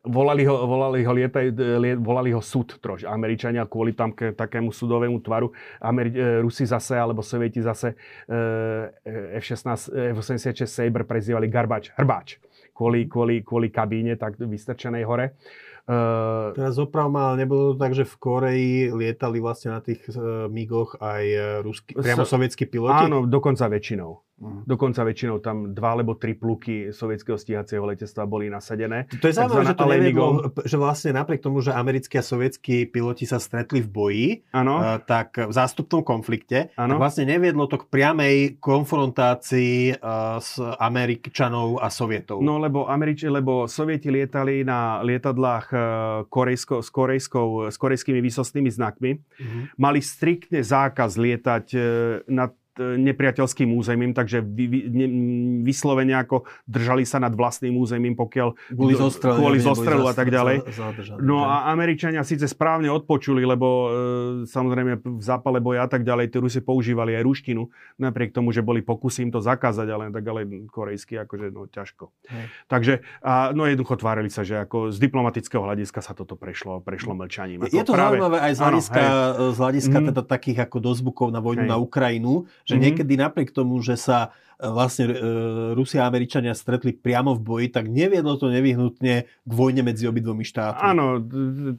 volali 0.04 0.46
ho, 0.46 0.66
volali 0.66 1.06
ho, 1.06 1.14
lietaj, 1.14 1.46
liet, 1.78 2.00
volali 2.02 2.34
ho 2.34 2.42
súd 2.42 2.82
troš. 2.82 3.06
Američania 3.06 3.70
kvôli 3.70 3.94
tam 3.94 4.12
ke, 4.12 4.34
takému 4.34 4.74
súdovému 4.74 5.22
tvaru. 5.22 5.54
Ameri, 5.78 6.10
e, 6.12 6.42
Rusi 6.42 6.66
zase, 6.66 6.98
alebo 6.98 7.22
Sovieti 7.22 7.62
zase 7.62 7.94
e, 8.26 9.38
F-16, 9.38 9.94
F-86 10.18 10.66
Sabre 10.66 11.06
prezývali 11.06 11.46
garbač, 11.46 11.94
hrbáč. 11.94 12.42
Kvôli, 12.82 13.06
kvôli, 13.06 13.46
kvôli 13.46 13.70
kabíne 13.70 14.18
tak 14.18 14.42
vystrčenej 14.42 15.06
hore. 15.06 15.38
Uh, 15.86 16.50
Teraz 16.58 16.82
oprav 16.82 17.14
mal, 17.14 17.38
nebolo 17.38 17.74
to 17.74 17.76
tak, 17.78 17.94
že 17.94 18.10
v 18.10 18.16
Koreji 18.18 18.74
lietali 18.90 19.38
vlastne 19.38 19.78
na 19.78 19.86
tých 19.86 20.02
uh, 20.10 20.50
migoch 20.50 20.98
aj 20.98 21.24
uh, 21.30 21.46
rusky, 21.62 21.94
priamo 21.94 22.26
so, 22.26 22.38
sovietskí 22.38 22.66
piloti? 22.66 23.06
Áno, 23.06 23.30
dokonca 23.30 23.70
väčšinou. 23.70 24.31
Uh-huh. 24.42 24.66
Dokonca 24.66 25.06
väčšinou 25.06 25.38
tam 25.38 25.78
dva 25.78 25.94
alebo 25.94 26.18
tri 26.18 26.34
pluky 26.34 26.90
sovietského 26.90 27.38
stíhacieho 27.38 27.86
letectva 27.86 28.26
boli 28.26 28.50
nasadené. 28.50 29.06
To 29.22 29.30
je 29.30 29.38
zaujímavé, 29.38 29.70
že 29.70 29.78
to 29.78 29.86
neviedlo, 29.86 30.28
že 30.66 30.78
vlastne 30.82 31.12
napriek 31.14 31.46
tomu, 31.46 31.62
že 31.62 31.70
americkí 31.70 32.18
a 32.18 32.26
sovietskí 32.26 32.90
piloti 32.90 33.30
sa 33.30 33.38
stretli 33.38 33.86
v 33.86 33.90
boji, 33.94 34.28
uh, 34.50 34.98
tak 35.06 35.38
v 35.38 35.54
zástupnom 35.54 36.02
konflikte, 36.02 36.74
ano. 36.74 36.98
tak 36.98 37.02
vlastne 37.06 37.30
neviedlo 37.30 37.70
to 37.70 37.86
k 37.86 37.86
priamej 37.94 38.58
konfrontácii 38.58 40.02
uh, 40.02 40.42
s 40.42 40.58
Američanov 40.58 41.78
a 41.78 41.94
Sovietov. 41.94 42.42
No 42.42 42.58
lebo, 42.58 42.90
Američ- 42.90 43.30
lebo 43.30 43.70
Sovieti 43.70 44.10
lietali 44.10 44.66
na 44.66 45.06
lietadlách 45.06 45.66
uh, 45.70 45.82
korejsko, 46.26 46.82
s, 46.82 46.90
korejskou, 46.90 47.70
s 47.70 47.78
korejskými 47.78 48.18
výsostnými 48.18 48.74
znakmi. 48.74 49.12
Uh-huh. 49.22 49.70
Mali 49.78 50.02
striktne 50.02 50.66
zákaz 50.66 51.14
lietať 51.22 51.66
uh, 51.78 51.84
nad 52.26 52.58
nepriateľským 53.00 53.70
územím, 53.74 54.12
takže 54.12 54.42
vy, 54.42 54.66
vy, 54.68 54.80
ne, 54.90 55.08
vyslovene 55.62 56.18
ako 56.18 56.44
držali 56.66 57.06
sa 57.06 57.22
nad 57.22 57.32
vlastným 57.32 57.78
územím, 57.78 58.18
pokiaľ 58.18 58.74
kvôli 58.74 58.94
zostrelu, 58.98 59.38
kvôli 59.38 59.60
zostrelu 59.62 60.04
a 60.06 60.14
tak 60.16 60.34
ďalej. 60.34 60.68
No 61.22 61.46
a 61.46 61.70
Američania 61.72 62.26
síce 62.26 62.50
správne 62.50 62.90
odpočuli, 62.90 63.46
lebo 63.46 63.68
e, 63.68 63.88
samozrejme 64.50 65.02
v 65.02 65.24
zápale 65.24 65.64
boja 65.64 65.86
a 65.86 65.90
tak 65.90 66.04
ďalej, 66.04 66.34
tí 66.34 66.38
Rusi 66.42 66.60
používali 66.60 67.16
aj 67.18 67.24
ruštinu, 67.24 67.70
napriek 68.02 68.34
tomu, 68.34 68.52
že 68.52 68.66
boli 68.66 68.82
pokusy 68.82 69.30
im 69.30 69.32
to 69.32 69.40
zakázať, 69.40 69.88
ale 69.88 70.04
tak 70.10 70.26
ale 70.28 70.68
korejsky 70.68 71.22
akože 71.22 71.54
no 71.54 71.70
ťažko. 71.70 72.10
Hej. 72.28 72.46
Takže 72.68 72.94
a, 73.22 73.54
no 73.54 73.66
jednoducho 73.70 74.00
tvárili 74.02 74.32
sa, 74.34 74.42
že 74.42 74.60
ako 74.62 74.90
z 74.90 74.98
diplomatického 74.98 75.62
hľadiska 75.62 76.00
sa 76.02 76.14
toto 76.18 76.36
prešlo, 76.36 76.82
prešlo 76.82 77.14
mlčaním. 77.14 77.66
Je 77.70 77.84
to 77.86 77.94
práve, 77.94 78.18
zaujímavé 78.18 78.38
aj 78.42 78.54
z 78.54 78.60
hľadiska, 78.60 79.02
áno, 79.02 79.52
z 79.52 79.58
hľadiska 79.58 79.98
mm. 79.98 80.06
teda 80.12 80.22
takých 80.26 80.60
ako 80.66 80.78
dozvukov 80.82 81.28
na 81.30 81.40
vojnu 81.44 81.66
hej. 81.66 81.72
na 81.72 81.78
Ukrajinu, 81.78 82.50
že 82.72 82.80
mm-hmm. 82.80 82.86
niekedy 82.88 83.14
napriek 83.20 83.52
tomu, 83.52 83.84
že 83.84 84.00
sa 84.00 84.32
e, 84.56 84.64
vlastne 84.72 85.12
e, 85.12 85.16
Rusia 85.76 86.08
a 86.08 86.10
Američania 86.10 86.56
stretli 86.56 86.96
priamo 86.96 87.36
v 87.36 87.44
boji, 87.44 87.68
tak 87.76 87.92
neviedlo 87.92 88.40
to 88.40 88.48
nevyhnutne 88.48 89.28
k 89.28 89.52
vojne 89.52 89.84
medzi 89.84 90.08
obidvomi 90.08 90.48
štátmi. 90.48 90.80
Áno, 90.80 91.20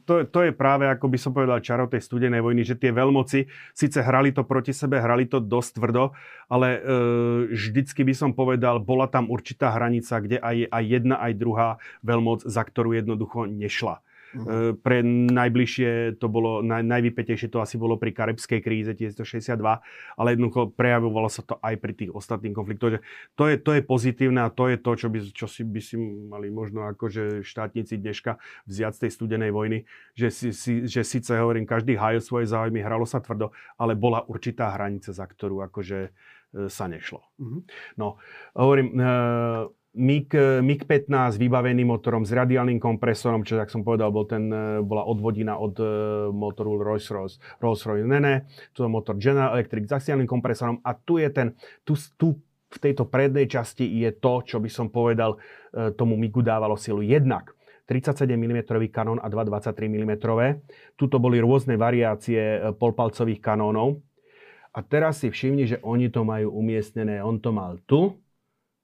to, 0.05 0.29
to 0.29 0.39
je 0.45 0.53
práve, 0.53 0.85
ako 0.85 1.09
by 1.09 1.17
som 1.17 1.33
povedal, 1.33 1.65
čaro 1.65 1.89
tej 1.89 2.05
studenej 2.05 2.45
vojny, 2.45 2.69
že 2.69 2.77
tie 2.77 2.93
veľmoci 2.93 3.49
síce 3.73 3.99
hrali 4.05 4.37
to 4.37 4.45
proti 4.45 4.77
sebe, 4.77 5.01
hrali 5.01 5.25
to 5.25 5.41
dosť 5.41 5.81
tvrdo, 5.81 6.13
ale 6.53 6.69
e, 6.77 6.81
vždycky 7.57 8.05
by 8.05 8.13
som 8.13 8.37
povedal, 8.37 8.85
bola 8.85 9.09
tam 9.09 9.33
určitá 9.33 9.73
hranica, 9.73 10.21
kde 10.21 10.37
aj, 10.37 10.69
aj 10.69 10.85
jedna, 10.85 11.17
aj 11.17 11.33
druhá 11.41 11.69
veľmoc, 12.05 12.45
za 12.45 12.61
ktorú 12.61 12.93
jednoducho 12.93 13.49
nešla. 13.49 14.05
Uh-huh. 14.33 14.73
Pre 14.81 14.99
najbližšie 15.29 16.17
to 16.17 16.27
bolo, 16.33 16.65
naj, 16.65 16.81
najvypetejšie 16.81 17.53
to 17.53 17.61
asi 17.61 17.77
bolo 17.77 18.01
pri 18.01 18.17
karibskej 18.17 18.65
kríze 18.65 18.93
1962, 18.97 19.61
ale 20.17 20.29
jednoducho 20.33 20.73
prejavovalo 20.73 21.29
sa 21.29 21.45
to 21.45 21.61
aj 21.61 21.77
pri 21.77 21.93
tých 21.93 22.11
ostatných 22.13 22.57
konfliktoch. 22.57 23.05
To, 23.37 23.45
je, 23.45 23.61
to 23.61 23.71
je 23.77 23.83
pozitívne 23.85 24.41
a 24.41 24.49
to 24.49 24.73
je 24.73 24.77
to, 24.81 24.93
čo 24.97 25.07
by, 25.13 25.19
čo 25.33 25.47
si, 25.49 25.63
by 25.63 25.81
si 25.85 25.97
mali 26.01 26.49
možno 26.49 26.89
akože 26.89 27.45
štátnici 27.45 28.01
dneška 28.01 28.41
vziať 28.65 28.93
z 28.97 29.01
tej 29.05 29.11
studenej 29.13 29.51
vojny, 29.53 29.79
že, 30.17 30.29
si, 30.33 30.49
si, 30.57 30.89
že 30.89 31.05
síce 31.05 31.37
hovorím, 31.37 31.69
každý 31.69 32.01
hájil 32.01 32.25
svoje 32.25 32.49
záujmy, 32.49 32.81
hralo 32.81 33.05
sa 33.05 33.21
tvrdo, 33.21 33.53
ale 33.77 33.93
bola 33.93 34.25
určitá 34.25 34.73
hranica, 34.73 35.13
za 35.13 35.29
ktorú 35.29 35.61
akože 35.69 36.09
e, 36.09 36.11
sa 36.73 36.89
nešlo. 36.89 37.21
Uh-huh. 37.37 37.61
No, 38.01 38.17
hovorím, 38.57 38.97
uh, 38.97 39.69
MiG, 39.93 40.33
MiG-15 40.65 41.37
vybavený 41.37 41.85
motorom 41.85 42.25
s 42.25 42.33
radiálnym 42.33 42.81
kompresorom, 42.81 43.45
čo, 43.45 43.61
tak 43.61 43.69
som 43.69 43.85
povedal, 43.85 44.09
bol 44.09 44.25
ten, 44.25 44.49
e, 44.49 44.81
bola 44.81 45.05
odvodina 45.05 45.61
od 45.61 45.77
e, 45.77 45.85
motoru 46.33 46.81
Rolls-Royce. 46.81 47.61
Rolls-Royce 47.61 48.09
ne, 48.09 48.49
tu 48.73 48.81
je 48.81 48.89
motor 48.89 49.21
General 49.21 49.53
Electric 49.53 49.85
s 49.85 49.93
axiálnym 50.01 50.25
kompresorom 50.25 50.81
a 50.81 50.97
tu 50.97 51.21
je 51.21 51.29
ten, 51.29 51.53
tu, 51.85 51.93
tu 52.17 52.41
v 52.73 52.79
tejto 52.81 53.05
prednej 53.05 53.45
časti 53.45 53.85
je 53.85 54.17
to, 54.17 54.41
čo 54.49 54.57
by 54.57 54.71
som 54.73 54.89
povedal, 54.89 55.37
tomu 55.93 56.17
MiGu 56.17 56.41
dávalo 56.41 56.73
silu. 56.81 57.05
Jednak 57.05 57.53
37 57.85 58.25
mm 58.33 58.89
kanón 58.89 59.21
a 59.21 59.29
2,23 59.29 59.77
mm. 59.93 60.13
Tuto 60.97 61.21
boli 61.21 61.37
rôzne 61.37 61.77
variácie 61.77 62.73
polpalcových 62.81 63.45
kanónov. 63.45 64.01
A 64.73 64.81
teraz 64.81 65.21
si 65.21 65.29
všimni, 65.29 65.69
že 65.69 65.77
oni 65.85 66.09
to 66.09 66.25
majú 66.25 66.49
umiestnené. 66.57 67.21
On 67.21 67.37
to 67.37 67.53
mal 67.53 67.77
tu, 67.85 68.17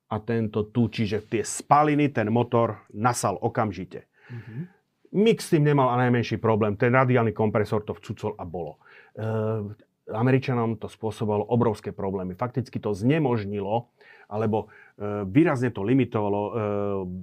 a 0.09 0.17
tento 0.25 0.73
tu, 0.73 0.89
čiže 0.89 1.29
tie 1.29 1.45
spaliny, 1.45 2.09
ten 2.09 2.33
motor 2.33 2.89
nasal 2.97 3.37
okamžite. 3.37 4.09
Mm-hmm. 4.33 4.61
Mix 5.09 5.49
s 5.49 5.53
tým 5.57 5.65
nemal 5.65 5.93
najmenší 5.97 6.37
problém. 6.37 6.77
Ten 6.77 6.93
radiálny 6.93 7.33
kompresor 7.33 7.85
to 7.85 7.97
vcucol 7.97 8.37
a 8.37 8.45
bolo. 8.45 8.81
E, 9.17 9.25
Američanom 10.09 10.81
to 10.81 10.89
spôsobovalo 10.89 11.49
obrovské 11.49 11.93
problémy. 11.93 12.33
Fakticky 12.37 12.81
to 12.81 12.97
znemožnilo, 12.97 13.93
alebo 14.29 14.69
e, 14.97 15.25
výrazne 15.29 15.73
to 15.73 15.85
limitovalo 15.85 16.41
e, 16.41 16.53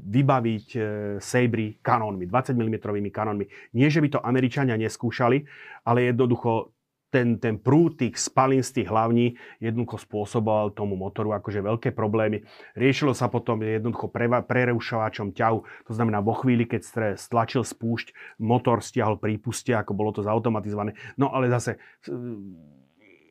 vybaviť 0.10 0.68
e, 0.74 0.80
Sabry 1.22 1.78
kanónmi, 1.82 2.26
20 2.30 2.58
mm 2.58 2.78
kanónmi. 3.10 3.46
Nie, 3.78 3.90
že 3.90 4.02
by 4.02 4.18
to 4.18 4.20
Američania 4.22 4.78
neskúšali, 4.78 5.46
ale 5.86 6.10
jednoducho 6.10 6.75
ten, 7.14 7.40
ten 7.40 7.56
prúd 7.56 7.96
tých 7.96 8.20
spalín 8.20 8.60
z 8.60 8.82
tých 8.82 8.88
hlavní 8.92 9.40
jednoducho 9.64 10.04
spôsoboval 10.04 10.76
tomu 10.76 11.00
motoru 11.00 11.32
akože 11.38 11.64
veľké 11.64 11.90
problémy. 11.96 12.44
Riešilo 12.76 13.16
sa 13.16 13.32
potom 13.32 13.64
jednoducho 13.64 14.12
prereušovačom 14.44 15.32
ťahu, 15.32 15.60
to 15.88 15.92
znamená 15.96 16.20
vo 16.20 16.36
chvíli, 16.36 16.68
keď 16.68 17.16
stlačil 17.16 17.64
spúšť, 17.64 18.38
motor 18.44 18.84
stiahol 18.84 19.16
prípuste, 19.16 19.72
ako 19.72 19.96
bolo 19.96 20.12
to 20.12 20.26
zautomatizované. 20.26 20.98
No 21.16 21.32
ale 21.32 21.48
zase 21.48 21.80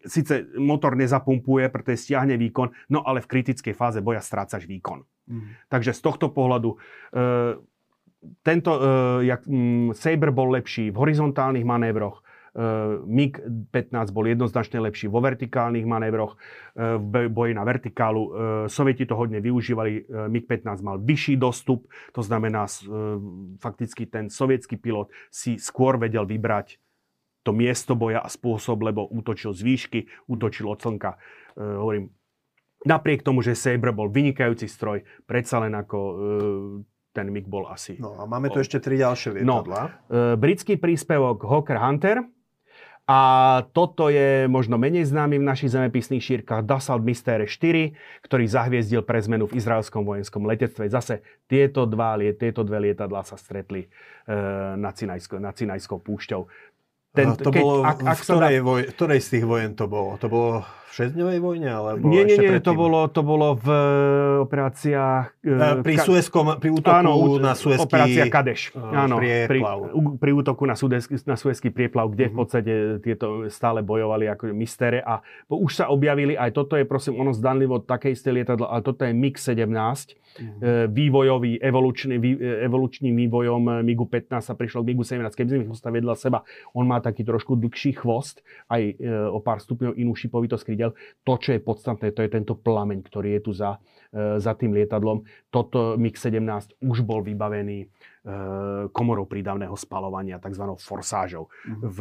síce 0.05 0.49
motor 0.61 0.97
nezapumpuje, 0.97 1.69
pretože 1.73 2.09
stiahne 2.09 2.37
výkon, 2.37 2.73
no 2.93 3.01
ale 3.05 3.25
v 3.25 3.31
kritickej 3.31 3.75
fáze 3.75 3.99
boja 4.05 4.21
strácaš 4.21 4.69
výkon. 4.69 5.05
Mm. 5.25 5.57
Takže 5.73 5.97
z 5.97 6.01
tohto 6.05 6.29
pohľadu 6.29 6.77
e, 6.77 6.79
tento 8.45 8.71
e, 8.77 8.81
jak, 9.29 9.49
m, 9.49 9.93
Saber 9.97 10.33
bol 10.33 10.53
lepší 10.53 10.93
v 10.93 11.01
horizontálnych 11.01 11.65
manévroch, 11.65 12.24
MiG-15 12.55 14.15
bol 14.15 14.31
jednoznačne 14.31 14.79
lepší 14.79 15.11
vo 15.11 15.19
vertikálnych 15.19 15.83
manévroch, 15.83 16.39
eh, 16.39 16.95
v 17.03 17.27
boji 17.27 17.53
na 17.55 17.67
vertikálu. 17.67 18.23
Eh, 18.23 18.31
Sovieti 18.71 19.05
to 19.11 19.19
hodne 19.19 19.43
využívali, 19.43 20.07
MiG-15 20.31 20.79
mal 20.87 21.03
vyšší 21.03 21.35
dostup, 21.37 21.91
to 22.15 22.23
znamená 22.23 22.67
fakticky 23.61 24.07
ten 24.07 24.31
sovietský 24.31 24.79
pilot 24.79 25.11
si 25.29 25.59
skôr 25.59 25.99
vedel 25.99 26.25
vybrať 26.25 26.79
to 27.45 27.53
miesto 27.53 27.93
boja 27.93 28.25
a 28.25 28.29
spôsob, 28.31 28.81
lebo 28.81 29.05
útočil 29.05 29.53
z 29.53 29.61
výšky, 29.61 30.01
útočil 30.31 30.65
od 30.65 30.81
slnka. 30.81 31.21
Hovorím, 31.61 32.09
napriek 32.89 33.21
tomu, 33.21 33.45
že 33.45 33.53
Sabre 33.53 33.93
bol 33.93 34.09
vynikajúci 34.09 34.65
stroj, 34.65 35.05
predsa 35.29 35.61
len 35.61 35.77
ako 35.77 35.99
ten 37.13 37.29
MiG 37.29 37.45
bol 37.45 37.69
asi... 37.69 38.01
No 38.01 38.17
a 38.17 38.25
máme 38.25 38.49
tu 38.49 38.65
ešte 38.65 38.81
tri 38.81 38.97
ďalšie 38.97 39.41
lietadla. 39.41 40.09
No, 40.09 40.41
britský 40.41 40.81
príspevok 40.81 41.45
Hawker 41.45 41.77
Hunter, 41.77 42.25
a 43.05 43.21
toto 43.77 44.09
je 44.09 44.49
možno 44.49 44.81
menej 44.81 45.05
známy 45.05 45.37
v 45.37 45.45
našich 45.45 45.77
zemepisných 45.77 46.25
šírkach 46.25 46.65
Dassault 46.65 47.05
Mystere 47.05 47.45
4, 47.45 47.93
ktorý 48.25 48.45
zahviezdil 48.49 49.05
pre 49.05 49.21
zmenu 49.21 49.45
v 49.45 49.61
izraelskom 49.61 50.09
vojenskom 50.09 50.49
letectve. 50.49 50.89
Zase 50.89 51.21
tieto, 51.45 51.85
dva, 51.85 52.17
tieto 52.33 52.65
dve 52.65 52.89
lietadlá 52.89 53.21
sa 53.29 53.37
stretli 53.37 53.85
e, 53.85 53.89
nad, 54.81 54.97
Sinajsko, 54.97 55.37
nad 55.37 55.53
Sinajskou 55.53 56.01
púšťou. 56.01 56.49
Ten, 57.13 57.37
to 57.37 57.53
keď, 57.53 57.61
bolo, 57.61 57.85
ak, 57.85 57.99
ak 58.09 58.17
v 58.17 58.25
ktorej, 58.25 58.57
dá... 58.57 58.65
voj, 58.65 58.81
ktorej 58.97 59.21
z 59.21 59.29
tých 59.37 59.45
vojen 59.45 59.73
to 59.77 59.85
bolo? 59.85 60.17
To 60.17 60.27
bolo 60.33 60.65
šesťdňovej 60.95 61.39
vojne? 61.43 61.69
Alebo 61.75 62.07
nie, 62.07 62.23
nie, 62.23 62.39
nie, 62.39 62.63
to 62.63 62.73
bolo, 62.73 63.11
to 63.11 63.27
bolo 63.27 63.59
v 63.59 63.69
eh, 63.69 64.47
operáciách... 64.47 65.43
Uh, 65.43 65.83
pri 65.83 65.95
ka... 65.99 66.07
Suezkom, 66.07 66.47
pri 66.63 66.71
útoku 66.71 66.95
áno, 66.95 67.43
na 67.43 67.59
Suezký... 67.59 67.83
Operácia 67.83 68.25
Kadeš. 68.31 68.71
Áno, 68.79 69.19
pri, 69.19 69.59
pri 70.23 70.31
útoku 70.31 70.63
na, 70.65 70.79
Suezký, 70.79 71.19
na 71.27 71.35
Suezký 71.35 71.75
prieplav, 71.75 72.15
kde 72.15 72.31
uh-huh. 72.31 72.31
v 72.31 72.35
mhm. 72.35 72.41
podstate 72.41 72.73
tieto 73.03 73.27
stále 73.51 73.83
bojovali 73.83 74.31
ako 74.31 74.55
mistere 74.55 75.03
a 75.03 75.19
už 75.51 75.83
sa 75.83 75.91
objavili, 75.91 76.39
aj 76.39 76.55
toto 76.55 76.79
je 76.79 76.87
prosím 76.87 77.19
ono 77.19 77.35
zdanlivo 77.35 77.83
také 77.83 78.15
isté 78.15 78.31
lietadlo, 78.31 78.71
ale 78.71 78.87
toto 78.87 79.03
je 79.03 79.11
MiG-17, 79.11 79.59
uh-huh. 79.59 80.87
vývojový, 80.95 81.59
evolučný, 81.59 82.15
vý, 82.23 82.39
evolučným 82.39 83.15
vývojom 83.27 83.83
MiGu-15 83.83 84.31
sa 84.43 84.55
prišlo 84.55 84.87
k 84.87 84.95
MiGu-17. 84.95 85.35
Keby 85.35 85.49
sme 85.51 85.59
ich 85.67 85.73
postavili 85.75 86.03
vedľa 86.05 86.17
seba, 86.19 86.39
on 86.75 86.85
má 86.87 86.99
taký 86.99 87.23
trošku 87.23 87.55
dlhší 87.55 87.97
chvost, 88.03 88.43
aj 88.67 88.99
o 89.31 89.39
pár 89.39 89.63
stupňov 89.63 89.95
inú 89.95 90.13
šipovitosť 90.19 90.65
krídel 90.67 90.84
videl. 90.85 90.93
To, 91.25 91.33
čo 91.41 91.57
je 91.57 91.61
podstatné, 91.65 92.13
to 92.13 92.21
je 92.21 92.31
tento 92.31 92.55
plameň, 92.61 93.01
ktorý 93.01 93.29
je 93.39 93.41
tu 93.41 93.53
za, 93.57 93.81
e, 94.13 94.37
za 94.41 94.53
tým 94.53 94.77
lietadlom. 94.77 95.25
Toto 95.49 95.97
MiG-17 95.97 96.85
už 96.85 97.01
bol 97.09 97.25
vybavený 97.25 97.89
komorou 98.89 99.29
prídavného 99.29 99.77
spalovania, 99.77 100.41
tzv. 100.41 100.65
forsážou. 100.81 101.53
Mm-hmm. 101.53 101.81
V 101.85 101.99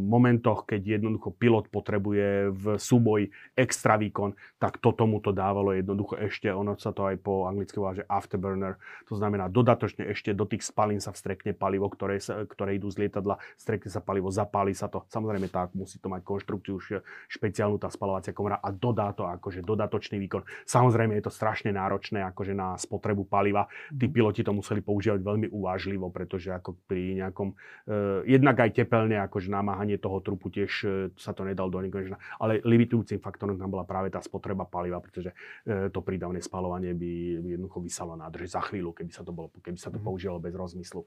momentoch, 0.00 0.64
keď 0.64 0.96
jednoducho 0.96 1.28
pilot 1.36 1.68
potrebuje 1.68 2.56
v 2.56 2.64
súboji 2.80 3.28
extra 3.52 4.00
výkon, 4.00 4.32
tak 4.56 4.80
to 4.80 4.96
tomu 4.96 5.20
to 5.20 5.36
dávalo 5.36 5.76
jednoducho 5.76 6.16
ešte, 6.16 6.48
ono 6.48 6.72
sa 6.80 6.96
to 6.96 7.04
aj 7.04 7.20
po 7.20 7.44
anglicky 7.44 7.76
volá, 7.76 7.92
že 7.92 8.08
afterburner, 8.08 8.80
to 9.04 9.12
znamená 9.12 9.52
dodatočne 9.52 10.08
ešte 10.08 10.32
do 10.32 10.48
tých 10.48 10.64
spalín 10.64 11.04
sa 11.04 11.12
vstrekne 11.12 11.52
palivo, 11.52 11.92
ktoré, 11.92 12.16
sa, 12.16 12.48
ktoré 12.48 12.80
idú 12.80 12.88
z 12.88 13.04
lietadla, 13.04 13.36
vstrekne 13.60 13.92
sa 13.92 14.00
palivo, 14.00 14.32
zapáli 14.32 14.72
sa 14.72 14.88
to. 14.88 15.04
Samozrejme 15.12 15.52
tak, 15.52 15.76
musí 15.76 16.00
to 16.00 16.08
mať 16.08 16.24
konštrukciu 16.24 16.80
špeciálnu 17.28 17.76
tá 17.76 17.92
spalovacia 17.92 18.32
komora 18.32 18.56
a 18.56 18.72
dodá 18.72 19.12
to 19.12 19.28
akože 19.28 19.60
dodatočný 19.60 20.16
výkon. 20.16 20.48
Samozrejme 20.64 21.12
je 21.20 21.28
to 21.28 21.32
strašne 21.32 21.76
náročné 21.76 22.24
akože 22.32 22.56
na 22.56 22.80
spotrebu 22.80 23.28
paliva. 23.28 23.68
Tí 23.92 24.08
mhm. 24.08 24.14
piloti 24.16 24.40
to 24.40 24.56
museli 24.56 24.80
používať 24.80 25.25
veľmi 25.26 25.50
uvážlivo, 25.50 26.14
pretože 26.14 26.54
ako 26.54 26.78
pri 26.86 27.18
nejakom, 27.18 27.52
uh, 27.52 28.22
jednak 28.22 28.62
aj 28.62 28.70
tepelne, 28.78 29.18
akože 29.26 29.50
namáhanie 29.50 29.98
toho 29.98 30.22
trupu 30.22 30.54
tiež 30.54 30.72
uh, 30.86 30.90
sa 31.18 31.34
to 31.34 31.42
nedal 31.42 31.66
do 31.66 31.82
nekonečna, 31.82 32.22
ale 32.38 32.62
limitujúcim 32.62 33.18
faktorom 33.18 33.58
tam 33.58 33.74
bola 33.74 33.82
práve 33.82 34.14
tá 34.14 34.22
spotreba 34.22 34.62
paliva, 34.62 35.02
pretože 35.02 35.34
uh, 35.34 35.90
to 35.90 35.98
prídavné 36.06 36.38
spalovanie 36.38 36.94
by, 36.94 37.42
jednoducho 37.58 37.82
vysalo 37.82 38.14
nádrž 38.14 38.54
za 38.54 38.62
chvíľu, 38.62 38.94
keby 38.94 39.10
sa 39.10 39.26
to, 39.26 39.34
bolo, 39.34 39.50
keby 39.58 39.74
sa 39.74 39.90
to 39.90 39.98
mm-hmm. 39.98 40.06
používalo 40.06 40.38
bez 40.38 40.54
rozmyslu. 40.54 41.02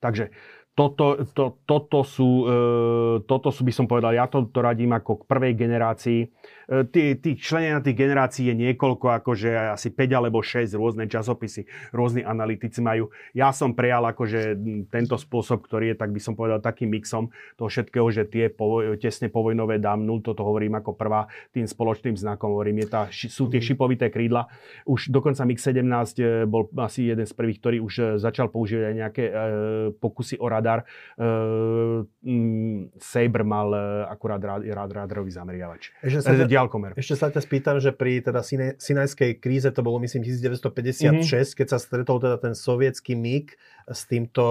Takže 0.00 0.30
toto, 0.78 1.26
to, 1.34 1.58
toto, 1.66 2.06
sú, 2.06 2.46
e, 2.46 2.54
toto 3.26 3.50
sú, 3.50 3.66
by 3.66 3.74
som 3.74 3.90
povedal, 3.90 4.14
ja 4.14 4.30
to, 4.30 4.46
to 4.46 4.62
radím 4.62 4.94
ako 4.94 5.18
k 5.18 5.22
prvej 5.26 5.58
generácii. 5.58 6.20
E, 6.70 7.16
tí 7.18 7.34
členia 7.34 7.82
tých 7.82 7.98
generácií 7.98 8.46
je 8.46 8.54
niekoľko, 8.54 9.10
akože 9.18 9.74
asi 9.74 9.90
5 9.90 10.18
alebo 10.22 10.38
6 10.38 10.78
rôzne 10.78 11.10
časopisy, 11.10 11.66
rôzni 11.90 12.22
analytici 12.22 12.78
majú. 12.78 13.10
Ja 13.34 13.50
som 13.50 13.74
prejal 13.74 14.06
akože 14.06 14.54
tento 14.86 15.18
spôsob, 15.18 15.66
ktorý 15.66 15.90
je, 15.90 15.96
tak 15.98 16.14
by 16.14 16.20
som 16.22 16.38
povedal, 16.38 16.62
takým 16.62 16.94
mixom 16.94 17.34
toho 17.58 17.66
všetkého, 17.66 18.06
že 18.14 18.30
tie 18.30 18.46
po, 18.46 18.78
tesne 19.02 19.34
povojnové 19.34 19.82
dám, 19.82 20.06
nul, 20.06 20.22
toto 20.22 20.46
hovorím 20.46 20.78
ako 20.78 20.94
prvá, 20.94 21.26
tým 21.50 21.66
spoločným 21.66 22.14
znakom 22.14 22.54
hovorím, 22.54 22.86
je 22.86 22.88
tá, 22.94 23.10
sú 23.10 23.50
tie 23.50 23.58
šipovité 23.58 24.14
krídla. 24.14 24.46
Už 24.86 25.10
dokonca 25.10 25.42
MiG-17 25.42 26.22
e, 26.22 26.46
bol 26.46 26.70
asi 26.78 27.10
jeden 27.10 27.26
z 27.26 27.34
prvých, 27.34 27.58
ktorý 27.58 27.76
už 27.82 28.22
začal 28.22 28.46
používať 28.46 28.84
aj 28.86 28.94
nejaké 28.94 29.24
e, 29.26 29.32
pokusy 29.98 30.38
o 30.38 30.46
rada 30.46 30.68
radar. 30.68 30.84
Uh, 31.16 32.04
Sabre 33.00 33.42
mal 33.46 33.68
uh, 33.72 34.12
akurát 34.12 34.42
rád, 34.42 34.62
rád, 34.68 34.90
rádarový 34.92 35.32
zameriavač. 35.32 35.94
Ešte 36.04 36.20
sa, 36.20 36.32
ťa, 36.36 36.44
ešte 36.98 37.14
sa 37.16 37.26
ťa 37.32 37.40
spýtam, 37.40 37.76
že 37.80 37.94
pri 37.94 38.20
teda 38.20 38.44
Sinajskej 38.76 39.40
kríze, 39.40 39.70
to 39.72 39.80
bolo 39.80 40.02
myslím 40.04 40.26
1956, 40.26 41.00
mm-hmm. 41.24 41.56
keď 41.56 41.66
sa 41.66 41.78
stretol 41.80 42.20
teda 42.20 42.36
ten 42.36 42.52
sovietský 42.52 43.16
MiG 43.16 43.56
s 43.88 44.04
týmto 44.04 44.44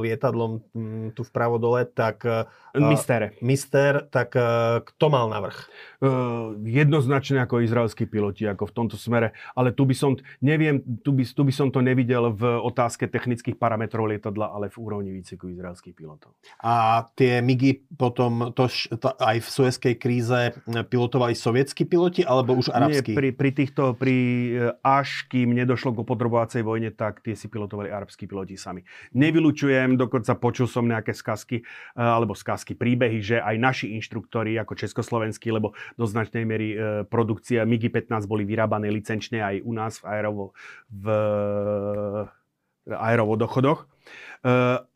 lietadlom 0.00 0.64
m, 0.72 1.12
tu 1.12 1.22
vpravo 1.28 1.60
dole, 1.60 1.84
tak... 1.84 2.24
Mister. 2.72 3.36
Mister, 3.44 4.08
tak 4.08 4.32
kto 4.80 5.06
mal 5.12 5.28
navrh? 5.28 5.68
Jednoznačne 6.64 7.44
ako 7.44 7.60
izraelskí 7.60 8.08
piloti, 8.08 8.48
ako 8.48 8.64
v 8.64 8.72
tomto 8.72 8.96
smere, 8.96 9.36
ale 9.52 9.76
tu 9.76 9.84
by 9.84 9.92
som, 9.92 10.16
neviem, 10.40 10.80
tu 11.04 11.12
by, 11.12 11.20
tu 11.20 11.44
by 11.44 11.52
som 11.52 11.68
to 11.68 11.84
nevidel 11.84 12.32
v 12.32 12.48
otázke 12.64 13.12
technických 13.12 13.60
parametrov 13.60 14.08
lietadla, 14.08 14.41
ale 14.50 14.72
v 14.72 14.76
úrovni 14.82 15.10
výceku 15.14 15.52
izraelských 15.52 15.94
pilotov. 15.94 16.34
A 16.58 17.06
tie 17.14 17.38
MIGy 17.38 17.94
potom 17.94 18.50
to, 18.56 18.66
to 18.98 19.08
aj 19.20 19.36
v 19.38 19.48
Suezkej 19.48 19.94
kríze 20.00 20.56
pilotovali 20.66 21.36
sovietskí 21.36 21.86
piloti, 21.86 22.26
alebo 22.26 22.58
už 22.58 22.74
arabskí? 22.74 23.14
Nie, 23.14 23.18
pri, 23.18 23.28
pri 23.36 23.50
týchto, 23.52 23.94
pri, 23.94 24.16
e, 24.56 24.74
až 24.82 25.28
kým 25.30 25.54
nedošlo 25.54 25.94
k 25.94 26.02
podrobovacej 26.02 26.62
vojne, 26.66 26.90
tak 26.90 27.22
tie 27.22 27.38
si 27.38 27.46
pilotovali 27.46 27.92
arabskí 27.92 28.24
piloti 28.26 28.56
sami. 28.56 28.82
Nevylučujem, 29.12 30.00
dokonca 30.00 30.32
počul 30.40 30.66
som 30.66 30.88
nejaké 30.88 31.12
skazky, 31.12 31.60
eh, 31.60 32.00
alebo 32.00 32.32
skazky, 32.32 32.72
príbehy, 32.72 33.18
že 33.20 33.36
aj 33.38 33.56
naši 33.60 33.86
inštruktori, 34.00 34.56
ako 34.56 34.74
československí, 34.74 35.52
lebo 35.52 35.76
do 36.00 36.08
značnej 36.08 36.48
miery 36.48 36.68
eh, 36.72 36.78
produkcia 37.04 37.68
MIGI-15 37.68 38.24
boli 38.24 38.48
vyrábané 38.48 38.88
licenčne 38.88 39.44
aj 39.44 39.56
u 39.62 39.72
nás 39.76 40.00
v, 40.00 40.04
aerovo, 40.08 40.44
v 40.88 41.04
aerovodochodoch 42.88 43.91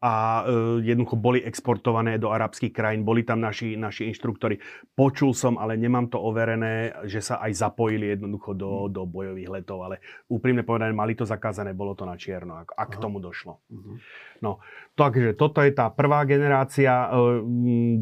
a 0.02 0.42
jednoducho 0.82 1.14
boli 1.14 1.38
exportované 1.38 2.18
do 2.18 2.34
arabských 2.34 2.74
krajín, 2.74 3.06
boli 3.06 3.22
tam 3.22 3.38
naši, 3.38 3.78
naši 3.78 4.10
inštruktori. 4.10 4.58
Počul 4.98 5.38
som, 5.38 5.54
ale 5.54 5.78
nemám 5.78 6.10
to 6.10 6.18
overené, 6.18 6.90
že 7.06 7.22
sa 7.22 7.38
aj 7.38 7.54
zapojili 7.54 8.18
jednoducho 8.18 8.58
do, 8.58 8.90
do 8.90 9.06
bojových 9.06 9.46
letov, 9.46 9.86
ale 9.86 10.02
úprimne 10.26 10.66
povedané, 10.66 10.90
mali 10.90 11.14
to 11.14 11.22
zakázané, 11.22 11.78
bolo 11.78 11.94
to 11.94 12.02
na 12.02 12.18
čierno, 12.18 12.58
ak, 12.66 12.74
ak 12.74 12.88
k 12.98 13.02
tomu 13.02 13.22
došlo. 13.22 13.62
Uh-huh. 13.70 14.02
No, 14.42 14.58
takže 14.98 15.38
toto 15.38 15.62
je 15.62 15.70
tá 15.70 15.94
prvá 15.94 16.26
generácia. 16.26 17.06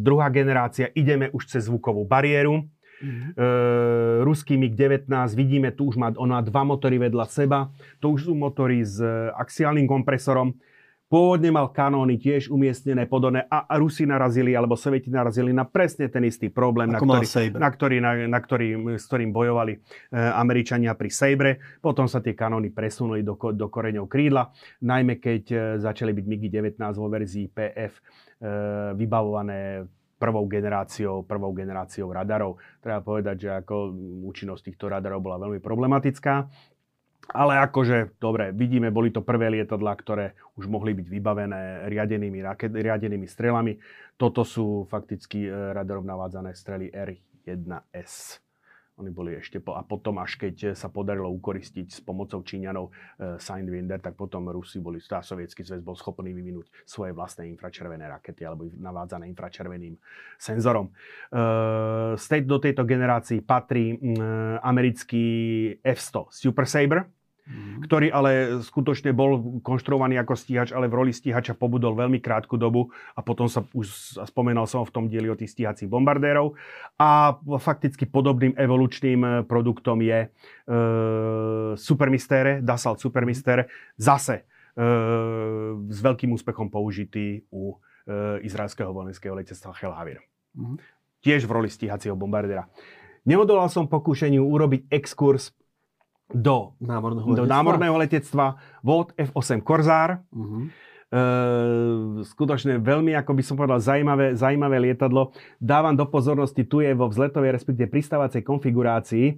Druhá 0.01 0.33
generácia, 0.33 0.89
ideme 0.97 1.29
už 1.29 1.45
cez 1.53 1.69
zvukovú 1.69 2.09
bariéru. 2.09 2.65
Mm-hmm. 3.05 3.31
E, 3.37 3.47
ruský 4.25 4.57
MiG-19, 4.57 5.13
vidíme, 5.37 5.69
tu 5.77 5.93
už 5.93 6.01
má, 6.01 6.09
on 6.17 6.31
má 6.31 6.41
dva 6.41 6.65
motory 6.65 6.97
vedľa 6.97 7.27
seba. 7.29 7.69
To 8.01 8.17
už 8.17 8.31
sú 8.31 8.33
motory 8.33 8.81
s 8.81 9.03
axiálnym 9.37 9.85
kompresorom. 9.85 10.57
Pôvodne 11.15 11.55
mal 11.55 11.71
kanóny 11.71 12.19
tiež 12.19 12.51
umiestnené 12.51 13.07
podobné 13.07 13.47
a 13.47 13.71
Rusi 13.79 14.03
narazili, 14.03 14.51
alebo 14.59 14.75
Sovieti 14.75 15.15
narazili 15.15 15.55
na 15.55 15.63
presne 15.63 16.11
ten 16.11 16.27
istý 16.27 16.51
problém, 16.51 16.91
na 16.91 16.99
ktorý, 16.99 17.55
na 17.55 17.71
ktorý, 17.71 17.97
na, 18.03 18.13
na 18.27 18.41
ktorý, 18.43 18.99
s 18.99 19.07
ktorým 19.07 19.31
bojovali 19.31 19.79
e, 19.79 19.79
Američania 20.19 20.99
pri 20.99 21.15
Sabre. 21.15 21.51
Potom 21.79 22.11
sa 22.11 22.19
tie 22.19 22.35
kanóny 22.35 22.75
presunuli 22.75 23.23
do, 23.23 23.39
do 23.39 23.67
koreňov 23.71 24.11
krídla, 24.11 24.51
najmä 24.83 25.23
keď 25.23 25.43
e, 25.55 25.59
začali 25.79 26.11
byť 26.11 26.25
MiG-19 26.27 26.83
vo 26.99 27.07
verzii 27.07 27.47
PF 27.47 27.93
e, 27.95 28.03
vybavované 28.99 29.87
prvou 30.19 30.51
generáciou, 30.51 31.23
prvou 31.23 31.55
generáciou 31.55 32.11
radarov. 32.11 32.59
Treba 32.83 33.05
povedať, 33.07 33.37
že 33.39 33.51
ako 33.55 33.95
účinnosť 34.25 34.73
týchto 34.73 34.91
radarov 34.91 35.23
bola 35.23 35.39
veľmi 35.39 35.63
problematická. 35.63 36.51
Ale 37.33 37.57
akože, 37.57 38.21
dobre, 38.21 38.53
vidíme, 38.53 38.93
boli 38.93 39.09
to 39.09 39.25
prvé 39.25 39.49
lietadlá, 39.49 39.97
ktoré 39.97 40.37
už 40.61 40.69
mohli 40.69 40.93
byť 40.93 41.07
vybavené 41.09 41.89
riadenými, 41.89 42.45
raket, 42.45 42.77
riadenými 42.77 43.25
strelami. 43.25 43.81
Toto 44.21 44.45
sú 44.45 44.85
fakticky 44.93 45.49
e, 45.49 45.51
radarom 45.73 46.05
navádzané 46.05 46.53
strely 46.53 46.93
R1S. 46.93 48.45
Oni 48.95 49.11
boli 49.11 49.35
ešte 49.35 49.59
po, 49.59 49.75
a 49.75 49.83
potom 49.83 50.23
až 50.23 50.39
keď 50.39 50.79
sa 50.79 50.87
podarilo 50.87 51.27
ukoristiť 51.27 51.87
s 51.91 51.99
pomocou 51.99 52.47
Číňanov 52.47 52.87
e, 52.87 52.91
Sidewinder, 53.43 53.99
tak 53.99 54.15
potom 54.15 54.47
Rusi 54.55 54.79
boli, 54.79 55.03
tá 55.03 55.19
sovietský 55.19 55.67
zväz 55.67 55.83
bol 55.83 55.99
schopný 55.99 56.31
vyvinúť 56.31 56.71
svoje 56.87 57.11
vlastné 57.11 57.51
infračervené 57.51 58.07
rakety 58.07 58.47
alebo 58.47 58.71
navádzané 58.71 59.27
infračerveným 59.35 59.99
senzorom. 60.39 60.95
E, 61.35 62.43
do 62.47 62.59
tejto 62.63 62.87
generácii 62.87 63.43
patrí 63.43 63.99
e, 63.99 64.23
americký 64.63 65.27
F-100 65.83 66.31
Super 66.31 66.67
Sabre, 66.71 67.14
mm. 67.45 67.85
ktorý 67.85 68.09
ale 68.09 68.31
skutočne 68.65 69.13
bol 69.13 69.61
konštruovaný 69.61 70.21
ako 70.21 70.35
stíhač, 70.37 70.73
ale 70.73 70.89
v 70.89 70.97
roli 70.97 71.13
stíhača 71.13 71.57
pobudol 71.57 71.97
veľmi 71.97 72.19
krátku 72.21 72.57
dobu 72.57 72.91
a 73.15 73.21
potom 73.21 73.49
sa 73.49 73.65
už 73.77 74.19
spomenal 74.25 74.65
som 74.65 74.85
v 74.85 74.93
tom 74.93 75.05
dieli 75.07 75.29
o 75.29 75.37
tých 75.37 75.53
stíhacích 75.53 75.89
bombardérov. 75.89 76.57
A 76.97 77.37
fakticky 77.61 78.09
podobným 78.09 78.57
evolučným 78.57 79.21
e, 79.23 79.29
produktom 79.45 80.01
je 80.01 80.19
e, 80.25 80.29
Super 81.77 82.09
Mystere, 82.09 82.65
Dassault 82.65 83.01
Super 83.01 83.29
Mystere, 83.29 83.69
zase 84.01 84.41
e, 84.41 84.43
s 85.89 85.99
veľkým 86.01 86.33
úspechom 86.33 86.73
použitý 86.73 87.45
u 87.53 87.77
e, 88.09 88.45
izraelského 88.45 88.91
vojenského 88.93 89.37
letectva 89.37 89.77
Hel 89.77 89.93
Havir. 89.93 90.19
Mm. 90.57 90.77
Tiež 91.25 91.49
v 91.49 91.55
roli 91.57 91.69
stíhacieho 91.73 92.17
bombardéra. 92.17 92.69
Neodolal 93.25 93.73
som 93.73 93.89
pokúšeniu 93.89 94.45
urobiť 94.45 94.93
exkurs 94.93 95.57
do 96.33 96.73
námorného, 96.81 97.27
do 97.27 97.33
letectva? 97.45 97.55
námorného 97.55 97.97
letectva 98.01 98.47
VOD 98.81 99.09
F-8 99.29 99.61
Korzár. 99.61 100.25
Uh-huh. 100.33 100.67
E, 101.13 101.21
skutočne 102.27 102.81
veľmi, 102.81 103.13
ako 103.15 103.33
by 103.37 103.43
som 103.45 103.55
povedal, 103.55 103.79
zaujímavé, 103.79 104.35
zaujímavé 104.35 104.77
lietadlo. 104.91 105.35
Dávam 105.61 105.95
do 105.95 106.09
pozornosti, 106.09 106.65
tu 106.65 106.81
je 106.81 106.91
vo 106.97 107.07
vzletovej, 107.13 107.55
respektíve 107.55 107.93
pristávacej 107.93 108.43
konfigurácii. 108.43 109.27
E, 109.31 109.35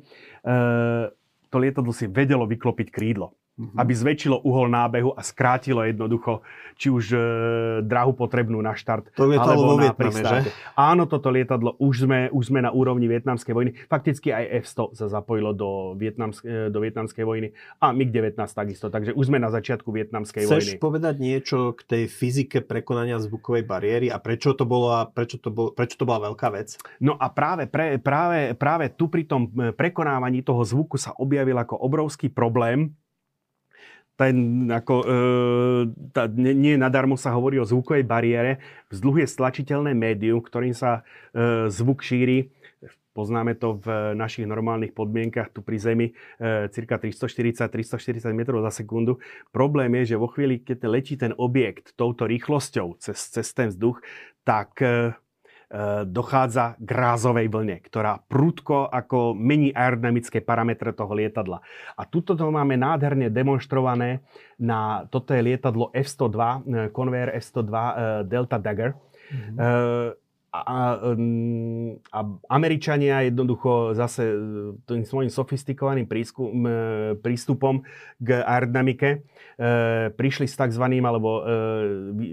to 1.51 1.57
lietadlo 1.57 1.91
si 1.91 2.07
vedelo 2.07 2.45
vyklopiť 2.47 2.89
krídlo 2.93 3.35
mm-hmm. 3.57 3.77
aby 3.81 3.93
zväčšilo 3.93 4.45
uhol 4.45 4.69
nábehu 4.69 5.11
a 5.17 5.21
skrátilo 5.25 5.83
jednoducho 5.83 6.45
či 6.77 6.93
už 6.93 7.05
e, 7.17 7.19
drahu 7.89 8.13
potrebnú 8.13 8.61
na 8.61 8.77
štart 8.77 9.17
to 9.17 9.25
alebo 9.25 9.81
na 9.81 9.97
pristáte. 9.97 10.53
Áno, 10.77 11.09
toto 11.09 11.33
lietadlo 11.33 11.73
už 11.81 12.05
sme, 12.05 12.29
už 12.29 12.53
sme 12.53 12.61
na 12.61 12.71
úrovni 12.71 13.09
vietnamskej 13.09 13.55
vojny. 13.57 13.71
Fakticky 13.89 14.29
aj 14.29 14.69
F-100 14.69 14.93
sa 14.93 15.07
zapojilo 15.09 15.57
do, 15.57 15.97
vietnamsk- 15.97 16.45
e, 16.45 16.69
do 16.69 16.79
vietnamskej 16.85 17.25
vojny 17.25 17.57
a 17.81 17.97
MiG-19 17.97 18.37
takisto. 18.45 18.93
Takže 18.93 19.17
už 19.17 19.25
sme 19.25 19.41
na 19.41 19.49
začiatku 19.49 19.89
vietnamskej 19.89 20.45
Chceš 20.45 20.53
vojny. 20.53 20.71
Chceš 20.77 20.85
povedať 20.85 21.15
niečo 21.17 21.73
k 21.73 21.81
tej 21.89 22.05
fyzike 22.13 22.61
prekonania 22.61 23.17
zvukovej 23.17 23.65
bariéry 23.65 24.13
a 24.13 24.21
prečo 24.21 24.53
to, 24.53 24.69
bola, 24.69 25.09
prečo 25.09 25.41
to, 25.41 25.49
bol, 25.49 25.73
prečo 25.73 25.97
to 25.97 26.05
bola 26.05 26.29
veľká 26.29 26.53
vec? 26.53 26.77
No 27.01 27.17
a 27.17 27.33
práve, 27.33 27.65
pre, 27.65 27.97
práve, 27.97 28.53
práve 28.53 28.93
tu 28.93 29.09
pri 29.09 29.25
tom 29.25 29.49
e, 29.57 29.73
prekonávaní 29.73 30.45
toho 30.45 30.61
zvuku 30.61 31.01
sa 31.01 31.17
objavil 31.17 31.57
ako 31.57 31.81
obrovský 31.81 32.29
problém, 32.29 32.93
ten, 34.17 34.67
ako, 34.73 34.95
e, 35.05 35.17
tá, 36.11 36.25
nie, 36.33 36.57
nie 36.57 36.75
nadarmo 36.81 37.21
sa 37.21 37.37
hovorí 37.37 37.61
o 37.61 37.69
zvukovej 37.69 38.05
bariére. 38.09 38.65
Vzduch 38.89 39.21
je 39.21 39.29
stlačiteľné 39.29 39.93
médium, 39.93 40.41
ktorým 40.41 40.73
sa 40.73 41.05
e, 41.37 41.69
zvuk 41.69 42.01
šíri. 42.01 42.49
Poznáme 43.17 43.57
to 43.57 43.81
v 43.81 44.13
našich 44.13 44.45
normálnych 44.45 44.93
podmienkach 44.93 45.49
tu 45.49 45.65
pri 45.65 45.81
Zemi, 45.81 46.07
e, 46.13 46.69
cirka 46.69 47.01
340-340 47.01 48.29
metrov 48.37 48.61
za 48.61 48.73
sekundu. 48.73 49.21
Problém 49.53 49.93
je, 50.01 50.17
že 50.17 50.21
vo 50.21 50.29
chvíli, 50.29 50.61
keď 50.61 50.79
letí 50.85 51.17
ten 51.17 51.33
objekt 51.37 51.97
touto 51.97 52.29
rýchlosťou 52.29 53.01
cez, 53.01 53.17
cez 53.17 53.47
ten 53.57 53.73
vzduch, 53.73 54.05
tak 54.45 54.81
e, 54.85 55.17
dochádza 56.07 56.79
k 56.79 56.91
rázovej 56.95 57.51
vlne, 57.51 57.83
ktorá 57.83 58.23
prudko 58.31 58.87
ako 58.87 59.35
mení 59.35 59.75
aerodynamické 59.75 60.39
parametre 60.39 60.95
toho 60.95 61.11
lietadla. 61.11 61.59
A 61.99 62.03
tuto 62.07 62.39
to 62.39 62.47
máme 62.55 62.79
nádherne 62.79 63.35
demonstrované 63.35 64.23
na, 64.63 65.11
toto 65.11 65.35
je 65.35 65.43
lietadlo 65.43 65.91
F-102, 65.91 66.39
e, 66.39 66.59
Convair 66.95 67.35
F-102 67.35 67.75
e, 67.75 67.93
Delta 68.31 68.63
Dagger. 68.63 68.95
Mm-hmm 69.27 70.26
a, 70.63 71.01
a 72.13 72.21
Američania 72.49 73.27
jednoducho 73.27 73.93
zase 73.93 74.25
e, 74.25 74.37
tým 74.87 75.05
svojim 75.05 75.29
sofistikovaným 75.29 76.09
prískum, 76.09 76.53
e, 76.65 76.71
prístupom 77.21 77.85
k 78.23 78.41
aerodynamike 78.41 79.09
e, 79.11 79.19
prišli 80.15 80.47
s 80.49 80.57
tzv. 80.57 80.85
alebo 81.03 81.43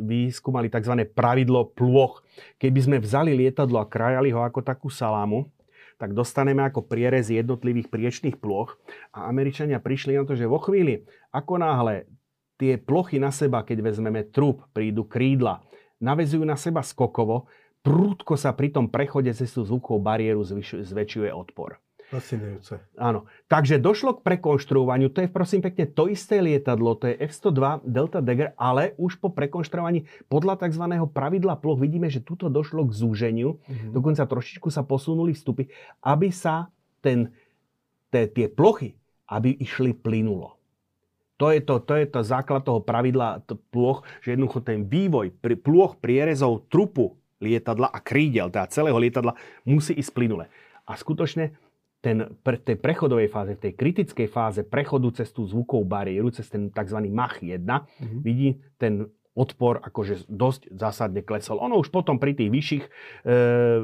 vyskúmali 0.06 0.72
tzv. 0.72 1.10
pravidlo 1.12 1.74
plôch. 1.74 2.24
Keby 2.62 2.80
sme 2.80 2.98
vzali 3.02 3.36
lietadlo 3.36 3.82
a 3.82 3.90
krajali 3.90 4.32
ho 4.32 4.46
ako 4.46 4.62
takú 4.64 4.88
salámu, 4.88 5.50
tak 5.98 6.12
dostaneme 6.14 6.64
ako 6.68 6.84
prierez 6.86 7.32
jednotlivých 7.32 7.88
priečných 7.88 8.38
ploch 8.38 8.76
a 9.16 9.32
Američania 9.32 9.80
prišli 9.80 10.20
na 10.20 10.28
to, 10.28 10.36
že 10.36 10.50
vo 10.50 10.60
chvíli, 10.60 11.06
ako 11.32 11.62
náhle 11.62 12.10
tie 12.60 12.78
plochy 12.78 13.18
na 13.18 13.32
seba, 13.32 13.66
keď 13.66 13.92
vezmeme 13.92 14.28
trup, 14.28 14.68
prídu 14.76 15.08
krídla, 15.08 15.64
navezujú 16.04 16.44
na 16.44 16.60
seba 16.60 16.84
skokovo, 16.84 17.48
prúdko 17.84 18.40
sa 18.40 18.56
pri 18.56 18.72
tom 18.72 18.88
prechode 18.88 19.30
cez 19.36 19.52
tú 19.52 19.68
zvukovú 19.68 20.00
bariéru 20.00 20.42
zväčšuje 20.64 21.30
odpor. 21.30 21.78
Fascinujúce. 22.14 22.78
Áno. 22.94 23.26
Takže 23.50 23.82
došlo 23.82 24.22
k 24.22 24.24
prekonštruovaniu, 24.26 25.10
to 25.10 25.26
je 25.26 25.30
prosím 25.34 25.66
pekne 25.66 25.90
to 25.90 26.06
isté 26.06 26.46
lietadlo, 26.46 26.94
to 26.94 27.10
je 27.10 27.18
F-102 27.18 27.82
Delta 27.90 28.22
Dagger, 28.22 28.54
ale 28.54 28.94
už 29.02 29.18
po 29.18 29.34
prekonštruovaní 29.34 30.06
podľa 30.30 30.62
tzv. 30.62 30.86
pravidla 31.10 31.58
ploch 31.58 31.82
vidíme, 31.82 32.14
že 32.14 32.22
tuto 32.22 32.54
došlo 32.54 32.86
k 32.86 32.94
zúženiu, 32.94 33.58
mm-hmm. 33.58 33.92
dokonca 33.98 34.30
trošičku 34.30 34.70
sa 34.70 34.86
posunuli 34.86 35.34
vstupy, 35.34 35.66
aby 36.06 36.30
sa 36.30 36.70
ten, 37.02 37.34
te, 38.14 38.30
tie 38.30 38.46
plochy, 38.46 38.94
aby 39.26 39.58
išli 39.58 39.98
plynulo. 39.98 40.62
To 41.42 41.50
je 41.50 41.66
to, 41.66 41.82
to 41.82 41.98
je 41.98 42.06
to 42.14 42.22
základ 42.22 42.62
toho 42.62 42.78
pravidla 42.78 43.42
to 43.50 43.58
ploch, 43.74 44.06
že 44.22 44.38
jednoducho 44.38 44.62
ten 44.62 44.86
vývoj 44.86 45.34
pri, 45.42 45.58
ploch 45.58 45.98
prierezov 45.98 46.70
trupu 46.70 47.18
lietadla 47.44 47.92
a 47.92 48.00
krídel, 48.00 48.48
teda 48.48 48.72
celého 48.72 48.96
lietadla, 48.96 49.36
musí 49.68 49.92
ísť 49.92 50.12
plynule. 50.16 50.48
A 50.88 50.96
skutočne 50.96 51.52
ten, 52.04 52.36
pre, 52.44 52.60
tej 52.60 52.76
prechodovej 52.80 53.32
fáze, 53.32 53.56
v 53.56 53.64
tej 53.64 53.74
kritickej 53.80 54.28
fáze 54.28 54.62
prechodu 54.68 55.08
cez 55.16 55.32
tú 55.32 55.48
zvukovú 55.48 55.88
bariéru, 55.88 56.32
cez 56.36 56.52
ten 56.52 56.68
tzv. 56.68 57.00
Mach 57.08 57.40
1, 57.40 57.64
mm-hmm. 57.64 58.20
vidí 58.20 58.60
ten 58.76 59.08
odpor 59.34 59.82
akože 59.82 60.30
dosť 60.30 60.78
zásadne 60.78 61.26
klesol. 61.26 61.58
Ono 61.58 61.82
už 61.82 61.90
potom 61.90 62.22
pri 62.22 62.38
tých 62.38 62.54
vyšších, 62.54 62.86
e, 63.26 63.40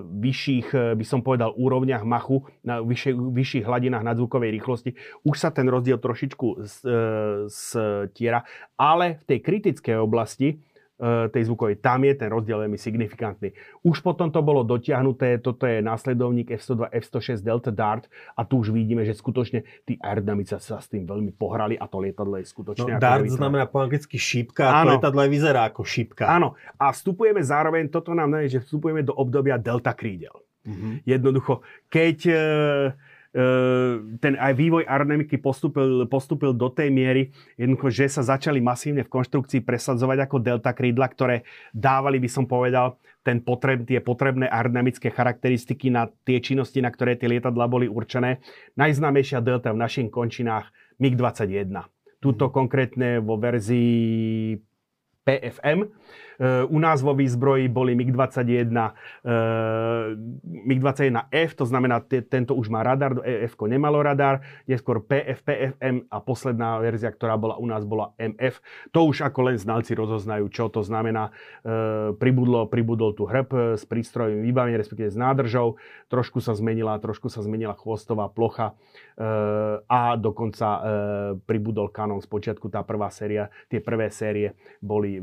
vyšších 0.06 0.68
e, 0.78 0.80
by 0.94 1.06
som 1.08 1.26
povedal, 1.26 1.58
úrovniach 1.58 2.06
machu, 2.06 2.46
na 2.62 2.86
vyšších, 2.86 3.18
vyšších 3.18 3.66
hladinách 3.66 4.06
nadzvukovej 4.06 4.54
rýchlosti, 4.54 4.94
už 5.26 5.36
sa 5.42 5.50
ten 5.50 5.66
rozdiel 5.66 5.98
trošičku 5.98 6.48
e, 6.54 6.56
stiera, 7.50 8.46
ale 8.78 9.18
v 9.18 9.24
tej 9.26 9.40
kritickej 9.42 9.98
oblasti 9.98 10.48
E, 10.60 10.69
tej 11.32 11.44
zvukovej. 11.48 11.80
Tam 11.80 12.04
je 12.04 12.12
ten 12.12 12.28
rozdiel 12.28 12.60
veľmi 12.60 12.76
signifikantný. 12.76 13.56
Už 13.88 14.04
potom 14.04 14.28
to 14.28 14.44
bolo 14.44 14.68
dotiahnuté, 14.68 15.40
toto 15.40 15.64
je 15.64 15.80
následovník 15.80 16.52
F-102, 16.60 16.92
F-106 16.92 17.40
Delta 17.40 17.72
Dart 17.72 18.12
a 18.36 18.44
tu 18.44 18.60
už 18.60 18.76
vidíme, 18.76 19.08
že 19.08 19.16
skutočne 19.16 19.64
tí 19.88 19.96
aerodynamici 19.96 20.60
sa 20.60 20.84
s 20.84 20.92
tým 20.92 21.08
veľmi 21.08 21.32
pohrali 21.32 21.80
a 21.80 21.88
to 21.88 22.04
lietadlo 22.04 22.36
je 22.44 22.46
skutočne... 22.52 23.00
No, 23.00 23.00
Dart 23.00 23.24
vyzerá. 23.24 23.40
znamená 23.40 23.64
po 23.72 23.80
anglicky 23.80 24.20
šípka 24.20 24.68
a 24.68 24.84
to 24.84 25.00
lietadlo 25.00 25.20
aj 25.24 25.32
vyzerá 25.32 25.62
ako 25.72 25.88
šípka. 25.88 26.28
Áno. 26.28 26.60
A 26.76 26.92
vstupujeme 26.92 27.40
zároveň, 27.40 27.88
toto 27.88 28.12
nám 28.12 28.36
nevie, 28.36 28.60
že 28.60 28.60
vstupujeme 28.60 29.00
do 29.00 29.16
obdobia 29.16 29.56
Delta 29.56 29.96
krídel. 29.96 30.36
Mm-hmm. 30.68 31.08
Jednoducho, 31.08 31.64
keď 31.88 32.18
e, 32.28 32.36
ten 34.20 34.34
aj 34.36 34.54
vývoj 34.58 34.84
aerodynamiky 34.84 35.40
postupil, 35.40 36.06
postupil 36.10 36.52
do 36.52 36.68
tej 36.68 36.92
miery, 36.92 37.32
jednoducho, 37.56 37.88
že 37.92 38.06
sa 38.12 38.22
začali 38.26 38.60
masívne 38.60 39.06
v 39.06 39.14
konštrukcii 39.14 39.64
presadzovať 39.64 40.28
ako 40.28 40.38
delta 40.44 40.72
krídla, 40.76 41.08
ktoré 41.08 41.48
dávali, 41.72 42.20
by 42.20 42.30
som 42.30 42.46
povedal, 42.50 43.00
ten 43.24 43.44
potreb, 43.44 43.84
tie 43.84 44.00
potrebné 44.00 44.48
aerodynamické 44.48 45.12
charakteristiky 45.12 45.92
na 45.92 46.08
tie 46.24 46.40
činnosti, 46.40 46.80
na 46.80 46.90
ktoré 46.90 47.20
tie 47.20 47.28
lietadla 47.28 47.68
boli 47.68 47.86
určené. 47.86 48.40
Najznámejšia 48.80 49.44
delta 49.44 49.76
v 49.76 49.82
našich 49.84 50.08
končinách 50.10 50.72
MiG-21. 51.00 51.86
Tuto 52.20 52.52
konkrétne 52.52 53.24
vo 53.24 53.40
verzii 53.40 54.60
5 54.60 54.70
PFM. 55.30 55.80
U 56.70 56.78
nás 56.80 57.04
vo 57.04 57.12
výzbroji 57.12 57.68
boli 57.68 58.00
MiG-21, 58.00 58.72
MiG-21F, 60.48 61.52
to 61.60 61.66
znamená, 61.68 62.00
tento 62.08 62.56
už 62.56 62.72
má 62.72 62.80
radar, 62.80 63.20
EF 63.28 63.60
nemalo 63.68 64.00
radar, 64.00 64.40
neskôr 64.64 65.04
PF, 65.04 65.44
PFM 65.44 66.08
a 66.08 66.18
posledná 66.24 66.80
verzia, 66.80 67.12
ktorá 67.12 67.36
bola 67.36 67.60
u 67.60 67.68
nás, 67.68 67.84
bola 67.84 68.16
MF. 68.16 68.64
To 68.96 69.04
už 69.12 69.28
ako 69.28 69.52
len 69.52 69.60
znalci 69.60 69.92
rozoznajú, 70.00 70.48
čo 70.48 70.72
to 70.72 70.80
znamená. 70.80 71.36
Pribudlo, 72.16 72.72
pribudol 72.72 73.12
tu 73.12 73.28
hrb 73.28 73.76
s 73.76 73.84
prístrojom 73.84 74.40
vybavením, 74.40 74.80
respektíve 74.80 75.12
s 75.12 75.20
nádržou, 75.20 75.76
trošku 76.08 76.40
sa 76.40 76.56
zmenila, 76.56 76.96
trošku 77.04 77.28
sa 77.28 77.44
zmenila 77.44 77.76
chvostová 77.76 78.32
plocha 78.32 78.80
a 79.92 80.16
dokonca 80.16 80.68
pribudol 81.44 81.92
kanon. 81.92 82.24
Spočiatku 82.24 82.72
tá 82.72 82.80
prvá 82.88 83.12
séria, 83.12 83.52
tie 83.68 83.84
prvé 83.84 84.08
série 84.08 84.56
boli 84.80 85.20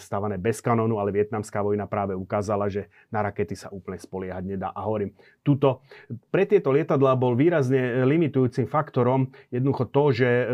stavané 0.00 0.40
bez 0.46 0.62
kanónu, 0.62 1.02
ale 1.02 1.10
vietnamská 1.10 1.58
vojna 1.58 1.90
práve 1.90 2.14
ukázala, 2.14 2.70
že 2.70 2.86
na 3.10 3.26
rakety 3.26 3.58
sa 3.58 3.66
úplne 3.74 3.98
spoliehať 3.98 4.44
nedá. 4.46 4.70
A 4.70 4.86
hovorím, 4.86 5.10
tuto, 5.42 5.82
pre 6.30 6.46
tieto 6.46 6.70
lietadlá 6.70 7.18
bol 7.18 7.34
výrazne 7.34 8.06
limitujúcim 8.06 8.70
faktorom 8.70 9.26
jednoducho 9.50 9.90
to, 9.90 10.02
že 10.14 10.28
e, 10.30 10.46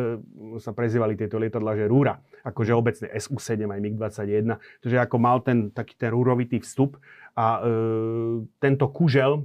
sa 0.57 0.73
prezývali 0.73 1.13
tieto 1.13 1.37
lietadlá, 1.37 1.77
že 1.77 1.85
rúra, 1.85 2.25
akože 2.41 2.73
obecne 2.73 3.13
SU-7 3.13 3.69
aj 3.69 3.81
MiG-21, 3.85 4.57
že 4.81 4.97
ako 4.97 5.17
mal 5.21 5.45
ten 5.45 5.69
taký 5.69 5.93
ten 6.01 6.09
rúrovitý 6.09 6.65
vstup 6.65 6.97
a 7.37 7.61
e, 7.61 8.49
tento 8.57 8.89
kužel 8.89 9.45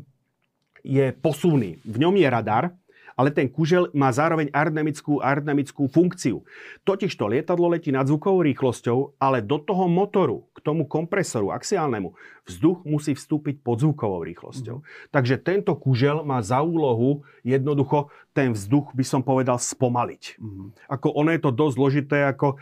je 0.88 1.12
posuvný. 1.12 1.84
V 1.84 2.00
ňom 2.00 2.16
je 2.16 2.28
radar, 2.32 2.72
ale 3.18 3.34
ten 3.34 3.50
kužel 3.50 3.90
má 3.98 4.14
zároveň 4.14 4.54
aerodynamickú, 4.54 5.20
aerodynamickú 5.20 5.90
funkciu. 5.90 6.46
Totiž 6.86 7.12
to 7.18 7.26
lietadlo 7.26 7.74
letí 7.74 7.90
nad 7.90 8.06
zvukovou 8.06 8.46
rýchlosťou, 8.46 9.18
ale 9.18 9.42
do 9.42 9.58
toho 9.58 9.90
motoru, 9.90 10.46
k 10.54 10.62
tomu 10.62 10.86
kompresoru 10.86 11.50
axiálnemu, 11.50 12.14
vzduch 12.48 12.88
musí 12.88 13.12
vstúpiť 13.14 13.60
pod 13.60 13.84
zvukovou 13.84 14.24
rýchlosťou. 14.24 14.80
Mm. 14.80 14.86
Takže 15.12 15.36
tento 15.38 15.76
kužel 15.76 16.24
má 16.24 16.40
za 16.40 16.64
úlohu 16.64 17.28
jednoducho 17.44 18.08
ten 18.32 18.54
vzduch, 18.54 18.94
by 18.94 19.02
som 19.02 19.22
povedal, 19.26 19.58
spomaliť. 19.58 20.38
Mm. 20.38 20.72
Ako 20.88 21.10
ono 21.12 21.34
je 21.34 21.42
to 21.42 21.52
dosť 21.52 21.76
zložité, 21.76 22.18
ako 22.30 22.48
e, 22.54 22.58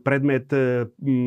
predmet 0.00 0.46
e, 0.54 0.86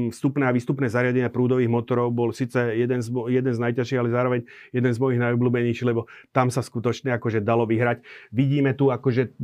vstupné 0.09 0.47
a 0.47 0.55
výstupné 0.55 0.87
zariadenia 0.87 1.27
prúdových 1.27 1.67
motorov 1.67 2.15
bol 2.15 2.31
síce 2.31 2.57
jeden 2.73 3.03
z, 3.03 3.11
jeden 3.27 3.53
z 3.53 3.59
najťažších, 3.59 3.99
ale 3.99 4.09
zároveň 4.09 4.41
jeden 4.71 4.91
z 4.95 4.97
mojich 4.97 5.19
najobľúbenejších, 5.19 5.89
lebo 5.89 6.07
tam 6.31 6.47
sa 6.47 6.63
skutočne 6.63 7.13
akože 7.19 7.43
dalo 7.43 7.67
vyhrať. 7.67 8.01
Vidíme 8.31 8.71
tu 8.71 8.89
akože 8.89 9.35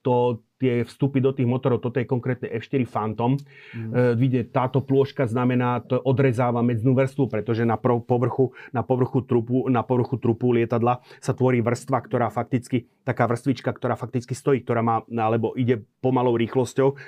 to, 0.00 0.40
tie 0.60 0.84
vstupy 0.84 1.24
do 1.24 1.32
tých 1.32 1.48
motorov, 1.48 1.80
toto 1.80 1.96
je 1.96 2.04
konkrétne 2.04 2.52
F4 2.52 2.84
Phantom. 2.84 3.40
Mm. 3.72 4.20
E, 4.20 4.44
táto 4.44 4.84
plôžka 4.84 5.24
znamená, 5.24 5.80
to 5.80 5.96
odrezáva 6.04 6.60
medznú 6.60 6.92
vrstvu, 6.92 7.32
pretože 7.32 7.64
na 7.64 7.80
povrchu, 7.80 8.52
na 8.76 8.84
povrchu, 8.84 9.24
trupu, 9.24 9.64
na 9.72 9.80
povrchu 9.80 10.20
trupu 10.20 10.52
lietadla 10.52 11.00
sa 11.18 11.32
tvorí 11.32 11.64
vrstva, 11.64 12.04
ktorá 12.04 12.28
fakticky, 12.28 12.92
taká 13.08 13.24
vrstvička, 13.24 13.72
ktorá 13.72 13.96
fakticky 13.96 14.36
stojí, 14.36 14.60
ktorá 14.60 14.84
má, 14.84 15.00
alebo 15.08 15.56
ide 15.56 15.80
pomalou 16.04 16.36
rýchlosťou 16.36 17.00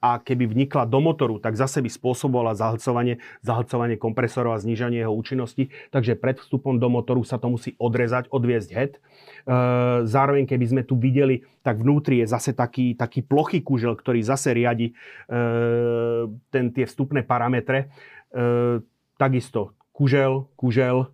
a 0.00 0.20
keby 0.20 0.52
vnikla 0.52 0.84
do 0.84 1.00
motoru, 1.00 1.40
tak 1.40 1.56
zase 1.56 1.80
by 1.80 1.88
spôsobovala 1.88 2.52
zahlcovanie, 2.52 3.24
zahlcovanie 3.40 3.96
kompresorov 3.96 4.52
a 4.52 4.60
znížanie 4.60 5.00
jeho 5.00 5.16
účinnosti. 5.16 5.72
Takže 5.88 6.12
pred 6.20 6.36
vstupom 6.36 6.76
do 6.76 6.92
motoru 6.92 7.24
sa 7.24 7.40
to 7.40 7.48
musí 7.48 7.72
odrezať, 7.80 8.28
odviesť 8.28 8.70
head. 8.76 8.92
E, 8.92 9.00
zároveň, 10.04 10.44
keby 10.44 10.64
sme 10.68 10.82
tu 10.84 11.00
videli, 11.00 11.40
tak 11.64 11.80
vnútri 11.80 12.20
je 12.20 12.28
zase 12.28 12.52
taký, 12.52 12.92
taký 12.92 13.24
plochý 13.24 13.64
kužel, 13.64 13.96
ktorý 13.96 14.20
zase 14.20 14.52
riadi 14.52 14.92
e, 14.92 14.94
ten, 16.52 16.68
tie 16.76 16.84
vstupné 16.84 17.24
parametre. 17.24 17.88
Takisto 19.16 19.72
kužel, 19.96 20.52
kužel 20.60 21.08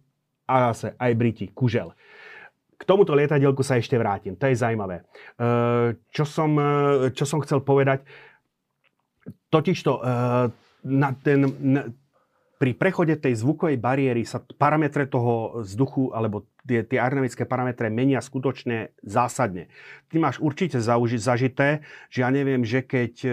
a 0.50 0.74
zase 0.74 0.98
aj 0.98 1.12
briti, 1.14 1.46
kužel. 1.54 1.94
K 2.74 2.82
tomuto 2.82 3.14
lietadielku 3.14 3.62
sa 3.62 3.78
ešte 3.78 3.94
vrátim, 3.94 4.34
to 4.34 4.50
je 4.50 4.58
zaujímavé. 4.58 5.06
Čo 6.10 6.24
som, 6.26 6.50
čo 7.14 7.22
som 7.22 7.38
chcel 7.46 7.62
povedať, 7.62 8.02
Totižto 9.52 9.92
eh, 10.00 10.48
na 10.88 11.10
ten, 11.20 11.40
na, 11.60 11.92
pri 12.62 12.78
prechode 12.78 13.18
tej 13.18 13.42
zvukovej 13.42 13.74
bariéry 13.74 14.22
sa 14.22 14.38
parametre 14.38 15.10
toho 15.10 15.66
vzduchu 15.66 16.14
alebo 16.14 16.46
tie, 16.62 16.86
tie 16.86 17.02
aerodynamické 17.02 17.42
parametre 17.42 17.90
menia 17.90 18.22
skutočne 18.22 18.94
zásadne. 19.02 19.66
Ty 20.06 20.22
máš 20.22 20.38
určite 20.38 20.78
zauži, 20.78 21.18
zažité, 21.18 21.82
že 22.06 22.22
ja 22.22 22.30
neviem, 22.30 22.62
že 22.62 22.86
keď 22.86 23.14
e, 23.26 23.30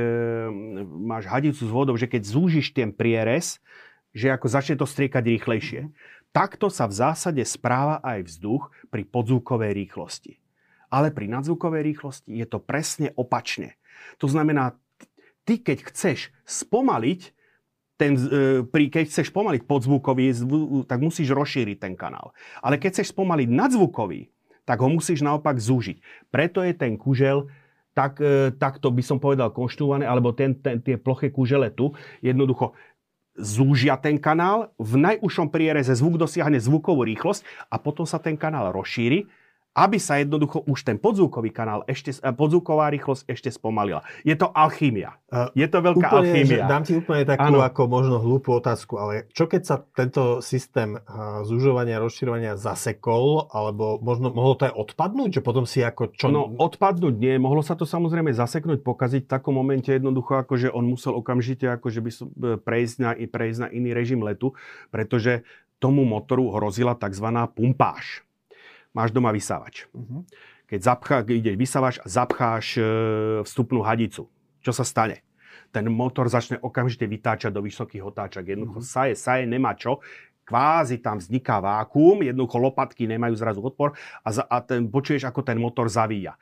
máš 0.90 1.30
hadicu 1.30 1.62
s 1.62 1.70
vodou, 1.70 1.94
že 1.94 2.10
keď 2.10 2.26
zúžiš 2.26 2.74
ten 2.74 2.90
prierez, 2.90 3.62
že 4.18 4.34
ako 4.34 4.50
začne 4.50 4.82
to 4.82 4.90
striekať 4.90 5.22
rýchlejšie. 5.22 5.94
Takto 6.34 6.74
sa 6.74 6.90
v 6.90 6.98
zásade 6.98 7.46
správa 7.46 8.02
aj 8.02 8.26
vzduch 8.26 8.74
pri 8.90 9.06
podzvukovej 9.06 9.78
rýchlosti. 9.78 10.41
Ale 10.90 11.14
pri 11.14 11.30
nadzvukovej 11.30 11.86
rýchlosti 11.86 12.34
je 12.34 12.50
to 12.50 12.58
presne 12.58 13.14
opačne. 13.14 13.78
To 14.18 14.26
znamená, 14.26 14.74
ty 15.44 15.60
keď 15.61 15.91
chceš 15.91 16.34
spomaliť, 16.48 17.36
ten, 17.99 18.16
e, 18.16 18.64
pri, 18.64 18.88
keď 18.88 19.11
chceš 19.11 19.36
pomaliť 19.36 19.68
podzvukový, 19.68 20.32
tak 20.88 21.03
musíš 21.03 21.36
rozšíriť 21.36 21.78
ten 21.84 21.94
kanál. 21.99 22.32
Ale 22.64 22.80
keď 22.80 22.99
chceš 22.99 23.11
spomaliť 23.11 23.52
nadzvukový, 23.52 24.32
tak 24.64 24.80
ho 24.80 24.88
musíš 24.88 25.20
naopak 25.20 25.60
zúžiť. 25.60 25.99
Preto 26.32 26.64
je 26.64 26.72
ten 26.72 26.95
kužel 26.95 27.52
tak, 27.91 28.24
e, 28.24 28.56
takto 28.56 28.88
by 28.88 29.03
som 29.03 29.20
povedal 29.20 29.52
konštruované, 29.52 30.07
alebo 30.07 30.32
ten, 30.32 30.56
ten, 30.56 30.80
tie 30.80 30.95
ploché 30.95 31.28
kužele 31.28 31.68
tu 31.76 31.91
jednoducho 32.24 32.72
zúžia 33.36 33.99
ten 33.99 34.20
kanál, 34.20 34.72
v 34.80 34.99
najúžšom 34.99 35.52
priereze 35.52 35.95
zvuk 35.95 36.16
dosiahne 36.20 36.60
zvukovú 36.60 37.07
rýchlosť 37.07 37.44
a 37.72 37.76
potom 37.80 38.03
sa 38.07 38.20
ten 38.20 38.36
kanál 38.36 38.72
rozšíri 38.76 39.28
aby 39.78 39.98
sa 40.02 40.18
jednoducho 40.18 40.66
už 40.66 40.82
ten 40.82 40.98
podzvukový 40.98 41.54
kanál, 41.54 41.86
ešte, 41.86 42.12
eh, 42.12 42.34
podzvuková 42.34 42.90
rýchlosť 42.90 43.30
ešte 43.30 43.50
spomalila. 43.54 44.02
Je 44.26 44.34
to 44.34 44.50
alchýmia. 44.50 45.16
Je 45.54 45.68
to 45.70 45.86
veľká 45.86 46.10
úplne, 46.10 46.26
alchýmia. 46.26 46.66
Dám 46.66 46.84
ti 46.90 46.98
úplne 46.98 47.22
takú 47.22 47.54
ano. 47.54 47.62
ako 47.62 47.82
možno 47.86 48.18
hlúpu 48.18 48.50
otázku, 48.58 48.98
ale 48.98 49.30
čo 49.30 49.46
keď 49.46 49.62
sa 49.62 49.76
tento 49.94 50.41
systém 50.41 50.98
eh, 50.98 51.02
zúžovania 51.46 52.02
a 52.02 52.04
rozširovania 52.04 52.58
zasekol, 52.58 53.46
alebo 53.54 54.02
možno 54.02 54.34
mohlo 54.34 54.58
to 54.58 54.66
aj 54.68 54.74
odpadnúť, 54.74 55.40
že 55.40 55.41
potom 55.46 55.70
si 55.70 55.86
ako 55.86 56.18
čo... 56.18 56.34
No 56.34 56.50
odpadnúť 56.50 57.14
nie, 57.14 57.38
mohlo 57.38 57.62
sa 57.62 57.78
to 57.78 57.86
samozrejme 57.86 58.34
zaseknúť, 58.34 58.82
pokaziť 58.82 59.30
v 59.30 59.32
takom 59.32 59.54
momente 59.54 59.94
jednoducho, 59.94 60.41
ako 60.41 60.54
že 60.58 60.74
on 60.74 60.90
musel 60.90 61.14
okamžite 61.14 61.70
ako 61.70 61.94
že 61.94 62.02
by 62.02 62.12
som, 62.12 62.28
eh, 62.34 62.58
prejsť, 62.58 62.96
na, 62.98 63.12
prejsť 63.14 63.60
na 63.62 63.70
iný 63.70 63.94
režim 63.94 64.26
letu, 64.26 64.58
pretože 64.90 65.46
tomu 65.80 66.04
motoru 66.04 66.52
hrozila 66.58 66.98
tzv. 66.98 67.28
pumpáž 67.56 68.28
máš 68.94 69.14
doma 69.14 69.30
vysávač. 69.34 69.86
Uh-huh. 69.94 70.26
Keď 70.70 70.80
zapchá, 70.82 71.16
ideš 71.26 71.56
vysávač 71.57 71.95
a 72.02 72.06
zapcháš 72.06 72.78
e, 72.78 72.84
vstupnú 73.45 73.82
hadicu, 73.82 74.30
čo 74.61 74.72
sa 74.74 74.86
stane? 74.86 75.26
Ten 75.70 75.86
motor 75.90 76.26
začne 76.26 76.57
okamžite 76.57 77.06
vytáčať 77.06 77.53
do 77.53 77.61
vysokých 77.61 78.02
otáčak. 78.02 78.45
Jednoducho 78.45 78.82
uh-huh. 78.82 78.94
saje, 78.94 79.14
saje 79.14 79.44
nemá 79.45 79.78
čo, 79.78 80.02
kvázi 80.50 80.98
tam 80.98 81.22
vzniká 81.22 81.62
vákuum, 81.62 82.26
jednoducho 82.26 82.58
lopatky 82.58 83.06
nemajú 83.06 83.38
zrazu 83.38 83.62
odpor 83.62 83.94
a, 84.26 84.30
za, 84.34 84.42
a 84.50 84.66
ten, 84.66 84.90
počuješ, 84.90 85.30
ako 85.30 85.46
ten 85.46 85.62
motor 85.62 85.86
zavíja 85.86 86.34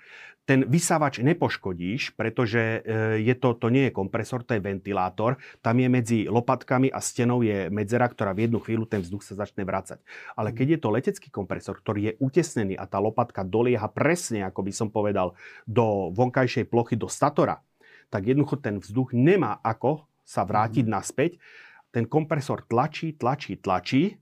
ten 0.47 0.63
vysávač 0.63 1.19
nepoškodíš, 1.19 2.15
pretože 2.15 2.79
e, 2.79 3.19
je 3.19 3.35
to, 3.35 3.51
to 3.59 3.67
nie 3.67 3.91
je 3.91 3.95
kompresor, 3.99 4.47
to 4.47 4.55
je 4.55 4.63
ventilátor. 4.63 5.35
Tam 5.59 5.75
je 5.75 5.91
medzi 5.91 6.19
lopatkami 6.23 6.87
a 6.87 7.03
stenou 7.03 7.43
je 7.43 7.67
medzera, 7.67 8.07
ktorá 8.07 8.31
v 8.31 8.47
jednu 8.47 8.63
chvíľu 8.63 8.87
ten 8.87 9.03
vzduch 9.03 9.27
sa 9.27 9.35
začne 9.35 9.67
vrácať. 9.67 9.99
Ale 10.39 10.55
keď 10.55 10.67
je 10.71 10.79
to 10.79 10.89
letecký 10.95 11.27
kompresor, 11.27 11.83
ktorý 11.83 11.99
je 11.99 12.13
utesnený 12.23 12.79
a 12.79 12.87
tá 12.87 12.95
lopatka 13.03 13.43
dolieha 13.43 13.91
presne, 13.91 14.47
ako 14.47 14.63
by 14.63 14.71
som 14.71 14.87
povedal, 14.87 15.35
do 15.67 16.15
vonkajšej 16.15 16.71
plochy, 16.71 16.95
do 16.95 17.11
statora, 17.11 17.59
tak 18.07 18.31
jednoducho 18.31 18.63
ten 18.63 18.79
vzduch 18.79 19.11
nemá 19.11 19.59
ako 19.59 20.07
sa 20.23 20.47
vrátiť 20.47 20.87
mhm. 20.87 20.93
naspäť. 20.95 21.43
Ten 21.91 22.05
kompresor 22.05 22.67
tlačí, 22.67 23.15
tlačí, 23.15 23.57
tlačí 23.57 24.19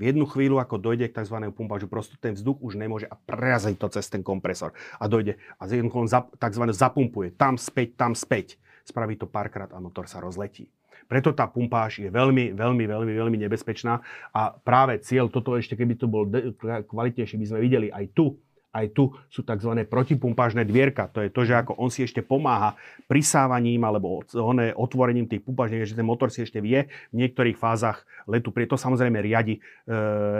v 0.00 0.02
jednu 0.08 0.24
chvíľu, 0.24 0.56
ako 0.56 0.80
dojde 0.80 1.12
k 1.12 1.16
tzv. 1.20 1.36
pumpážu, 1.52 1.84
proste 1.84 2.16
ten 2.16 2.32
vzduch 2.32 2.56
už 2.64 2.80
nemôže 2.80 3.04
a 3.04 3.20
preraziť 3.20 3.76
to 3.76 3.92
cez 3.92 4.08
ten 4.08 4.24
kompresor. 4.24 4.72
A 4.96 5.04
dojde 5.04 5.36
a 5.60 5.68
on 5.68 6.08
tzv. 6.08 6.64
zapumpuje 6.72 7.36
tam 7.36 7.60
späť, 7.60 8.00
tam 8.00 8.16
späť. 8.16 8.56
Spraví 8.80 9.20
to 9.20 9.28
párkrát 9.28 9.68
a 9.76 9.78
motor 9.78 10.08
sa 10.08 10.24
rozletí. 10.24 10.72
Preto 11.04 11.36
tá 11.36 11.50
pumpáž 11.50 12.00
je 12.00 12.08
veľmi, 12.08 12.56
veľmi, 12.56 12.84
veľmi, 12.86 13.12
veľmi 13.12 13.38
nebezpečná 13.44 13.98
a 14.30 14.54
práve 14.54 15.02
cieľ, 15.02 15.26
toto 15.26 15.58
ešte 15.58 15.74
keby 15.74 15.98
to 15.98 16.06
bol 16.06 16.22
kvalitnejšie, 16.62 17.34
by 17.34 17.46
sme 17.50 17.60
videli 17.60 17.88
aj 17.90 18.14
tu, 18.14 18.38
aj 18.70 18.86
tu 18.94 19.10
sú 19.26 19.42
tzv. 19.42 19.82
protipumpážne 19.90 20.62
dvierka. 20.62 21.10
To 21.10 21.26
je 21.26 21.30
to, 21.30 21.42
že 21.42 21.58
ako 21.58 21.74
on 21.74 21.90
si 21.90 22.06
ešte 22.06 22.22
pomáha 22.22 22.78
prisávaním 23.10 23.82
alebo 23.82 24.22
otvorením 24.78 25.26
tých 25.26 25.42
pumpážnych, 25.42 25.90
že 25.90 25.98
ten 25.98 26.06
motor 26.06 26.30
si 26.30 26.46
ešte 26.46 26.62
vie 26.62 26.86
v 27.10 27.16
niektorých 27.18 27.58
fázach 27.58 28.06
letu. 28.30 28.54
To 28.54 28.78
samozrejme 28.78 29.18
riadi, 29.18 29.58
e, 29.58 29.96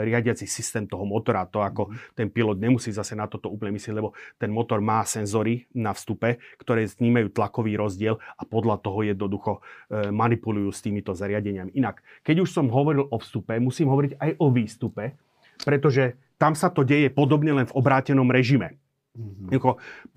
riadiaci 0.07 0.47
systém 0.47 0.87
toho 0.87 1.03
motora. 1.03 1.43
To 1.51 1.59
ako 1.59 1.91
mm. 1.91 2.15
ten 2.15 2.27
pilot 2.31 2.57
nemusí 2.63 2.95
zase 2.95 3.19
na 3.19 3.27
toto 3.27 3.51
úplne 3.51 3.75
myslieť, 3.75 3.95
lebo 3.97 4.15
ten 4.39 4.47
motor 4.47 4.79
má 4.79 5.03
senzory 5.03 5.67
na 5.75 5.91
vstupe, 5.91 6.39
ktoré 6.55 6.87
snímajú 6.87 7.35
tlakový 7.35 7.75
rozdiel 7.75 8.15
a 8.15 8.43
podľa 8.47 8.79
toho 8.79 9.03
jednoducho 9.03 9.59
e, 9.59 10.07
manipulujú 10.13 10.71
s 10.71 10.79
týmito 10.79 11.11
zariadeniami. 11.11 11.75
Inak, 11.75 11.99
keď 12.23 12.47
už 12.47 12.49
som 12.55 12.71
hovoril 12.71 13.11
o 13.11 13.17
vstupe, 13.19 13.59
musím 13.59 13.91
hovoriť 13.91 14.15
aj 14.15 14.31
o 14.39 14.47
výstupe, 14.47 15.19
pretože 15.67 16.15
tam 16.41 16.57
sa 16.57 16.73
to 16.73 16.81
deje 16.81 17.13
podobne 17.13 17.53
len 17.53 17.69
v 17.69 17.75
obrátenom 17.77 18.25
režime. 18.33 18.81
Mm-hmm. 19.13 19.53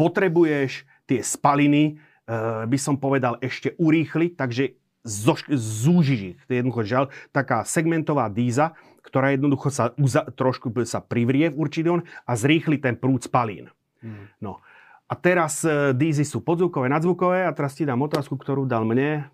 potrebuješ 0.00 0.88
tie 1.04 1.20
spaliny, 1.20 2.00
e, 2.24 2.64
by 2.64 2.78
som 2.80 2.96
povedal, 2.96 3.36
ešte 3.44 3.76
urýchliť, 3.76 4.32
takže 4.32 4.80
zúžiš 5.52 6.20
ich. 6.32 6.38
To 6.48 6.50
je 6.54 6.58
jednoducho 6.64 6.82
žal, 6.88 7.04
taká 7.28 7.60
segmentová 7.68 8.32
díza, 8.32 8.72
ktorá 9.04 9.36
jednoducho 9.36 9.68
sa 9.68 9.92
uza- 10.00 10.24
trošku 10.32 10.72
sa 10.88 11.04
privrie 11.04 11.52
v 11.52 11.60
určitý 11.60 12.00
a 12.24 12.32
zrýchli 12.32 12.80
ten 12.80 12.96
prúd 12.96 13.28
spalín. 13.28 13.68
Mm. 14.00 14.32
No. 14.40 14.64
A 15.04 15.14
teraz 15.20 15.60
e, 15.60 15.92
dízy 15.92 16.24
sú 16.24 16.40
podzvukové, 16.40 16.88
nadzvukové 16.88 17.44
a 17.44 17.52
teraz 17.52 17.76
ti 17.76 17.84
dám 17.84 18.00
otázku, 18.00 18.40
ktorú 18.40 18.64
dal 18.64 18.88
mne 18.88 19.28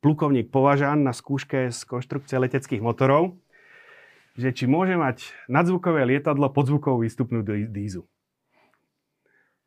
plukovník 0.00 0.48
Považan 0.48 1.04
na 1.04 1.12
skúške 1.12 1.68
z 1.68 1.80
konštrukcie 1.84 2.40
leteckých 2.40 2.80
motorov 2.80 3.36
že 4.36 4.48
či 4.56 4.64
môže 4.64 4.96
mať 4.96 5.28
nadzvukové 5.48 6.08
lietadlo 6.08 6.48
podzvukovú 6.48 7.04
výstupnú 7.04 7.44
dízu. 7.68 8.08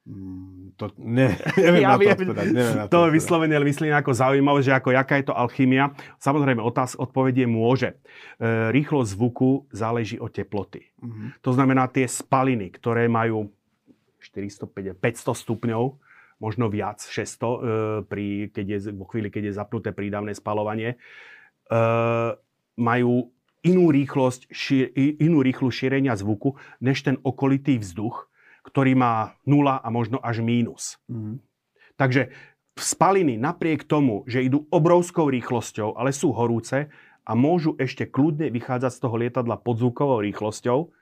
Mm, 0.05 0.77
to, 0.77 0.93
ne, 1.01 1.33
neviem 1.57 1.81
ja 1.81 1.97
na 1.97 1.97
viem, 1.97 2.13
to 2.13 2.21
odpovedať. 2.21 2.45
Neviem 2.53 2.75
na 2.77 2.85
to, 2.85 3.09
to 3.09 3.09
vyslovene 3.09 3.57
myslím 3.65 3.89
ako 3.89 4.11
zaujímavé, 4.13 4.59
že 4.61 4.71
ako, 4.77 4.93
jaká 4.93 5.17
je 5.17 5.25
to 5.25 5.33
alchymia. 5.33 5.97
Samozrejme, 6.21 6.61
otáz, 6.61 6.93
odpovedie 6.93 7.49
môže. 7.49 7.97
E, 8.37 8.69
rýchlosť 8.69 9.09
zvuku 9.17 9.65
záleží 9.73 10.21
od 10.21 10.29
teploty. 10.29 10.93
Mm-hmm. 11.01 11.41
To 11.41 11.51
znamená, 11.57 11.89
tie 11.89 12.05
spaliny, 12.05 12.69
ktoré 12.69 13.09
majú 13.09 13.49
450, 14.21 14.93
500 15.01 15.41
stupňov, 15.41 15.83
možno 16.37 16.69
viac, 16.69 17.01
600, 17.01 17.09
e, 17.09 17.57
pri, 18.05 18.53
keď 18.53 18.65
je, 18.65 18.79
vo 18.93 19.09
chvíli, 19.09 19.33
keď 19.33 19.49
je 19.49 19.57
zapnuté 19.57 19.89
prídavné 19.89 20.37
spalovanie, 20.37 20.93
e, 20.93 21.77
majú 22.77 23.33
inú 23.65 23.89
rýchlosť, 23.89 24.53
šir, 24.53 24.93
inú 24.95 25.41
rýchlu 25.41 25.73
šírenia 25.73 26.13
zvuku, 26.13 26.55
než 26.77 27.01
ten 27.01 27.17
okolitý 27.25 27.81
vzduch, 27.81 28.29
ktorý 28.69 28.93
má 28.93 29.37
0 29.45 29.81
a 29.81 29.87
možno 29.89 30.21
až 30.21 30.45
mínus. 30.45 31.01
Mm. 31.09 31.41
Takže 31.97 32.29
spaliny 32.77 33.41
napriek 33.41 33.87
tomu, 33.87 34.21
že 34.29 34.45
idú 34.45 34.69
obrovskou 34.69 35.29
rýchlosťou, 35.33 35.97
ale 35.97 36.13
sú 36.13 36.29
horúce 36.35 36.91
a 37.25 37.31
môžu 37.33 37.73
ešte 37.81 38.05
kľudne 38.05 38.53
vychádzať 38.53 38.91
z 38.93 38.99
toho 39.01 39.15
lietadla 39.17 39.57
pod 39.57 39.81
zvukovou 39.81 40.21
rýchlosťou, 40.21 40.93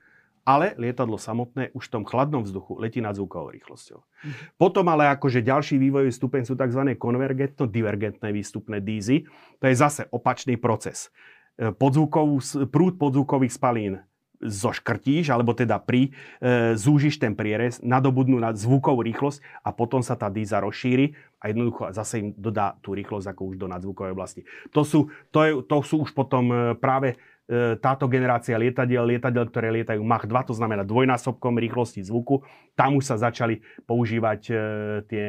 ale 0.44 0.76
lietadlo 0.76 1.16
samotné 1.16 1.72
už 1.72 1.88
v 1.88 1.94
tom 2.00 2.04
chladnom 2.04 2.44
vzduchu 2.44 2.76
letí 2.76 3.00
nad 3.00 3.16
zvukovou 3.16 3.56
rýchlosťou. 3.56 4.00
Mm. 4.00 4.32
Potom 4.60 4.86
ale 4.92 5.08
akože 5.16 5.40
ďalší 5.40 5.80
vývojový 5.80 6.12
stupeň 6.12 6.42
sú 6.44 6.54
tzv. 6.60 6.84
konvergentno-divergentné 7.00 8.30
výstupné 8.36 8.84
dízy. 8.84 9.24
To 9.64 9.72
je 9.72 9.76
zase 9.76 10.04
opačný 10.12 10.60
proces. 10.60 11.12
E, 11.54 11.70
podzvukovú, 11.70 12.42
prúd 12.74 12.98
podzvukových 12.98 13.54
spalín 13.54 14.02
zoškrtíš, 14.44 15.32
alebo 15.32 15.56
teda 15.56 15.80
pri, 15.80 16.12
e, 16.42 16.74
zúžiš 16.76 17.22
ten 17.22 17.38
prierez, 17.38 17.80
nadobudnú 17.80 18.42
na 18.42 18.52
zvukovú 18.52 19.06
rýchlosť 19.06 19.40
a 19.64 19.70
potom 19.72 20.02
sa 20.04 20.20
tá 20.20 20.28
díza 20.28 20.60
rozšíri 20.60 21.14
a 21.40 21.54
jednoducho 21.54 21.94
zase 21.96 22.14
im 22.20 22.28
dodá 22.36 22.76
tú 22.84 22.98
rýchlosť 22.98 23.32
ako 23.32 23.42
už 23.54 23.56
do 23.56 23.68
nadzvukovej 23.70 24.12
oblasti. 24.12 24.42
To 24.76 24.82
sú, 24.84 25.14
to, 25.32 25.40
je, 25.46 25.52
to 25.64 25.78
sú 25.86 26.04
už 26.04 26.12
potom 26.12 26.50
e, 26.50 26.56
práve 26.76 27.16
táto 27.84 28.08
generácia 28.08 28.56
lietadiel, 28.56 29.04
lietadiel, 29.04 29.46
ktoré 29.52 29.68
lietajú 29.76 30.00
Mach 30.00 30.24
2, 30.24 30.32
to 30.48 30.56
znamená 30.56 30.88
dvojnásobkom 30.88 31.60
rýchlosti 31.60 32.00
zvuku, 32.00 32.40
tam 32.74 32.98
už 32.98 33.04
sa 33.04 33.16
začali 33.20 33.62
používať 33.86 34.42
e, 34.50 34.54
tie 35.06 35.26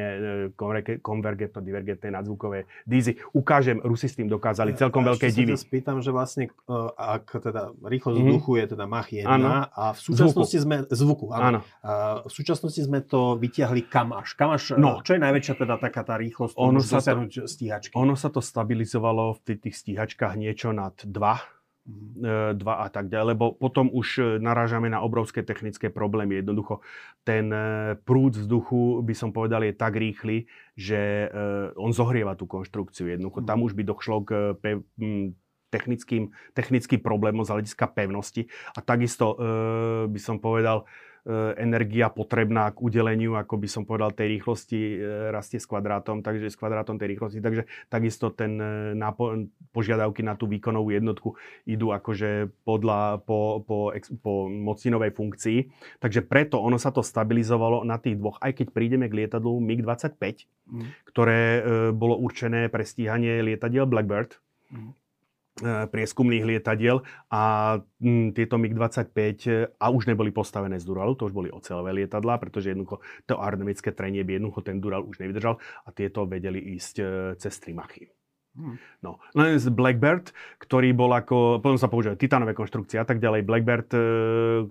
e, 0.49 0.97
konvergentno-divergentné 1.03 2.09
nadzvukové 2.09 2.65
dízy. 2.87 3.19
Ukážem, 3.35 3.83
Rusi 3.83 4.07
s 4.07 4.15
tým 4.17 4.31
dokázali 4.31 4.73
ja, 4.73 4.87
celkom 4.87 5.03
veľké 5.05 5.29
divy. 5.29 5.53
Ja 5.53 5.61
spýtam, 5.61 5.99
že 5.99 6.09
vlastne, 6.15 6.49
ak 6.95 7.35
teda 7.35 7.75
rýchlosť 7.83 8.15
mm-hmm. 8.15 8.31
vzduchu 8.31 8.51
je 8.57 8.65
teda 8.73 8.85
Mach 8.87 9.09
1 9.11 9.27
ano. 9.27 9.67
a 9.69 9.93
v 9.93 9.99
súčasnosti 9.99 10.57
zvuku. 10.57 10.65
sme, 10.65 10.77
zvuku, 10.89 11.25
áno. 11.35 11.59
A 11.83 12.23
v 12.25 12.31
súčasnosti 12.31 12.81
sme 12.81 13.03
to 13.03 13.37
vyťahli 13.37 13.91
kam 13.91 14.15
až? 14.15 14.33
Kam 14.33 14.55
až 14.55 14.79
no. 14.79 15.03
Čo 15.05 15.19
je 15.19 15.21
najväčšia 15.21 15.53
teda 15.59 15.75
taká 15.77 16.01
tá 16.01 16.15
rýchlosť, 16.17 16.55
ono 16.57 16.79
sa 16.81 17.03
to, 17.03 17.27
stíhačky? 17.45 17.93
Ono 17.93 18.17
sa 18.17 18.33
to 18.33 18.41
stabilizovalo 18.41 19.37
v 19.45 19.59
tých 19.59 19.75
stíhačkách 19.85 20.33
niečo 20.39 20.73
nad 20.73 20.97
2 20.97 21.54
2 21.85 22.57
a 22.65 22.87
tak 22.89 23.13
ďalej, 23.13 23.37
lebo 23.37 23.53
potom 23.53 23.93
už 23.93 24.07
e, 24.17 24.21
narážame 24.41 24.89
na 24.89 25.05
obrovské 25.05 25.45
technické 25.45 25.93
problémy. 25.93 26.41
Jednoducho 26.41 26.81
ten 27.21 27.53
e, 27.53 27.93
prúd 28.01 28.33
vzduchu, 28.33 29.05
by 29.05 29.13
som 29.13 29.29
povedal, 29.29 29.61
je 29.61 29.77
tak 29.77 29.93
rýchly, 29.93 30.49
že 30.73 30.97
e, 30.97 31.37
on 31.77 31.93
zohrieva 31.93 32.33
tú 32.33 32.49
konštrukciu. 32.49 33.05
Jednoducho 33.05 33.45
tam 33.45 33.61
už 33.61 33.77
by 33.77 33.85
došlo 33.85 34.25
k 34.25 34.57
technickým, 35.69 36.33
technickým 36.57 37.05
problémom 37.05 37.45
z 37.45 37.53
hľadiska 37.53 37.85
pevnosti. 37.93 38.49
A 38.73 38.81
takisto 38.81 39.37
by 40.07 40.19
som 40.21 40.39
povedal, 40.39 40.87
E, 40.87 41.14
energia 41.57 42.13
potrebná 42.13 42.69
k 42.69 42.77
udeleniu, 42.85 43.33
ako 43.33 43.57
by 43.57 43.67
som 43.67 43.83
povedal, 43.83 44.13
tej 44.13 44.37
rýchlosti 44.37 44.77
e, 44.77 44.97
rastie 45.33 45.57
s 45.57 45.65
kvadrátom, 45.65 46.21
takže 46.21 46.53
s 46.53 46.57
kvadrátom 46.57 47.01
tej 47.01 47.17
rýchlosti. 47.17 47.41
Takže 47.41 47.65
takisto 47.89 48.29
ten 48.29 48.61
e, 48.61 48.93
nápo- 48.93 49.49
požiadavky 49.73 50.21
na 50.21 50.37
tú 50.37 50.45
výkonovú 50.45 50.93
jednotku 50.93 51.33
idú 51.65 51.89
akože 51.89 52.53
podľa, 52.61 53.25
po, 53.25 53.65
po, 53.65 53.89
po 54.21 54.33
mocninovej 54.45 55.11
funkcii. 55.17 55.59
Takže 55.97 56.21
preto 56.29 56.61
ono 56.61 56.77
sa 56.77 56.93
to 56.93 57.01
stabilizovalo 57.01 57.81
na 57.81 57.97
tých 57.97 58.21
dvoch, 58.21 58.37
aj 58.45 58.61
keď 58.61 58.67
prídeme 58.69 59.09
k 59.09 59.25
lietadlu 59.25 59.57
MiG-25, 59.65 60.21
mm. 60.21 60.85
ktoré 61.09 61.39
bolo 61.97 62.21
určené 62.21 62.69
pre 62.69 62.85
stíhanie 62.85 63.41
lietadiel 63.41 63.89
Blackbird. 63.89 64.37
Mm 64.69 64.93
E, 64.93 65.04
prieskumných 65.63 66.43
lietadiel 66.43 66.99
a 67.31 67.75
m, 68.03 68.35
tieto 68.35 68.59
MiG-25 68.59 69.15
e, 69.47 69.71
a 69.79 69.87
už 69.87 70.11
neboli 70.11 70.35
postavené 70.35 70.75
z 70.75 70.83
Duralu, 70.83 71.15
to 71.15 71.31
už 71.31 71.35
boli 71.35 71.47
ocelové 71.47 71.95
lietadlá, 71.95 72.35
pretože 72.43 72.75
jednoducho 72.75 72.99
to 73.23 73.39
aerodynamické 73.39 73.95
trenie 73.95 74.27
by 74.27 74.35
jednoducho 74.35 74.67
ten 74.67 74.83
Dural 74.83 75.07
už 75.07 75.23
nevydržal 75.23 75.55
a 75.55 75.89
tieto 75.95 76.27
vedeli 76.27 76.59
ísť 76.75 76.95
e, 76.99 77.03
cez 77.39 77.55
3 77.63 77.71
machy. 77.71 78.11
Hmm. 78.11 78.14
No, 79.03 79.19
len 79.35 79.59
z 79.59 79.67
Blackbird, 79.67 80.31
ktorý 80.63 80.95
bol 80.95 81.11
ako, 81.11 81.59
potom 81.59 81.75
sa 81.75 81.91
používajú 81.91 82.15
titanové 82.15 82.55
konštrukcie 82.55 82.95
a 82.95 83.03
tak 83.03 83.19
ďalej. 83.19 83.43
Blackbird, 83.43 83.89
e, 83.91 83.99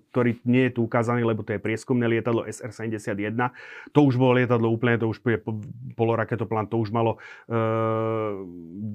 ktorý 0.09 0.41
nie 0.49 0.73
je 0.73 0.81
tu 0.81 0.89
ukázaný, 0.89 1.21
lebo 1.21 1.45
to 1.45 1.53
je 1.53 1.61
prieskumné 1.61 2.09
lietadlo 2.09 2.49
SR-71. 2.49 3.37
To 3.93 4.01
už 4.09 4.17
bolo 4.17 4.41
lietadlo 4.41 4.73
úplne, 4.73 4.97
to 4.97 5.13
už 5.13 5.21
je 5.21 5.39
poloraketoplán, 6.01 6.73
to 6.73 6.81
už 6.81 6.97
malo 6.97 7.21
e, 7.45 7.53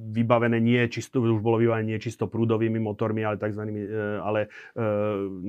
vybavené 0.09 0.57
nie 0.57 0.81
čisto, 0.89 1.21
už 1.21 1.37
bolo 1.37 1.61
vybavené 1.61 1.93
nie 1.93 1.99
čisto 2.01 2.25
prúdovými 2.25 2.81
motormi, 2.81 3.21
ale 3.21 3.37
tzv. 3.37 3.61
E, 3.69 3.85
ale 4.25 4.49
e, 4.73 4.81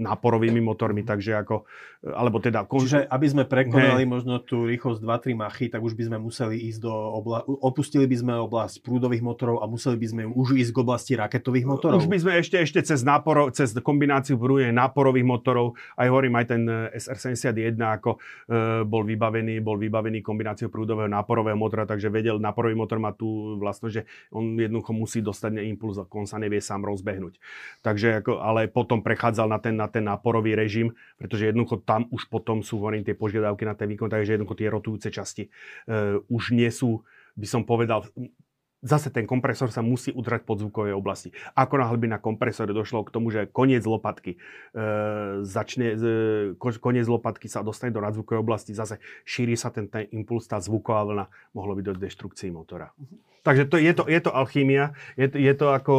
náporovými 0.05 0.61
motormi, 0.61 1.01
takže 1.01 1.41
ako, 1.41 1.65
alebo 2.05 2.45
teda... 2.45 2.69
Kon... 2.69 2.85
Čiže 2.85 3.09
aby 3.09 3.27
sme 3.27 3.49
prekonali 3.49 4.05
ne. 4.05 4.11
možno 4.13 4.37
tú 4.45 4.69
rýchlosť 4.69 5.01
2-3 5.01 5.33
machy, 5.33 5.67
tak 5.73 5.81
už 5.81 5.97
by 5.97 6.13
sme 6.13 6.19
museli 6.21 6.61
ísť 6.69 6.85
do 6.85 6.93
obla... 6.93 7.41
opustili 7.49 8.05
by 8.05 8.17
sme 8.21 8.33
oblasť 8.37 8.85
prúdových 8.85 9.25
motorov 9.25 9.30
a 9.39 9.65
museli 9.67 9.97
by 10.01 10.07
sme 10.07 10.23
už 10.27 10.59
ísť 10.59 10.73
k 10.75 10.79
oblasti 10.83 11.13
raketových 11.15 11.67
motorov? 11.67 12.03
Už 12.03 12.11
by 12.11 12.19
sme 12.19 12.33
ešte, 12.41 12.57
ešte 12.59 12.81
cez, 12.83 13.01
náporo, 13.07 13.51
cez 13.55 13.75
kombináciu 13.79 14.39
prúdových 14.39 14.75
náporových 14.75 15.27
motorov, 15.27 15.79
aj 15.95 16.07
hovorím, 16.11 16.35
aj 16.39 16.47
ten 16.49 16.63
eh, 16.67 16.99
SR-71 16.99 17.79
ako 17.79 18.11
e, 18.17 18.19
bol 18.87 19.03
vybavený, 19.07 19.63
bol 19.63 19.79
vybavený 19.79 20.21
kombináciou 20.21 20.69
prúdového 20.69 21.09
náporového 21.09 21.59
motora, 21.59 21.87
takže 21.87 22.11
vedel, 22.11 22.43
náporový 22.43 22.75
motor 22.75 22.99
má 22.99 23.15
tú 23.15 23.59
vlastnosť, 23.59 23.93
že 23.95 24.03
on 24.35 24.59
jednoducho 24.59 24.93
musí 24.95 25.19
dostať 25.23 25.63
impuls, 25.67 25.99
on 25.99 26.27
sa 26.27 26.39
nevie 26.39 26.59
sám 26.63 26.85
rozbehnúť. 26.87 27.39
Takže, 27.81 28.25
ako, 28.25 28.43
ale 28.43 28.67
potom 28.67 29.01
prechádzal 29.01 29.47
na 29.47 29.59
ten, 29.59 29.75
na 29.75 29.87
ten 29.87 30.05
náporový 30.05 30.55
režim, 30.59 30.93
pretože 31.17 31.51
jednoducho 31.51 31.83
tam 31.83 32.11
už 32.11 32.27
potom 32.29 32.61
sú 32.61 32.83
hovorím, 32.83 33.07
tie 33.07 33.17
požiadavky 33.17 33.65
na 33.67 33.75
ten 33.75 33.89
výkon, 33.89 34.11
takže 34.11 34.37
jednoducho 34.37 34.59
tie 34.59 34.69
rotujúce 34.69 35.09
časti 35.09 35.49
e, 35.87 36.19
už 36.27 36.53
nie 36.57 36.69
sú 36.73 37.03
by 37.39 37.47
som 37.47 37.63
povedal, 37.65 38.05
zase 38.81 39.13
ten 39.13 39.29
kompresor 39.29 39.69
sa 39.69 39.85
musí 39.85 40.11
udržať 40.13 40.43
pod 40.49 40.65
zvukovej 40.65 40.97
oblasti. 40.97 41.33
Ako 41.53 41.81
náhle 41.81 41.97
by 42.01 42.07
na 42.17 42.19
kompresore 42.19 42.73
došlo 42.73 43.05
k 43.05 43.13
tomu, 43.13 43.29
že 43.29 43.49
koniec 43.49 43.85
lopatky 43.85 44.37
e, 44.37 44.39
začne, 45.45 45.87
e, 45.97 46.79
koniec 46.81 47.07
lopatky 47.07 47.47
sa 47.47 47.61
dostane 47.61 47.93
do 47.93 48.01
nadzvukovej 48.01 48.41
oblasti, 48.41 48.73
zase 48.73 48.99
šíri 49.29 49.55
sa 49.55 49.69
ten, 49.69 49.89
ten 49.89 50.09
impuls, 50.17 50.49
tá 50.49 50.57
zvuková 50.59 51.05
vlna, 51.05 51.25
mohlo 51.53 51.77
by 51.77 51.83
do 51.85 51.93
destrukcii 51.93 52.49
motora. 52.49 52.93
Uh-huh. 52.97 53.21
Takže 53.41 53.73
to, 53.73 53.77
je, 53.81 53.93
to, 53.97 54.05
je 54.05 54.21
to 54.21 54.37
alchímia, 54.37 54.93
je 55.17 55.29
to, 55.33 55.37
je 55.41 55.53
to 55.57 55.67
ako, 55.73 55.93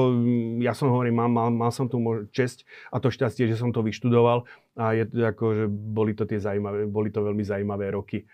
ja 0.62 0.78
som 0.78 0.94
hovorím, 0.94 1.26
mal, 1.26 1.30
mal, 1.30 1.50
mal 1.50 1.72
som 1.74 1.90
tu 1.90 1.98
česť 2.30 2.70
a 2.94 3.02
to 3.02 3.10
šťastie, 3.10 3.50
že 3.50 3.58
som 3.58 3.74
to 3.74 3.82
vyštudoval 3.82 4.46
a 4.78 4.96
je, 4.96 5.04
ako, 5.04 5.46
že 5.52 5.66
boli 5.68 6.16
to, 6.16 6.24
tie 6.24 6.40
zaujímavé, 6.40 6.88
boli 6.88 7.12
to 7.12 7.20
veľmi 7.20 7.44
zaujímavé 7.44 7.92
roky 7.92 8.24
e, 8.24 8.26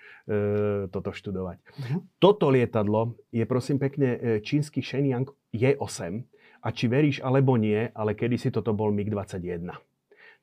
toto 0.93 1.09
študovať. 1.09 1.57
Uh-huh. 1.57 1.99
Toto 2.21 2.53
lietadlo 2.53 3.17
je 3.33 3.41
prosím 3.49 3.81
pekne 3.81 4.17
e, 4.17 4.19
čínsky 4.45 4.85
Shenyang 4.85 5.25
J8 5.49 6.21
a 6.61 6.67
či 6.69 6.85
veríš 6.85 7.25
alebo 7.25 7.57
nie, 7.57 7.89
ale 7.89 8.13
kedysi 8.13 8.53
toto 8.53 8.77
bol 8.77 8.93
MiG-21. 8.93 9.65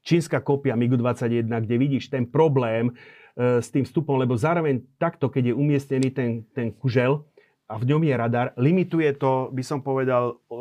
Čínska 0.02 0.42
kópia 0.42 0.74
MiG-21, 0.74 1.46
kde 1.46 1.76
vidíš 1.78 2.10
ten 2.10 2.26
problém 2.26 2.90
e, 2.90 3.62
s 3.62 3.70
tým 3.70 3.86
vstupom, 3.86 4.18
lebo 4.18 4.34
zároveň 4.34 4.82
takto, 4.98 5.30
keď 5.30 5.50
je 5.50 5.54
umiestnený 5.54 6.08
ten, 6.10 6.30
ten 6.50 6.74
kužel, 6.74 7.22
a 7.64 7.80
v 7.80 7.88
ňom 7.88 8.02
je 8.04 8.14
radar, 8.14 8.52
limituje 8.60 9.16
to, 9.16 9.48
by 9.48 9.64
som 9.64 9.80
povedal, 9.80 10.36
e, 10.52 10.54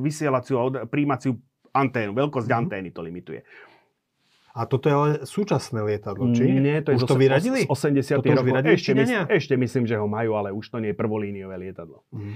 vysielaciu 0.00 0.56
a 0.56 0.88
príjmaciu 0.88 1.36
anténu, 1.76 2.16
veľkosť 2.16 2.48
mm-hmm. 2.48 2.62
antény 2.64 2.88
to 2.96 3.04
limituje. 3.04 3.44
A 4.56 4.64
toto 4.64 4.88
je 4.88 4.94
ale 4.96 5.10
súčasné 5.28 5.84
lietadlo, 5.84 6.32
či? 6.32 6.48
Nie, 6.48 6.80
to 6.80 6.96
je 6.96 7.04
už 7.04 7.12
to 7.12 7.20
vyradili? 7.20 7.68
80. 7.68 8.24
Toto 8.24 8.32
rokov. 8.32 8.64
Ešte, 8.64 8.96
mysl, 8.96 9.28
ešte 9.28 9.54
myslím, 9.60 9.84
že 9.84 10.00
ho 10.00 10.08
majú, 10.08 10.32
ale 10.32 10.48
už 10.48 10.72
to 10.72 10.80
nie 10.80 10.96
je 10.96 10.96
prvolíniové 10.96 11.60
lietadlo. 11.60 12.00
Mm. 12.08 12.16
Uh, 12.16 12.34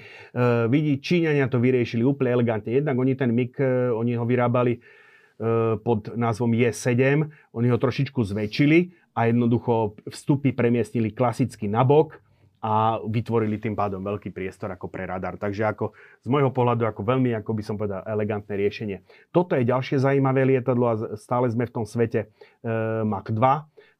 vidí, 0.68 1.00
Číňania 1.00 1.48
to 1.48 1.56
vyriešili 1.56 2.04
úplne 2.04 2.36
elegantne. 2.36 2.76
Jednak 2.76 3.00
oni 3.00 3.16
ten 3.16 3.32
MiG, 3.32 3.56
uh, 3.56 3.96
oni 3.96 4.20
ho 4.20 4.28
vyrábali 4.28 4.76
uh, 4.76 5.80
pod 5.80 6.12
názvom 6.12 6.52
J7, 6.52 7.24
oni 7.56 7.66
ho 7.72 7.78
trošičku 7.80 8.20
zväčšili 8.20 8.92
a 9.16 9.32
jednoducho 9.32 9.96
vstupy 10.04 10.52
premiestnili 10.52 11.16
klasicky 11.16 11.72
nabok 11.72 12.20
a 12.60 13.00
vytvorili 13.00 13.56
tým 13.56 13.72
pádom 13.72 14.04
veľký 14.04 14.36
priestor 14.36 14.68
ako 14.72 14.92
pre 14.92 15.08
radar. 15.08 15.40
Takže 15.40 15.64
ako 15.64 15.96
z 16.20 16.28
môjho 16.28 16.52
pohľadu 16.52 16.84
ako 16.84 17.00
veľmi, 17.04 17.32
ako 17.40 17.50
by 17.56 17.62
som 17.64 17.80
povedal, 17.80 18.04
elegantné 18.04 18.52
riešenie. 18.56 19.00
Toto 19.32 19.56
je 19.56 19.64
ďalšie 19.64 19.96
zaujímavé 19.96 20.44
lietadlo 20.44 20.84
a 20.92 20.94
stále 21.16 21.48
sme 21.48 21.64
v 21.64 21.74
tom 21.74 21.84
svete 21.88 22.28
e, 22.28 22.66
Mach 23.08 23.28
2. 23.28 23.36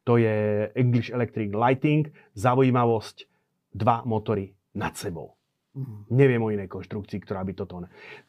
To 0.08 0.20
je 0.20 0.68
English 0.76 1.08
Electric 1.08 1.52
Lighting. 1.56 2.12
Zaujímavosť, 2.36 3.24
dva 3.72 4.04
motory 4.04 4.52
nad 4.76 4.92
sebou. 4.96 5.40
Mm. 5.72 6.04
Neviem 6.10 6.42
o 6.42 6.52
inej 6.52 6.68
konštrukcii, 6.68 7.22
ktorá 7.24 7.40
by 7.46 7.52
toto... 7.54 7.86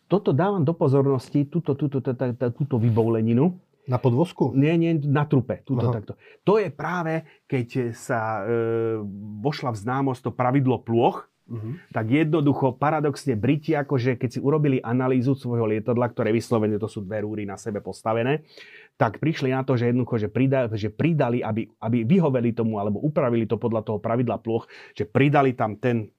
Toto 0.07 0.29
dávam 0.31 0.61
do 0.63 0.75
pozornosti, 0.75 1.47
túto, 1.47 1.75
túto, 1.75 1.99
túto, 2.03 2.15
túto 2.55 2.75
vybouleninu, 2.79 3.55
na 3.89 3.97
podvozku? 3.97 4.53
Nie, 4.53 4.77
nie, 4.77 4.97
na 5.01 5.25
trupe. 5.25 5.65
Tuto, 5.65 5.89
takto. 5.89 6.13
To 6.45 6.61
je 6.61 6.69
práve, 6.69 7.25
keď 7.49 7.95
sa 7.97 8.45
e, 8.45 9.01
vošla 9.41 9.73
v 9.73 9.81
známosť 9.81 10.21
to 10.27 10.31
pravidlo 10.33 10.81
plôch, 10.81 11.25
uh-huh. 11.49 11.73
tak 11.91 12.05
jednoducho, 12.07 12.77
paradoxne, 12.77 13.33
Briti, 13.35 13.73
akože 13.73 14.15
keď 14.15 14.29
si 14.37 14.39
urobili 14.39 14.77
analýzu 14.79 15.33
svojho 15.33 15.67
lietadla, 15.67 16.07
ktoré 16.13 16.31
vyslovene 16.31 16.77
to 16.77 16.87
sú 16.87 17.03
dve 17.03 17.25
rúry 17.25 17.43
na 17.43 17.59
sebe 17.59 17.81
postavené, 17.83 18.45
tak 18.95 19.17
prišli 19.17 19.49
na 19.49 19.65
to, 19.65 19.73
že 19.73 19.89
jednoducho, 19.89 20.21
že, 20.21 20.29
prida, 20.29 20.69
že 20.71 20.93
pridali, 20.93 21.41
aby, 21.41 21.65
aby 21.81 22.05
vyhoveli 22.05 22.53
tomu, 22.53 22.77
alebo 22.77 23.01
upravili 23.01 23.49
to 23.49 23.57
podľa 23.57 23.81
toho 23.81 23.97
pravidla 23.97 24.37
plôch, 24.37 24.69
že 24.93 25.09
pridali 25.09 25.57
tam 25.57 25.75
ten 25.81 26.13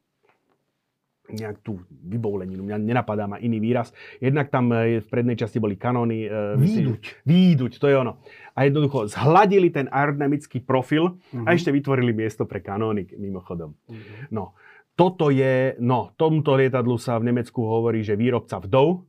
nejak 1.32 1.64
tú 1.64 1.80
vybouleninu. 1.88 2.62
Mňa 2.62 2.78
nenapadá 2.78 3.24
ma 3.24 3.40
iný 3.40 3.58
výraz. 3.58 3.90
Jednak 4.20 4.52
tam 4.52 4.70
e, 4.72 5.00
v 5.00 5.08
prednej 5.08 5.36
časti 5.36 5.58
boli 5.58 5.80
kanóny. 5.80 6.28
E, 6.28 6.60
výduť. 6.60 7.02
Výduť, 7.24 7.72
to 7.80 7.86
je 7.88 7.96
ono. 7.96 8.20
A 8.52 8.68
jednoducho 8.68 9.08
zhladili 9.08 9.72
ten 9.72 9.88
aerodynamický 9.88 10.60
profil 10.60 11.16
uh-huh. 11.16 11.48
a 11.48 11.50
mhm. 11.52 11.56
ešte 11.56 11.72
vytvorili 11.72 12.12
miesto 12.12 12.44
pre 12.44 12.60
kanóny, 12.60 13.08
mimochodom. 13.16 13.72
Uh-huh. 13.72 14.28
No, 14.28 14.44
toto 14.92 15.32
je, 15.32 15.72
no, 15.80 16.12
tomuto 16.20 16.52
lietadlu 16.52 17.00
sa 17.00 17.16
v 17.16 17.32
Nemecku 17.32 17.64
hovorí, 17.64 18.04
že 18.04 18.12
výrobca 18.12 18.60
vdov. 18.60 19.08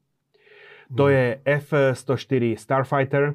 To 0.91 1.07
je 1.07 1.39
F-104 1.47 2.59
Starfighter 2.59 3.23
e, 3.31 3.33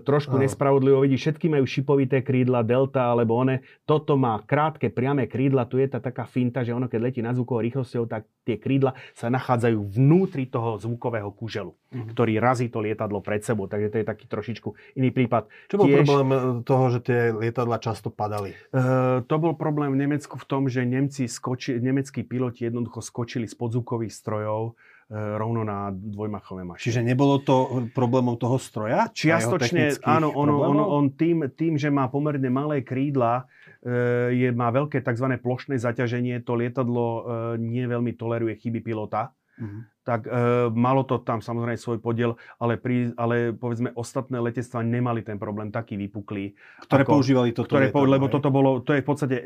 trošku 0.00 0.40
Aha. 0.40 0.48
nespravodlivo 0.48 1.04
vidí. 1.04 1.20
Všetky 1.20 1.52
majú 1.52 1.68
šipovité 1.68 2.24
krídla, 2.24 2.64
delta 2.64 3.12
alebo 3.12 3.36
one. 3.36 3.60
Toto 3.84 4.16
má 4.16 4.40
krátke, 4.40 4.88
priame 4.88 5.28
krídla. 5.28 5.68
Tu 5.68 5.84
je 5.84 5.88
tá 5.92 6.00
taká 6.00 6.24
finta, 6.24 6.64
že 6.64 6.72
ono 6.72 6.88
keď 6.88 7.00
letí 7.00 7.20
nad 7.20 7.36
zvukovou 7.36 7.60
rýchlosťou, 7.60 8.08
tak 8.08 8.24
tie 8.42 8.58
krídla 8.58 8.96
sa 9.14 9.30
nachádzajú 9.30 9.78
vnútri 9.94 10.50
toho 10.50 10.80
zvukového 10.80 11.30
kuželu, 11.30 11.70
uh-huh. 11.70 12.06
ktorý 12.10 12.42
razí 12.42 12.66
to 12.66 12.82
lietadlo 12.82 13.22
pred 13.22 13.44
sebou. 13.46 13.70
Takže 13.70 13.88
to 13.92 13.96
je 14.02 14.06
taký 14.06 14.24
trošičku 14.26 14.98
iný 14.98 15.14
prípad. 15.14 15.46
Čo 15.70 15.76
bol 15.78 15.86
Tiež, 15.86 16.02
problém 16.02 16.28
eh, 16.32 16.40
toho, 16.66 16.84
že 16.90 16.98
tie 17.04 17.20
lietadla 17.30 17.78
často 17.78 18.10
padali? 18.10 18.56
Uh, 18.74 19.22
to 19.30 19.38
bol 19.38 19.54
problém 19.54 19.94
v 19.94 20.08
Nemecku 20.08 20.34
v 20.40 20.46
tom, 20.48 20.66
že 20.66 20.82
Nemci 20.82 21.30
skoči, 21.30 21.78
nemeckí 21.78 22.26
piloti 22.26 22.66
jednoducho 22.66 22.98
skočili 22.98 23.46
z 23.46 23.54
podzvukových 23.54 24.10
strojov 24.10 24.74
E, 24.74 24.91
rovno 25.12 25.60
na 25.60 25.92
dvojmachové 25.92 26.64
mašiny. 26.64 26.84
Čiže 26.88 27.00
nebolo 27.04 27.44
to 27.44 27.84
problémom 27.92 28.40
toho 28.40 28.56
stroja? 28.56 29.12
Čiastočne, 29.12 30.00
áno, 30.00 30.32
ono, 30.32 30.64
ono, 30.64 30.84
on 30.88 31.12
tým, 31.12 31.52
tým, 31.52 31.76
že 31.76 31.92
má 31.92 32.08
pomerne 32.08 32.48
malé 32.48 32.80
krídla, 32.80 33.44
e, 33.84 34.32
je, 34.32 34.48
má 34.56 34.72
veľké 34.72 35.04
tzv. 35.04 35.36
plošné 35.36 35.76
zaťaženie, 35.76 36.40
to 36.40 36.56
lietadlo 36.56 37.04
e, 37.04 37.22
nie 37.60 37.84
veľmi 37.84 38.16
toleruje 38.16 38.56
chyby 38.56 38.80
pilota. 38.80 39.36
Uh-huh 39.60 39.91
tak 40.02 40.26
e, 40.26 40.30
malo 40.74 41.06
to 41.06 41.22
tam 41.22 41.38
samozrejme 41.38 41.78
svoj 41.78 41.98
podiel, 42.02 42.34
ale, 42.58 42.74
pri, 42.74 43.14
ale 43.14 43.54
povedzme 43.54 43.94
ostatné 43.94 44.42
letectva 44.42 44.82
nemali 44.82 45.22
ten 45.22 45.38
problém 45.38 45.70
taký 45.70 45.94
vypuklý. 45.94 46.58
Ktoré 46.82 47.06
ako, 47.06 47.12
používali 47.18 47.54
toto 47.54 47.78
ktoré, 47.78 47.88
lietadlo, 47.88 48.10
Lebo 48.10 48.26
toto 48.26 48.50
bolo, 48.50 48.82
to 48.82 48.98
je 48.98 49.00
v 49.00 49.06
podstate, 49.06 49.36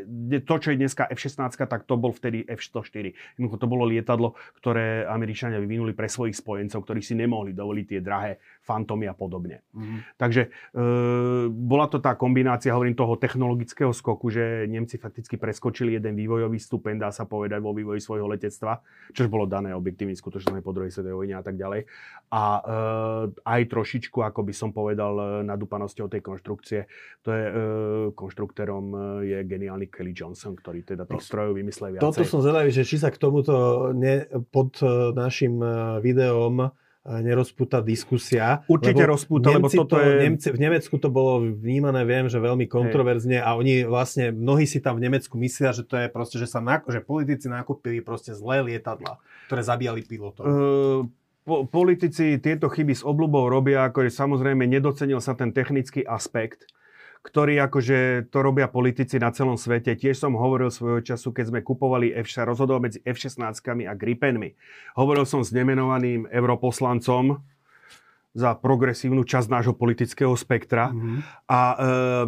to 0.49 0.55
čo 0.57 0.69
je 0.73 0.77
dneska 0.81 1.05
F-16, 1.13 1.61
tak 1.69 1.85
to 1.85 2.01
bol 2.01 2.11
vtedy 2.11 2.49
F-104. 2.49 3.37
Jednoducho 3.37 3.57
to 3.61 3.69
bolo 3.69 3.85
lietadlo, 3.85 4.33
ktoré 4.57 5.05
Američania 5.05 5.61
vyvinuli 5.61 5.93
pre 5.93 6.09
svojich 6.09 6.41
spojencov, 6.41 6.89
ktorí 6.89 7.05
si 7.05 7.13
nemohli 7.13 7.53
dovoliť 7.53 7.85
tie 7.85 8.01
drahé 8.01 8.41
fantomy 8.65 9.07
a 9.07 9.15
podobne. 9.15 9.61
Mm-hmm. 9.77 9.99
Takže 10.17 10.43
e, 10.49 10.49
bola 11.53 11.87
to 11.93 12.01
tá 12.01 12.17
kombinácia, 12.17 12.73
hovorím, 12.73 12.97
toho 12.97 13.21
technologického 13.21 13.93
skoku, 13.93 14.33
že 14.33 14.65
Nemci 14.67 14.97
fakticky 14.97 15.37
preskočili 15.37 16.01
jeden 16.01 16.17
vývojový 16.17 16.57
stupeň, 16.57 17.05
dá 17.05 17.13
sa 17.13 17.29
povedať, 17.29 17.61
vo 17.61 17.77
vývoji 17.77 18.01
svojho 18.01 18.27
letectva, 18.27 18.81
čo 19.13 19.29
bolo 19.29 19.45
dané 19.45 19.77
objektívne 19.77 20.17
skutočne 20.17 20.46
sme 20.47 20.63
po 20.63 20.71
druhej 20.71 20.95
svetovej 20.95 21.17
vojne 21.19 21.35
a 21.37 21.45
tak 21.45 21.59
ďalej. 21.59 21.91
A 22.31 22.43
e, 22.43 22.61
aj 23.43 23.61
trošičku, 23.71 24.23
ako 24.23 24.41
by 24.47 24.55
som 24.55 24.71
povedal, 24.71 25.15
eh, 25.19 25.27
nadúpanosťou 25.47 26.07
tej 26.07 26.23
konštrukcie, 26.23 26.81
to 27.27 27.31
je 27.35 27.45
e, 27.45 27.53
konštruktorom 28.15 28.85
je 29.27 29.39
geniálny 29.43 29.91
Kelly 29.91 30.15
Johnson, 30.15 30.55
ktorý 30.55 30.87
teda 30.87 31.07
tých 31.07 31.27
strojov 31.27 31.59
vymyslel 31.59 31.99
viacej. 31.99 32.05
Toto 32.07 32.23
som 32.23 32.41
zvedavý, 32.43 32.71
že 32.71 32.87
či 32.87 32.97
sa 32.99 33.11
k 33.11 33.19
tomuto 33.19 33.91
ne, 33.93 34.27
pod 34.51 34.79
našim 35.15 35.59
videom 36.03 36.71
nerozpúta 37.23 37.79
diskusia. 37.79 38.67
Určite 38.67 39.07
rozpúta, 39.07 39.55
lebo 39.55 39.71
toto 39.71 39.97
to, 39.97 40.03
je... 40.03 40.13
Nemci, 40.27 40.49
v 40.51 40.59
Nemecku 40.59 40.95
to 40.99 41.09
bolo 41.09 41.47
vnímané, 41.47 42.03
viem, 42.03 42.27
že 42.27 42.43
veľmi 42.43 42.67
kontroverzne 42.67 43.39
a 43.39 43.55
oni 43.55 43.87
vlastne, 43.87 44.35
mnohí 44.35 44.67
si 44.67 44.83
tam 44.83 44.99
v 44.99 45.07
Nemecku 45.07 45.39
myslia, 45.39 45.71
že 45.71 45.87
to 45.87 45.95
je 45.95 46.07
proste, 46.11 46.37
že, 46.43 46.51
sa, 46.51 46.59
že 46.91 47.01
politici 47.01 47.47
nakúpili 47.47 48.03
proste 48.03 48.35
zlé 48.35 48.67
lietadla, 48.67 49.23
ktoré 49.47 49.63
zabíjali 49.63 50.03
pilotov. 50.03 50.45
Uh 50.45 51.07
po, 51.47 51.63
politici 51.63 52.43
tieto 52.43 52.67
chyby 52.67 52.91
s 52.91 53.07
obľubou 53.07 53.47
robia, 53.47 53.87
ako 53.87 54.03
je 54.05 54.11
samozrejme 54.11 54.67
nedocenil 54.67 55.23
sa 55.23 55.39
ten 55.39 55.55
technický 55.55 56.03
aspekt 56.03 56.67
ktorí 57.27 57.59
akože 57.59 58.31
to 58.31 58.39
robia 58.39 58.71
politici 58.71 59.19
na 59.19 59.35
celom 59.35 59.59
svete. 59.59 59.99
Tiež 59.99 60.15
som 60.15 60.39
hovoril 60.39 60.71
svojho 60.71 61.03
času, 61.03 61.35
keď 61.35 61.51
sme 61.51 61.61
kupovali 61.67 62.15
F, 62.15 62.31
rozhodoval 62.31 62.87
medzi 62.87 63.03
F-16 63.03 63.43
a 63.83 63.93
Gripenmi. 63.99 64.55
Hovoril 64.95 65.27
som 65.27 65.43
s 65.43 65.51
nemenovaným 65.51 66.31
europoslancom, 66.31 67.43
za 68.37 68.53
progresívnu 68.53 69.25
časť 69.25 69.49
nášho 69.49 69.73
politického 69.73 70.37
spektra 70.37 70.93
mm-hmm. 70.93 71.49
a 71.49 71.61
e, 71.73 71.77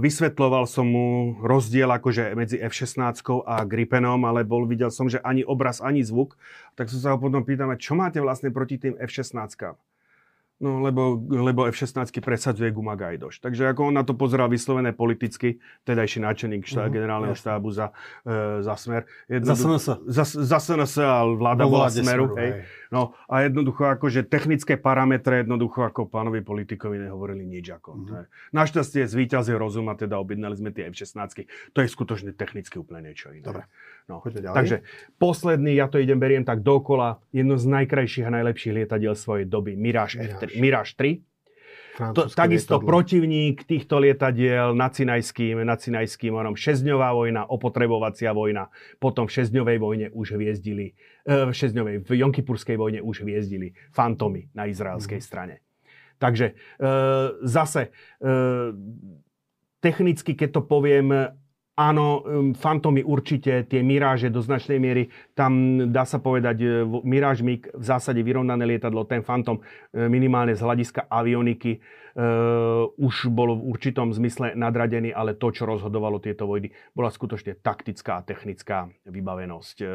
vysvetloval 0.00 0.64
som 0.64 0.88
mu 0.88 1.36
rozdiel 1.44 1.84
akože 1.84 2.32
medzi 2.32 2.56
F-16 2.56 3.20
a 3.44 3.60
Gripenom, 3.68 4.24
ale 4.24 4.40
bol, 4.40 4.64
videl 4.64 4.88
som, 4.88 5.12
že 5.12 5.20
ani 5.20 5.44
obraz, 5.44 5.84
ani 5.84 6.00
zvuk. 6.00 6.40
Tak 6.80 6.88
som 6.88 6.98
sa 7.04 7.08
ho 7.12 7.20
potom 7.20 7.44
pýtame, 7.44 7.76
čo 7.76 7.92
máte 7.92 8.24
vlastne 8.24 8.48
proti 8.48 8.80
tým 8.80 8.96
F-16? 8.96 9.76
No, 10.58 10.82
lebo, 10.82 11.22
lebo 11.30 11.70
F-16 11.70 12.18
presadzuje 12.18 12.74
Guma 12.74 12.98
Gajdoš. 12.98 13.38
Takže 13.38 13.70
ako 13.70 13.94
on 13.94 13.94
na 13.94 14.02
to 14.02 14.18
pozeral 14.18 14.50
vyslovené 14.50 14.90
politicky, 14.90 15.62
tedajší 15.86 16.18
náčelník 16.18 16.66
uh-huh, 16.66 16.90
generálneho 16.90 17.38
jasne. 17.38 17.46
štábu 17.46 17.68
za, 17.70 17.94
e, 18.26 18.66
za 18.66 18.74
Smer. 18.74 19.06
Jedno, 19.30 19.54
za 19.54 19.54
SNS. 19.54 19.84
Za, 20.10 20.24
za 20.26 20.58
SNS 20.58 20.98
a 20.98 21.22
vláda 21.30 21.62
bola 21.62 21.86
Smeru. 21.86 22.34
Smeru 22.34 22.42
hej. 22.42 22.50
Hej. 22.58 22.62
No 22.90 23.14
a 23.30 23.46
jednoducho 23.46 23.86
akože 23.86 24.26
technické 24.26 24.74
parametre 24.74 25.46
jednoducho 25.46 25.86
ako 25.86 26.10
pánovi 26.10 26.42
politikovi 26.42 27.06
nehovorili 27.06 27.46
nič. 27.46 27.78
Ako, 27.78 27.90
mm-hmm. 27.94 28.24
Našťastie 28.50 29.06
zvíťazil 29.06 29.60
rozum 29.60 29.86
a 29.86 29.94
teda 29.94 30.18
objednali 30.18 30.58
sme 30.58 30.74
tie 30.74 30.90
F-16. 30.90 31.46
To 31.70 31.78
je 31.84 31.86
skutočne 31.86 32.34
technicky 32.34 32.82
úplne 32.82 33.12
niečo 33.12 33.30
iné. 33.30 33.46
Dobre. 33.46 33.70
No. 34.08 34.24
Takže 34.24 34.80
posledný, 35.20 35.76
ja 35.76 35.84
to 35.84 36.00
idem 36.00 36.16
beriem 36.16 36.40
tak 36.40 36.64
dokola, 36.64 37.20
jedno 37.28 37.60
z 37.60 37.68
najkrajších 37.68 38.24
a 38.24 38.32
najlepších 38.40 38.72
lietadiel 38.72 39.12
svojej 39.12 39.44
doby, 39.44 39.76
Mirage, 39.76 40.16
Mirage. 40.16 40.48
F3, 40.48 40.60
Mirage 40.64 40.92
3 40.96 41.28
to, 41.98 42.30
takisto 42.30 42.78
lietadlo. 42.78 42.86
protivník 42.86 43.66
týchto 43.66 43.98
lietadiel 43.98 44.70
nad 44.78 44.94
Sinajským, 44.94 45.66
nad 45.66 45.82
Sinajským 45.82 46.30
onom 46.30 46.54
6-dňová 46.54 47.10
vojna, 47.10 47.42
opotrebovacia 47.50 48.30
vojna. 48.30 48.70
Potom 49.02 49.26
v 49.26 49.34
6-dňovej 49.34 49.78
vojne 49.82 50.06
už 50.14 50.38
hviezdili, 50.38 50.94
e, 51.26 51.50
v 51.50 51.52
6 51.52 52.06
v 52.06 52.10
Jonkipurskej 52.22 52.78
vojne 52.78 53.02
už 53.02 53.26
hviezdili 53.26 53.74
fantomy 53.90 54.46
na 54.54 54.70
izraelskej 54.70 55.18
mm. 55.18 55.26
strane. 55.26 55.54
Takže 56.22 56.54
e, 56.78 56.86
zase, 57.42 57.90
e, 58.22 58.30
technicky, 59.82 60.38
keď 60.38 60.48
to 60.54 60.62
poviem, 60.62 61.34
Áno, 61.78 62.26
um, 62.26 62.58
Fantomy 62.58 63.06
určite, 63.06 63.62
tie 63.70 63.86
Miráže 63.86 64.34
do 64.34 64.42
značnej 64.42 64.82
miery, 64.82 65.06
tam 65.38 65.78
dá 65.94 66.02
sa 66.02 66.18
povedať, 66.18 66.56
e, 66.58 66.66
Mirage 67.06 67.46
MiG 67.46 67.70
v 67.70 67.84
zásade 67.86 68.18
vyrovnané 68.26 68.66
lietadlo, 68.66 69.06
ten 69.06 69.22
Phantom 69.22 69.62
e, 69.62 70.10
minimálne 70.10 70.58
z 70.58 70.66
hľadiska 70.66 71.06
avioniky 71.06 71.78
uh, 71.78 72.90
už 72.98 73.30
bol 73.30 73.54
v 73.54 73.62
určitom 73.70 74.10
zmysle 74.10 74.58
nadradený, 74.58 75.14
ale 75.14 75.38
to, 75.38 75.54
čo 75.54 75.70
rozhodovalo 75.70 76.18
tieto 76.18 76.50
vojny, 76.50 76.74
bola 76.90 77.14
skutočne 77.14 77.62
taktická 77.62 78.18
a 78.18 78.26
technická 78.26 78.90
vybavenosť 79.06 79.76
uh, 79.78 79.88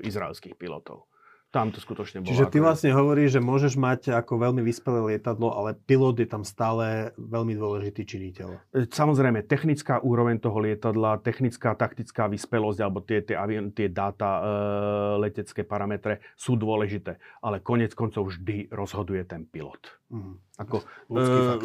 izraelských 0.00 0.56
pilotov. 0.56 1.11
Tam 1.52 1.68
to 1.68 1.84
skutočne 1.84 2.24
bolo. 2.24 2.32
Čiže 2.32 2.48
ty 2.48 2.58
ako... 2.58 2.64
vlastne 2.64 2.90
hovoríš, 2.96 3.36
že 3.36 3.40
môžeš 3.44 3.76
mať 3.76 4.00
ako 4.16 4.40
veľmi 4.40 4.64
vyspelé 4.64 5.14
lietadlo, 5.14 5.52
ale 5.52 5.76
pilot 5.76 6.24
je 6.24 6.28
tam 6.28 6.48
stále 6.48 7.12
veľmi 7.20 7.52
dôležitý 7.60 8.08
činiteľ. 8.08 8.72
E, 8.72 8.88
samozrejme, 8.88 9.44
technická 9.44 10.00
úroveň 10.00 10.40
toho 10.40 10.56
lietadla, 10.64 11.20
technická, 11.20 11.76
taktická 11.76 12.24
vyspelosť 12.32 12.78
alebo 12.80 13.04
tie, 13.04 13.20
tie, 13.20 13.36
avion, 13.36 13.68
tie 13.68 13.92
dáta, 13.92 14.40
e, 14.40 14.42
letecké 15.28 15.60
parametre 15.60 16.24
sú 16.40 16.56
dôležité. 16.56 17.20
Ale 17.44 17.60
konec 17.60 17.92
koncov 17.92 18.32
vždy 18.32 18.72
rozhoduje 18.72 19.20
ten 19.28 19.44
pilot. 19.44 19.92
Mm. 20.08 20.40
Ako, 20.56 20.80
e, 20.80 20.84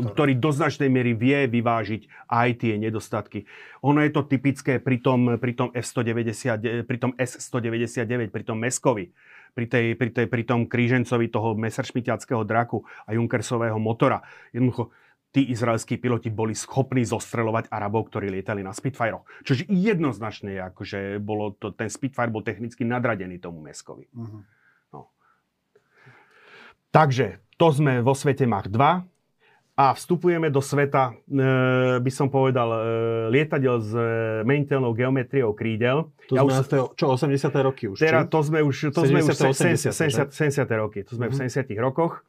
ktorý 0.03 0.35
do 0.35 0.51
značnej 0.51 0.91
miery 0.91 1.15
vie 1.15 1.47
vyvážiť 1.47 2.27
aj 2.27 2.49
tie 2.59 2.75
nedostatky. 2.75 3.47
Ono 3.87 4.03
je 4.03 4.11
to 4.11 4.27
typické 4.27 4.83
pri 4.83 4.99
tom, 4.99 5.39
pri 5.39 5.55
tom, 5.55 5.71
F-190, 5.71 6.83
pri 6.83 6.97
tom 6.99 7.15
S-199, 7.15 8.35
pri 8.35 8.43
tom 8.43 8.59
Meskovi 8.59 9.15
pri, 9.57 9.65
tej, 9.65 9.85
pri, 9.97 10.09
tej, 10.13 10.25
pri 10.29 10.43
tom 10.45 10.69
krížencovi 10.69 11.33
toho 11.33 11.57
Messerschmittiackého 11.57 12.45
draku 12.45 12.85
a 13.09 13.17
Junkersového 13.17 13.81
motora. 13.81 14.21
Jednoducho, 14.53 14.93
tí 15.33 15.49
izraelskí 15.49 15.97
piloti 15.97 16.29
boli 16.29 16.53
schopní 16.53 17.01
zostrelovať 17.01 17.73
Arabov, 17.73 18.13
ktorí 18.13 18.29
lietali 18.29 18.61
na 18.61 18.69
Spitfire. 18.69 19.17
Čože 19.41 19.65
jednoznačne 19.65 20.53
je, 20.53 20.61
akože 20.61 20.99
bolo 21.17 21.57
to, 21.57 21.73
ten 21.73 21.89
Spitfire 21.89 22.29
bol 22.29 22.45
technicky 22.45 22.85
nadradený 22.85 23.41
tomu 23.41 23.65
Meskovi. 23.65 24.05
Uh-huh. 24.13 24.45
No. 24.93 25.09
Takže 26.93 27.41
to 27.57 27.73
sme 27.73 28.05
vo 28.05 28.13
svete 28.13 28.45
Mach 28.45 28.69
2 28.69 29.16
a 29.77 29.93
vstupujeme 29.93 30.49
do 30.49 30.57
sveta, 30.57 31.13
e, 31.13 32.01
by 32.01 32.09
som 32.09 32.33
povedal, 32.33 32.65
e, 32.73 32.79
lietadiel 33.29 33.77
s 33.77 33.93
e, 33.93 34.41
meniteľnou 34.41 34.89
geometriou 34.97 35.53
krídel. 35.53 36.09
To 36.33 36.33
ja 36.33 36.41
sme 36.41 36.89
už, 36.89 36.97
čo, 36.97 37.05
80. 37.13 37.53
roky 37.61 37.85
už? 37.85 38.01
Teda 38.01 38.25
to 38.25 38.41
sme 38.41 38.65
už, 38.65 38.89
to 38.89 39.05
70, 39.05 39.13
sme 39.13 39.19
už 39.21 39.35
70, 39.37 39.93
70, 39.93 40.65
70, 40.65 40.81
roky, 40.81 41.05
to 41.05 41.13
sme 41.13 41.29
mm-hmm. 41.29 41.45
v 41.45 41.77
70 41.77 41.77
rokoch. 41.77 42.25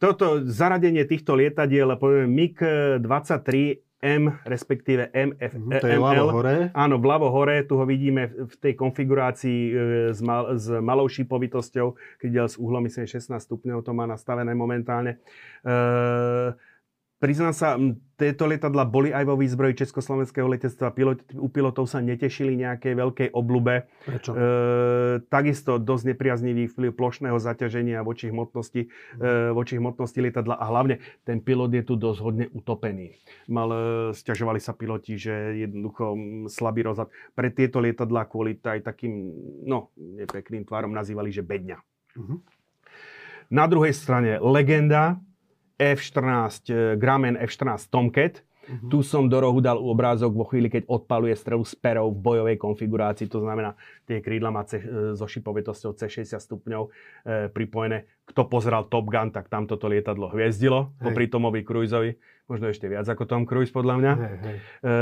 Toto 0.00 0.40
zaradenie 0.48 1.04
týchto 1.04 1.36
lietadiel, 1.36 2.00
poviem 2.00 2.32
MiG-23 2.32 3.84
M, 4.00 4.32
respektíve 4.44 5.08
MF, 5.12 5.52
mm, 5.56 5.72
to 5.80 5.88
je 5.88 5.96
ML. 6.00 6.28
hore. 6.32 6.56
Áno, 6.72 6.96
vľavo 6.96 7.28
hore, 7.28 7.64
tu 7.64 7.76
ho 7.76 7.84
vidíme 7.84 8.28
v 8.28 8.54
tej 8.56 8.76
konfigurácii 8.76 9.60
s, 10.12 10.20
mal, 10.24 10.52
s 10.56 10.68
malou 10.68 11.08
šipovitosťou, 11.08 12.20
keď 12.20 12.48
s 12.48 12.56
uhlom, 12.56 12.88
myslím, 12.88 13.04
16 13.04 13.36
stupňov 13.36 13.84
to 13.84 13.92
má 13.96 14.04
nastavené 14.04 14.52
momentálne. 14.52 15.16
E, 15.64 16.56
Priznám 17.16 17.56
sa, 17.56 17.80
tieto 18.20 18.44
lietadla 18.44 18.84
boli 18.84 19.08
aj 19.08 19.24
vo 19.24 19.40
výzbroji 19.40 19.72
Československého 19.80 20.44
letectva. 20.52 20.92
Pilot, 20.92 21.24
u 21.32 21.48
pilotov 21.48 21.88
sa 21.88 22.04
netešili 22.04 22.60
nejakej 22.60 22.92
veľkej 22.92 23.28
oblube. 23.32 23.88
Prečo? 24.04 24.36
E, 24.36 24.40
takisto 25.32 25.80
dosť 25.80 26.12
nepriaznivý 26.12 26.68
vplyv 26.68 26.92
plošného 26.92 27.40
zaťaženia 27.40 28.04
voči 28.04 28.28
hmotnosti, 28.28 28.92
e, 29.16 29.28
voči 29.56 29.80
hmotnosti 29.80 30.20
lietadla 30.20 30.60
a 30.60 30.64
hlavne 30.68 31.00
ten 31.24 31.40
pilot 31.40 31.72
je 31.80 31.84
tu 31.88 31.96
dosť 31.96 32.20
hodne 32.20 32.46
utopený. 32.52 33.16
Mal, 33.48 33.68
e, 33.72 33.78
stiažovali 34.12 34.60
sa 34.60 34.76
piloti, 34.76 35.16
že 35.16 35.56
jednoducho 35.56 36.16
slabý 36.52 36.84
rozhľad. 36.84 37.08
Pre 37.32 37.48
tieto 37.48 37.80
lietadla 37.80 38.28
kvôli 38.28 38.60
aj 38.60 38.84
takým, 38.84 39.32
no, 39.64 39.88
nepekným 39.96 40.68
tvárom 40.68 40.92
nazývali, 40.92 41.32
že 41.32 41.40
bedňa. 41.40 41.80
Uh-huh. 42.16 42.44
Na 43.48 43.64
druhej 43.64 43.96
strane 43.96 44.36
legenda, 44.42 45.16
F-14, 45.76 46.72
eh, 46.72 46.96
Grumman 46.96 47.36
F-14 47.36 47.92
Tomcat. 47.92 48.40
Uh-huh. 48.66 48.90
Tu 48.90 48.98
som 49.06 49.30
do 49.30 49.38
rohu 49.38 49.62
dal 49.62 49.78
obrázok 49.78 50.34
vo 50.34 50.42
chvíli, 50.42 50.66
keď 50.66 50.90
odpaluje 50.90 51.38
strelu 51.38 51.62
s 51.62 51.78
perou 51.78 52.10
v 52.10 52.18
bojovej 52.18 52.56
konfigurácii. 52.58 53.30
To 53.30 53.38
znamená, 53.38 53.78
tie 54.10 54.18
krídla 54.18 54.50
má 54.50 54.66
C, 54.66 54.82
eh, 54.82 55.14
so 55.14 55.22
šipovitosťou 55.22 55.94
C60 55.94 56.42
stupňov 56.42 56.82
e, 56.82 56.90
pripojené. 57.54 58.10
Kto 58.26 58.50
pozeral 58.50 58.90
Top 58.90 59.06
Gun, 59.06 59.30
tak 59.30 59.46
tam 59.46 59.70
toto 59.70 59.86
lietadlo 59.86 60.34
hviezdilo. 60.34 60.98
Popri 60.98 61.30
Tomovi 61.30 61.62
Cruiseovi. 61.62 62.18
Možno 62.50 62.66
ešte 62.66 62.90
viac 62.90 63.06
ako 63.06 63.22
Tom 63.22 63.46
Cruise, 63.46 63.70
podľa 63.70 63.94
mňa. 64.02 64.12
Hej, 64.18 64.36
hej. 64.42 64.56
E, 64.82 64.94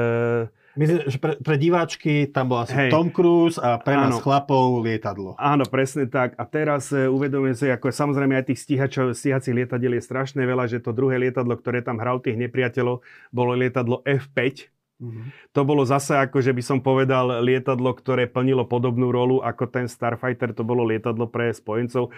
Myslím, 0.74 1.06
že 1.06 1.18
pre, 1.22 1.38
pre 1.38 1.54
diváčky 1.54 2.26
tam 2.34 2.50
bol 2.50 2.66
asi 2.66 2.74
Hej. 2.74 2.90
Tom 2.90 3.14
Cruise 3.14 3.62
a 3.62 3.78
pre 3.78 3.94
nás 3.94 4.18
Áno. 4.18 4.22
chlapov 4.22 4.82
lietadlo. 4.82 5.38
Áno, 5.38 5.62
presne 5.70 6.10
tak. 6.10 6.34
A 6.34 6.42
teraz 6.50 6.90
e, 6.90 7.06
uvedomujem 7.06 7.54
si, 7.54 7.66
ako 7.70 7.94
samozrejme 7.94 8.34
aj 8.34 8.50
tých 8.50 8.60
stíhačov, 8.66 9.14
stíhacích 9.14 9.54
lietadiel 9.54 9.94
je 9.94 10.02
strašne 10.02 10.42
veľa, 10.42 10.66
že 10.66 10.82
to 10.82 10.90
druhé 10.90 11.22
lietadlo, 11.22 11.54
ktoré 11.54 11.78
tam 11.78 12.02
hral 12.02 12.18
tých 12.18 12.34
nepriateľov, 12.34 13.06
bolo 13.30 13.52
lietadlo 13.54 14.02
F5, 14.02 14.73
Mm-hmm. 15.04 15.52
To 15.52 15.60
bolo 15.62 15.84
zase 15.84 16.16
ako, 16.16 16.40
že 16.40 16.56
by 16.56 16.62
som 16.64 16.78
povedal, 16.80 17.44
lietadlo, 17.44 17.92
ktoré 17.92 18.24
plnilo 18.24 18.64
podobnú 18.64 19.12
rolu 19.12 19.44
ako 19.44 19.68
ten 19.68 19.86
Starfighter, 19.86 20.56
to 20.56 20.64
bolo 20.64 20.82
lietadlo 20.82 21.28
pre 21.28 21.52
spojencov. 21.52 22.08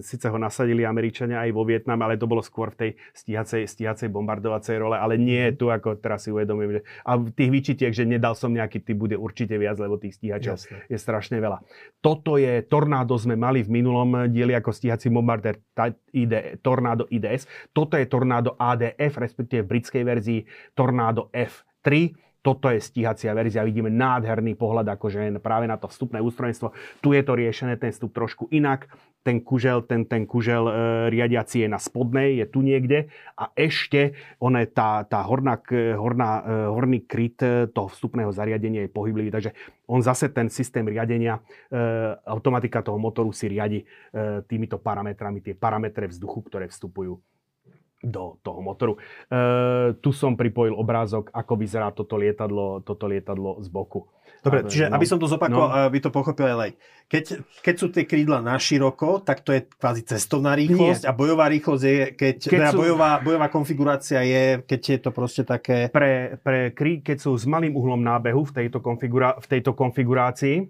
Sice 0.00 0.26
ho 0.32 0.38
nasadili 0.40 0.88
Američania 0.88 1.44
aj 1.44 1.50
vo 1.52 1.62
Vietname, 1.68 2.08
ale 2.08 2.16
to 2.16 2.24
bolo 2.24 2.40
skôr 2.40 2.72
v 2.72 2.76
tej 2.76 2.90
stíhacej, 3.12 3.68
stíhacej 3.68 4.08
bombardovacej 4.08 4.80
role, 4.80 4.96
ale 4.96 5.20
nie 5.20 5.52
je 5.52 5.52
tu, 5.60 5.66
ako 5.68 6.00
teraz 6.00 6.24
si 6.24 6.32
uvedomujem. 6.32 6.80
Že, 6.80 6.82
a 7.04 7.10
tých 7.30 7.50
výčitiek, 7.52 7.92
že 7.92 8.08
nedal 8.08 8.32
som 8.32 8.50
nejaký 8.50 8.80
typ, 8.82 8.96
bude 8.98 9.14
určite 9.14 9.54
viac, 9.60 9.78
lebo 9.78 10.00
tých 10.00 10.18
stíhačov 10.18 10.58
Jasne. 10.58 10.88
je 10.88 10.98
strašne 10.98 11.36
veľa. 11.38 11.62
Toto 12.00 12.40
je, 12.40 12.64
Tornado 12.66 13.14
sme 13.14 13.38
mali 13.38 13.62
v 13.62 13.70
minulom 13.70 14.26
dieli 14.32 14.56
ako 14.56 14.74
stíhací 14.74 15.12
bombarder 15.12 15.60
ID, 16.10 16.58
Tornado 16.64 17.06
IDS. 17.06 17.46
Toto 17.70 17.94
je 17.94 18.08
Tornado 18.08 18.56
ADF, 18.58 19.20
respektíve 19.22 19.62
v 19.62 19.70
britskej 19.76 20.02
verzii 20.02 20.40
Tornado 20.74 21.30
F 21.30 21.67
3. 21.82 22.14
Toto 22.38 22.70
je 22.70 22.78
stíhacia 22.78 23.34
verzia, 23.34 23.66
vidíme 23.66 23.90
nádherný 23.90 24.54
pohľad 24.54 24.94
akože 24.94 25.42
práve 25.42 25.66
na 25.66 25.74
to 25.74 25.90
vstupné 25.90 26.22
ústrojenstvo. 26.22 26.70
Tu 27.02 27.18
je 27.18 27.22
to 27.26 27.34
riešené, 27.34 27.76
ten 27.76 27.90
vstup 27.90 28.14
trošku 28.14 28.46
inak. 28.54 28.86
Ten 29.26 29.42
kužel, 29.42 29.82
ten, 29.84 30.06
ten 30.06 30.24
kužel 30.24 30.70
e, 30.70 30.72
riadiaci 31.10 31.66
je 31.66 31.68
na 31.68 31.76
spodnej, 31.76 32.38
je 32.38 32.46
tu 32.48 32.62
niekde. 32.62 33.10
A 33.34 33.50
ešte 33.58 34.14
ona 34.38 34.62
tá, 34.64 35.04
tá 35.04 35.20
horná, 35.26 35.58
horná, 35.98 36.30
e, 36.46 36.54
horný 36.70 37.04
kryt 37.04 37.42
e, 37.42 37.66
toho 37.68 37.90
vstupného 37.90 38.30
zariadenia 38.30 38.86
je 38.86 38.94
pohyblivý. 38.94 39.28
Takže 39.34 39.50
on 39.90 40.00
zase 40.00 40.30
ten 40.30 40.48
systém 40.48 40.86
riadenia, 40.86 41.42
e, 41.68 41.74
automatika 42.24 42.80
toho 42.80 42.96
motoru 42.96 43.34
si 43.34 43.50
riadi 43.50 43.82
e, 43.82 44.40
týmito 44.46 44.78
parametrami, 44.78 45.42
tie 45.42 45.58
parametre 45.58 46.08
vzduchu, 46.08 46.48
ktoré 46.48 46.70
vstupujú 46.70 47.18
do 47.98 48.38
toho 48.42 48.60
motoru. 48.62 48.94
E, 48.94 49.00
tu 49.98 50.14
som 50.14 50.38
pripojil 50.38 50.74
obrázok, 50.74 51.34
ako 51.34 51.52
vyzerá 51.58 51.90
toto 51.90 52.14
lietadlo, 52.14 52.82
toto 52.86 53.10
lietadlo 53.10 53.58
z 53.58 53.68
boku. 53.68 54.06
Dobre, 54.38 54.70
čiže 54.70 54.86
no, 54.86 54.94
aby 54.94 55.06
som 55.06 55.18
to 55.18 55.26
zopakoval, 55.26 55.68
no. 55.68 55.76
aby 55.90 55.98
to 55.98 56.14
pochopil 56.14 56.46
aj 56.46 56.78
keď, 57.08 57.40
keď 57.64 57.74
sú 57.80 57.88
tie 57.88 58.04
krídla 58.04 58.44
na 58.44 58.60
široko, 58.60 59.24
tak 59.24 59.40
to 59.40 59.56
je 59.56 59.64
kvázi 59.64 60.04
cestovná 60.04 60.52
rýchlosť 60.52 61.02
Nie. 61.02 61.08
a 61.08 61.16
bojová 61.16 61.48
rýchlosť 61.48 61.82
je, 61.82 61.96
keď, 62.12 62.36
keď 62.36 62.60
teda 62.60 62.68
sú... 62.68 62.78
bojová, 62.84 63.10
bojová 63.24 63.48
konfigurácia 63.48 64.20
je, 64.20 64.60
keď 64.60 64.80
je 64.84 64.98
to 65.00 65.10
proste 65.16 65.42
také... 65.48 65.88
Pre, 65.88 66.36
pre 66.44 66.76
krí, 66.76 67.00
keď 67.00 67.24
sú 67.24 67.32
s 67.32 67.48
malým 67.48 67.72
uhlom 67.72 68.04
nábehu 68.04 68.44
v 68.44 68.52
tejto, 68.52 68.84
konfigura, 68.84 69.40
v 69.40 69.46
tejto 69.48 69.72
konfigurácii, 69.72 70.68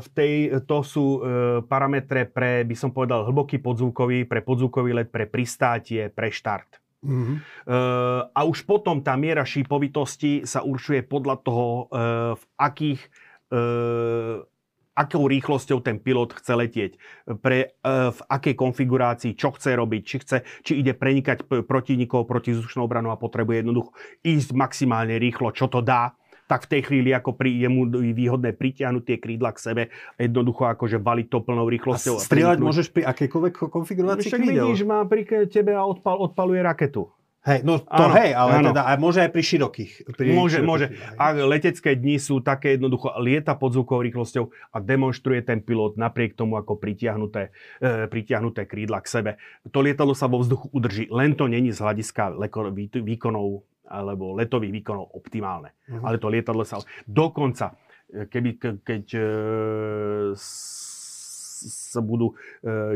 v 0.00 0.08
tej, 0.16 0.34
to 0.64 0.80
sú 0.80 1.06
eh, 1.18 1.20
parametre 1.66 2.24
pre, 2.28 2.64
by 2.64 2.76
som 2.76 2.90
povedal, 2.90 3.28
hlboký 3.28 3.60
podzvukový, 3.60 4.24
pre 4.24 4.40
podzvukový 4.40 4.96
let, 4.96 5.08
pre 5.12 5.28
pristátie, 5.28 6.08
pre 6.08 6.32
štart. 6.32 6.80
Mm-hmm. 7.02 7.36
A 8.30 8.40
už 8.46 8.62
potom 8.62 9.02
tá 9.02 9.18
miera 9.18 9.42
šípovitosti 9.42 10.46
sa 10.46 10.62
určuje 10.62 11.02
podľa 11.02 11.36
toho, 11.42 11.90
v 12.38 12.44
akých 12.54 13.10
akou 14.94 15.26
rýchlosťou 15.26 15.82
ten 15.82 15.98
pilot 15.98 16.30
chce 16.38 16.52
letieť, 16.54 16.92
pre, 17.42 17.74
v 17.90 18.20
akej 18.22 18.54
konfigurácii, 18.54 19.34
čo 19.34 19.50
chce 19.50 19.74
robiť, 19.74 20.02
či, 20.06 20.16
chce, 20.22 20.38
či 20.62 20.72
ide 20.78 20.94
prenikať 20.94 21.42
protivníkov 21.66 22.22
protizdušnou 22.22 22.86
obranu 22.86 23.10
a 23.10 23.18
potrebuje 23.18 23.66
jednoducho 23.66 23.90
ísť 24.22 24.54
maximálne 24.54 25.18
rýchlo, 25.18 25.50
čo 25.50 25.66
to 25.66 25.82
dá 25.82 26.14
tak 26.52 26.68
v 26.68 26.76
tej 26.76 26.82
chvíli 26.84 27.10
ako 27.16 27.32
pri, 27.32 27.64
je 27.64 27.68
mu 27.72 27.88
výhodné 27.88 28.52
pritiahnuť 28.52 29.02
tie 29.08 29.16
krídla 29.16 29.56
k 29.56 29.58
sebe 29.72 29.82
jednoducho 30.20 30.68
akože 30.68 31.00
valiť 31.00 31.26
to 31.32 31.38
plnou 31.40 31.64
rýchlosťou. 31.64 32.20
A 32.20 32.26
strieľať 32.28 32.58
a 32.60 32.64
môžeš 32.68 32.86
pri 32.92 33.08
akejkoľvek 33.08 33.54
konfigurácii 33.72 34.28
Však 34.28 34.40
krídel. 34.44 34.68
vidíš, 34.68 34.84
má 34.84 35.00
pri 35.08 35.48
tebe 35.48 35.72
a 35.72 35.80
odpal, 35.80 36.20
odpaluje 36.20 36.60
raketu. 36.60 37.08
Hej, 37.42 37.66
no 37.66 37.82
to 37.82 38.06
áno, 38.06 38.14
hej, 38.14 38.30
ale 38.38 38.50
áno. 38.54 38.70
teda 38.70 38.86
aj 38.86 38.96
môže 39.02 39.18
aj 39.18 39.30
pri 39.34 39.42
širokých. 39.42 39.92
Pri 40.14 40.30
môže, 40.30 40.62
širokých, 40.62 40.68
môže. 40.70 40.86
A 41.18 41.34
letecké 41.34 41.90
dni 41.98 42.14
sú 42.22 42.38
také 42.38 42.78
jednoducho, 42.78 43.10
lieta 43.18 43.58
pod 43.58 43.74
zvukovou 43.74 43.98
rýchlosťou 44.06 44.44
a 44.46 44.76
demonstruje 44.78 45.42
ten 45.42 45.58
pilot 45.58 45.98
napriek 45.98 46.38
tomu, 46.38 46.54
ako 46.54 46.78
pritiahnuté, 46.78 47.50
e, 47.82 48.06
pritiahnuté 48.06 48.62
krídla 48.62 49.02
k 49.02 49.10
sebe. 49.10 49.30
To 49.74 49.82
lietadlo 49.82 50.14
sa 50.14 50.30
vo 50.30 50.38
vzduchu 50.38 50.70
udrží, 50.70 51.10
len 51.10 51.34
to 51.34 51.50
není 51.50 51.74
z 51.74 51.82
hľadiska 51.82 52.30
leko, 52.38 52.70
výkonov 53.02 53.66
alebo 53.92 54.32
letových 54.32 54.72
výkonov 54.80 55.12
optimálne. 55.12 55.76
Uh-huh. 55.84 56.08
Ale 56.08 56.16
to 56.16 56.32
lietadlo 56.32 56.64
sa... 56.64 56.80
Dokonca, 57.04 57.76
e, 58.08 58.24
keby, 58.24 58.50
ke, 58.56 58.70
keď 58.80 59.04
e, 59.20 59.24
sa 61.68 62.00
budú 62.00 62.32
e, 62.32 62.34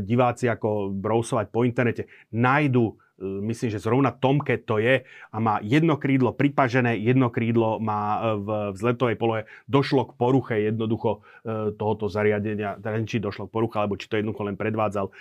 diváci 0.01 0.48
ako 0.48 0.97
brousovať 0.97 1.47
po 1.52 1.68
internete, 1.68 2.09
nájdu 2.32 2.97
myslím, 3.20 3.68
že 3.72 3.80
zrovna 3.80 4.12
Tomke 4.12 4.60
to 4.60 4.76
je 4.76 5.09
a 5.09 5.36
má 5.40 5.60
jedno 5.64 5.97
krídlo 5.97 6.36
pripažené, 6.36 7.01
jedno 7.01 7.32
krídlo 7.32 7.80
má 7.80 8.20
e, 8.20 8.20
v 8.36 8.48
vzletovej 8.76 9.16
polohe. 9.16 9.43
Došlo 9.64 10.12
k 10.12 10.12
poruche 10.20 10.56
jednoducho 10.60 11.24
e, 11.43 11.72
tohoto 11.76 12.12
zariadenia, 12.12 12.76
teda 12.76 12.97
či 13.09 13.16
došlo 13.20 13.48
k 13.48 13.52
poruche, 13.56 13.76
alebo 13.80 13.97
či 13.97 14.09
to 14.12 14.20
jednoducho 14.20 14.44
len 14.44 14.56
predvádzal 14.60 15.09
e, 15.09 15.12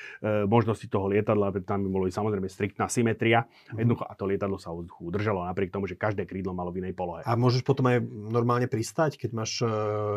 možnosti 0.44 0.86
toho 0.92 1.08
lietadla, 1.08 1.56
tam 1.64 1.88
by 1.88 1.90
bolo 1.90 2.06
samozrejme 2.12 2.52
striktná 2.52 2.92
symetria. 2.92 3.48
Mhm. 3.72 3.80
Jednoducho, 3.80 4.04
a 4.04 4.14
to 4.14 4.24
lietadlo 4.28 4.58
sa 4.60 4.76
vzduchu 4.76 5.08
udržalo 5.08 5.48
napriek 5.48 5.72
tomu, 5.72 5.88
že 5.88 5.96
každé 5.96 6.28
krídlo 6.28 6.52
malo 6.52 6.76
v 6.76 6.84
inej 6.84 6.94
polohe. 7.00 7.24
A 7.24 7.40
môžeš 7.40 7.64
potom 7.64 7.88
aj 7.88 8.04
normálne 8.12 8.68
pristať, 8.68 9.16
keď 9.16 9.30
máš 9.32 9.64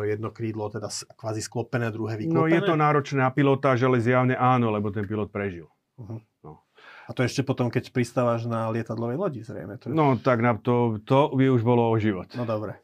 jedno 0.03 0.35
krídlo 0.35 0.67
teda 0.67 0.91
kvázi 1.15 1.39
sklopené, 1.39 1.93
druhé 1.95 2.19
vyklopené? 2.19 2.35
No 2.35 2.49
je 2.49 2.59
to 2.59 2.75
náročné 2.75 3.23
na 3.23 3.31
pilota, 3.31 3.71
ale 3.71 4.03
zjavne 4.03 4.35
áno, 4.35 4.73
lebo 4.73 4.91
ten 4.91 5.07
pilot 5.07 5.31
prežil. 5.31 5.69
Uh-huh. 5.99 6.19
A 7.09 7.11
to 7.17 7.25
ešte 7.25 7.41
potom, 7.41 7.73
keď 7.73 7.89
pristávaš 7.89 8.45
na 8.45 8.69
lietadlovej 8.69 9.17
lodi, 9.17 9.41
zrejme. 9.41 9.81
To... 9.81 9.89
No, 9.89 10.13
tak 10.21 10.45
na 10.45 10.53
to, 10.53 11.01
to 11.01 11.33
by 11.33 11.49
už 11.49 11.65
bolo 11.65 11.89
o 11.89 11.97
život. 11.97 12.29
No 12.37 12.45
dobre. 12.45 12.77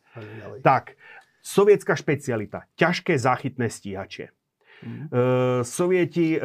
Tak, 0.65 0.97
sovietská 1.45 1.93
špecialita. 1.93 2.65
Ťažké 2.73 3.13
záchytné 3.21 3.69
stíhačie. 3.69 4.33
Mm. 4.81 5.07
E, 5.07 5.19
Sovieti 5.61 6.35
e, 6.35 6.39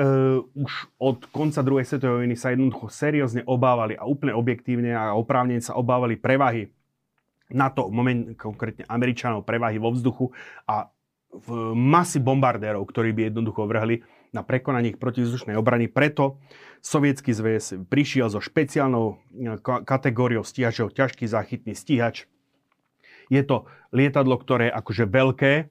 už 0.44 0.73
od 1.01 1.24
konca 1.32 1.65
druhej 1.65 1.89
svetovej 1.89 2.28
vojny 2.28 2.36
sa 2.36 2.52
jednoducho 2.52 2.93
seriózne 2.93 3.43
obávali 3.48 3.97
a 3.97 4.05
úplne 4.05 4.36
objektívne 4.36 4.93
a 4.93 5.16
oprávnene 5.16 5.65
sa 5.65 5.74
obávali 5.74 6.20
prevahy 6.20 6.69
na 7.51 7.73
to, 7.73 7.90
moment 7.90 8.36
konkrétne 8.39 8.86
Američanov, 8.86 9.43
prevahy 9.43 9.81
vo 9.81 9.90
vzduchu 9.90 10.31
a 10.69 10.86
v 11.31 11.74
masy 11.74 12.19
bombardérov, 12.23 12.82
ktorí 12.86 13.15
by 13.15 13.31
jednoducho 13.31 13.66
vrhli 13.66 14.02
na 14.31 14.47
prekonanie 14.47 14.94
ich 14.94 15.01
protivzdušnej 15.02 15.59
obrany. 15.59 15.90
Preto 15.90 16.39
Sovietský 16.81 17.36
zväz 17.36 17.77
prišiel 17.93 18.32
so 18.32 18.40
špeciálnou 18.40 19.20
e, 19.32 19.59
kategóriou 19.85 20.47
stíhačov 20.47 20.97
ťažký 20.97 21.28
záchytný 21.28 21.77
stíhač. 21.77 22.24
Je 23.28 23.43
to 23.44 23.69
lietadlo, 23.94 24.40
ktoré 24.40 24.73
je 24.73 24.77
akože 24.81 25.05
veľké, 25.07 25.52
e, 25.61 25.65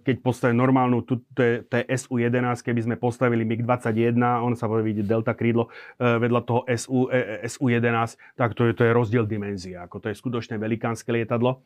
keď 0.00 0.16
postavím 0.24 0.58
normálnu, 0.58 1.04
tu, 1.04 1.20
to 1.36 1.40
je, 1.44 1.54
to 1.68 1.74
je 1.78 1.84
SU-11, 2.00 2.64
keby 2.64 2.80
sme 2.80 2.96
postavili 2.96 3.44
MiG-21, 3.44 4.16
on 4.40 4.56
sa 4.56 4.66
vidieť 4.66 5.06
delta 5.06 5.36
krídlo 5.36 5.68
e, 5.68 5.70
vedľa 6.00 6.40
toho 6.48 6.64
SU, 6.72 7.12
SU-11, 7.44 8.16
tak 8.40 8.56
to 8.56 8.70
je, 8.70 8.72
to 8.72 8.82
je 8.88 8.92
rozdiel 8.96 9.28
dimenzie, 9.28 9.76
ako 9.76 10.00
to 10.00 10.06
je 10.10 10.16
skutočne 10.16 10.56
velikánske 10.56 11.12
lietadlo. 11.12 11.60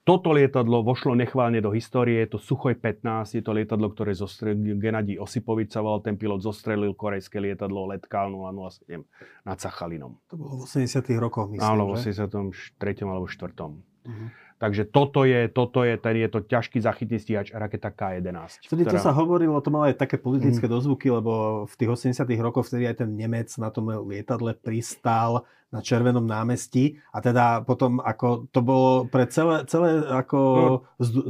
Toto 0.00 0.32
lietadlo 0.32 0.80
vošlo 0.80 1.12
nechválne 1.12 1.60
do 1.60 1.68
histórie, 1.76 2.24
je 2.24 2.34
to 2.34 2.38
Suchoj 2.40 2.80
15, 2.80 3.36
je 3.36 3.44
to 3.44 3.52
lietadlo, 3.52 3.92
ktoré 3.92 4.16
zostrelil 4.16 4.80
Genadí 4.80 5.20
Osipovič 5.20 5.76
sa 5.76 5.84
volal, 5.84 6.00
ten 6.00 6.16
pilot 6.16 6.40
zostrelil 6.40 6.96
korejské 6.96 7.36
lietadlo 7.36 7.84
Letkal 7.84 8.32
007 8.32 9.04
nad 9.44 9.58
Sachalinom. 9.60 10.16
To 10.32 10.40
bolo 10.40 10.64
v 10.64 10.88
80 10.88 11.04
rokoch, 11.20 11.52
myslím, 11.52 11.68
Áno, 11.68 11.92
v 11.92 12.00
83. 12.00 12.80
alebo 13.04 13.28
4. 13.28 13.52
Uh-huh. 13.52 14.28
Takže 14.60 14.92
toto 14.92 15.24
je, 15.24 15.48
toto 15.48 15.88
je, 15.88 15.96
ten 15.96 16.20
je 16.20 16.28
to 16.28 16.44
ťažký 16.44 16.84
zachytný 16.84 17.16
stíhač 17.16 17.48
raketa 17.48 17.88
K-11. 17.92 18.60
Vtedy 18.68 18.84
ktorá... 18.84 18.92
to 18.92 19.00
sa 19.00 19.12
hovorilo, 19.16 19.56
to 19.64 19.72
malo 19.72 19.88
aj 19.88 19.96
také 19.96 20.20
politické 20.20 20.68
mm. 20.68 20.72
dozvuky, 20.76 21.08
lebo 21.08 21.64
v 21.64 21.74
tých 21.80 21.88
80 22.12 22.28
rokoch 22.44 22.68
vtedy 22.68 22.84
aj 22.84 23.00
ten 23.00 23.08
Nemec 23.16 23.48
na 23.56 23.72
tom 23.72 23.88
lietadle 24.04 24.52
pristal 24.52 25.48
na 25.70 25.78
Červenom 25.78 26.26
námestí 26.26 26.98
a 27.14 27.22
teda 27.22 27.62
potom 27.62 28.02
ako 28.02 28.50
to 28.50 28.60
bolo 28.60 29.06
pre 29.06 29.30
celé, 29.30 29.62
celé 29.70 30.02
ako 30.02 30.38
no, 30.38 30.74
z, 30.98 31.08
uh, 31.14 31.22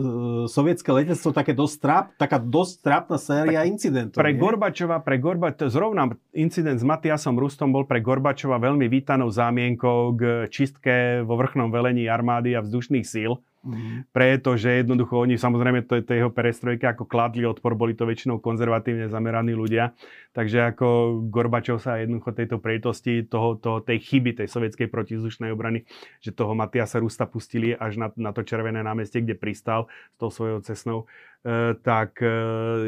sovietské 0.48 0.90
letectvo 0.96 1.30
také 1.36 1.52
dosť 1.52 1.76
tráp, 1.76 2.06
taká 2.16 2.40
dosť 2.40 2.74
trápna 2.80 3.20
séria 3.20 3.68
incidentov. 3.68 4.16
Pre 4.16 4.32
nie? 4.32 4.40
Gorbačova, 4.40 5.04
pre 5.04 5.20
Gorbačova, 5.20 5.68
zrovna 5.68 6.08
incident 6.32 6.80
s 6.80 6.84
Matiasom 6.84 7.36
Rustom 7.36 7.68
bol 7.68 7.84
pre 7.84 8.00
Gorbačova 8.00 8.56
veľmi 8.56 8.88
vítanou 8.88 9.28
zámienkou 9.28 10.16
k 10.16 10.22
čistke 10.48 11.20
vo 11.20 11.36
vrchnom 11.36 11.68
velení 11.68 12.08
armády 12.08 12.56
a 12.56 12.64
vzdušných 12.64 13.04
síl 13.04 13.36
Mm-hmm. 13.60 14.08
Pretože 14.16 14.80
jednoducho 14.80 15.20
oni 15.20 15.36
samozrejme 15.36 15.84
to, 15.84 16.00
to 16.00 16.16
jeho 16.16 16.32
perestrojke 16.32 16.80
ako 16.88 17.04
kladli 17.04 17.44
odpor, 17.44 17.76
boli 17.76 17.92
to 17.92 18.08
väčšinou 18.08 18.40
konzervatívne 18.40 19.12
zameraní 19.12 19.52
ľudia. 19.52 19.92
Takže 20.32 20.72
ako 20.72 21.20
Gorbačov 21.28 21.76
sa 21.76 22.00
jednoducho 22.00 22.32
tejto 22.32 22.56
prejtosti, 22.56 23.20
toho, 23.28 23.60
toho, 23.60 23.84
tej 23.84 24.00
chyby 24.00 24.40
tej 24.40 24.48
sovietskej 24.48 24.88
protizdušnej 24.88 25.52
obrany, 25.52 25.84
že 26.24 26.32
toho 26.32 26.56
Matiasa 26.56 27.04
Rusta 27.04 27.28
pustili 27.28 27.76
až 27.76 28.00
na, 28.00 28.08
na 28.16 28.32
to 28.32 28.48
červené 28.48 28.80
námestie, 28.80 29.20
kde 29.20 29.36
pristal 29.36 29.92
s 30.14 30.16
tou 30.16 30.32
svojou 30.32 30.64
cestnou, 30.64 30.98
e, 31.44 31.76
tak 31.84 32.24
e, 32.24 32.32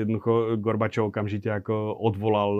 jednoducho 0.09 0.57
Gorbačov 0.57 1.13
okamžite 1.13 1.53
ako 1.53 2.01
odvolal 2.01 2.57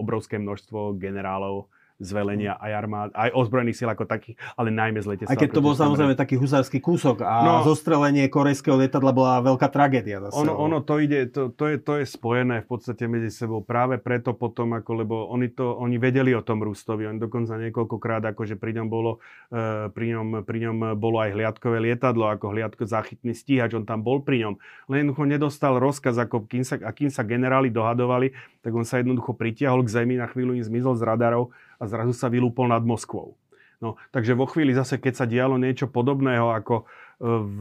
obrovské 0.00 0.40
množstvo 0.40 0.96
generálov 0.96 1.68
zvelenia 2.00 2.56
aj 2.56 2.70
armád, 2.72 3.08
aj 3.12 3.30
ozbrojených 3.36 3.76
síl 3.76 3.88
ako 3.92 4.08
takých, 4.08 4.40
ale 4.56 4.72
najmä 4.72 4.98
z 5.04 5.06
letectva. 5.06 5.32
Aj 5.32 5.38
keď 5.38 5.50
to 5.52 5.60
bol 5.60 5.76
samozrejme 5.76 6.16
taký 6.16 6.40
husársky 6.40 6.80
kúsok 6.80 7.22
a 7.22 7.44
no, 7.44 7.52
zostrelenie 7.62 8.26
korejského 8.32 8.80
lietadla 8.80 9.12
bola 9.12 9.44
veľká 9.44 9.68
tragédia. 9.68 10.24
Zase. 10.24 10.40
Ono, 10.40 10.56
ono 10.56 10.80
to 10.80 10.96
ide, 10.96 11.28
to, 11.28 11.52
to, 11.52 11.68
je, 11.68 11.76
to 11.76 12.00
je 12.00 12.04
spojené 12.08 12.64
v 12.64 12.66
podstate 12.66 13.04
medzi 13.04 13.28
sebou 13.28 13.60
práve 13.60 14.00
preto 14.00 14.32
potom, 14.32 14.72
ako, 14.72 14.90
lebo 15.04 15.14
oni, 15.28 15.52
to, 15.52 15.76
oni 15.76 16.00
vedeli 16.00 16.32
o 16.32 16.40
tom 16.40 16.64
Rustovi, 16.64 17.04
oni 17.04 17.20
dokonca 17.20 17.60
niekoľkokrát, 17.60 18.24
akože 18.32 18.56
pri 18.56 18.80
ňom 18.80 18.86
bolo, 18.88 19.20
uh, 19.52 19.92
pri 19.92 20.16
ňom, 20.16 20.42
pri 20.48 20.58
ňom 20.66 20.76
bolo 20.96 21.20
aj 21.20 21.36
hliadkové 21.36 21.78
lietadlo, 21.84 22.32
ako 22.32 22.56
hliadko 22.56 22.88
záchytný 22.88 23.36
stíhač, 23.36 23.76
on 23.76 23.84
tam 23.84 24.00
bol 24.00 24.24
pri 24.24 24.48
ňom. 24.48 24.54
Len 24.88 25.04
jednoducho 25.04 25.28
nedostal 25.28 25.76
rozkaz, 25.76 26.16
ako 26.16 26.48
kým 26.48 26.64
sa, 26.64 26.80
a 26.80 26.90
kým 26.96 27.12
sa 27.12 27.20
generáli 27.22 27.68
dohadovali, 27.68 28.32
tak 28.64 28.72
on 28.72 28.88
sa 28.88 29.00
jednoducho 29.00 29.36
pritiahol 29.36 29.84
k 29.84 29.92
zemi, 30.00 30.16
na 30.16 30.28
chvíľu 30.28 30.56
im 30.56 30.64
zmizol 30.64 30.96
z 30.96 31.04
radarov 31.04 31.52
a 31.80 31.84
zrazu 31.88 32.12
sa 32.12 32.28
vylúpol 32.28 32.68
nad 32.68 32.84
Moskvou. 32.84 33.40
No, 33.80 33.96
takže 34.12 34.36
vo 34.36 34.44
chvíli 34.44 34.76
zase, 34.76 35.00
keď 35.00 35.14
sa 35.16 35.24
dialo 35.24 35.56
niečo 35.56 35.88
podobného 35.88 36.52
ako 36.52 36.84
e, 36.84 37.24
v, 37.24 37.60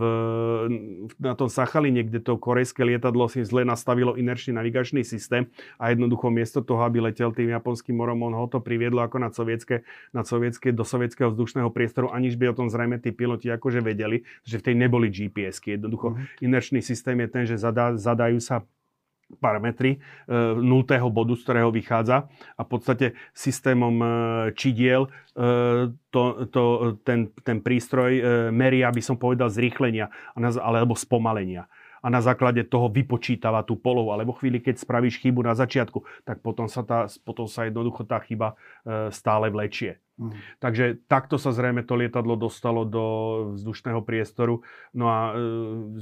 na 1.15 1.31
tom 1.31 1.47
Sachaline, 1.47 2.03
kde 2.03 2.19
to 2.19 2.35
korejské 2.35 2.83
lietadlo 2.83 3.31
si 3.31 3.39
zle 3.47 3.63
nastavilo 3.63 4.19
inerčný 4.19 4.51
navigačný 4.51 5.07
systém 5.07 5.47
a 5.79 5.95
jednoducho 5.95 6.27
miesto 6.27 6.59
toho, 6.59 6.83
aby 6.83 6.99
letel 6.99 7.31
tým 7.31 7.55
japonským 7.55 7.95
morom, 7.95 8.19
on 8.27 8.35
ho 8.35 8.51
to 8.51 8.59
priviedlo 8.59 8.99
ako 8.99 9.15
na 9.15 9.31
sovietské, 9.31 9.87
na 10.11 10.27
sovietské, 10.27 10.75
do 10.75 10.83
sovietského 10.83 11.31
vzdušného 11.31 11.71
priestoru, 11.71 12.11
aniž 12.11 12.35
by 12.35 12.51
o 12.51 12.57
tom 12.59 12.67
zrejme 12.67 12.99
tí 12.99 13.15
piloti 13.15 13.47
akože 13.47 13.79
vedeli, 13.79 14.27
že 14.43 14.59
v 14.59 14.65
tej 14.67 14.75
neboli 14.75 15.07
GPS-ky. 15.07 15.79
Jednoducho 15.79 16.19
mm-hmm. 16.19 16.43
inerčný 16.43 16.83
systém 16.83 17.15
je 17.23 17.27
ten, 17.31 17.47
že 17.47 17.55
zadá, 17.55 17.95
zadajú 17.95 18.43
sa 18.43 18.67
parametry 19.37 19.95
e, 19.95 19.99
nultého 20.57 21.05
bodu, 21.13 21.37
z 21.37 21.45
ktorého 21.45 21.69
vychádza 21.69 22.25
a 22.57 22.61
v 22.65 22.69
podstate 22.69 23.05
systémom 23.29 23.95
e, 24.01 24.07
čidiel 24.57 25.05
e, 25.05 25.09
to, 26.09 26.23
to, 26.49 26.63
ten, 27.05 27.29
ten 27.45 27.61
prístroj 27.61 28.49
meria, 28.49 28.89
by 28.89 29.01
som 29.05 29.21
povedal, 29.21 29.53
zrýchlenia 29.53 30.09
alebo 30.57 30.97
spomalenia 30.97 31.69
a 31.99 32.07
na 32.07 32.23
základe 32.23 32.63
toho 32.63 32.87
vypočítava 32.87 33.59
tú 33.61 33.75
polohu. 33.75 34.15
Ale 34.15 34.23
vo 34.23 34.31
chvíli, 34.31 34.63
keď 34.63 34.79
spravíš 34.79 35.19
chybu 35.19 35.43
na 35.43 35.51
začiatku, 35.51 36.01
tak 36.23 36.39
potom 36.39 36.71
sa, 36.71 36.81
tá, 36.81 37.11
potom 37.27 37.43
sa 37.43 37.67
jednoducho 37.67 38.07
tá 38.07 38.23
chyba 38.23 38.55
stále 39.11 39.51
vlečie. 39.51 39.99
Mm. 40.19 40.35
Takže 40.59 40.85
takto 41.07 41.39
sa 41.39 41.55
zrejme 41.55 41.87
to 41.87 41.95
lietadlo 41.95 42.35
dostalo 42.35 42.83
do 42.83 43.05
vzdušného 43.55 44.03
priestoru. 44.03 44.67
No 44.91 45.07
a 45.07 45.31
e, 45.31 45.33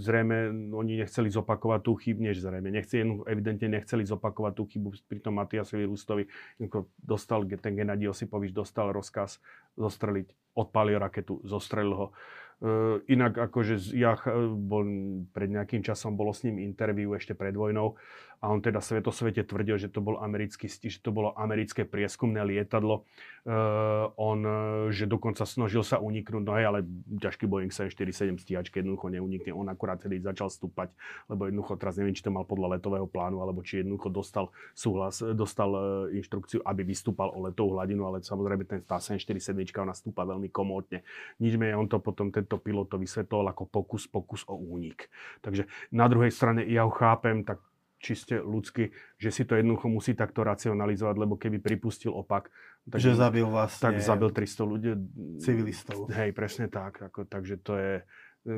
zrejme 0.01 0.73
oni 0.73 1.05
nechceli 1.05 1.29
zopakovať 1.29 1.79
tú 1.85 1.93
chybu, 1.93 2.25
než 2.25 2.41
zrejme, 2.41 2.73
nechceli, 2.73 3.05
evidentne 3.29 3.77
nechceli 3.77 4.01
zopakovať 4.09 4.53
tú 4.57 4.65
chybu 4.65 4.89
pri 5.05 5.21
tom 5.21 5.37
Matiasovi 5.37 5.85
Rustovi. 5.85 6.25
Dostal, 6.97 7.45
ten 7.61 7.77
Gennady 7.77 8.09
Osipovič 8.09 8.57
dostal 8.57 8.89
rozkaz 8.89 9.37
zostreliť, 9.77 10.57
odpálil 10.57 10.97
raketu, 10.97 11.39
zostrelil 11.45 11.93
ho. 11.93 12.07
Uh, 12.57 13.05
inak 13.05 13.37
akože 13.37 13.93
ja 13.93 14.17
bol, 14.57 14.81
pred 15.29 15.45
nejakým 15.45 15.85
časom 15.85 16.17
bolo 16.17 16.33
s 16.33 16.41
ním 16.41 16.57
interviu 16.57 17.13
ešte 17.13 17.37
pred 17.37 17.53
vojnou 17.53 17.93
a 18.41 18.49
on 18.49 18.65
teda 18.65 18.81
svetosvete 18.81 19.45
tvrdil, 19.45 19.77
že 19.77 19.93
to 19.93 20.01
bol 20.01 20.17
americký, 20.17 20.65
že 20.65 20.97
to 20.97 21.13
bolo 21.13 21.37
americké 21.37 21.85
prieskumné 21.85 22.41
lietadlo, 22.41 23.05
on, 24.19 24.39
že 24.91 25.07
dokonca 25.07 25.47
snažil 25.47 25.79
sa 25.79 26.03
uniknúť, 26.03 26.43
no 26.43 26.51
hej, 26.59 26.67
ale 26.67 26.79
ťažký 27.23 27.47
Boeing 27.47 27.71
747 27.71 28.43
stíhačky 28.43 28.83
jednoducho 28.83 29.07
neunikne. 29.07 29.55
On 29.55 29.63
akurát 29.71 30.03
tedy 30.03 30.19
začal 30.19 30.51
stúpať, 30.51 30.91
lebo 31.31 31.47
jednoducho 31.47 31.79
teraz 31.79 31.95
neviem, 31.95 32.11
či 32.11 32.27
to 32.27 32.31
mal 32.35 32.43
podľa 32.43 32.75
letového 32.75 33.07
plánu, 33.07 33.39
alebo 33.39 33.63
či 33.63 33.79
jednoducho 33.79 34.11
dostal 34.11 34.51
súhlas, 34.75 35.23
dostal 35.31 35.71
uh, 35.71 35.81
inštrukciu, 36.11 36.59
aby 36.67 36.83
vystúpal 36.83 37.31
o 37.31 37.47
letovú 37.47 37.79
hladinu, 37.79 38.03
ale 38.03 38.19
samozrejme 38.19 38.67
ten 38.67 38.83
tá 38.83 38.99
747 38.99 39.55
ona 39.79 39.95
stúpa 39.95 40.27
veľmi 40.27 40.51
komótne. 40.51 41.07
Nič 41.39 41.55
menej, 41.55 41.79
on 41.79 41.87
to 41.87 42.03
potom 42.03 42.27
tento 42.35 42.59
pilot 42.59 42.91
to 42.91 42.99
vysvetloval 42.99 43.55
ako 43.55 43.63
pokus, 43.71 44.03
pokus 44.11 44.43
o 44.51 44.59
únik. 44.59 45.07
Takže 45.39 45.71
na 45.95 46.11
druhej 46.11 46.35
strane 46.35 46.67
ja 46.67 46.83
ho 46.83 46.91
chápem, 46.91 47.47
tak 47.47 47.63
čiste 47.97 48.37
ľudsky, 48.37 48.93
že 49.17 49.29
si 49.33 49.43
to 49.43 49.57
jednoducho 49.57 49.89
musí 49.89 50.13
takto 50.13 50.45
racionalizovať, 50.45 51.15
lebo 51.17 51.35
keby 51.35 51.57
pripustil 51.61 52.13
opak, 52.13 52.53
tak, 52.87 53.03
že 53.03 53.19
zabil 53.19 53.43
vlastne 53.43 53.83
tak 53.83 53.95
zabil 53.99 54.29
300 54.31 54.63
ľudí. 54.63 54.89
Civilistov. 55.43 56.07
Hej, 56.07 56.31
presne 56.31 56.71
tak. 56.71 57.03
Ako, 57.03 57.27
takže 57.27 57.59
to 57.59 57.75
je 57.75 57.93
e, 58.47 58.55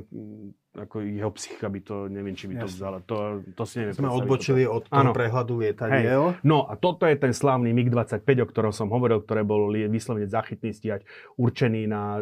ako 0.77 1.01
jeho 1.01 1.31
psychika 1.33 1.65
by 1.65 1.81
to, 1.81 2.05
neviem, 2.13 2.37
či 2.37 2.45
by 2.45 2.61
to 2.61 2.67
vzala. 2.69 3.01
To, 3.09 3.41
to 3.57 3.63
si 3.65 3.81
neviem 3.81 3.97
Sme 3.97 4.13
odbočili 4.13 4.69
od 4.69 4.85
toho 4.85 5.09
ano. 5.09 5.17
prehľadu 5.17 5.65
lietadiel. 5.65 6.37
No 6.45 6.69
a 6.69 6.77
toto 6.77 7.09
je 7.09 7.17
ten 7.17 7.33
slávny 7.33 7.73
MiG-25, 7.73 8.21
o 8.21 8.47
ktorom 8.53 8.69
som 8.69 8.93
hovoril, 8.93 9.25
ktoré 9.25 9.41
bol 9.41 9.73
vyslovene 9.73 10.29
zachytný 10.29 10.77
stíhať, 10.77 11.09
určený 11.33 11.89
na 11.89 12.21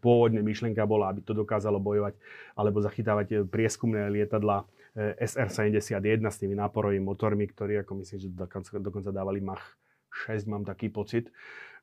pôvodne 0.00 0.40
myšlienka 0.40 0.80
bola, 0.88 1.12
aby 1.12 1.20
to 1.20 1.36
dokázalo 1.36 1.76
bojovať 1.76 2.16
alebo 2.56 2.80
zachytávať 2.80 3.44
prieskumné 3.52 4.08
lietadla 4.08 4.64
SR-71 4.98 6.26
s 6.26 6.38
tými 6.42 6.58
náporovými 6.58 7.04
motormi, 7.06 7.46
ktorí, 7.46 7.78
ako 7.86 8.02
myslím, 8.02 8.18
že 8.18 8.28
dokonca, 8.34 8.70
dokonca 8.82 9.10
dávali 9.14 9.38
Mach 9.38 9.78
6, 10.26 10.50
mám 10.50 10.66
taký 10.66 10.90
pocit. 10.90 11.30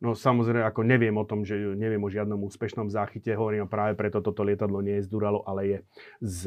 No 0.03 0.11
samozrejme, 0.11 0.67
ako 0.67 0.83
neviem 0.83 1.15
o 1.15 1.23
tom, 1.23 1.47
že 1.47 1.55
neviem 1.55 2.03
o 2.03 2.11
žiadnom 2.11 2.43
úspešnom 2.43 2.91
záchyte, 2.91 3.31
hovorím 3.31 3.71
práve 3.71 3.95
preto 3.95 4.19
toto 4.19 4.43
lietadlo 4.43 4.83
nie 4.83 4.99
je 4.99 5.07
z 5.07 5.09
Duralo, 5.09 5.39
ale 5.47 5.61
je 5.63 5.77
z 6.19 6.41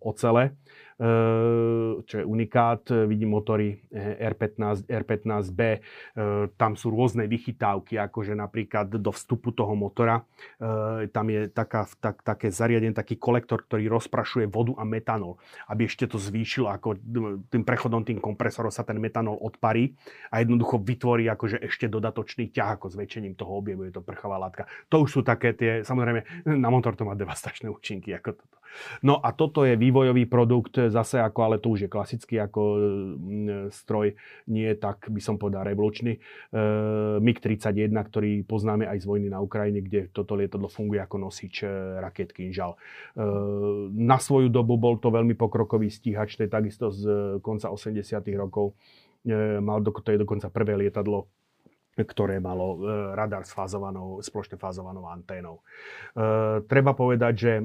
ocele. 0.00 0.56
Eh, 0.96 1.92
čo 2.08 2.14
je 2.16 2.24
unikát. 2.24 2.88
Vidím 3.04 3.36
motory 3.36 3.84
R15, 3.92 4.88
R15B. 4.88 5.60
Tam 6.56 6.72
sú 6.72 6.88
rôzne 6.88 7.28
vychytávky, 7.28 8.00
akože 8.00 8.32
napríklad 8.32 8.88
do 8.96 9.12
vstupu 9.12 9.52
toho 9.52 9.76
motora. 9.76 10.24
Eh, 10.56 11.12
tam 11.12 11.28
je 11.28 11.52
taká, 11.52 11.84
tak, 12.00 12.24
také 12.24 12.48
zariadenie, 12.48 12.96
taký 12.96 13.20
kolektor, 13.20 13.68
ktorý 13.68 13.92
rozprašuje 13.92 14.48
vodu 14.48 14.72
a 14.80 14.88
metanol. 14.88 15.36
Aby 15.68 15.84
ešte 15.84 16.08
to 16.08 16.16
zvýšilo, 16.16 16.72
ako 16.72 16.96
tým 17.52 17.62
prechodom 17.68 18.00
tým 18.00 18.16
kompresorom 18.16 18.72
sa 18.72 18.80
ten 18.80 18.96
metanol 18.96 19.36
odparí 19.36 19.92
a 20.32 20.40
jednoducho 20.40 20.80
vytvorí 20.80 21.28
akože 21.28 21.60
ešte 21.60 21.92
dodatočný 21.92 22.48
ťah 22.56 22.80
ako 22.80 22.88
zväčšením 22.88 23.36
toho 23.36 23.52
objemu. 23.52 23.84
Je 23.84 23.92
to 23.92 24.00
prchová 24.00 24.40
látka. 24.40 24.64
To 24.88 25.04
už 25.04 25.12
sú 25.12 25.20
také 25.20 25.52
tie, 25.52 25.84
samozrejme, 25.84 26.48
na 26.56 26.72
motor 26.72 26.96
to 26.96 27.04
má 27.04 27.12
devastačné 27.12 27.68
účinky. 27.68 28.16
Ako 28.16 28.32
toto. 28.32 28.55
No 29.02 29.20
a 29.20 29.32
toto 29.32 29.64
je 29.64 29.74
vývojový 29.76 30.28
produkt 30.28 30.78
zase 30.78 31.20
ako, 31.20 31.40
ale 31.42 31.56
to 31.58 31.72
už 31.72 31.86
je 31.86 31.90
klasický 31.90 32.36
ako 32.40 32.60
mm, 33.16 33.72
stroj, 33.72 34.14
nie 34.50 34.68
tak 34.76 35.08
by 35.08 35.20
som 35.20 35.40
povedal 35.40 35.64
revolučný. 35.64 36.16
E, 36.16 36.20
MiG-31, 37.20 37.92
ktorý 37.92 38.32
poznáme 38.44 38.84
aj 38.86 39.02
z 39.02 39.06
vojny 39.08 39.28
na 39.32 39.40
Ukrajine, 39.40 39.80
kde 39.80 40.12
toto 40.12 40.36
lietadlo 40.36 40.68
funguje 40.68 41.00
ako 41.00 41.16
nosič 41.22 41.64
e, 41.64 41.68
raket 42.02 42.32
Kinžal. 42.36 42.74
E, 42.74 42.78
na 43.96 44.18
svoju 44.20 44.52
dobu 44.52 44.76
bol 44.76 45.00
to 45.00 45.08
veľmi 45.08 45.34
pokrokový 45.34 45.88
stíhač, 45.88 46.36
to 46.36 46.44
je 46.44 46.50
takisto 46.50 46.92
z 46.92 47.02
konca 47.40 47.72
80 47.72 48.00
rokov. 48.36 48.76
Mal, 49.26 49.82
to 49.82 50.14
je 50.14 50.22
dokonca 50.22 50.46
prvé 50.54 50.78
lietadlo 50.78 51.26
ktoré 52.04 52.36
malo 52.42 52.76
e, 52.76 52.78
radar 53.16 53.48
s 53.48 53.56
fázovanou, 53.56 54.20
spoločne 54.20 54.60
fázovanou 54.60 55.08
anténou. 55.08 55.64
E, 56.12 56.60
treba 56.68 56.92
povedať, 56.92 57.32
že 57.32 57.52
e, 57.56 57.62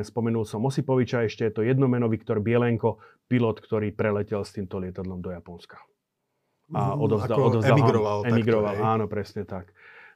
spomenul 0.00 0.48
som 0.48 0.64
Osipoviča, 0.64 1.28
ešte 1.28 1.50
je 1.50 1.52
to 1.52 1.62
jedno 1.66 1.84
meno 1.84 2.08
Viktor 2.08 2.40
Bielenko, 2.40 3.02
pilot, 3.28 3.60
ktorý 3.60 3.92
preletel 3.92 4.40
s 4.40 4.56
týmto 4.56 4.80
lietadlom 4.80 5.20
do 5.20 5.28
Japonska. 5.28 5.76
A 6.72 6.96
odovzdal, 6.96 7.36
odovzdal 7.36 7.76
emigroval. 7.76 8.18
Emigroval, 8.24 8.72
takto, 8.72 8.88
áno, 8.88 9.04
presne 9.04 9.44
tak. 9.44 9.68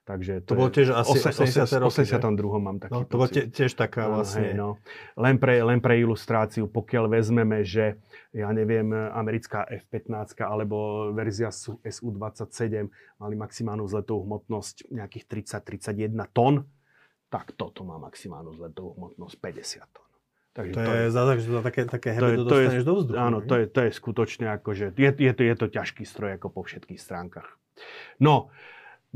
Takže 0.09 0.41
to, 0.41 0.57
to 0.57 0.61
bolo 0.65 0.73
tiež 0.73 0.89
asi 0.97 1.21
80. 1.21 1.85
82. 1.85 2.25
mám 2.57 2.81
taký 2.81 2.97
no, 2.97 3.05
To 3.05 3.15
bolo 3.21 3.29
tiež 3.29 3.77
taká 3.77 4.09
vlastne... 4.09 4.57
Hej, 4.57 4.57
no. 4.57 4.81
len, 5.21 5.37
pre, 5.37 5.61
len 5.61 5.85
pre 5.85 6.01
ilustráciu, 6.01 6.65
pokiaľ 6.65 7.13
vezmeme, 7.13 7.61
že 7.61 8.01
ja 8.33 8.49
neviem, 8.49 8.89
americká 9.13 9.69
F-15 9.69 10.41
alebo 10.41 11.13
verzia 11.13 11.53
SU-27 11.53 12.89
mali 13.21 13.35
maximálnu 13.37 13.85
vzletovú 13.85 14.25
hmotnosť 14.25 14.89
nejakých 14.97 15.45
30-31 15.61 16.17
tón, 16.33 16.65
tak 17.29 17.53
toto 17.53 17.85
má 17.85 18.01
maximálnu 18.01 18.57
vzletovú 18.57 18.97
hmotnosť 18.97 19.37
50 19.37 19.93
tón. 19.93 20.09
Takže 20.57 20.73
to, 20.73 20.81
to 20.89 20.93
je, 20.97 21.05
za, 21.13 21.23
že 21.37 21.51
za 21.53 21.63
také, 21.63 21.81
také 21.85 22.09
hebedo 22.17 22.49
dostaneš 22.49 22.81
je, 22.81 22.89
do 22.89 22.95
vzduchu. 22.97 23.21
Áno, 23.21 23.45
to 23.45 23.55
je, 23.61 23.65
to 23.69 23.81
je 23.85 23.91
skutočne 23.93 24.49
že 24.73 24.97
je, 24.97 25.11
je, 25.21 25.33
to, 25.37 25.43
je 25.45 25.55
to 25.55 25.67
ťažký 25.69 26.09
stroj 26.09 26.41
ako 26.41 26.49
po 26.49 26.61
všetkých 26.65 26.97
stránkach. 26.97 27.61
No, 28.19 28.49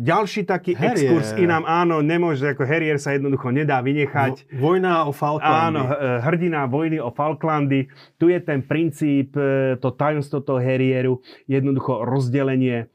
ďalší 0.03 0.43
taký 0.43 0.75
Harrier. 0.75 1.15
exkurs 1.15 1.31
inám, 1.39 1.63
áno, 1.63 2.03
nemôže, 2.03 2.51
ako 2.51 2.67
Harrier 2.67 2.99
sa 2.99 3.15
jednoducho 3.15 3.55
nedá 3.55 3.79
vynechať. 3.79 4.51
Vojna 4.59 5.07
o 5.07 5.15
Falklandy. 5.15 5.79
Áno, 5.79 5.83
hrdina 6.27 6.67
vojny 6.67 6.99
o 6.99 7.15
Falklandy. 7.15 7.87
Tu 8.19 8.35
je 8.35 8.39
ten 8.43 8.67
princíp, 8.67 9.39
e, 9.39 9.79
to 9.79 9.95
tajomstvo 9.95 10.43
toho 10.43 10.59
Harrieru, 10.59 11.23
jednoducho 11.47 12.03
rozdelenie 12.03 12.91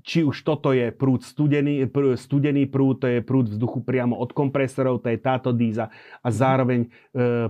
či 0.00 0.24
už 0.24 0.36
toto 0.42 0.72
je 0.72 0.92
prúd 0.92 1.22
studený, 1.24 1.86
prúd, 1.88 2.16
studený 2.16 2.66
prúd, 2.68 3.02
to 3.02 3.06
je 3.08 3.20
prúd 3.20 3.52
vzduchu 3.52 3.84
priamo 3.84 4.16
od 4.16 4.32
kompresorov, 4.32 5.04
to 5.04 5.12
je 5.12 5.18
táto 5.20 5.52
díza 5.52 5.92
a 6.20 6.28
mhm. 6.28 6.34
zároveň 6.34 6.80
e, 6.84 6.88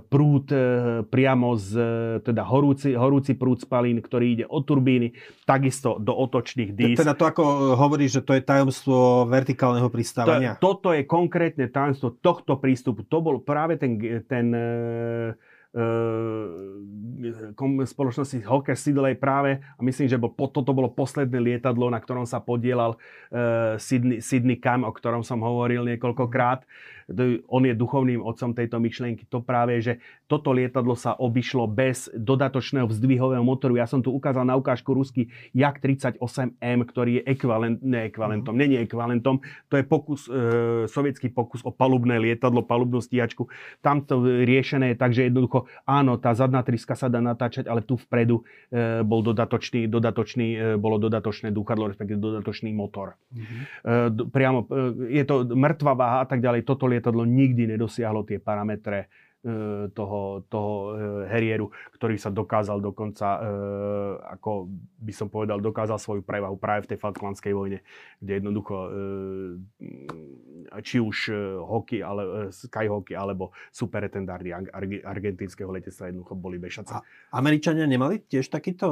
prúd 0.00 0.46
e, 0.52 0.58
priamo 1.06 1.54
z, 1.54 1.68
e, 1.76 1.88
teda 2.24 2.42
horúci, 2.46 2.94
horúci 2.94 3.38
prúd 3.38 3.62
spalín, 3.62 4.02
ktorý 4.02 4.26
ide 4.40 4.44
od 4.48 4.62
turbíny, 4.66 5.14
takisto 5.44 5.98
do 5.98 6.14
otočných 6.14 6.70
díz. 6.74 6.96
Teda 6.98 7.14
to 7.16 7.26
ako 7.26 7.74
hovoríš, 7.78 8.20
že 8.20 8.22
to 8.22 8.32
je 8.38 8.42
tajomstvo 8.42 9.26
vertikálneho 9.26 9.88
pristávania? 9.90 10.58
To, 10.58 10.76
toto 10.78 10.94
je 10.94 11.02
konkrétne 11.06 11.66
tajomstvo 11.66 12.16
tohto 12.18 12.58
prístupu. 12.58 13.02
To 13.08 13.18
bol 13.18 13.42
práve 13.42 13.76
ten, 13.80 13.98
ten 14.26 14.46
e, 14.54 14.60
e, 14.60 15.49
spoločnosti 17.86 18.42
Hawker 18.42 18.74
Siddeley 18.74 19.14
práve, 19.14 19.62
a 19.62 19.80
myslím, 19.86 20.10
že 20.10 20.18
bol, 20.18 20.34
toto 20.34 20.74
bolo 20.74 20.90
posledné 20.90 21.38
lietadlo, 21.38 21.86
na 21.86 22.02
ktorom 22.02 22.26
sa 22.26 22.42
podielal 22.42 22.98
e, 23.30 23.78
Sydney, 23.78 24.18
Sydney 24.18 24.58
Cam, 24.58 24.82
o 24.82 24.90
ktorom 24.90 25.22
som 25.22 25.38
hovoril 25.44 25.86
niekoľkokrát 25.86 26.66
on 27.50 27.62
je 27.66 27.74
duchovným 27.74 28.22
otcom 28.22 28.54
tejto 28.54 28.78
myšlienky, 28.78 29.26
to 29.26 29.42
práve, 29.42 29.82
že 29.82 29.98
toto 30.30 30.54
lietadlo 30.54 30.94
sa 30.94 31.18
obišlo 31.18 31.66
bez 31.66 32.06
dodatočného 32.14 32.86
vzdvihového 32.86 33.42
motoru. 33.42 33.78
Ja 33.78 33.90
som 33.90 33.98
tu 33.98 34.14
ukázal 34.14 34.46
na 34.46 34.54
ukážku 34.54 34.94
rusky 34.94 35.26
Jak 35.50 35.82
38M, 35.82 36.86
ktorý 36.86 37.20
je 37.20 37.22
ekvivalent, 37.26 37.78
ne 37.82 38.06
ekvivalentom, 38.06 38.54
mm. 38.54 38.60
není 38.60 38.76
ekvivalentom, 38.78 39.42
to 39.66 39.74
je 39.74 39.84
pokus, 39.86 40.30
e, 40.30 40.86
sovietský 40.86 41.34
pokus 41.34 41.64
o 41.66 41.74
palubné 41.74 42.20
lietadlo, 42.20 42.62
palubnú 42.62 43.02
stíhačku. 43.02 43.50
Tam 43.82 44.06
to 44.06 44.22
riešené 44.46 44.94
je 44.94 44.96
tak, 44.96 45.10
že 45.10 45.26
jednoducho, 45.26 45.66
áno, 45.82 46.20
tá 46.20 46.30
zadná 46.36 46.62
triska 46.62 46.94
sa 46.94 47.10
dá 47.10 47.18
natáčať, 47.18 47.66
ale 47.66 47.82
tu 47.82 47.98
vpredu 47.98 48.46
e, 48.70 49.02
bol 49.02 49.24
dodatočný, 49.24 49.90
dodatočný, 49.90 50.48
e, 50.54 50.58
bolo 50.78 51.02
dodatočné 51.02 51.50
dúchadlo, 51.50 51.90
respektíve 51.90 52.22
dodatočný 52.22 52.70
motor. 52.70 53.18
Mm-hmm. 53.34 53.60
E, 53.82 54.30
priamo, 54.30 54.58
e, 54.68 55.18
je 55.18 55.24
to 55.26 55.48
mŕtva 55.50 55.92
váha 55.98 56.18
a 56.22 56.26
tak 56.28 56.38
ďalej. 56.44 56.62
Toto 56.62 56.86
lietadlo 56.86 56.99
nikdy 57.24 57.66
nedosiahlo 57.66 58.22
tie 58.22 58.38
parametre 58.38 59.08
toho, 59.96 60.44
toho 60.52 60.72
e, 60.92 61.32
Harrieru, 61.32 61.72
ktorý 61.96 62.20
sa 62.20 62.28
dokázal 62.28 62.84
dokonca, 62.84 63.40
e, 63.40 63.48
ako 64.36 64.68
by 65.00 65.12
som 65.16 65.32
povedal, 65.32 65.64
dokázal 65.64 65.96
svoju 65.96 66.20
prevahu 66.20 66.60
práve 66.60 66.84
v 66.84 66.92
tej 66.92 66.98
Falklandskej 67.00 67.56
vojne, 67.56 67.80
kde 68.20 68.32
jednoducho 68.36 68.76
či 70.84 71.00
už 71.00 71.32
hockey, 71.64 72.04
ale, 72.04 72.52
skyhockey 72.52 73.16
alebo 73.16 73.56
superetendardy 73.72 74.52
argentínskeho 75.02 75.72
letectva 75.72 76.12
jednoducho 76.12 76.36
boli 76.36 76.60
bešace. 76.60 77.00
A 77.00 77.00
Američania 77.32 77.88
nemali 77.88 78.20
tiež 78.20 78.52
takýto, 78.52 78.86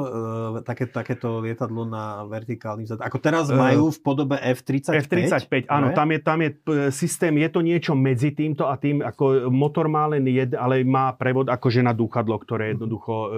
také, 0.65 0.89
takéto 0.89 1.45
lietadlo 1.45 1.85
na 1.85 2.25
vertikálny 2.25 2.89
zad? 2.89 3.05
Ako 3.05 3.21
teraz 3.21 3.53
majú 3.53 3.93
v 3.93 3.99
podobe 4.01 4.35
F-35? 4.41 5.05
F-35, 5.05 5.69
áno, 5.69 5.93
tam 5.93 6.09
je, 6.09 6.19
tam 6.19 6.39
je 6.41 6.49
systém, 6.89 7.37
je 7.37 7.49
to 7.53 7.61
niečo 7.61 7.93
medzi 7.93 8.33
týmto 8.33 8.65
a 8.65 8.73
tým, 8.75 9.05
ako 9.05 9.53
motor 9.53 9.85
má 9.85 10.09
len 10.09 10.25
jed, 10.39 10.51
ale 10.55 10.81
má 10.87 11.11
prevod 11.15 11.51
akože 11.51 11.83
na 11.83 11.91
dúchadlo, 11.91 12.39
ktoré 12.39 12.69
mhm. 12.69 12.71
jednoducho 12.77 13.13
e, 13.13 13.29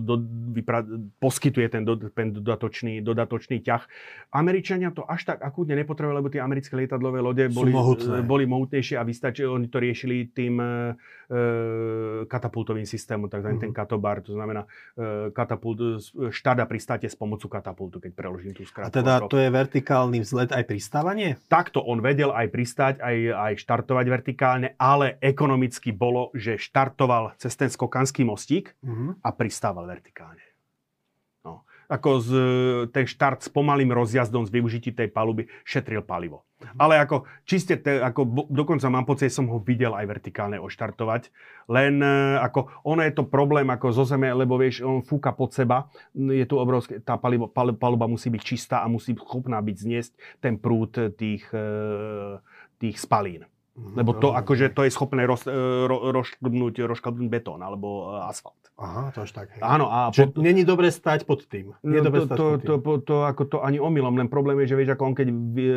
do, 0.00 0.14
vypra, 0.56 0.80
poskytuje 1.20 1.66
ten, 1.68 1.82
do, 1.84 1.96
ten 2.12 2.32
dodatočný, 2.32 3.04
dodatočný 3.04 3.60
ťah. 3.60 3.82
Američania 4.32 4.92
to 4.92 5.04
až 5.04 5.28
tak 5.28 5.44
akútne 5.44 5.76
nepotrebujú, 5.76 6.14
lebo 6.16 6.28
tie 6.32 6.40
americké 6.40 6.76
lietadlové 6.76 7.20
lode 7.20 7.44
boli, 7.52 7.72
mohutné. 7.72 8.22
boli 8.24 8.44
mohutnejšie 8.46 8.96
a 8.96 9.04
vystačili, 9.04 9.48
oni 9.48 9.66
to 9.68 9.78
riešili 9.82 10.30
tým 10.30 10.54
e, 10.62 10.68
katapultovým 12.30 12.86
systémom, 12.86 13.26
takzvaný 13.26 13.58
mm-hmm. 13.58 13.74
ten 13.74 13.76
katabar, 13.76 14.22
to 14.22 14.32
znamená 14.32 14.64
e, 14.94 15.34
katapult, 15.34 15.78
štáda 16.30 16.64
pristáte 16.70 17.10
s 17.10 17.18
pomocou 17.18 17.50
katapultu, 17.50 17.98
keď 17.98 18.12
preložím 18.14 18.54
tú 18.54 18.62
skratku. 18.62 18.88
A 18.88 18.94
teda 18.94 19.14
to 19.26 19.36
je 19.36 19.48
vertikálny 19.50 20.22
vzlet 20.22 20.54
aj 20.54 20.64
pristávanie? 20.64 21.36
Takto 21.50 21.82
on 21.82 21.98
vedel 21.98 22.30
aj 22.30 22.46
pristať, 22.54 22.94
aj, 23.02 23.16
aj 23.34 23.52
štartovať 23.66 24.06
vertikálne, 24.06 24.68
ale 24.78 25.18
ekonomicky 25.18 25.90
bolo, 25.90 26.30
že 26.30 26.45
štartoval 26.54 27.34
cez 27.42 27.58
ten 27.58 27.66
skokanský 27.66 28.22
mostík 28.22 28.78
mm-hmm. 28.86 29.26
a 29.26 29.28
pristával 29.34 29.90
vertikálne 29.90 30.46
ako 31.86 32.10
z, 32.18 32.30
ten 32.90 33.06
štart 33.06 33.46
s 33.46 33.48
pomalým 33.50 33.94
rozjazdom 33.94 34.46
z 34.46 34.50
využití 34.50 34.90
tej 34.90 35.10
paluby 35.10 35.46
šetril 35.62 36.02
palivo. 36.02 36.42
Mhm. 36.56 36.76
Ale 36.80 36.94
ako 36.98 37.28
čiste, 37.44 37.76
te, 37.78 38.00
ako 38.00 38.48
dokonca 38.48 38.88
mám 38.88 39.04
pocit, 39.04 39.30
som 39.30 39.46
ho 39.52 39.60
videl 39.60 39.92
aj 39.92 40.06
vertikálne 40.08 40.58
oštartovať, 40.58 41.30
len 41.68 42.00
e, 42.00 42.40
ako 42.40 42.72
ono 42.82 43.04
je 43.04 43.12
to 43.12 43.28
problém 43.28 43.68
ako 43.68 43.92
zo 43.92 44.04
zeme, 44.08 44.32
lebo 44.32 44.56
vieš, 44.56 44.82
on 44.82 45.04
fúka 45.04 45.36
pod 45.36 45.52
seba, 45.52 45.92
je 46.16 46.46
tu 46.48 46.56
obrovské, 46.56 46.98
tá 47.04 47.20
palivo, 47.20 47.46
pal, 47.46 47.76
paluba 47.76 48.08
musí 48.08 48.32
byť 48.32 48.42
čistá 48.42 48.76
a 48.82 48.90
musí 48.90 49.12
schopná 49.14 49.60
byť 49.60 49.76
zniesť 49.76 50.12
ten 50.40 50.56
prúd 50.56 51.12
tých, 51.14 51.44
e, 51.52 52.40
tých 52.80 52.96
spalín. 52.98 53.44
Mhm, 53.76 53.92
Lebo 53.92 54.16
to, 54.16 54.32
akože, 54.32 54.72
to 54.72 54.88
je 54.88 54.90
schopné 54.90 55.28
roz, 55.28 55.44
e, 55.44 55.52
ro, 55.84 56.08
rozšklbnúť, 56.08 56.80
rozšklbnúť 56.88 57.28
betón 57.28 57.60
alebo 57.60 58.16
asfalt. 58.24 58.56
Aha, 58.80 59.12
to 59.12 59.24
až 59.24 59.36
tak. 59.36 59.52
Hej. 59.52 59.60
Áno. 59.60 59.92
A 59.92 60.08
Čiže 60.12 60.32
pod... 60.32 60.40
není 60.40 60.64
dobre 60.64 60.88
stať 60.88 61.28
pod 61.28 61.44
tým. 61.44 61.76
Nie 61.84 62.00
no, 62.00 62.08
to, 62.08 62.24
to, 62.24 62.46
to, 62.56 62.74
to, 62.80 62.92
to, 63.04 63.16
ako 63.28 63.42
to 63.48 63.56
ani 63.60 63.76
omylom, 63.76 64.16
len 64.16 64.32
problém 64.32 64.64
je, 64.64 64.72
že 64.72 64.78
vieš, 64.80 64.96
ako 64.96 65.12
on 65.12 65.14
keď 65.16 65.28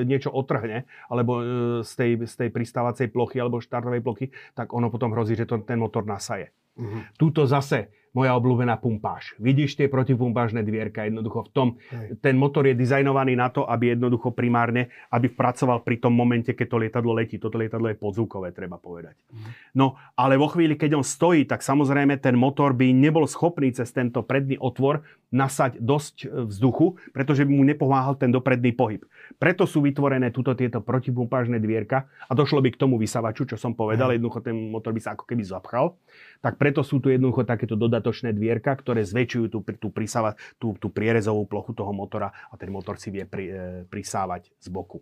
niečo 0.07 0.31
otrhne, 0.31 0.88
alebo 1.11 1.34
e, 1.39 1.43
z 1.84 1.91
tej, 1.95 2.11
z 2.23 2.34
tej 2.39 2.49
pristávacej 2.55 3.11
plochy 3.11 3.39
alebo 3.39 3.59
štartovej 3.59 3.99
plochy, 3.99 4.26
tak 4.55 4.71
ono 4.71 4.88
potom 4.88 5.11
hrozí, 5.11 5.35
že 5.35 5.43
to, 5.43 5.59
ten 5.63 5.80
motor 5.80 6.07
nasaje. 6.07 6.55
Uh-huh. 6.77 7.01
Tuto 7.17 7.47
zase 7.49 7.89
moja 8.09 8.33
obľúbená 8.33 8.81
pumpáž. 8.81 9.37
Vidíš 9.37 9.77
tie 9.77 9.85
protipumpážne 9.85 10.65
dvierka 10.65 11.05
jednoducho 11.05 11.45
v 11.45 11.51
tom, 11.53 11.67
Hej. 11.93 12.17
ten 12.25 12.35
motor 12.35 12.65
je 12.65 12.73
dizajnovaný 12.73 13.37
na 13.37 13.53
to, 13.53 13.69
aby 13.69 13.93
jednoducho 13.93 14.33
primárne, 14.33 14.89
aby 15.13 15.29
pracoval 15.29 15.85
pri 15.85 16.01
tom 16.01 16.17
momente, 16.17 16.49
keď 16.57 16.67
to 16.67 16.81
lietadlo 16.81 17.13
letí. 17.13 17.37
Toto 17.37 17.61
lietadlo 17.61 17.89
je 17.93 17.97
podzvukové, 18.01 18.49
treba 18.49 18.81
povedať. 18.81 19.13
Mhm. 19.29 19.49
No, 19.77 19.95
ale 20.17 20.41
vo 20.41 20.49
chvíli, 20.49 20.73
keď 20.73 20.97
on 20.97 21.05
stojí, 21.05 21.45
tak 21.45 21.61
samozrejme 21.61 22.17
ten 22.17 22.33
motor 22.33 22.73
by 22.73 22.89
nebol 22.89 23.29
schopný 23.29 23.69
cez 23.69 23.93
tento 23.93 24.25
predný 24.25 24.57
otvor 24.57 25.05
nasať 25.29 25.77
dosť 25.77 26.49
vzduchu, 26.49 26.97
pretože 27.13 27.45
by 27.45 27.51
mu 27.53 27.61
nepomáhal 27.61 28.17
ten 28.17 28.33
dopredný 28.33 28.73
pohyb. 28.73 29.05
Preto 29.37 29.69
sú 29.69 29.85
vytvorené 29.85 30.33
túto 30.33 30.57
tieto 30.57 30.81
protipumpážne 30.81 31.61
dvierka 31.61 32.09
a 32.25 32.33
došlo 32.33 32.65
by 32.65 32.73
k 32.73 32.81
tomu 32.81 32.97
vysavaču, 32.97 33.45
čo 33.45 33.53
som 33.53 33.77
povedal, 33.77 34.09
jednoducho 34.09 34.41
ten 34.41 34.57
motor 34.73 34.89
by 34.89 35.01
sa 35.05 35.13
ako 35.13 35.29
keby 35.29 35.45
zapchal. 35.45 36.01
Tak 36.41 36.57
preto 36.69 36.85
sú 36.85 37.01
tu 37.01 37.09
jednoducho 37.09 37.49
takéto 37.49 37.73
dodatočné 37.73 38.29
dvierka, 38.29 38.77
ktoré 38.77 39.01
zväčšujú 39.01 39.45
tú, 39.49 39.65
tú, 39.65 39.89
prisava, 39.89 40.37
tú, 40.61 40.77
tú 40.77 40.93
prierezovú 40.93 41.49
plochu 41.49 41.73
toho 41.73 41.89
motora 41.89 42.29
a 42.29 42.53
ten 42.61 42.69
motor 42.69 43.01
si 43.01 43.09
vie 43.09 43.25
pri, 43.25 43.45
e, 43.49 43.57
prisávať 43.89 44.53
z 44.61 44.69
boku. 44.69 45.01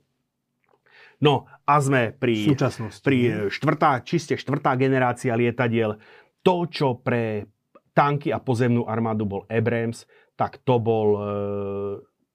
No 1.19 1.43
a 1.67 1.75
sme 1.83 2.15
pri, 2.15 2.55
pri 3.03 3.51
štvrtá, 3.51 3.99
čiste 4.07 4.39
štvrtá 4.39 4.79
generácia 4.79 5.35
lietadiel. 5.35 5.99
To, 6.39 6.63
čo 6.71 7.03
pre 7.03 7.51
tanky 7.91 8.31
a 8.31 8.39
pozemnú 8.39 8.87
armádu 8.87 9.27
bol 9.27 9.43
Abrams, 9.51 10.07
tak 10.39 10.63
to 10.63 10.79
bol 10.79 11.07
e, 11.11 11.21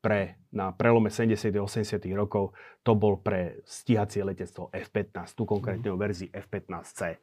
pre, 0.05 0.45
na 0.53 0.77
prelome 0.77 1.09
70. 1.09 1.41
a 1.57 1.65
80. 1.65 2.05
rokov, 2.13 2.53
to 2.85 2.93
bol 2.93 3.17
pre 3.17 3.65
stíhacie 3.65 4.21
letectvo 4.29 4.69
F-15, 4.77 5.33
tu 5.33 5.49
konkrétne 5.49 5.89
o 5.89 5.97
verzii 5.97 6.29
F-15C. 6.29 7.17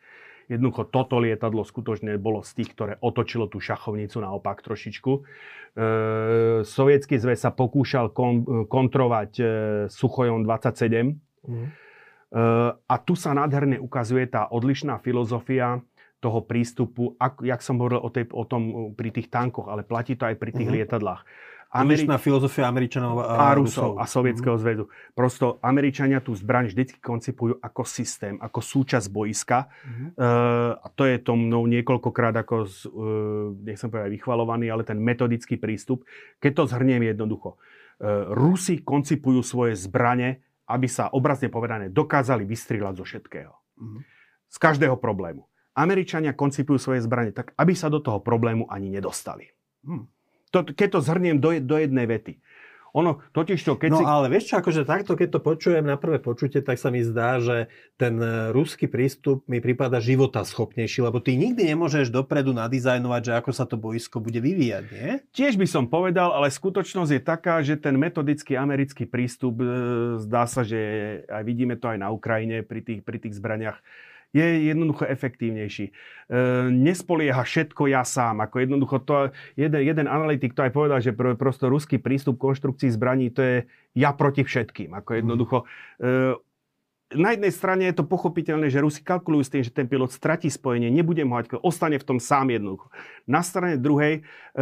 Jednoducho 0.49 0.89
toto 0.89 1.21
lietadlo 1.21 1.61
skutočne 1.61 2.17
bolo 2.17 2.41
z 2.41 2.57
tých, 2.57 2.73
ktoré 2.73 2.93
otočilo 3.05 3.45
tú 3.45 3.61
šachovnicu 3.61 4.17
naopak 4.17 4.65
trošičku. 4.65 5.11
E, 5.13 5.21
Sovietský 6.65 7.21
zväz 7.21 7.45
sa 7.45 7.53
pokúšal 7.53 8.09
kon, 8.09 8.65
kontrovať 8.65 9.31
e, 9.37 9.43
Suchojom 9.93 10.41
27. 10.41 11.13
Mm. 11.45 11.53
E, 11.53 11.69
a 12.73 12.95
tu 13.05 13.13
sa 13.13 13.37
nádherne 13.37 13.77
ukazuje 13.77 14.25
tá 14.25 14.49
odlišná 14.49 14.97
filozofia 15.05 15.85
toho 16.17 16.41
prístupu, 16.41 17.15
ak, 17.21 17.45
jak 17.45 17.61
som 17.61 17.77
hovoril 17.77 18.01
o, 18.01 18.09
tej, 18.09 18.27
o 18.33 18.43
tom 18.43 18.91
pri 18.97 19.13
tých 19.13 19.29
tankoch, 19.29 19.69
ale 19.69 19.85
platí 19.85 20.17
to 20.17 20.25
aj 20.25 20.35
pri 20.35 20.49
tých 20.49 20.67
mm. 20.67 20.75
lietadlách. 20.81 21.21
Američná 21.69 22.17
filozofia 22.17 22.65
Američanov 22.65 23.21
a, 23.21 23.53
a 23.53 23.53
Rusov. 23.53 24.01
A 24.01 24.09
Sovietskeho 24.09 24.57
mm. 24.57 24.61
zväzu. 24.61 24.85
Prosto 25.13 25.61
Američania 25.61 26.17
tú 26.17 26.33
zbraň 26.33 26.73
vždy 26.73 26.97
koncipujú 26.97 27.61
ako 27.61 27.85
systém, 27.85 28.41
ako 28.41 28.57
súčasť 28.57 29.05
boiska. 29.13 29.69
Mm. 29.85 30.17
Uh, 30.17 30.73
a 30.81 30.87
to 30.89 31.05
je 31.05 31.21
to 31.21 31.37
mnou 31.37 31.69
niekoľkokrát 31.69 32.33
ako, 32.41 32.65
z, 32.65 32.89
uh, 32.89 33.53
nechcem 33.53 33.85
povedať 33.85 34.09
vychvalovaný, 34.09 34.73
ale 34.73 34.81
ten 34.81 34.97
metodický 34.97 35.61
prístup. 35.61 36.09
Keď 36.41 36.51
to 36.57 36.63
zhrniem 36.73 37.05
jednoducho. 37.05 37.61
Uh, 38.01 38.33
Rusi 38.33 38.81
koncipujú 38.81 39.45
svoje 39.45 39.77
zbrane, 39.77 40.41
aby 40.65 40.89
sa 40.89 41.13
obrazne 41.13 41.53
povedané 41.53 41.93
dokázali 41.93 42.49
vystrieľať 42.49 42.93
zo 42.97 43.05
všetkého. 43.05 43.53
Mm. 43.77 44.01
Z 44.49 44.57
každého 44.57 44.97
problému. 44.97 45.45
Američania 45.77 46.33
koncipujú 46.33 46.81
svoje 46.81 47.05
zbranie 47.05 47.29
tak, 47.29 47.53
aby 47.61 47.77
sa 47.77 47.93
do 47.93 48.01
toho 48.01 48.17
problému 48.25 48.65
ani 48.73 48.89
nedostali. 48.89 49.53
Mm 49.85 50.18
to, 50.49 50.65
keď 50.65 50.97
to 50.97 50.99
zhrniem 51.05 51.37
do, 51.37 51.53
do 51.61 51.75
jednej 51.77 52.05
vety. 52.09 52.41
Ono, 52.97 53.21
totiž 53.37 53.61
to, 53.61 53.77
keď 53.77 53.91
no 53.93 53.99
si... 54.01 54.03
ale 54.05 54.25
vieš 54.33 54.49
čo, 54.49 54.55
akože 54.57 54.81
takto, 54.81 55.13
keď 55.13 55.37
to 55.37 55.39
počujem 55.45 55.85
na 55.85 55.93
prvé 55.93 56.17
počutie, 56.17 56.65
tak 56.65 56.81
sa 56.81 56.89
mi 56.89 57.05
zdá, 57.05 57.37
že 57.37 57.69
ten 58.01 58.17
e, 58.17 58.49
ruský 58.49 58.89
prístup 58.89 59.45
mi 59.45 59.61
prípada 59.61 60.01
života 60.01 60.41
schopnejší, 60.41 61.05
lebo 61.05 61.21
ty 61.21 61.37
nikdy 61.37 61.69
nemôžeš 61.69 62.09
dopredu 62.09 62.49
nadizajnovať, 62.57 63.21
že 63.29 63.33
ako 63.37 63.51
sa 63.53 63.69
to 63.69 63.77
boisko 63.77 64.17
bude 64.17 64.41
vyvíjať, 64.41 64.83
nie? 64.89 65.21
Tiež 65.37 65.61
by 65.61 65.67
som 65.69 65.85
povedal, 65.85 66.33
ale 66.33 66.49
skutočnosť 66.49 67.11
je 67.13 67.21
taká, 67.21 67.61
že 67.61 67.77
ten 67.77 67.93
metodický 67.93 68.57
americký 68.57 69.05
prístup, 69.05 69.61
e, 69.61 69.65
zdá 70.25 70.49
sa, 70.49 70.65
že 70.65 70.81
aj 71.29 71.43
vidíme 71.45 71.77
to 71.77 71.93
aj 71.93 72.01
na 72.01 72.09
Ukrajine 72.09 72.65
pri 72.65 72.81
tých, 72.81 73.05
pri 73.05 73.21
tých 73.21 73.37
zbraniach, 73.37 73.77
je 74.29 74.69
jednoducho 74.69 75.09
efektívnejší. 75.09 75.85
E, 75.89 75.91
nespolieha 76.69 77.41
všetko 77.41 77.89
ja 77.89 78.05
sám. 78.05 78.45
Ako 78.45 78.61
jednoducho 78.61 79.01
to, 79.01 79.33
jeden, 79.57 79.81
jeden 79.81 80.05
analytik 80.05 80.53
to 80.53 80.61
aj 80.61 80.71
povedal, 80.73 80.99
že 81.01 81.17
pr- 81.17 81.33
prosto 81.33 81.65
ruský 81.65 81.97
prístup 81.97 82.37
konštrukcii 82.37 82.93
zbraní 82.93 83.33
to 83.33 83.41
je 83.41 83.57
ja 83.97 84.13
proti 84.13 84.45
všetkým. 84.45 84.93
Ako 84.93 85.17
jednoducho 85.17 85.57
e, 85.97 86.37
na 87.09 87.33
jednej 87.33 87.49
strane 87.49 87.89
je 87.89 87.97
to 87.97 88.05
pochopiteľné, 88.05 88.69
že 88.69 88.85
Rusi 88.85 89.01
kalkulujú 89.01 89.41
s 89.41 89.49
tým, 89.49 89.63
že 89.65 89.73
ten 89.73 89.89
pilot 89.89 90.13
stratí 90.13 90.45
spojenie, 90.45 90.93
nebude 90.93 91.25
mať, 91.25 91.57
ostane 91.65 91.97
v 91.97 92.05
tom 92.05 92.21
sám 92.21 92.53
jednoducho. 92.53 92.93
Na 93.25 93.41
strane 93.41 93.81
druhej, 93.81 94.21
e, 94.21 94.61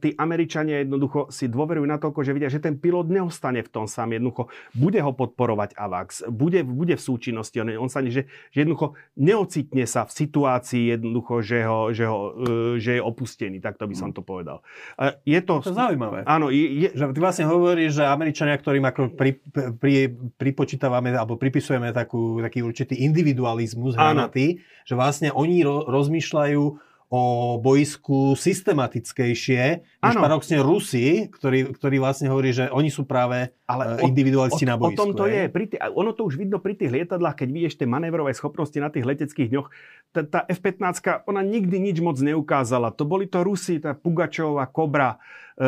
tí 0.00 0.16
Američania 0.16 0.80
jednoducho 0.80 1.28
si 1.28 1.44
dôverujú 1.44 1.84
na 1.84 2.00
toľko, 2.00 2.24
že 2.24 2.32
vidia, 2.32 2.48
že 2.48 2.64
ten 2.64 2.80
pilot 2.80 3.12
neostane 3.12 3.60
v 3.60 3.68
tom 3.68 3.84
sám 3.84 4.16
jednoducho. 4.16 4.48
Bude 4.72 4.96
ho 5.04 5.12
podporovať 5.12 5.76
AVAX, 5.76 6.28
bude, 6.32 6.64
bude 6.64 6.96
v 6.96 7.02
súčinnosti, 7.04 7.56
on, 7.60 7.68
on 7.76 7.90
sa 7.92 8.00
že, 8.04 8.28
že 8.52 8.58
jednoducho 8.64 8.96
neocitne 9.20 9.84
sa 9.84 10.08
v 10.08 10.12
situácii 10.12 10.96
jednoducho, 10.96 11.44
že, 11.44 11.68
ho, 11.68 11.92
že, 11.92 12.04
ho, 12.08 12.32
e, 12.32 12.80
že 12.80 12.96
je 12.96 13.02
opustený, 13.04 13.60
tak 13.60 13.76
to 13.76 13.84
by 13.84 13.92
som 13.92 14.08
to 14.16 14.24
povedal. 14.24 14.64
E, 14.96 15.20
je 15.28 15.40
to... 15.44 15.60
To 15.60 15.72
je 15.72 15.76
zaujímavé. 15.76 16.24
Áno. 16.24 16.48
Je, 16.48 16.88
je, 16.88 16.88
že 16.96 17.04
ty 17.12 17.20
vlastne 17.20 17.44
hovoríš, 17.44 18.00
že 18.00 18.08
Američania, 18.08 18.56
ktorým 18.56 18.84
ako 18.88 19.12
pri, 19.12 19.36
pri, 19.52 20.16
pripočítavame 20.40 21.12
alebo 21.12 21.36
pripisujeme 21.36 21.73
opisujeme 21.74 21.90
takú, 21.90 22.38
taký 22.38 22.62
určitý 22.62 22.94
individualizmus 23.02 23.98
hranatý, 23.98 24.62
že 24.86 24.94
vlastne 24.94 25.34
oni 25.34 25.66
ro, 25.66 25.82
rozmýšľajú 25.90 26.62
o 27.12 27.56
boisku 27.60 28.34
systematickejšie, 28.34 29.62
než 30.02 30.14
paradoxne 30.16 30.58
Rusi, 30.64 31.28
ktorý, 31.30 31.70
ktorý 31.76 31.96
vlastne 32.00 32.32
hovorí, 32.32 32.50
že 32.50 32.66
oni 32.72 32.88
sú 32.88 33.06
práve 33.06 33.52
ale 33.68 34.00
e, 34.00 34.08
individualisti 34.08 34.64
o, 34.64 34.68
na 34.68 34.74
boisku. 34.74 34.98
O 34.98 35.00
tom 35.00 35.10
to 35.14 35.28
je. 35.28 35.46
Pri 35.52 35.70
tý, 35.70 35.76
ono 35.78 36.16
to 36.16 36.26
už 36.26 36.40
vidno 36.40 36.58
pri 36.58 36.74
tých 36.74 36.90
lietadlách, 36.90 37.44
keď 37.44 37.48
vidíš 37.52 37.74
tie 37.78 37.86
manévrové 37.86 38.32
schopnosti 38.34 38.74
na 38.80 38.88
tých 38.88 39.04
leteckých 39.04 39.46
dňoch. 39.52 39.68
Tá, 40.16 40.20
tá 40.24 40.40
F-15, 40.48 41.28
ona 41.28 41.44
nikdy 41.44 41.76
nič 41.78 42.00
moc 42.00 42.18
neukázala. 42.18 42.90
To 42.96 43.04
boli 43.06 43.28
to 43.28 43.44
Rusi, 43.46 43.78
tá 43.78 43.94
Pugačová, 43.94 44.66
Kobra, 44.72 45.20
e, 45.54 45.66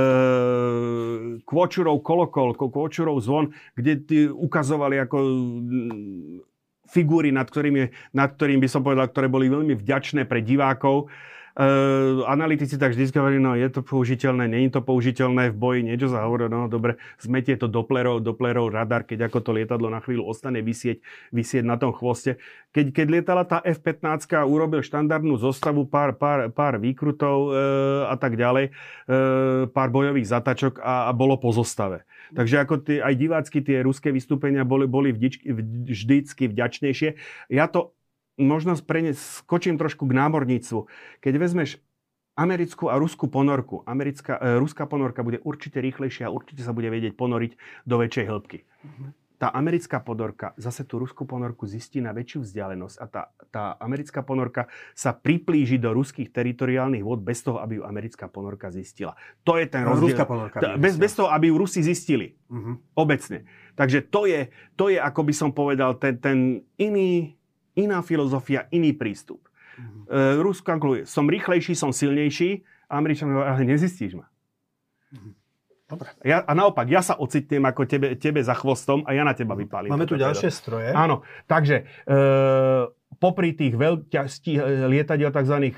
Kvočurov 1.47 2.01
kolokol, 2.03 2.59
Kvočurov 2.59 3.23
zvon, 3.23 3.53
kde 3.77 4.33
ukazovali 4.35 4.99
ako 5.05 5.17
figúry, 6.87 7.35
nad 7.35 7.47
ktorými, 7.51 8.15
nad 8.15 8.35
ktorým 8.35 8.63
by 8.63 8.69
som 8.71 8.83
povedal, 8.83 9.11
ktoré 9.11 9.27
boli 9.27 9.51
veľmi 9.51 9.75
vďačné 9.75 10.25
pre 10.25 10.41
divákov. 10.41 11.11
Uh, 11.57 12.21
analytici 12.29 12.77
tak 12.77 12.93
vždy 12.93 13.17
hovorili, 13.17 13.41
no 13.41 13.57
je 13.57 13.65
to 13.73 13.81
použiteľné, 13.81 14.45
není 14.45 14.69
to 14.69 14.85
použiteľné 14.85 15.49
v 15.49 15.57
boji, 15.57 15.81
niečo 15.89 16.13
sa 16.13 16.29
hovorí, 16.29 16.53
no 16.53 16.69
dobre, 16.69 17.01
zmetie 17.17 17.57
to 17.57 17.65
doplerov, 17.65 18.21
doplerov 18.21 18.69
radar, 18.69 19.09
keď 19.09 19.33
ako 19.33 19.41
to 19.41 19.51
lietadlo 19.57 19.89
na 19.89 20.05
chvíľu 20.05 20.29
ostane 20.29 20.61
vysieť, 20.61 21.01
vysieť 21.33 21.65
na 21.65 21.81
tom 21.81 21.97
chvoste. 21.97 22.37
Keď, 22.77 22.93
keď 22.93 23.07
lietala 23.09 23.49
tá 23.49 23.65
F-15, 23.65 24.37
urobil 24.45 24.85
štandardnú 24.85 25.41
zostavu, 25.41 25.89
pár, 25.89 26.13
pár, 26.21 26.53
pár 26.53 26.77
výkrutov 26.77 27.49
uh, 27.49 28.13
a 28.13 28.21
tak 28.21 28.37
ďalej, 28.37 28.77
uh, 29.09 29.65
pár 29.73 29.89
bojových 29.89 30.29
zatačok 30.29 30.85
a, 30.85 31.09
a 31.09 31.11
bolo 31.17 31.41
po 31.41 31.57
zostave. 31.57 32.05
Takže 32.35 32.57
ako 32.59 32.75
tie, 32.83 32.99
aj 33.05 33.15
divácky 33.15 33.59
tie 33.63 33.85
ruské 33.87 34.11
vystúpenia 34.11 34.67
boli, 34.67 34.89
boli 34.91 35.15
vždycky, 35.15 35.53
vždycky 35.87 36.43
vďačnejšie. 36.51 37.09
Ja 37.53 37.71
to 37.71 37.95
možno 38.41 38.75
preniesť, 38.75 39.47
skočím 39.47 39.77
trošku 39.79 40.09
k 40.09 40.17
námorníctvu. 40.17 40.91
Keď 41.23 41.35
vezmeš 41.39 41.79
americkú 42.37 42.93
a 42.93 43.01
ruskú 43.01 43.33
ponorku. 43.33 43.81
Americká, 43.89 44.37
e, 44.37 44.61
ruská 44.61 44.85
ponorka 44.85 45.25
bude 45.25 45.41
určite 45.41 45.81
rýchlejšia 45.81 46.29
a 46.29 46.35
určite 46.35 46.61
sa 46.61 46.77
bude 46.77 46.93
vedieť 46.93 47.17
ponoriť 47.17 47.53
do 47.89 47.97
väčšej 47.97 48.25
hĺbky. 48.29 48.59
Mm-hmm. 48.63 49.26
Tá 49.37 49.53
americká 49.53 50.01
ponorka 50.01 50.57
zase 50.57 50.89
tú 50.89 50.97
ruskú 50.97 51.29
ponorku 51.29 51.69
zistí 51.69 52.01
na 52.01 52.17
väčšiu 52.17 52.41
vzdialenosť 52.41 52.97
a 52.97 53.05
tá, 53.05 53.23
tá 53.53 53.65
americká 53.77 54.25
ponorka 54.25 54.67
sa 54.97 55.13
priplíži 55.13 55.77
do 55.77 55.93
ruských 55.93 56.33
teritoriálnych 56.33 57.05
vod 57.05 57.21
bez 57.21 57.45
toho, 57.45 57.61
aby 57.61 57.79
ju 57.79 57.83
americká 57.85 58.33
ponorka 58.33 58.73
zistila. 58.73 59.13
To 59.45 59.61
je 59.61 59.69
ten 59.69 59.85
no, 59.85 59.93
rozdiel. 59.93 60.17
Ruská 60.17 60.25
ponorka. 60.25 60.59
T- 60.61 60.81
bez, 60.81 60.97
bez 60.97 61.13
toho, 61.13 61.29
aby 61.29 61.53
ju 61.53 61.61
Rusi 61.61 61.85
zistili. 61.85 62.33
Mm-hmm. 62.49 62.75
Obecne. 62.97 63.45
Takže 63.77 64.09
to 64.09 64.25
je, 64.25 64.49
to 64.73 64.89
je, 64.89 64.97
ako 64.97 65.21
by 65.21 65.35
som 65.37 65.51
povedal, 65.53 66.01
ten, 66.01 66.17
ten 66.17 66.39
iný, 66.81 67.37
iná 67.77 68.01
filozofia, 68.01 68.65
iný 68.73 68.97
prístup. 68.97 69.45
Uh, 70.09 70.41
Rusko 70.41 70.65
kalkuluje, 70.65 71.05
som 71.05 71.29
rýchlejší, 71.29 71.77
som 71.77 71.93
silnejší, 71.93 72.65
a 72.89 72.97
Američan 72.97 73.35
ale 73.35 73.67
nezistíš 73.67 74.17
ma. 74.17 74.27
Mhm. 75.13 75.31
Dobre. 75.87 76.11
Ja, 76.27 76.43
a 76.43 76.51
naopak, 76.51 76.91
ja 76.91 76.99
sa 76.99 77.15
ocitnem 77.15 77.63
ako 77.63 77.87
tebe, 77.87 78.19
tebe 78.19 78.43
za 78.43 78.59
chvostom 78.59 79.07
a 79.07 79.15
ja 79.15 79.23
na 79.23 79.39
teba 79.39 79.55
vypálim. 79.55 79.87
Máme 79.87 80.11
tu 80.11 80.19
ďalšie 80.19 80.51
stroje. 80.51 80.91
Áno, 80.91 81.23
takže 81.47 81.87
e, 82.03 82.17
popri 83.17 83.57
tých 83.57 83.79
veľkých 83.79 84.89
lietadiel 84.91 85.33
tzv. 85.33 85.57
E, 85.59 85.73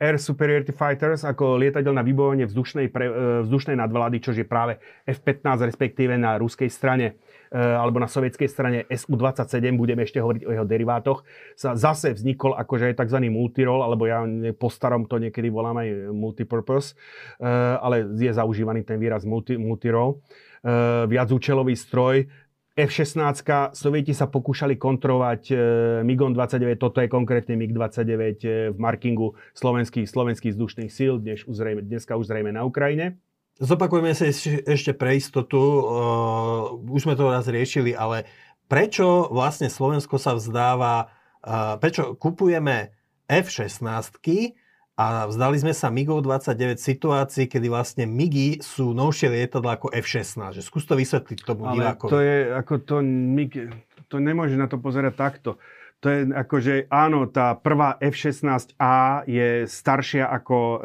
Air 0.00 0.16
Superiority 0.18 0.74
Fighters, 0.74 1.22
ako 1.22 1.60
lietadiel 1.60 1.94
na 1.94 2.02
vybojenie 2.02 2.48
vzdušnej, 2.48 2.90
pre, 2.90 3.06
e, 3.06 3.12
vzdušnej 3.46 3.78
nadvlády, 3.78 4.18
čo 4.18 4.34
je 4.34 4.48
práve 4.48 4.80
F-15, 5.06 5.68
respektíve 5.68 6.18
na 6.18 6.40
ruskej 6.40 6.66
strane 6.72 7.20
Eh, 7.48 7.56
alebo 7.56 7.96
na 7.96 8.04
sovietskej 8.12 8.48
strane 8.48 8.78
SU-27, 8.92 9.72
budeme 9.80 10.04
ešte 10.04 10.20
hovoriť 10.20 10.42
o 10.44 10.52
jeho 10.52 10.66
derivátoch, 10.68 11.24
sa 11.56 11.72
zase 11.72 12.12
vznikol 12.12 12.52
akože 12.52 12.92
aj 12.92 13.00
tzv. 13.00 13.24
multirol, 13.32 13.80
alebo 13.80 14.04
ja 14.04 14.20
po 14.52 14.68
starom 14.68 15.08
to 15.08 15.16
niekedy 15.16 15.48
volám 15.48 15.80
aj 15.80 16.12
multipurpose, 16.12 16.92
eh, 16.92 17.48
ale 17.80 18.04
je 18.20 18.28
zaužívaný 18.28 18.84
ten 18.84 19.00
výraz 19.00 19.24
multi, 19.24 19.56
multirol. 19.56 20.20
Eh, 20.60 21.08
viacúčelový 21.08 21.72
stroj, 21.72 22.28
F-16, 22.78 23.42
Sovieti 23.74 24.14
sa 24.14 24.30
pokúšali 24.30 24.78
kontrolovať 24.78 25.50
MiG-29, 26.06 26.78
toto 26.78 27.02
je 27.02 27.10
konkrétne 27.10 27.58
MiG-29 27.58 28.70
v 28.70 28.78
markingu 28.78 29.34
slovenských, 29.58 30.06
slovenských 30.06 30.54
vzdušných 30.54 30.86
síl, 30.86 31.18
dnes 31.18 31.42
už 31.42 31.58
zrejme, 31.58 31.82
dneska 31.82 32.14
už 32.14 32.30
zrejme 32.30 32.54
na 32.54 32.62
Ukrajine. 32.62 33.18
Zopakujeme 33.58 34.14
si 34.14 34.30
ešte 34.62 34.94
pre 34.94 35.18
istotu, 35.18 35.58
uh, 35.58 36.78
už 36.78 37.10
sme 37.10 37.18
to 37.18 37.26
raz 37.26 37.50
riešili, 37.50 37.90
ale 37.90 38.22
prečo 38.70 39.26
vlastne 39.34 39.66
Slovensko 39.66 40.14
sa 40.14 40.38
vzdáva, 40.38 41.10
uh, 41.42 41.74
prečo 41.82 42.14
kupujeme 42.14 42.94
F-16 43.26 44.22
a 44.98 45.30
vzdali 45.30 45.62
sme 45.62 45.70
sa 45.70 45.94
MIGov 45.94 46.26
29 46.26 46.74
v 46.74 46.82
situácii, 46.82 47.46
kedy 47.46 47.70
vlastne 47.70 48.02
MIGy 48.02 48.58
sú 48.58 48.90
novšie 48.90 49.30
lietadla 49.30 49.78
ako 49.78 49.94
F-16. 49.94 50.58
Že 50.58 50.62
skús 50.66 50.82
to 50.90 50.98
vysvetliť 50.98 51.38
tomu 51.46 51.70
Ale 51.70 51.78
divákovi. 51.78 52.10
to 52.10 52.18
je, 52.18 52.38
ako 52.50 52.74
to 52.82 52.96
MIG, 53.06 53.70
to 54.10 54.18
nemôže 54.18 54.58
na 54.58 54.66
to 54.66 54.82
pozerať 54.82 55.14
takto. 55.14 55.62
To 56.02 56.06
je 56.10 56.30
akože, 56.30 56.90
áno, 56.90 57.30
tá 57.30 57.54
prvá 57.54 57.94
F-16A 58.02 59.22
je 59.30 59.70
staršia 59.70 60.26
ako 60.34 60.56
e, 60.58 60.78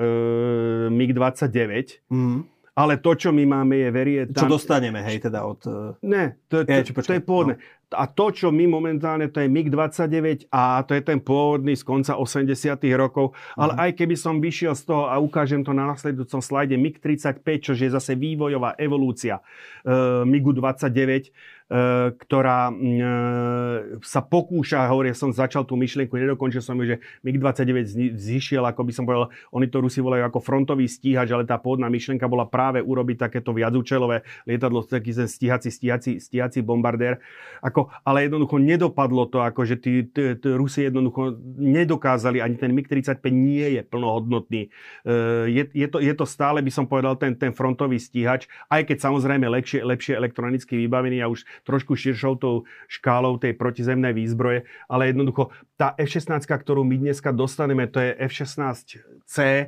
MiG-29. 0.94 2.06
Mm 2.14 2.53
ale 2.74 2.98
to, 2.98 3.14
čo 3.14 3.30
my 3.30 3.46
máme, 3.46 3.78
je 3.78 3.90
verie 3.94 4.22
tam... 4.34 4.50
Čo 4.50 4.58
dostaneme, 4.58 5.06
hej, 5.06 5.22
teda 5.22 5.46
od... 5.46 5.62
Ne, 6.02 6.42
to, 6.50 6.66
to, 6.66 6.74
to, 6.90 7.06
to 7.06 7.14
je 7.14 7.22
pôvodné. 7.22 7.56
No. 7.62 7.82
A 7.94 8.10
to, 8.10 8.34
čo 8.34 8.50
my 8.50 8.66
momentálne, 8.66 9.30
to 9.30 9.38
je 9.38 9.46
MiG-29 9.46 10.50
a 10.50 10.82
to 10.82 10.98
je 10.98 11.02
ten 11.06 11.22
pôvodný 11.22 11.78
z 11.78 11.86
konca 11.86 12.18
80 12.18 12.50
rokov. 12.98 13.38
Ale 13.54 13.78
uh-huh. 13.78 13.84
aj 13.86 13.92
keby 14.02 14.18
som 14.18 14.42
vyšiel 14.42 14.74
z 14.74 14.90
toho 14.90 15.06
a 15.06 15.22
ukážem 15.22 15.62
to 15.62 15.70
na 15.78 15.86
nasledujúcom 15.94 16.42
slajde 16.42 16.74
MiG-35, 16.82 17.46
čo 17.62 17.72
je 17.78 17.94
zase 17.94 18.18
vývojová 18.18 18.74
evolúcia 18.82 19.46
MiG-29, 20.26 21.30
E, 21.63 21.63
ktorá 22.14 22.70
e, 22.70 22.74
sa 24.06 24.22
pokúša, 24.22 24.86
hovorí, 24.94 25.10
som 25.18 25.34
začal 25.34 25.66
tú 25.66 25.74
myšlienku, 25.74 26.14
nedokončil 26.14 26.62
som 26.62 26.78
ju, 26.78 26.94
že 26.94 26.96
MiG-29 27.26 28.14
zišiel, 28.14 28.62
ako 28.62 28.86
by 28.86 28.94
som 28.94 29.10
povedal, 29.10 29.34
oni 29.50 29.66
to 29.66 29.82
Rusi 29.82 29.98
volajú 29.98 30.22
ako 30.22 30.38
frontový 30.38 30.86
stíhač, 30.86 31.34
ale 31.34 31.50
tá 31.50 31.58
pôvodná 31.58 31.90
myšlienka 31.90 32.30
bola 32.30 32.46
práve 32.46 32.78
urobiť 32.78 33.26
takéto 33.26 33.58
viacúčelové 33.58 34.22
lietadlo, 34.46 34.86
taký 34.86 35.18
ten 35.18 35.26
stíhací, 35.26 35.74
stíhací, 35.74 36.22
stíhací 36.22 36.62
bombardér. 36.62 37.18
Ako, 37.66 37.90
ale 38.06 38.30
jednoducho 38.30 38.62
nedopadlo 38.62 39.26
to, 39.34 39.42
ako 39.42 39.66
že 39.66 39.82
tí, 39.82 40.06
tí, 40.14 40.38
tí 40.38 40.50
Rusi 40.54 40.86
jednoducho 40.94 41.42
nedokázali, 41.58 42.38
ani 42.38 42.54
ten 42.62 42.70
MiG-35 42.70 43.18
nie 43.34 43.66
je 43.80 43.82
plnohodnotný. 43.82 44.70
E, 44.70 45.20
je, 45.50 45.64
je, 45.74 45.88
to, 45.90 45.98
je 45.98 46.14
to 46.14 46.26
stále, 46.30 46.62
by 46.62 46.70
som 46.70 46.86
povedal, 46.86 47.18
ten, 47.18 47.34
ten 47.34 47.50
frontový 47.50 47.98
stíhač, 47.98 48.46
aj 48.70 48.86
keď 48.86 49.10
samozrejme 49.10 49.50
lepšie, 49.50 49.82
lepšie 49.82 50.14
elektronicky 50.14 50.78
vybavený 50.78 51.26
a 51.26 51.34
už 51.34 51.42
trošku 51.64 51.96
širšou 51.96 52.34
tou 52.40 52.56
škálou 52.92 53.40
tej 53.40 53.56
protizemnej 53.56 54.12
výzbroje, 54.12 54.68
ale 54.92 55.10
jednoducho 55.12 55.50
tá 55.80 55.96
F-16, 55.96 56.44
ktorú 56.44 56.84
my 56.84 57.00
dneska 57.00 57.32
dostaneme, 57.32 57.88
to 57.88 58.04
je 58.04 58.12
F-16C 58.20 59.36
e, 59.42 59.66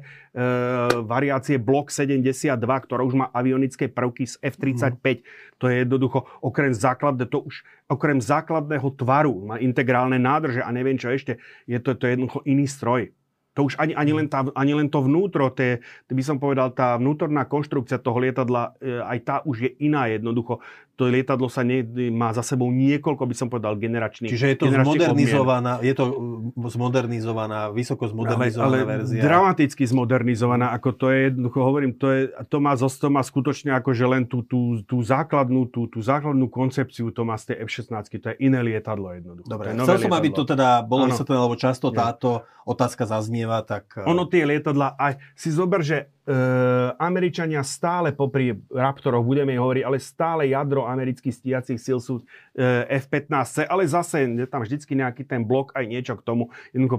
variácie 1.03 1.55
Block 1.55 1.89
72, 1.89 2.55
ktorá 2.59 3.01
už 3.03 3.15
má 3.15 3.27
avionické 3.31 3.87
prvky 3.87 4.27
z 4.27 4.35
F-35. 4.43 5.03
Mm. 5.03 5.23
To 5.59 5.65
je 5.71 5.75
jednoducho 5.81 6.19
okrem 6.43 6.75
základného, 6.75 7.31
to 7.31 7.39
už 7.47 7.63
okrem 7.87 8.19
základného 8.19 8.87
tvaru, 8.99 9.33
má 9.47 9.55
integrálne 9.57 10.19
nádrže 10.19 10.61
a 10.61 10.69
neviem 10.75 10.99
čo 10.99 11.09
ešte, 11.09 11.39
je 11.65 11.79
to, 11.79 11.95
to 11.95 12.05
je 12.05 12.19
jednoducho 12.19 12.39
iný 12.43 12.67
stroj. 12.67 13.15
To 13.55 13.63
už 13.63 13.79
ani, 13.79 13.95
ani, 13.95 14.11
len 14.11 14.27
tá, 14.27 14.43
ani 14.51 14.75
len 14.75 14.91
to 14.91 14.99
vnútro, 14.99 15.47
tie, 15.47 15.79
by 16.11 16.19
som 16.19 16.35
povedal, 16.43 16.75
tá 16.75 16.99
vnútorná 16.99 17.47
konštrukcia 17.47 18.03
toho 18.03 18.19
lietadla, 18.19 18.75
e, 18.83 18.99
aj 18.99 19.19
tá 19.23 19.35
už 19.47 19.57
je 19.63 19.71
iná 19.79 20.11
jednoducho 20.11 20.59
to 20.95 21.11
lietadlo 21.11 21.51
sa 21.51 21.61
nie, 21.67 21.83
má 22.07 22.31
za 22.31 22.39
sebou 22.39 22.71
niekoľko, 22.71 23.23
by 23.27 23.35
som 23.35 23.47
povedal, 23.51 23.75
generačných 23.75 24.31
Čiže 24.31 24.55
je 24.55 24.57
to 24.57 24.65
zmodernizovaná, 24.71 25.83
je 25.83 25.91
to 25.91 26.03
uh, 26.07 26.71
zmodernizovaná, 26.71 27.59
vysoko 27.75 28.07
zmodernizovaná 28.07 28.63
ale, 28.63 28.79
ale 28.79 29.03
verzia. 29.03 29.19
dramaticky 29.19 29.83
zmodernizovaná, 29.83 30.71
ako 30.71 30.89
to 30.95 31.05
je, 31.11 31.19
jednoducho 31.29 31.59
hovorím, 31.59 31.91
to, 31.99 32.07
je, 32.15 32.21
to 32.47 32.57
má, 32.63 32.71
to 32.79 33.07
má 33.11 33.21
skutočne 33.21 33.75
ako, 33.75 33.91
že 33.91 34.05
len 34.07 34.23
tú, 34.23 34.47
tú, 34.47 34.79
tú 34.87 35.03
základnú, 35.03 35.67
tú, 35.67 35.91
tú 35.91 35.99
základnú 35.99 36.47
koncepciu 36.47 37.11
to 37.11 37.27
má 37.27 37.35
z 37.35 37.51
tej 37.51 37.67
F-16, 37.67 37.91
to 38.15 38.27
je 38.31 38.35
iné 38.39 38.63
lietadlo 38.63 39.11
jednoducho. 39.11 39.51
Dobre, 39.51 39.75
chcel 39.75 39.99
som, 40.07 40.15
aby 40.15 40.31
to 40.31 40.47
teda 40.47 40.79
bolo 40.87 41.11
vysvetlené, 41.11 41.39
lebo 41.43 41.59
často 41.59 41.91
táto 41.91 42.47
otázka 42.63 43.03
zaznieva, 43.03 43.67
tak... 43.67 43.99
Ono 44.07 44.25
tie 44.31 44.47
lietadla, 44.47 44.95
aj 44.95 45.19
si 45.35 45.51
zober, 45.51 45.83
že 45.83 46.14
Američania 46.97 47.61
stále 47.61 48.09
popri 48.09 48.57
Raptoroch, 48.73 49.21
budeme 49.21 49.53
hovoriť, 49.53 49.83
ale 49.85 49.97
stále 50.01 50.49
jadro 50.49 50.89
amerických 50.89 51.37
stíjacích 51.37 51.77
síl 51.77 52.01
sú 52.01 52.25
e, 52.57 52.89
F-15C, 52.97 53.69
ale 53.69 53.85
zase 53.85 54.25
je 54.25 54.49
tam 54.49 54.65
vždycky 54.65 54.97
nejaký 54.97 55.21
ten 55.21 55.45
blok 55.45 55.77
aj 55.77 55.85
niečo 55.85 56.17
k 56.17 56.25
tomu, 56.25 56.49
jednoducho 56.73 56.97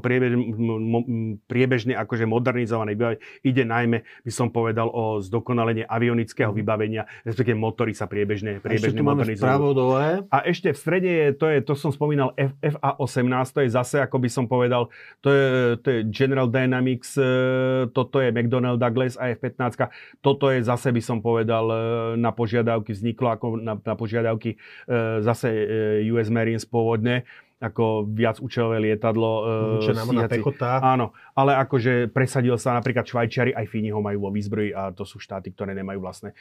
priebežne 1.51 1.99
akože 1.99 2.25
modernizované 2.31 2.95
vybavenie. 2.95 3.19
Ide 3.43 3.67
najmä, 3.67 4.07
by 4.23 4.31
som 4.31 4.55
povedal, 4.55 4.87
o 4.95 5.19
zdokonalenie 5.19 5.83
avionického 5.83 6.55
vybavenia, 6.55 7.11
respektíve 7.27 7.59
motory 7.59 7.99
sa 7.99 8.07
priebežne, 8.07 8.63
priebežne 8.63 9.03
modernizujú. 9.03 9.43
A 10.31 10.47
ešte 10.47 10.71
v 10.71 10.79
strede 10.79 11.11
je, 11.11 11.29
to, 11.35 11.47
je, 11.51 11.59
to 11.67 11.75
som 11.75 11.91
spomínal, 11.91 12.31
F, 12.39 12.55
FA-18, 12.63 13.51
to 13.51 13.61
je 13.67 13.71
zase, 13.75 13.97
ako 13.99 14.23
by 14.23 14.29
som 14.31 14.47
povedal, 14.47 14.87
to 15.19 15.35
je, 15.35 15.47
to 15.83 15.89
je 15.91 15.99
General 16.15 16.47
Dynamics, 16.47 17.19
e, 17.19 17.27
toto 17.91 18.23
je 18.23 18.31
McDonnell 18.31 18.79
Douglas 18.79 19.16
a 19.17 19.33
F-15. 19.37 19.89
Toto 20.21 20.49
je 20.53 20.65
zase, 20.65 20.93
by 20.93 21.03
som 21.03 21.19
povedal, 21.21 21.65
e, 21.69 21.77
na 22.21 22.31
požiadavky, 22.33 22.93
vzniklo 22.93 23.29
ako 23.33 23.47
na, 23.61 23.75
na 23.77 23.95
požiadavky 23.95 24.55
e, 24.55 24.57
zase 25.25 25.49
e, 25.49 25.65
US 26.15 26.29
Marines 26.33 26.65
pôvodne 26.65 27.25
ako 27.57 28.05
viac 28.13 28.37
účelové 28.37 28.85
lietadlo. 28.85 29.31
Čo 29.81 29.97
nám 29.97 30.13
na 30.13 30.29
pechota. 30.29 30.77
Áno, 30.85 31.17
ale 31.33 31.57
akože 31.57 32.13
presadil 32.13 32.53
sa 32.61 32.77
napríklad 32.77 33.09
Švajčiari, 33.09 33.57
aj 33.57 33.65
Fíni 33.73 33.89
ho 33.89 34.05
majú 34.05 34.29
vo 34.29 34.31
výzbroji 34.31 34.77
a 34.77 34.93
to 34.93 35.09
sú 35.09 35.17
štáty, 35.17 35.57
ktoré 35.57 35.73
nemajú 35.73 36.05
vlastné. 36.05 36.37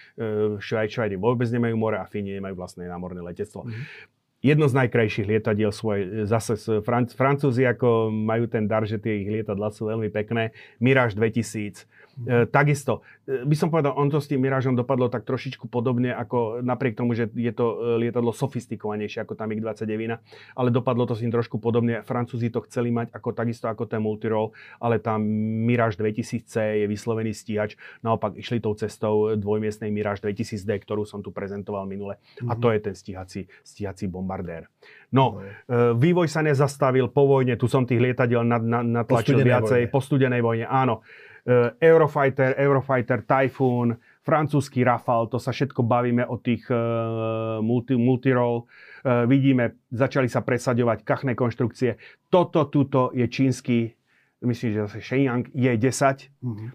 Švajčiari 0.60 1.15
vôbec 1.15 1.47
nemajú 1.47 1.80
more 1.80 2.03
a 2.03 2.03
Fíni 2.03 2.35
nemajú 2.35 2.60
vlastné 2.60 2.91
námorné 2.91 3.23
letectvo. 3.23 3.64
Mm-hmm 3.64 4.26
jedno 4.45 4.69
z 4.69 4.77
najkrajších 4.77 5.26
lietadiel 5.26 5.73
svoje, 5.73 6.30
zase 6.30 6.61
Franc, 6.85 7.18
Francúzi 7.18 7.65
ako 7.65 8.14
majú 8.14 8.45
ten 8.45 8.69
dar, 8.69 8.85
že 8.85 9.02
tie 9.02 9.26
ich 9.26 9.30
lietadla 9.30 9.73
sú 9.73 9.89
veľmi 9.89 10.14
pekné. 10.14 10.53
Mirage 10.77 11.18
2000, 11.18 11.89
E, 12.23 12.47
takisto, 12.47 13.03
e, 13.27 13.43
by 13.43 13.55
som 13.59 13.67
povedal, 13.67 13.91
on 13.99 14.07
to 14.07 14.23
s 14.23 14.31
tým 14.31 14.39
Mirážom 14.39 14.71
dopadlo 14.71 15.11
tak 15.11 15.27
trošičku 15.27 15.67
podobne, 15.67 16.15
ako 16.15 16.63
napriek 16.63 16.95
tomu, 16.95 17.11
že 17.11 17.27
je 17.35 17.51
to 17.51 17.99
e, 17.99 18.07
lietadlo 18.07 18.31
sofistikovanejšie 18.31 19.27
ako 19.27 19.35
tá 19.35 19.43
MiG-29, 19.43 20.23
ale 20.55 20.69
dopadlo 20.71 21.03
to 21.03 21.19
s 21.19 21.21
ním 21.27 21.35
trošku 21.35 21.59
podobne. 21.59 22.07
Francúzi 22.07 22.47
to 22.47 22.63
chceli 22.63 22.95
mať 22.95 23.11
ako 23.11 23.35
takisto 23.35 23.67
ako 23.67 23.83
ten 23.83 23.99
multirol, 23.99 24.55
ale 24.79 25.03
tá 25.03 25.19
Mirage 25.19 25.99
2000C 25.99 26.83
je 26.83 26.85
vyslovený 26.87 27.35
stíhač. 27.35 27.75
Naopak 27.99 28.39
išli 28.39 28.63
tou 28.63 28.71
cestou 28.79 29.35
dvojmiestnej 29.35 29.91
Mirage 29.91 30.23
2000D, 30.23 30.71
ktorú 30.87 31.03
som 31.03 31.19
tu 31.19 31.35
prezentoval 31.35 31.83
minule. 31.83 32.15
Mm-hmm. 32.15 32.47
A 32.47 32.53
to 32.55 32.71
je 32.71 32.79
ten 32.79 32.95
stíhací, 32.95 33.51
stíhací 33.59 34.07
bombardér. 34.07 34.71
No, 35.11 35.43
e, 35.67 35.91
vývoj 35.99 36.31
sa 36.31 36.39
nezastavil 36.39 37.11
po 37.11 37.27
vojne, 37.27 37.59
tu 37.59 37.67
som 37.67 37.83
tých 37.83 37.99
lietadiel 37.99 38.43
natlačil 38.43 39.43
viacej, 39.43 39.87
vojne. 39.87 39.91
po 39.91 39.99
studenej 39.99 40.39
vojne, 40.39 40.65
áno. 40.67 41.03
Eh, 41.45 41.69
Eurofighter, 41.77 42.57
Eurofighter, 42.57 43.22
Typhoon, 43.22 43.93
francúzsky 44.26 44.81
Rafale, 44.81 45.30
to 45.30 45.38
sa 45.38 45.53
všetko 45.53 45.85
bavíme 45.85 46.26
o 46.26 46.41
tých 46.41 46.65
uh, 46.73 47.61
multi, 47.61 47.93
multirol. 47.93 48.65
Uh, 49.05 49.30
vidíme, 49.30 49.77
začali 49.93 50.26
sa 50.26 50.41
presaďovať 50.41 51.05
kachné 51.05 51.38
konštrukcie. 51.38 52.01
Toto 52.34 52.65
tuto 52.65 53.13
je 53.13 53.30
čínsky, 53.30 53.93
myslím, 54.41 54.69
že 54.73 54.80
zase 54.89 55.05
Shenyang 55.05 55.45
Je-10. 55.53 56.34
Mm-hmm. 56.41 56.69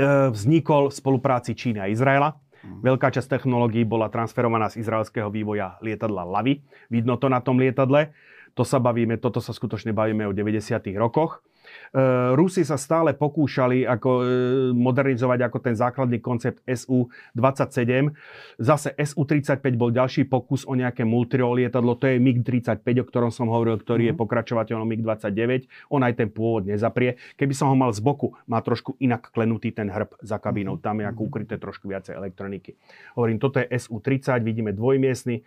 Uh, 0.00 0.32
vznikol 0.32 0.88
v 0.88 0.96
spolupráci 0.96 1.52
Číny 1.52 1.84
a 1.84 1.92
Izraela. 1.92 2.32
Mm-hmm. 2.32 2.80
Veľká 2.80 3.12
časť 3.12 3.36
technológií 3.36 3.84
bola 3.84 4.08
transferovaná 4.08 4.72
z 4.72 4.80
izraelského 4.80 5.28
vývoja 5.28 5.76
lietadla 5.84 6.24
Lavy. 6.24 6.64
Vidno 6.88 7.20
to 7.20 7.28
na 7.28 7.44
tom 7.44 7.60
lietadle. 7.60 8.16
To 8.56 8.64
sa 8.64 8.80
bavíme, 8.80 9.20
toto 9.20 9.44
sa 9.44 9.52
skutočne 9.52 9.92
bavíme 9.92 10.24
o 10.24 10.32
90. 10.32 10.80
rokoch. 10.96 11.44
Eh, 11.90 12.30
Rusi 12.38 12.62
sa 12.62 12.78
stále 12.78 13.18
pokúšali 13.18 13.82
ako 13.82 14.10
eh, 14.22 14.26
modernizovať 14.70 15.50
ako 15.50 15.58
ten 15.58 15.74
základný 15.74 16.22
koncept 16.22 16.62
SU-27. 16.62 18.14
Zase 18.62 18.94
SU-35 18.94 19.58
bol 19.74 19.90
ďalší 19.90 20.30
pokus 20.30 20.62
o 20.70 20.78
nejaké 20.78 21.02
multirol 21.02 21.58
lietadlo, 21.58 21.98
to 21.98 22.06
je 22.06 22.22
MiG-35, 22.22 22.86
o 22.86 23.04
ktorom 23.10 23.30
som 23.34 23.50
hovoril, 23.50 23.74
ktorý 23.82 24.06
mm. 24.06 24.08
je 24.08 24.14
mhm. 24.14 24.20
pokračovateľom 24.22 24.86
MiG-29. 24.86 25.66
On 25.90 25.98
aj 26.06 26.14
ten 26.14 26.30
pôvod 26.30 26.70
nezaprie. 26.70 27.18
Keby 27.34 27.58
som 27.58 27.66
ho 27.66 27.74
mal 27.74 27.90
z 27.90 27.98
boku, 27.98 28.38
má 28.46 28.62
trošku 28.62 28.94
inak 29.02 29.34
klenutý 29.34 29.74
ten 29.74 29.90
hrb 29.90 30.14
za 30.22 30.38
kabínou. 30.38 30.78
Mhm. 30.78 30.82
Tam 30.86 30.96
je 31.02 31.06
ako 31.10 31.22
mhm. 31.26 31.28
ukryté 31.28 31.54
trošku 31.58 31.90
viacej 31.90 32.14
elektroniky. 32.14 32.78
Hovorím, 33.18 33.42
toto 33.42 33.58
je 33.58 33.66
SU-30, 33.66 34.46
vidíme 34.46 34.70
dvojmiestny. 34.70 35.42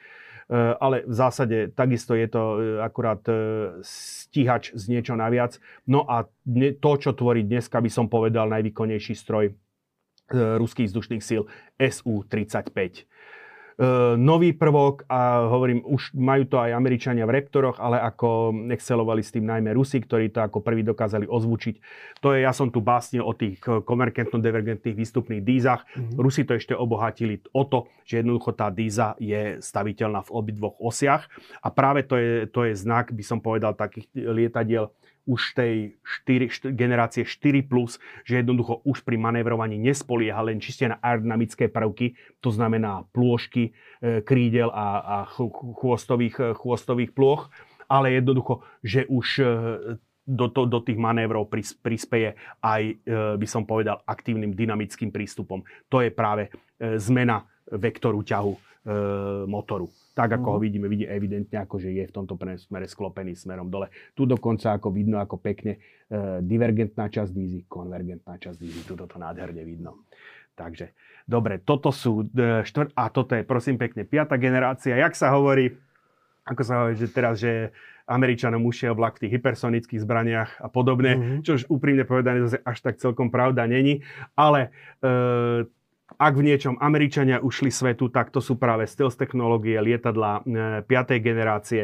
Eh, 0.52 0.76
ale 0.80 1.08
v 1.08 1.14
zásade 1.14 1.72
takisto 1.72 2.16
je 2.16 2.28
to 2.28 2.44
eh, 2.60 2.84
akurát 2.84 3.24
eh, 3.32 3.36
stíhač 3.82 4.76
z 4.76 4.84
niečo 4.92 5.16
naviac. 5.16 5.56
No 5.88 6.04
a 6.04 6.28
to, 6.84 6.92
čo 7.00 7.16
tvorí 7.16 7.48
dneska, 7.48 7.80
by 7.80 7.88
som 7.88 8.12
povedal, 8.12 8.52
najvýkonnejší 8.52 9.16
stroj 9.16 9.56
ruských 10.34 10.88
vzdušných 10.88 11.24
síl 11.24 11.46
SU-35. 11.78 13.06
E, 13.74 14.14
nový 14.18 14.54
prvok 14.54 15.10
a 15.10 15.50
hovorím, 15.50 15.82
už 15.82 16.14
majú 16.14 16.46
to 16.46 16.62
aj 16.62 16.78
Američania 16.78 17.26
v 17.26 17.42
Raptoroch, 17.42 17.82
ale 17.82 17.98
ako 17.98 18.54
excelovali 18.70 19.26
s 19.26 19.34
tým 19.34 19.50
najmä 19.50 19.74
Rusi, 19.74 19.98
ktorí 19.98 20.30
to 20.30 20.46
ako 20.46 20.62
prvý 20.62 20.86
dokázali 20.86 21.26
ozvučiť. 21.26 21.76
To 22.22 22.38
je, 22.38 22.46
ja 22.46 22.54
som 22.54 22.70
tu 22.70 22.86
básnil 22.86 23.26
o 23.26 23.34
tých 23.34 23.58
konvergentno-divergentných 23.64 24.94
výstupných 24.94 25.42
dízach. 25.42 25.90
Mm-hmm. 25.90 26.22
Rusi 26.22 26.46
to 26.46 26.54
ešte 26.54 26.78
obohatili 26.78 27.42
o 27.54 27.66
to, 27.66 27.90
že 28.06 28.22
jednoducho 28.22 28.54
tá 28.54 28.70
díza 28.70 29.18
je 29.18 29.58
staviteľná 29.58 30.22
v 30.22 30.34
obidvoch 30.38 30.78
osiach 30.78 31.26
a 31.66 31.68
práve 31.74 32.06
to 32.06 32.16
je, 32.20 32.46
to 32.46 32.70
je 32.70 32.78
znak, 32.78 33.10
by 33.10 33.24
som 33.26 33.42
povedal, 33.42 33.74
takých 33.74 34.06
lietadiel, 34.14 34.94
už 35.24 35.56
tej 35.56 35.96
4, 36.28 36.72
4, 36.72 36.76
generácie 36.76 37.24
4+, 37.24 37.64
že 38.28 38.44
jednoducho 38.44 38.84
už 38.84 39.08
pri 39.08 39.16
manévrovaní 39.16 39.80
nespolieha 39.80 40.44
len 40.44 40.60
čiste 40.60 40.88
na 40.92 41.00
aerodynamické 41.00 41.72
prvky, 41.72 42.20
to 42.44 42.52
znamená 42.52 43.08
plôžky 43.16 43.72
e, 44.04 44.20
krídel 44.24 44.68
a, 44.76 44.88
a 45.00 45.18
chvostových, 45.80 46.36
e, 46.40 46.46
chvostových 46.56 47.16
plôch, 47.16 47.48
ale 47.88 48.20
jednoducho, 48.20 48.68
že 48.84 49.08
už 49.08 49.28
e, 49.40 49.46
do, 50.24 50.48
to, 50.52 50.68
do 50.68 50.80
tých 50.80 50.96
manévrov 50.96 51.52
prispeje 51.84 52.40
aj, 52.64 52.96
by 53.36 53.44
som 53.44 53.68
povedal, 53.68 54.00
aktívnym 54.08 54.56
dynamickým 54.56 55.12
prístupom. 55.12 55.68
To 55.92 56.00
je 56.00 56.16
práve 56.16 56.48
zmena 56.80 57.44
vektoru 57.68 58.24
ťahu 58.24 58.73
motoru 59.48 59.88
tak 60.14 60.30
ako 60.40 60.58
ho 60.58 60.58
mhm. 60.62 60.64
vidíme, 60.64 60.86
vidí 60.88 61.06
evidentne, 61.10 61.58
ako 61.58 61.82
že 61.82 61.90
je 61.90 62.06
v 62.06 62.14
tomto 62.14 62.38
smere 62.38 62.86
sklopený 62.86 63.34
smerom 63.34 63.68
dole. 63.68 63.90
Tu 64.14 64.30
dokonca 64.30 64.78
ako 64.78 64.94
vidno, 64.94 65.18
ako 65.18 65.42
pekne 65.42 65.82
e, 66.08 66.40
divergentná 66.46 67.10
časť 67.10 67.34
dízy, 67.34 67.66
konvergentná 67.66 68.38
časť 68.38 68.58
dízy, 68.62 68.80
tu 68.86 68.94
toto 68.94 69.18
nádherne 69.18 69.66
vidno. 69.66 70.06
Takže, 70.54 70.94
dobre, 71.26 71.58
toto 71.66 71.90
sú 71.90 72.30
e, 72.30 72.62
štvrt, 72.62 72.94
a 72.94 73.10
toto 73.10 73.34
je 73.34 73.42
prosím 73.42 73.82
pekne 73.82 74.06
piata 74.06 74.38
generácia. 74.38 74.94
Jak 74.94 75.18
sa 75.18 75.34
hovorí, 75.34 75.74
ako 76.46 76.62
sa 76.62 76.74
hovorí, 76.86 76.94
že 76.94 77.08
teraz, 77.10 77.42
že 77.42 77.74
Američanom 78.06 78.62
ušiel 78.70 78.94
vlak 78.94 79.18
v 79.18 79.26
tých 79.26 79.42
hypersonických 79.42 80.04
zbraniach 80.06 80.62
a 80.62 80.70
podobne, 80.70 81.12
mm-hmm. 81.18 81.40
čo 81.42 81.58
už 81.58 81.74
úprimne 81.74 82.06
povedané 82.06 82.46
zase 82.46 82.62
až 82.62 82.78
tak 82.86 83.02
celkom 83.02 83.34
pravda 83.34 83.66
není, 83.66 84.06
ale 84.38 84.70
e, 85.02 85.66
ak 86.18 86.34
v 86.36 86.46
niečom 86.52 86.76
Američania 86.78 87.42
ušli 87.42 87.70
svetu, 87.70 88.10
tak 88.10 88.30
to 88.30 88.42
sú 88.42 88.60
práve 88.60 88.86
stealth 88.90 89.18
technológie, 89.18 89.80
lietadla 89.80 90.44
5. 90.44 90.86
E, 90.88 91.18
generácie, 91.20 91.84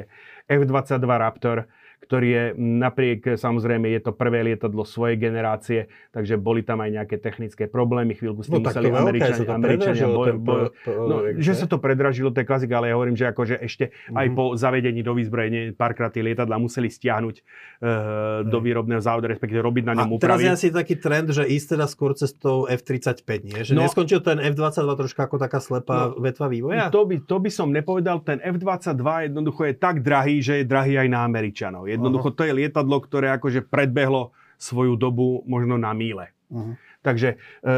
F-22 0.49 1.05
Raptor, 1.05 1.69
ktorý 1.99 2.27
je 2.27 2.43
napriek, 2.57 3.37
samozrejme, 3.37 3.91
je 3.91 4.01
to 4.01 4.11
prvé 4.15 4.41
lietadlo 4.41 4.87
svojej 4.87 5.19
generácie, 5.19 5.91
takže 6.15 6.39
boli 6.39 6.63
tam 6.63 6.79
aj 6.79 6.89
nejaké 6.95 7.15
technické 7.19 7.67
problémy, 7.67 8.15
chvíľku 8.15 8.41
s 8.41 8.47
tým 8.47 8.63
no, 8.63 8.71
museli 8.71 8.87
Američania, 8.89 9.49
Američania 9.51 10.07
boj, 10.07 10.29
boj, 10.39 10.61
no, 10.87 11.15
že 11.35 11.53
sa 11.59 11.67
to 11.67 11.77
predražilo, 11.77 12.31
to 12.31 12.41
je 12.41 12.47
klasika, 12.47 12.79
ale 12.79 12.89
ja 12.89 12.95
hovorím, 12.95 13.19
že 13.19 13.27
akože 13.27 13.59
ešte 13.59 13.91
mm-hmm. 13.91 14.15
aj 14.15 14.27
po 14.31 14.43
zavedení 14.55 15.03
do 15.03 15.11
výzbroje 15.11 15.75
párkrát 15.75 16.09
tie 16.09 16.23
lietadla 16.23 16.55
museli 16.55 16.87
stiahnuť 16.87 17.35
uh, 17.35 18.41
do 18.47 18.57
výrobného 18.63 19.01
závodu, 19.03 19.27
respektíve 19.27 19.59
robiť 19.59 19.83
na 19.91 19.93
ňom 19.99 20.15
úpravy. 20.15 20.23
A 20.23 20.25
teraz 20.25 20.39
je 20.41 20.51
asi 20.55 20.67
taký 20.71 20.95
trend, 20.97 21.29
že 21.35 21.43
ísť 21.45 21.75
teda 21.75 21.85
skôr 21.85 22.15
cestou 22.15 22.65
F-35, 22.65 23.29
nie? 23.43 23.59
Že 23.65 23.73
no, 23.75 23.83
neskončil 23.83 24.23
ten 24.23 24.39
F-22 24.39 24.89
troška 25.05 25.21
ako 25.27 25.35
taká 25.41 25.59
slepá 25.59 26.13
no, 26.13 26.23
vetva 26.23 26.47
vývoja? 26.47 26.87
To 26.93 27.03
by, 27.03 27.21
to 27.27 27.37
by 27.37 27.49
som 27.51 27.69
nepovedal, 27.69 28.23
ten 28.23 28.39
F-22 28.39 29.29
jednoducho 29.29 29.61
je 29.67 29.73
tak 29.75 30.01
drahý, 30.01 30.39
že 30.39 30.61
je 30.61 30.65
drahý 30.65 30.95
aj 31.01 31.07
na 31.11 31.27
Američanov. 31.27 31.88
Jednoducho 31.95 32.29
to 32.33 32.45
je 32.45 32.53
lietadlo, 32.53 33.01
ktoré 33.01 33.33
akože 33.33 33.65
predbehlo 33.65 34.35
svoju 34.59 34.99
dobu 34.99 35.41
možno 35.47 35.79
na 35.79 35.95
míle. 35.95 36.35
Uh-huh. 36.51 36.75
Takže, 36.99 37.39
e, 37.63 37.75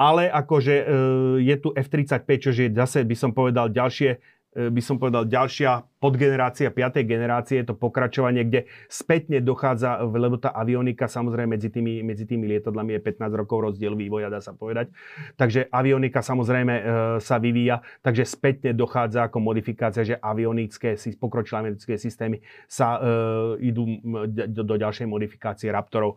ale 0.00 0.32
akože 0.32 0.74
e, 0.80 0.84
je 1.44 1.56
tu 1.60 1.76
F-35, 1.76 2.28
čo 2.40 2.50
je 2.56 2.72
zase, 2.72 3.04
by 3.04 3.16
som 3.18 3.30
povedal, 3.36 3.68
ďalšie 3.68 4.16
by 4.56 4.80
som 4.80 4.96
povedal, 4.96 5.28
ďalšia 5.28 5.84
podgenerácia, 6.00 6.72
5. 6.72 7.04
generácie, 7.04 7.60
je 7.60 7.68
to 7.68 7.76
pokračovanie, 7.76 8.48
kde 8.48 8.64
spätne 8.88 9.44
dochádza, 9.44 10.00
lebo 10.00 10.40
tá 10.40 10.48
avionika 10.56 11.08
samozrejme 11.08 11.60
medzi 11.60 11.68
tými, 11.68 12.00
medzi 12.00 12.24
tými 12.24 12.48
lietadlami 12.48 12.96
je 12.96 13.00
15 13.04 13.36
rokov 13.36 13.72
rozdiel 13.72 13.92
vývoja, 13.92 14.32
dá 14.32 14.40
sa 14.40 14.56
povedať. 14.56 14.88
Takže 15.36 15.68
avionika 15.68 16.24
samozrejme 16.24 16.74
e, 16.74 16.82
sa 17.20 17.36
vyvíja, 17.36 17.84
takže 18.00 18.24
spätne 18.24 18.72
dochádza 18.72 19.28
ako 19.28 19.44
modifikácia, 19.44 20.08
že 20.08 20.16
avionické, 20.16 20.96
pokročilé 21.20 21.68
avionické 21.68 22.00
systémy 22.00 22.40
sa 22.64 22.96
e, 22.96 22.98
idú 23.72 23.84
do, 24.32 24.62
do 24.64 24.74
ďalšej 24.80 25.04
modifikácie 25.04 25.68
Raptorov 25.68 26.16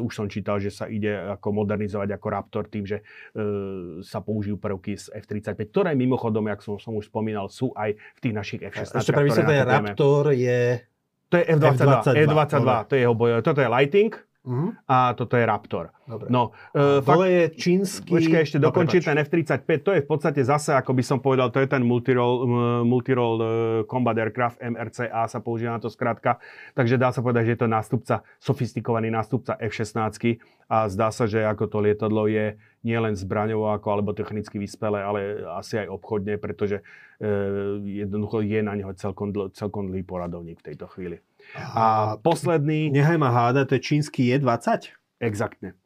už 0.00 0.12
som 0.12 0.26
čítal, 0.26 0.58
že 0.58 0.72
sa 0.72 0.90
ide 0.90 1.12
ako 1.38 1.62
modernizovať 1.62 2.08
ako 2.16 2.26
Raptor 2.32 2.64
tým, 2.66 2.84
že 2.88 3.02
uh, 3.02 4.00
sa 4.02 4.22
použijú 4.24 4.56
prvky 4.58 4.98
z 4.98 5.12
F-35, 5.14 5.58
ktoré 5.70 5.90
mimochodom, 5.94 6.48
jak 6.50 6.60
som, 6.64 6.80
som 6.80 6.96
už 6.96 7.10
spomínal, 7.10 7.50
sú 7.52 7.70
aj 7.76 7.94
v 7.94 8.18
tých 8.22 8.34
našich 8.34 8.60
F-16. 8.62 9.02
Ešte 9.02 9.12
pre 9.14 9.24
vysvetlenie, 9.26 9.62
Raptor 9.62 10.34
je... 10.34 10.82
To 11.26 11.42
je 11.42 11.44
F-22, 11.58 11.90
F-22, 12.06 12.22
F-22 12.22 12.70
to 12.86 12.92
je 12.94 13.00
jeho 13.02 13.14
boj. 13.18 13.28
Toto 13.42 13.58
je 13.58 13.68
Lighting, 13.68 14.14
Uh-huh. 14.46 14.70
A 14.86 15.10
toto 15.18 15.34
je 15.34 15.42
Raptor. 15.42 15.90
Dobre. 16.06 16.30
No, 16.30 16.54
uh, 16.78 17.02
fakt, 17.02 17.26
je 17.26 17.42
čínsky... 17.58 18.06
Počkaj, 18.14 18.40
ešte 18.46 18.58
dokončím 18.62 19.02
ten 19.02 19.18
F-35. 19.26 19.66
To 19.82 19.90
je 19.90 20.06
v 20.06 20.08
podstate 20.08 20.38
zase, 20.46 20.70
ako 20.70 20.94
by 20.94 21.02
som 21.02 21.18
povedal, 21.18 21.50
to 21.50 21.58
je 21.58 21.66
ten 21.66 21.82
multirole, 21.82 22.46
multirole 22.86 23.46
Combat 23.90 24.14
Aircraft, 24.14 24.62
MRCA 24.62 25.26
sa 25.26 25.38
používa 25.42 25.74
na 25.74 25.82
to 25.82 25.90
skrátka. 25.90 26.38
Takže 26.78 26.94
dá 26.94 27.10
sa 27.10 27.26
povedať, 27.26 27.50
že 27.50 27.52
je 27.58 27.60
to 27.66 27.68
nástupca, 27.68 28.14
sofistikovaný 28.38 29.10
nástupca 29.10 29.58
F-16 29.58 30.38
a 30.70 30.86
zdá 30.86 31.10
sa, 31.10 31.26
že 31.26 31.42
ako 31.42 31.66
to 31.66 31.78
lietadlo 31.82 32.30
je 32.30 32.54
nielen 32.86 33.18
zbraňovo 33.18 33.74
ako, 33.74 33.98
alebo 33.98 34.14
technicky 34.14 34.62
vyspelé, 34.62 35.02
ale 35.02 35.42
asi 35.58 35.82
aj 35.82 35.90
obchodne, 35.90 36.38
pretože 36.38 36.86
uh, 36.86 37.82
jednoducho 37.82 38.46
je 38.46 38.62
na 38.62 38.78
neho 38.78 38.94
celkom, 38.94 39.34
celkom 39.50 39.90
dlhý 39.90 40.06
poradovník 40.06 40.62
v 40.62 40.66
tejto 40.70 40.86
chvíli. 40.94 41.18
A 41.54 42.16
posledný... 42.20 42.90
Nechaj 42.90 43.18
ma 43.20 43.30
hádať, 43.30 43.64
to 43.68 43.74
je 43.78 43.82
čínsky 43.82 44.20
Je-20? 44.32 44.90
Exaktne. 45.20 45.76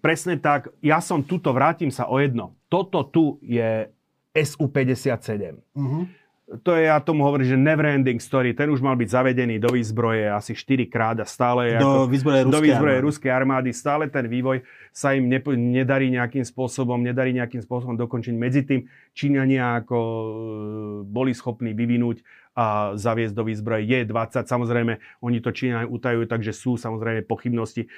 Presne 0.00 0.36
tak. 0.38 0.70
Ja 0.84 1.00
som 1.00 1.24
tuto, 1.24 1.52
vrátim 1.52 1.90
sa 1.90 2.06
o 2.06 2.20
jedno. 2.20 2.56
Toto 2.68 3.02
tu 3.06 3.24
je 3.42 3.90
SU-57. 4.36 5.56
Uh-huh. 5.72 6.04
To 6.46 6.78
je, 6.78 6.86
ja 6.86 7.02
tomu 7.02 7.26
hovorím, 7.26 7.50
že 7.50 7.58
never 7.58 7.90
ending 7.90 8.22
story. 8.22 8.54
Ten 8.54 8.70
už 8.70 8.78
mal 8.78 8.94
byť 8.94 9.10
zavedený 9.10 9.58
do 9.58 9.74
výzbroje 9.74 10.30
asi 10.30 10.54
4 10.54 10.86
krát 10.86 11.18
a 11.18 11.26
stále... 11.26 11.74
Do 11.74 12.06
ako, 12.06 12.14
výzbroje 12.14 12.40
ruskej, 12.46 12.54
do 12.54 12.60
výzbroje 12.62 12.94
armády. 12.94 13.06
ruskej 13.10 13.30
armády. 13.34 13.70
Stále 13.74 14.04
ten 14.06 14.30
vývoj 14.30 14.62
sa 14.94 15.10
im 15.18 15.26
ne, 15.26 15.42
nedarí 15.58 16.06
nejakým 16.06 16.46
spôsobom, 16.46 17.02
nedarí 17.02 17.34
nejakým 17.34 17.66
spôsobom 17.66 17.98
dokončiť. 17.98 18.30
Medzi 18.38 18.62
tým 18.62 18.86
Číňania 19.10 19.82
ako 19.82 19.98
e, 19.98 20.26
boli 21.10 21.34
schopní 21.34 21.74
vyvinúť 21.74 22.22
a 22.54 22.94
zaviesť 22.94 23.34
do 23.34 23.42
výzbroje 23.42 23.82
Je-20. 23.82 24.46
Samozrejme, 24.46 25.02
oni 25.26 25.42
to 25.42 25.50
Číňania 25.50 25.90
utajujú, 25.90 26.30
takže 26.30 26.54
sú 26.54 26.78
samozrejme 26.78 27.26
pochybnosti, 27.26 27.90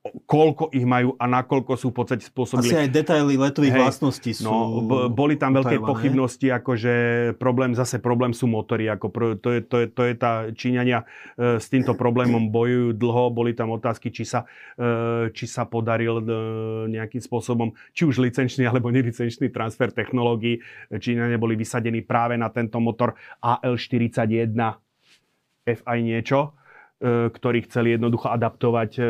koľko 0.00 0.72
ich 0.72 0.88
majú 0.88 1.12
a 1.20 1.28
nakoľko 1.28 1.76
sú 1.76 1.92
v 1.92 1.96
podstate 2.00 2.24
spôsobili. 2.24 2.72
Asi 2.72 2.88
aj 2.88 2.88
detaily 2.88 3.36
letových 3.36 3.76
Hej, 3.76 3.82
vlastností 3.84 4.32
sú... 4.32 4.48
No, 4.48 4.80
b- 4.80 5.12
boli 5.12 5.36
tam 5.36 5.52
veľké 5.52 5.76
utajované. 5.76 5.92
pochybnosti, 5.92 6.46
akože 6.48 6.92
problém, 7.36 7.76
zase 7.76 8.00
problém 8.00 8.32
sú 8.32 8.48
motory, 8.48 8.88
ako 8.88 9.06
pr- 9.12 9.36
to, 9.36 9.48
je, 9.52 9.60
to, 9.60 9.76
je, 9.84 9.86
to 9.92 10.02
je 10.08 10.14
tá 10.16 10.48
Číňania 10.56 11.04
e, 11.36 11.60
s 11.60 11.68
týmto 11.68 11.92
problémom 11.92 12.48
bojujú 12.48 12.96
dlho, 12.96 13.28
boli 13.28 13.52
tam 13.52 13.76
otázky, 13.76 14.08
či 14.08 14.24
sa, 14.24 14.48
e, 14.80 15.28
či 15.36 15.44
sa 15.44 15.68
podaril 15.68 16.24
e, 16.24 16.26
nejakým 16.96 17.20
spôsobom, 17.20 17.76
či 17.92 18.08
už 18.08 18.24
licenčný 18.24 18.64
alebo 18.64 18.88
nelicenčný 18.88 19.52
transfer 19.52 19.92
technológií. 19.92 20.64
Číňania 20.88 21.36
boli 21.36 21.60
vysadení 21.60 22.00
práve 22.08 22.40
na 22.40 22.48
tento 22.48 22.80
motor 22.80 23.12
AL41 23.44 24.56
FI 25.68 25.98
niečo 26.00 26.56
ktorí 27.00 27.64
chceli 27.64 27.96
jednoducho 27.96 28.28
adaptovať 28.28 28.90
e, 29.00 29.02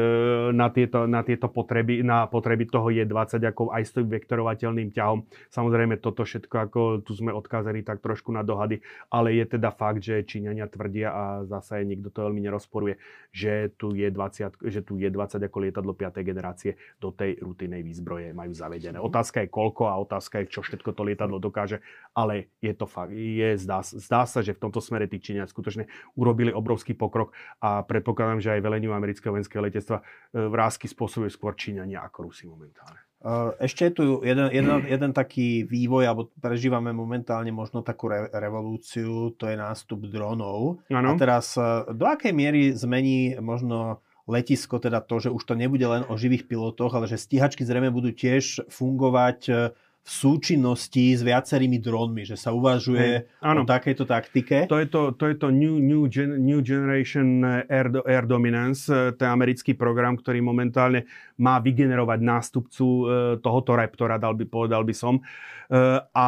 na 0.55 0.71
tieto, 0.71 1.11
na 1.11 1.27
tieto 1.27 1.51
potreby, 1.51 2.07
na 2.07 2.31
potreby 2.31 2.71
toho 2.71 2.87
Je20 2.87 3.43
ako 3.43 3.75
aj 3.75 3.83
s 3.83 3.91
tým 3.99 4.07
vektorovateľným 4.07 4.95
ťahom. 4.95 5.27
Samozrejme 5.51 5.99
toto 5.99 6.23
všetko, 6.23 6.55
ako 6.71 6.81
tu 7.03 7.19
sme 7.19 7.35
odkázali 7.35 7.83
tak 7.83 7.99
trošku 7.99 8.31
na 8.31 8.47
dohady, 8.47 8.79
ale 9.11 9.35
je 9.35 9.59
teda 9.59 9.75
fakt, 9.75 10.07
že 10.07 10.23
Číňania 10.23 10.71
tvrdia 10.71 11.11
a 11.11 11.25
zase 11.51 11.83
nikto 11.83 12.15
to 12.15 12.31
veľmi 12.31 12.39
nerozporuje, 12.39 12.95
že 13.35 13.75
tu 13.75 13.91
je 13.99 14.07
20, 14.07 14.71
že 14.71 14.81
tu 14.87 14.95
je 14.95 15.11
20 15.11 15.43
ako 15.43 15.59
lietadlo 15.59 15.91
5. 15.91 16.23
generácie 16.23 16.79
do 17.03 17.11
tej 17.11 17.43
rutinej 17.43 17.83
výzbroje 17.83 18.31
majú 18.31 18.55
zavedené. 18.55 19.03
Mhm. 19.03 19.07
Otázka 19.11 19.43
je 19.43 19.51
koľko 19.51 19.91
a 19.91 19.99
otázka 19.99 20.47
je, 20.47 20.55
čo 20.55 20.63
všetko 20.63 20.95
to 20.95 21.03
lietadlo 21.03 21.43
dokáže, 21.43 21.83
ale 22.15 22.55
je 22.63 22.71
to 22.71 22.87
fakt, 22.87 23.11
je, 23.11 23.59
zdá, 23.59 23.83
zdá 23.83 24.31
sa, 24.31 24.47
že 24.47 24.55
v 24.55 24.63
tomto 24.63 24.79
smere 24.79 25.11
tí 25.11 25.19
Číňania 25.19 25.51
skutočne 25.51 25.91
urobili 26.15 26.55
obrovský 26.55 26.95
pokrok 26.95 27.35
a 27.59 27.80
predpokladám, 27.85 28.41
že 28.41 28.53
aj 28.57 28.65
veleniu 28.65 28.93
amerického 28.93 29.33
vojenského 29.35 29.65
letectva 29.65 30.01
e, 30.01 30.05
vrázky 30.49 30.87
spôsobuje 30.89 31.31
skôr 31.33 31.57
Číňania 31.57 32.05
ako 32.07 32.31
Rusi 32.31 32.49
momentálne. 32.49 33.01
E, 33.21 33.65
ešte 33.65 33.91
je 33.91 33.93
tu 33.93 34.05
jeden, 34.25 34.49
jeden, 34.53 34.79
jeden 34.87 35.11
taký 35.13 35.69
vývoj, 35.69 36.05
alebo 36.09 36.23
prežívame 36.41 36.91
momentálne 36.91 37.53
možno 37.53 37.85
takú 37.85 38.09
re, 38.09 38.29
revolúciu, 38.33 39.37
to 39.37 39.49
je 39.49 39.57
nástup 39.57 40.09
dronov. 40.09 40.81
Ano. 40.89 41.15
A 41.15 41.21
teraz 41.21 41.55
e, 41.55 41.91
do 41.93 42.05
akej 42.09 42.33
miery 42.33 42.73
zmení 42.73 43.39
možno 43.39 44.01
letisko, 44.31 44.79
teda 44.79 45.03
to, 45.03 45.19
že 45.19 45.31
už 45.35 45.43
to 45.43 45.55
nebude 45.59 45.83
len 45.83 46.07
o 46.07 46.15
živých 46.15 46.47
pilotoch, 46.47 46.95
ale 46.95 47.11
že 47.11 47.19
stíhačky 47.19 47.67
zrejme 47.67 47.91
budú 47.91 48.15
tiež 48.15 48.71
fungovať 48.71 49.73
v 50.01 50.09
súčinnosti 50.09 51.13
s 51.13 51.21
viacerými 51.21 51.77
dronmi, 51.77 52.25
že 52.25 52.35
sa 52.35 52.57
uvažuje 52.57 53.29
hey, 53.29 53.61
o 53.61 53.69
takejto 53.69 54.09
taktike. 54.09 54.65
To 54.67 54.81
je 54.81 54.89
to, 54.89 55.13
to, 55.13 55.29
je 55.29 55.37
to 55.37 55.53
new, 55.53 55.77
new, 55.77 56.09
gen, 56.09 56.41
new 56.41 56.65
Generation 56.65 57.45
Air, 57.69 57.93
Air 58.09 58.25
Dominance, 58.25 58.89
eh, 58.89 59.13
to 59.13 59.21
je 59.23 59.29
americký 59.29 59.77
program, 59.77 60.17
ktorý 60.17 60.41
momentálne 60.41 61.05
má 61.37 61.61
vygenerovať 61.61 62.19
nástupcu 62.25 62.87
eh, 62.89 63.05
tohoto 63.45 63.77
Raptora, 63.77 64.17
dal 64.17 64.33
by, 64.35 64.45
povedal 64.49 64.83
by 64.89 64.95
som. 64.97 65.21
Eh, 65.69 66.01
a 66.01 66.27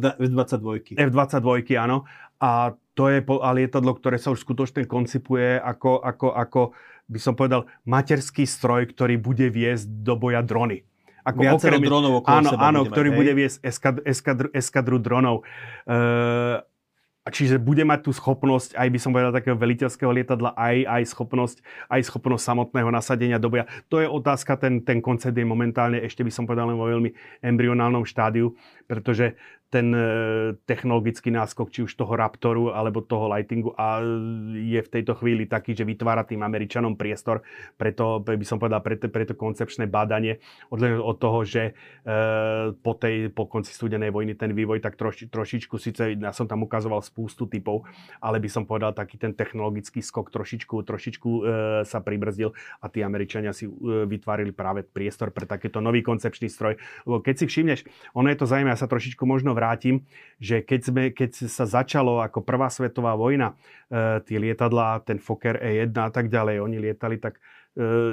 F-22. 0.00 0.96
F-22, 0.96 1.76
áno. 1.76 2.08
A 2.40 2.72
to 2.96 3.12
je 3.12 3.20
a 3.20 3.50
lietadlo, 3.52 3.94
ktoré 4.00 4.16
sa 4.16 4.32
už 4.32 4.42
skutočne 4.42 4.88
koncipuje 4.88 5.60
ako, 5.60 6.00
ako, 6.00 6.28
ako 6.32 6.60
by 7.06 7.18
som 7.20 7.36
povedal, 7.36 7.68
materský 7.84 8.48
stroj, 8.48 8.90
ktorý 8.90 9.20
bude 9.20 9.52
viesť 9.52 9.86
do 10.02 10.16
boja 10.16 10.40
drony. 10.40 10.88
Ako 11.24 11.40
Viacero 11.44 11.76
okrem, 11.76 11.88
dronov 11.88 12.12
okolo 12.24 12.36
áno, 12.40 12.50
seba 12.50 12.64
áno, 12.68 12.80
ktorý 12.88 13.08
mať, 13.12 13.18
bude 13.18 13.32
viesť 13.36 13.56
eskadru, 13.60 14.02
eskadru, 14.08 14.48
eskadru 14.56 14.96
dronov. 14.96 15.36
Uh, 15.84 16.64
čiže 17.30 17.62
bude 17.62 17.86
mať 17.86 18.08
tú 18.08 18.10
schopnosť, 18.10 18.74
aj 18.74 18.88
by 18.90 18.98
som 18.98 19.10
povedal, 19.14 19.32
takého 19.32 19.56
veliteľského 19.56 20.10
lietadla, 20.10 20.56
aj, 20.58 20.76
aj, 20.84 21.02
schopnosť, 21.14 21.56
aj 21.92 22.00
schopnosť 22.10 22.42
samotného 22.42 22.90
nasadenia 22.90 23.38
do 23.38 23.48
boja. 23.48 23.70
To 23.88 24.02
je 24.02 24.08
otázka, 24.10 24.58
ten, 24.58 24.82
ten 24.82 24.98
koncept 24.98 25.36
je 25.36 25.46
momentálne, 25.46 26.02
ešte 26.02 26.26
by 26.26 26.32
som 26.34 26.44
povedal, 26.44 26.72
len 26.72 26.76
vo 26.76 26.90
veľmi 26.90 27.10
embryonálnom 27.44 28.02
štádiu, 28.02 28.58
pretože 28.88 29.38
ten 29.70 29.94
e, 29.94 30.02
technologický 30.66 31.30
náskok, 31.30 31.70
či 31.70 31.86
už 31.86 31.94
toho 31.94 32.18
Raptoru 32.18 32.74
alebo 32.74 33.06
toho 33.06 33.30
Lightingu 33.30 33.70
a 33.78 34.02
je 34.50 34.82
v 34.82 34.90
tejto 34.90 35.14
chvíli 35.14 35.46
taký, 35.46 35.78
že 35.78 35.86
vytvára 35.86 36.26
tým 36.26 36.42
Američanom 36.42 36.98
priestor, 36.98 37.46
preto 37.78 38.18
by 38.18 38.42
som 38.42 38.58
povedal, 38.58 38.82
preto, 38.82 39.06
preto 39.06 39.38
koncepčné 39.38 39.86
bádanie, 39.86 40.42
od 40.74 41.16
toho, 41.22 41.46
že 41.46 41.70
e, 41.70 41.72
po, 42.82 42.98
tej, 42.98 43.30
po 43.30 43.46
konci 43.46 43.70
studenej 43.70 44.10
vojny 44.10 44.34
ten 44.34 44.50
vývoj 44.50 44.82
tak 44.82 44.98
troši, 44.98 45.30
trošičku, 45.30 45.78
síce 45.78 46.18
ja 46.18 46.34
som 46.34 46.50
tam 46.50 46.66
ukazoval 46.66 46.98
spústu 47.06 47.46
typov, 47.46 47.86
ale 48.18 48.42
by 48.42 48.50
som 48.50 48.66
povedal, 48.66 48.90
taký 48.90 49.22
ten 49.22 49.38
technologický 49.38 50.02
skok 50.02 50.34
trošičku, 50.34 50.82
trošičku 50.82 51.28
e, 51.30 51.40
sa 51.86 52.02
pribrzdil 52.02 52.50
a 52.82 52.90
tí 52.90 53.06
Američania 53.06 53.54
si 53.54 53.70
vytvárili 53.86 54.50
práve 54.50 54.82
priestor 54.82 55.30
pre 55.30 55.46
takéto 55.46 55.78
nový 55.78 56.02
koncepčný 56.02 56.50
stroj. 56.50 56.74
Lebo 57.06 57.22
keď 57.22 57.34
si 57.38 57.44
všimneš, 57.46 57.86
ono 58.18 58.34
je 58.34 58.38
to 58.42 58.50
zaujímavé, 58.50 58.74
ja 58.74 58.82
sa 58.82 58.90
trošičku 58.90 59.22
možno 59.22 59.54
vrátim, 59.60 60.08
že 60.40 60.64
keď, 60.64 60.80
sme, 60.80 61.02
keď 61.12 61.44
sa 61.52 61.68
začalo 61.68 62.24
ako 62.24 62.40
prvá 62.40 62.72
svetová 62.72 63.12
vojna, 63.12 63.52
e, 63.92 64.24
tie 64.24 64.40
lietadlá, 64.40 65.04
ten 65.04 65.20
Fokker 65.20 65.60
E1 65.60 65.92
a 66.00 66.08
tak 66.08 66.32
ďalej, 66.32 66.64
oni 66.64 66.80
lietali 66.80 67.20
tak 67.20 67.36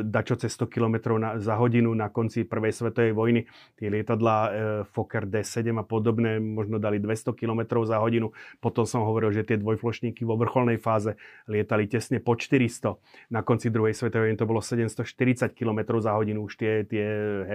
dačo 0.06 0.38
cez 0.38 0.54
100 0.54 0.70
km 0.70 1.18
na, 1.18 1.42
za 1.42 1.58
hodinu 1.58 1.90
na 1.98 2.14
konci 2.14 2.46
prvej 2.46 2.72
svetovej 2.72 3.14
vojny. 3.18 3.42
Tie 3.76 3.90
lietadlá 3.90 4.38
e, 4.38 4.50
Fokker 4.94 5.26
D7 5.26 5.82
a 5.82 5.84
podobné 5.84 6.38
možno 6.38 6.78
dali 6.78 7.02
200 7.02 7.34
km 7.34 7.82
za 7.82 7.98
hodinu. 7.98 8.32
Potom 8.62 8.86
som 8.86 9.02
hovoril, 9.02 9.34
že 9.34 9.44
tie 9.44 9.58
dvojflošníky 9.58 10.22
vo 10.30 10.38
vrcholnej 10.38 10.78
fáze 10.78 11.18
lietali 11.50 11.90
tesne 11.90 12.22
po 12.22 12.38
400. 12.38 13.34
Na 13.34 13.42
konci 13.42 13.74
druhej 13.74 13.98
svetovej 13.98 14.30
vojny 14.30 14.38
to 14.38 14.46
bolo 14.46 14.62
740 14.62 15.58
km 15.58 15.80
za 15.98 16.14
hodinu 16.14 16.46
už 16.46 16.54
tie, 16.62 16.86
tie 16.86 17.06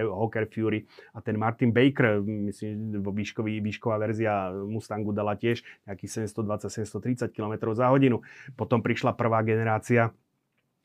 Hawker 0.03 0.51
Fury 0.51 0.83
a 1.15 1.23
ten 1.23 1.39
Martin 1.39 1.71
Baker, 1.71 2.19
myslím, 2.19 2.99
vo 2.99 3.15
výškový, 3.15 3.63
výšková 3.63 3.95
verzia 3.95 4.51
Mustangu 4.51 5.15
dala 5.15 5.39
tiež 5.39 5.63
nejakých 5.87 6.27
720-730 6.27 7.31
km 7.31 7.71
za 7.71 7.87
hodinu. 7.87 8.19
Potom 8.59 8.83
prišla 8.83 9.15
prvá 9.15 9.39
generácia 9.41 10.11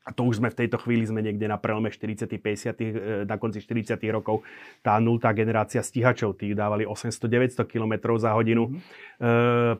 a 0.07 0.15
to 0.15 0.25
už 0.25 0.41
sme 0.41 0.49
v 0.49 0.57
tejto 0.65 0.79
chvíli 0.81 1.05
sme 1.05 1.21
niekde 1.21 1.45
na 1.45 1.59
prelome 1.59 1.91
40 1.91 2.25
50 2.25 3.27
na 3.29 3.35
konci 3.35 3.61
40 3.61 3.99
rokov. 4.09 4.41
Tá 4.81 4.97
nultá 4.97 5.29
generácia 5.35 5.83
stíhačov, 5.83 6.39
tých 6.39 6.57
dávali 6.57 6.87
800-900 6.87 7.67
km 7.69 8.17
za 8.17 8.33
hodinu. 8.33 8.71
Mm-hmm. 8.71 8.81
E, 9.19 9.29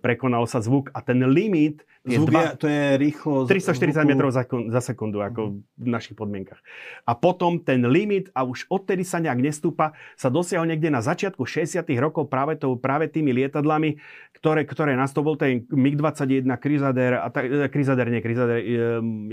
prekonal 0.03 0.45
sa 0.45 0.61
zvuk 0.61 0.93
a 0.93 0.99
ten 1.01 1.23
limit 1.25 1.81
Zvuk 1.99 2.31
dva, 2.31 2.55
je, 2.55 2.63
to 2.63 2.67
je 2.71 2.85
rýchlo... 2.95 3.43
340 3.43 4.07
metrov 4.07 4.31
za, 4.31 4.47
za 4.47 4.81
sekundu, 4.81 5.19
ako 5.19 5.51
mm. 5.51 5.83
v 5.83 5.87
našich 5.91 6.15
podmienkach. 6.15 6.63
A 7.03 7.11
potom 7.11 7.59
ten 7.59 7.83
limit, 7.83 8.31
a 8.31 8.47
už 8.47 8.71
odtedy 8.71 9.03
sa 9.03 9.19
nejak 9.19 9.35
nestúpa, 9.35 9.91
sa 10.15 10.31
dosiahol 10.31 10.71
niekde 10.71 10.87
na 10.87 11.03
začiatku 11.03 11.43
60 11.43 11.83
rokov 11.99 12.31
práve, 12.31 12.55
to, 12.55 12.79
práve 12.79 13.11
tými 13.11 13.35
lietadlami, 13.35 13.99
ktoré, 14.31 14.63
ktoré 14.63 14.95
nás 14.95 15.11
to 15.11 15.27
bol 15.27 15.35
ten 15.35 15.67
MiG-21 15.67 16.47
Crusader, 16.55 17.19
a 17.19 17.27
ta, 17.27 17.43
e, 17.43 17.67
Crusader, 17.67 18.07
nie, 18.07 18.23
Crusader 18.23 18.57
e, 18.63 18.63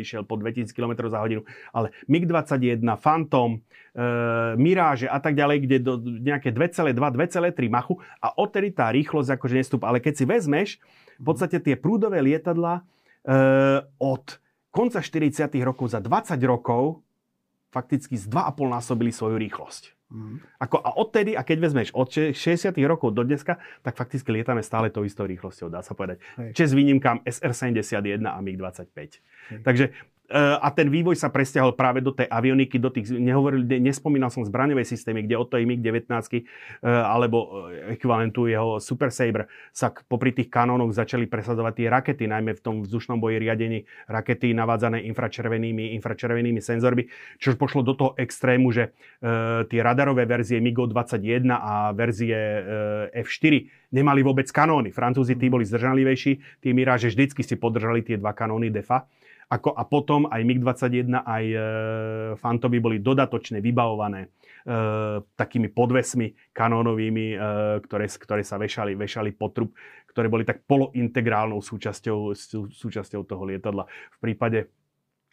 išiel 0.03 0.27
po 0.27 0.35
2000 0.35 0.75
km 0.77 1.09
za 1.09 1.25
hodinu, 1.25 1.41
ale 1.73 1.97
MiG-21, 2.05 2.85
Phantom, 3.01 3.57
e, 3.57 3.61
Mirage 4.61 5.09
a 5.09 5.17
tak 5.17 5.33
ďalej, 5.33 5.65
kde 5.65 5.77
do 5.81 5.93
nejaké 6.05 6.53
2,2, 6.53 6.93
2,3 6.93 7.73
machu 7.73 7.97
a 8.21 8.37
odtedy 8.37 8.77
tá 8.77 8.93
rýchlosť 8.93 9.41
akože 9.41 9.55
nestúpa. 9.57 9.89
Ale 9.89 10.05
keď 10.05 10.15
si 10.21 10.25
vezmeš, 10.29 10.69
v 11.17 11.25
podstate 11.25 11.57
tie 11.65 11.81
prúdové 11.81 12.21
lietadla 12.21 12.85
e, 13.25 13.83
od 13.97 14.25
konca 14.69 15.01
40. 15.01 15.49
rokov 15.65 15.97
za 15.97 16.05
20 16.05 16.37
rokov 16.45 17.01
fakticky 17.73 18.21
z 18.21 18.29
2,5 18.29 18.77
násobili 18.77 19.09
svoju 19.13 19.41
rýchlosť. 19.41 19.97
Mm. 20.07 20.39
Ako, 20.63 20.79
a 20.79 20.95
odtedy, 21.03 21.35
a 21.35 21.43
keď 21.43 21.59
vezmeš 21.67 21.89
od 21.91 22.07
60 22.07 22.71
rokov 22.87 23.11
do 23.11 23.27
dneska, 23.27 23.59
tak 23.83 23.99
fakticky 23.99 24.31
lietame 24.31 24.63
stále 24.63 24.87
tou 24.87 25.03
istou 25.03 25.27
rýchlosťou, 25.27 25.67
dá 25.67 25.83
sa 25.83 25.99
povedať. 25.99 26.23
Hej. 26.39 26.51
Čes 26.55 26.71
výnimkám 26.79 27.27
SR-71 27.27 28.23
a 28.23 28.39
MiG-25. 28.39 28.87
Hej. 28.95 29.61
Takže 29.67 29.85
a 30.35 30.69
ten 30.75 30.91
vývoj 30.91 31.15
sa 31.15 31.31
presťahol 31.31 31.79
práve 31.79 32.03
do 32.03 32.11
tej 32.11 32.27
avioniky, 32.27 32.83
do 32.83 32.91
tých, 32.91 33.15
nehovoril, 33.15 33.63
nespomínal 33.79 34.31
som 34.31 34.43
zbraňové 34.43 34.83
systémy, 34.83 35.23
kde 35.23 35.39
od 35.39 35.49
tej 35.51 35.63
MiG-19 35.67 36.43
alebo 36.83 37.69
ekvivalentu 37.95 38.51
jeho 38.51 38.83
Super 38.83 39.15
Saber 39.15 39.47
sa 39.71 39.95
popri 39.95 40.35
tých 40.35 40.51
kanónoch 40.51 40.91
začali 40.91 41.31
presadzovať 41.31 41.73
tie 41.79 41.87
rakety, 41.91 42.25
najmä 42.27 42.59
v 42.59 42.63
tom 42.63 42.77
vzdušnom 42.83 43.23
boji 43.23 43.37
riadení 43.39 43.79
rakety 44.11 44.51
navádzané 44.57 45.07
infračervenými, 45.07 45.95
infračervenými 46.01 46.59
senzormi, 46.59 47.07
čo 47.39 47.55
pošlo 47.55 47.87
do 47.87 47.95
toho 47.95 48.11
extrému, 48.19 48.69
že 48.71 48.91
e, 49.23 49.65
tie 49.71 49.81
radarové 49.81 50.25
verzie 50.27 50.59
MiG-21 50.59 51.49
a 51.51 51.93
verzie 51.95 52.37
e, 52.37 52.61
F4 53.23 53.55
nemali 53.95 54.21
vôbec 54.21 54.47
kanóny. 54.51 54.91
Francúzi 54.91 55.39
tí 55.39 55.47
boli 55.47 55.65
zdržanlivejší, 55.65 56.61
tie 56.63 56.73
Mirage 56.75 57.09
vždycky 57.09 57.41
si 57.47 57.55
podržali 57.57 58.03
tie 58.03 58.19
dva 58.19 58.35
kanóny 58.35 58.69
DEFA. 58.69 59.09
Ako, 59.47 59.79
a 59.79 59.87
potom 59.87 60.27
aj 60.27 60.43
MiG-21, 60.43 61.23
aj 61.23 61.45
e, 61.47 61.59
Fantomy 62.35 62.83
boli 62.83 62.99
dodatočne 62.99 63.63
vybavované 63.63 64.27
e, 64.27 64.29
takými 65.23 65.71
podvesmi 65.71 66.35
kanónovými, 66.51 67.27
e, 67.31 67.37
ktoré, 67.87 68.11
ktoré 68.11 68.43
sa 68.43 68.59
vešali, 68.59 68.99
vešali 68.99 69.31
pod 69.39 69.55
trup, 69.55 69.71
ktoré 70.11 70.27
boli 70.27 70.43
tak 70.43 70.67
polointegrálnou 70.67 71.63
súčasťou, 71.63 72.35
sú, 72.35 72.67
súčasťou 72.75 73.23
toho 73.23 73.43
lietadla. 73.47 73.87
V 73.87 74.19
prípade 74.19 74.67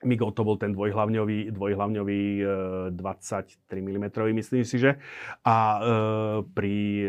Migol 0.03 0.35
to 0.35 0.44
bol 0.44 0.60
ten 0.60 0.76
dvojhlavňový, 0.76 1.56
dvojhlavňový 1.56 2.22
e, 2.38 2.45
23 2.94 3.65
mm, 3.72 4.06
myslím 4.35 4.64
si, 4.68 4.77
že. 4.77 4.99
A 5.48 5.56
e, 5.57 5.81
pri 6.53 6.76
e, 7.02 7.07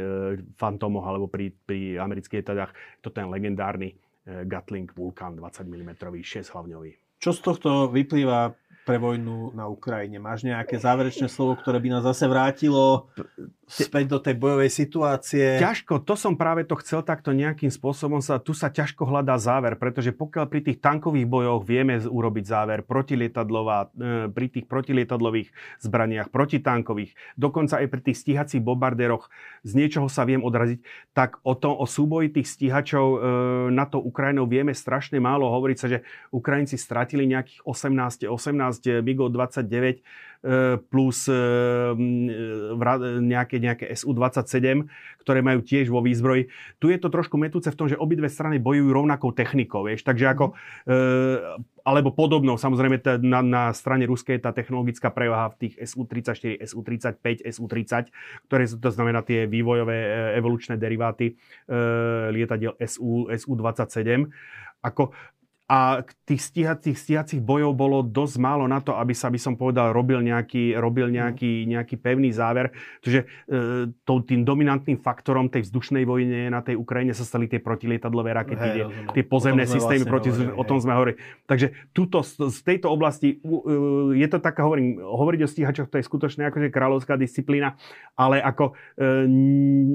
Fantomoch 0.54 1.04
alebo 1.04 1.26
pri, 1.26 1.52
pri 1.52 1.98
amerických 1.98 2.40
lietadách 2.40 2.72
to 3.02 3.10
ten 3.10 3.28
legendárny 3.28 3.98
Gatling 4.24 4.88
Vulcan 4.96 5.36
20 5.36 5.68
mm 5.68 5.90
6 6.00 6.54
hlavňový. 6.54 6.92
Čo 7.20 7.30
z 7.32 7.40
tohto 7.40 7.70
vyplýva 7.88 8.52
pre 8.84 9.00
vojnu 9.00 9.56
na 9.56 9.66
Ukrajine? 9.66 10.20
Máš 10.20 10.44
nejaké 10.44 10.76
záverečné 10.76 11.32
slovo, 11.32 11.56
ktoré 11.56 11.80
by 11.80 11.88
nás 11.98 12.04
zase 12.04 12.28
vrátilo 12.28 13.08
späť 13.64 14.04
do 14.12 14.18
tej 14.20 14.36
bojovej 14.36 14.70
situácie? 14.70 15.56
Ťažko, 15.56 16.04
to 16.04 16.14
som 16.14 16.36
práve 16.36 16.68
to 16.68 16.76
chcel 16.84 17.00
takto 17.00 17.32
nejakým 17.32 17.72
spôsobom 17.72 18.20
sa, 18.20 18.36
tu 18.36 18.52
sa 18.52 18.68
ťažko 18.68 19.08
hľadá 19.08 19.40
záver, 19.40 19.74
pretože 19.80 20.12
pokiaľ 20.12 20.44
pri 20.46 20.60
tých 20.60 20.78
tankových 20.84 21.26
bojoch 21.26 21.64
vieme 21.64 21.96
urobiť 21.96 22.44
záver 22.44 22.78
protilietadlová, 22.84 23.88
e, 23.96 24.28
pri 24.28 24.46
tých 24.52 24.66
protilietadlových 24.68 25.48
zbraniach, 25.80 26.28
protitankových, 26.28 27.16
dokonca 27.40 27.80
aj 27.80 27.86
pri 27.88 28.00
tých 28.04 28.20
stíhacích 28.20 28.62
bombardéroch 28.62 29.32
z 29.64 29.72
niečoho 29.74 30.12
sa 30.12 30.28
viem 30.28 30.44
odraziť, 30.44 30.84
tak 31.16 31.40
o, 31.42 31.56
to, 31.56 31.72
o 31.72 31.88
súboji 31.88 32.30
tých 32.30 32.46
stíhačov 32.46 33.06
e, 33.08 33.18
na 33.72 33.88
to 33.88 33.96
Ukrajinou 33.98 34.44
vieme 34.44 34.76
strašne 34.76 35.16
málo. 35.16 35.48
Hovoriť 35.48 35.76
sa, 35.80 35.86
že 35.88 36.04
Ukrajinci 36.30 36.76
stratili 36.76 37.24
nejakých 37.24 37.64
18, 37.64 38.28
18 38.28 38.73
MiG-29 38.80 40.02
plus 40.92 41.24
e, 41.24 41.40
nejaké, 43.24 43.56
nejaké 43.56 43.88
SU-27, 43.96 44.84
ktoré 45.24 45.40
majú 45.40 45.64
tiež 45.64 45.88
vo 45.88 46.04
výzbroji. 46.04 46.52
Tu 46.76 46.92
je 46.92 46.98
to 47.00 47.08
trošku 47.08 47.40
metúce 47.40 47.72
v 47.72 47.78
tom, 47.78 47.88
že 47.88 47.96
obidve 47.96 48.28
strany 48.28 48.60
bojujú 48.60 48.92
rovnakou 48.92 49.32
technikou, 49.32 49.88
vieš, 49.88 50.04
takže 50.04 50.28
ako, 50.28 50.52
e, 50.84 50.94
alebo 51.80 52.12
podobnou, 52.12 52.60
samozrejme 52.60 53.00
na, 53.24 53.40
na 53.40 53.64
strane 53.72 54.04
ruskej 54.04 54.36
tá 54.44 54.52
technologická 54.52 55.08
prevaha 55.08 55.48
v 55.56 55.68
tých 55.68 55.74
SU-34, 55.80 56.60
SU-35, 56.60 57.40
SU-30, 57.40 58.12
ktoré 58.44 58.64
to 58.68 58.90
znamená 58.92 59.24
tie 59.24 59.48
vývojové 59.48 59.96
evolučné 60.36 60.76
deriváty 60.76 61.36
lietadiel 62.32 62.76
SU, 62.80 63.32
SU-27. 63.32 64.28
Ako, 64.84 65.16
a 65.64 66.04
tých 66.28 66.44
stíhacích, 66.44 66.92
stíhacích 66.92 67.40
bojov 67.40 67.72
bolo 67.72 67.98
dosť 68.04 68.36
málo 68.36 68.68
na 68.68 68.84
to, 68.84 68.92
aby 69.00 69.16
sa, 69.16 69.32
by 69.32 69.40
som 69.40 69.56
povedal, 69.56 69.96
robil 69.96 70.20
nejaký, 70.20 70.76
robil 70.76 71.08
mhm. 71.08 71.14
nejaký, 71.16 71.52
nejaký 71.64 71.96
pevný 71.96 72.36
záver. 72.36 72.68
Čiže 73.00 73.24
e, 73.48 73.88
tým 74.04 74.44
dominantným 74.44 75.00
faktorom 75.00 75.48
tej 75.48 75.64
vzdušnej 75.64 76.04
vojne 76.04 76.52
na 76.52 76.60
tej 76.60 76.76
Ukrajine 76.76 77.16
sa 77.16 77.24
stali 77.24 77.48
tie 77.48 77.64
protilietadlové 77.64 78.36
rakety, 78.36 78.60
hey, 78.60 78.74
tie, 78.76 78.84
tie 79.16 79.24
pozemné 79.24 79.64
systémy, 79.64 80.04
vlastne 80.04 80.12
proti, 80.12 80.28
hovorili, 80.36 80.52
o 80.52 80.64
tom 80.68 80.78
sme 80.84 80.92
hovorili. 80.92 81.16
Takže 81.48 81.66
tuto, 81.96 82.20
z 82.24 82.58
tejto 82.60 82.92
oblasti 82.92 83.40
e, 83.40 84.16
je 84.20 84.28
to 84.28 84.44
taká, 84.44 84.68
hovorím, 84.68 85.00
hovoriť 85.00 85.40
o 85.44 85.48
stíhačoch, 85.48 85.88
to 85.88 85.96
je 85.96 86.04
skutočne 86.04 86.44
akože 86.52 86.68
kráľovská 86.68 87.16
disciplína, 87.16 87.80
ale 88.20 88.36
ako 88.44 88.76
e, 89.00 89.24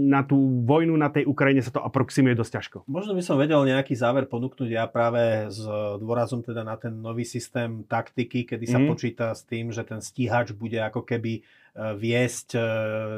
na 0.10 0.26
tú 0.26 0.66
vojnu 0.66 0.98
na 0.98 1.14
tej 1.14 1.30
Ukrajine 1.30 1.62
sa 1.62 1.70
to 1.70 1.82
aproximuje 1.86 2.34
dosť 2.34 2.52
ťažko. 2.58 2.78
Možno 2.90 3.14
by 3.14 3.22
som 3.22 3.38
vedel 3.38 3.62
nejaký 3.70 3.94
záver 3.94 4.26
ponúknuť 4.26 4.70
ja 4.70 4.90
práve 4.90 5.46
z 5.54 5.59
s 5.60 5.68
dôrazom 6.00 6.40
teda 6.40 6.64
na 6.64 6.80
ten 6.80 6.96
nový 6.96 7.28
systém 7.28 7.84
taktiky, 7.84 8.48
kedy 8.48 8.66
sa 8.66 8.80
mm. 8.80 8.88
počíta 8.88 9.36
s 9.36 9.44
tým, 9.44 9.76
že 9.76 9.84
ten 9.84 10.00
stíhač 10.00 10.56
bude 10.56 10.80
ako 10.80 11.04
keby 11.04 11.40
e, 11.40 11.42
viesť 12.00 12.56
e, 12.56 12.62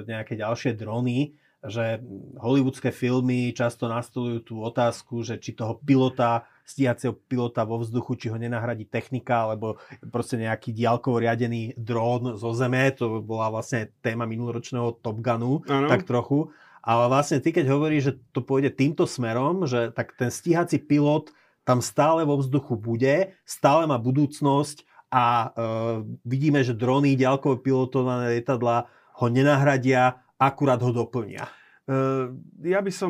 nejaké 0.09 0.34
ďalšie 0.34 0.73
drony, 0.73 1.38
že 1.61 2.01
hollywoodske 2.41 2.89
filmy 2.89 3.53
často 3.53 3.85
nastolujú 3.85 4.39
tú 4.41 4.55
otázku, 4.65 5.22
že 5.22 5.38
či 5.38 5.53
toho 5.53 5.77
pilota, 5.77 6.49
stíhacieho 6.65 7.13
pilota 7.13 7.61
vo 7.61 7.77
vzduchu, 7.77 8.18
či 8.18 8.27
ho 8.34 8.38
nenahradí 8.41 8.89
technika, 8.89 9.45
alebo 9.45 9.77
proste 10.09 10.41
nejaký 10.41 10.73
diálkovo 10.73 11.22
riadený 11.22 11.77
drón 11.77 12.34
zo 12.41 12.49
zeme, 12.57 12.89
to 12.97 13.22
bola 13.22 13.53
vlastne 13.53 13.93
téma 14.01 14.26
minuloročného 14.26 15.05
Top 15.05 15.22
Gunu, 15.22 15.61
ano. 15.69 15.85
tak 15.85 16.09
trochu. 16.09 16.49
Ale 16.81 17.13
vlastne 17.13 17.38
ty, 17.38 17.53
keď 17.53 17.69
hovoríš, 17.69 18.03
že 18.09 18.13
to 18.34 18.41
pôjde 18.41 18.73
týmto 18.73 19.05
smerom, 19.05 19.69
že 19.69 19.93
tak 19.93 20.18
ten 20.18 20.34
stíhací 20.34 20.81
pilot 20.81 21.30
tam 21.63 21.79
stále 21.81 22.25
vo 22.25 22.41
vzduchu 22.41 22.75
bude, 22.75 23.38
stále 23.45 23.85
má 23.85 24.01
budúcnosť 24.01 24.83
a 25.11 25.23
e, 25.23 25.47
vidíme, 26.25 26.63
že 26.63 26.73
drony, 26.73 27.19
ďalkové 27.19 27.61
pilotované 27.61 28.39
lietadla 28.39 28.88
ho 29.21 29.25
nenahradia, 29.29 30.23
akurát 30.39 30.81
ho 30.81 30.89
doplnia. 30.89 31.45
Ehm, 31.89 32.45
ja 32.61 32.77
by 32.77 32.93
som, 32.93 33.09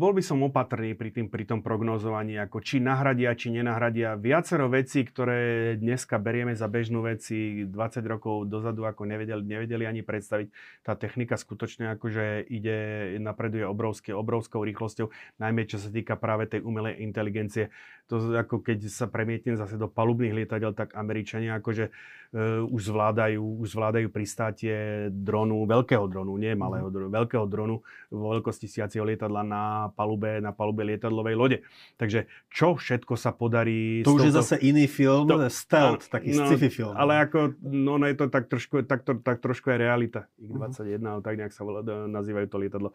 bol 0.00 0.16
by 0.16 0.24
som 0.24 0.40
opatrný 0.40 0.96
pri, 0.96 1.12
tým, 1.12 1.28
pri 1.28 1.44
tom 1.44 1.60
prognozovaní, 1.60 2.40
ako 2.40 2.64
či 2.64 2.80
nahradia, 2.80 3.36
či 3.36 3.52
nenahradia. 3.52 4.16
Viacero 4.16 4.72
vecí, 4.72 5.04
ktoré 5.04 5.76
dneska 5.76 6.16
berieme 6.16 6.56
za 6.56 6.64
bežnú 6.64 7.04
veci 7.04 7.68
20 7.68 7.76
rokov 8.08 8.48
dozadu, 8.48 8.88
ako 8.88 9.04
nevedeli, 9.04 9.44
nevedeli 9.44 9.84
ani 9.84 10.00
predstaviť. 10.00 10.48
Tá 10.80 10.96
technika 10.96 11.36
skutočne 11.36 11.92
akože 11.92 12.48
ide, 12.48 13.12
napreduje 13.20 13.68
obrovské, 13.68 14.16
obrovskou 14.16 14.64
rýchlosťou, 14.64 15.12
najmä 15.36 15.68
čo 15.68 15.76
sa 15.76 15.92
týka 15.92 16.16
práve 16.16 16.48
tej 16.48 16.64
umelej 16.64 17.04
inteligencie. 17.04 17.68
To 18.06 18.38
ako 18.38 18.62
keď 18.62 18.86
sa 18.86 19.10
premietnem 19.10 19.58
zase 19.58 19.74
do 19.74 19.90
palubných 19.90 20.30
lietadiel, 20.30 20.70
tak 20.78 20.94
Američania 20.94 21.58
akože 21.58 21.90
uh, 21.90 22.62
už 22.70 22.94
zvládajú, 22.94 23.42
už 23.62 23.68
zvládajú 23.74 24.08
pristátie 24.14 25.08
dronu, 25.10 25.66
veľkého 25.66 26.06
dronu, 26.06 26.38
nie 26.38 26.54
malého 26.54 26.86
dronu, 26.86 27.10
veľkého 27.10 27.46
dronu 27.50 27.82
vo 28.14 28.26
veľkosti 28.38 28.70
siacieho 28.70 29.02
lietadla 29.02 29.42
na 29.42 29.62
palube, 29.98 30.38
na 30.38 30.54
palube 30.54 30.86
lietadlovej 30.86 31.34
lode. 31.34 31.58
Takže 31.98 32.30
čo 32.46 32.78
všetko 32.78 33.18
sa 33.18 33.34
podarí... 33.34 34.06
To 34.06 34.14
už 34.14 34.22
touto... 34.22 34.28
je 34.30 34.38
zase 34.38 34.56
iný 34.62 34.86
film, 34.86 35.26
to, 35.26 35.42
stealth, 35.50 36.06
taký 36.06 36.30
no, 36.34 36.46
sci-fi 36.46 36.68
film. 36.70 36.94
Ale 36.94 37.26
ako, 37.26 37.58
no, 37.66 37.98
no 37.98 38.04
je 38.06 38.16
to 38.16 38.30
tak 38.30 38.46
trošku, 38.46 38.86
tak, 38.86 39.02
to, 39.02 39.18
tak 39.18 39.42
trošku 39.42 39.74
je 39.74 39.76
realita. 39.82 40.30
X-21, 40.38 41.02
uh-huh. 41.02 41.18
tak 41.26 41.34
nejak 41.42 41.50
sa 41.50 41.66
nazývajú 42.06 42.46
to 42.46 42.56
lietadlo. 42.62 42.88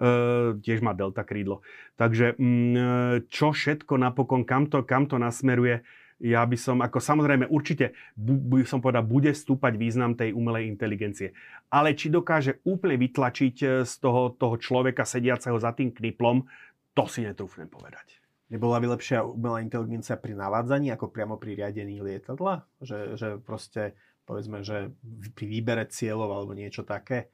Uh, 0.00 0.56
tiež 0.64 0.80
má 0.80 0.96
delta 0.96 1.20
krídlo. 1.20 1.60
Takže 1.94 2.34
mm, 2.40 3.28
čo 3.30 3.54
všetko 3.54 3.94
napokon, 4.00 4.42
kam 4.54 4.70
to, 4.70 4.86
kam 4.86 5.10
to 5.10 5.18
nasmeruje, 5.18 5.82
ja 6.22 6.46
by 6.46 6.54
som, 6.54 6.78
ako 6.78 7.02
samozrejme 7.02 7.50
určite, 7.50 7.90
by 8.14 8.62
som 8.62 8.78
povedal, 8.78 9.02
bude 9.02 9.34
stúpať 9.34 9.74
význam 9.74 10.14
tej 10.14 10.30
umelej 10.30 10.70
inteligencie. 10.70 11.34
Ale 11.74 11.98
či 11.98 12.06
dokáže 12.06 12.62
úplne 12.62 12.94
vytlačiť 13.02 13.56
e, 13.66 13.66
z 13.82 13.92
toho, 13.98 14.38
toho 14.38 14.54
človeka 14.54 15.02
sediaceho 15.02 15.58
za 15.58 15.74
tým 15.74 15.90
kniplom, 15.90 16.46
to 16.94 17.04
si 17.10 17.26
netrúfnem 17.26 17.66
povedať. 17.66 18.22
Nebola 18.46 18.78
by 18.78 18.94
lepšia 18.94 19.26
umelá 19.26 19.58
inteligencia 19.58 20.14
pri 20.14 20.38
navádzaní 20.38 20.94
ako 20.94 21.10
priamo 21.10 21.34
pri 21.34 21.58
riadení 21.58 21.98
lietadla? 21.98 22.62
Že, 22.78 22.98
že 23.18 23.28
proste, 23.42 23.98
povedzme, 24.22 24.62
že 24.62 24.94
pri 25.34 25.50
výbere 25.50 25.90
cieľov 25.90 26.30
alebo 26.30 26.54
niečo 26.54 26.86
také? 26.86 27.33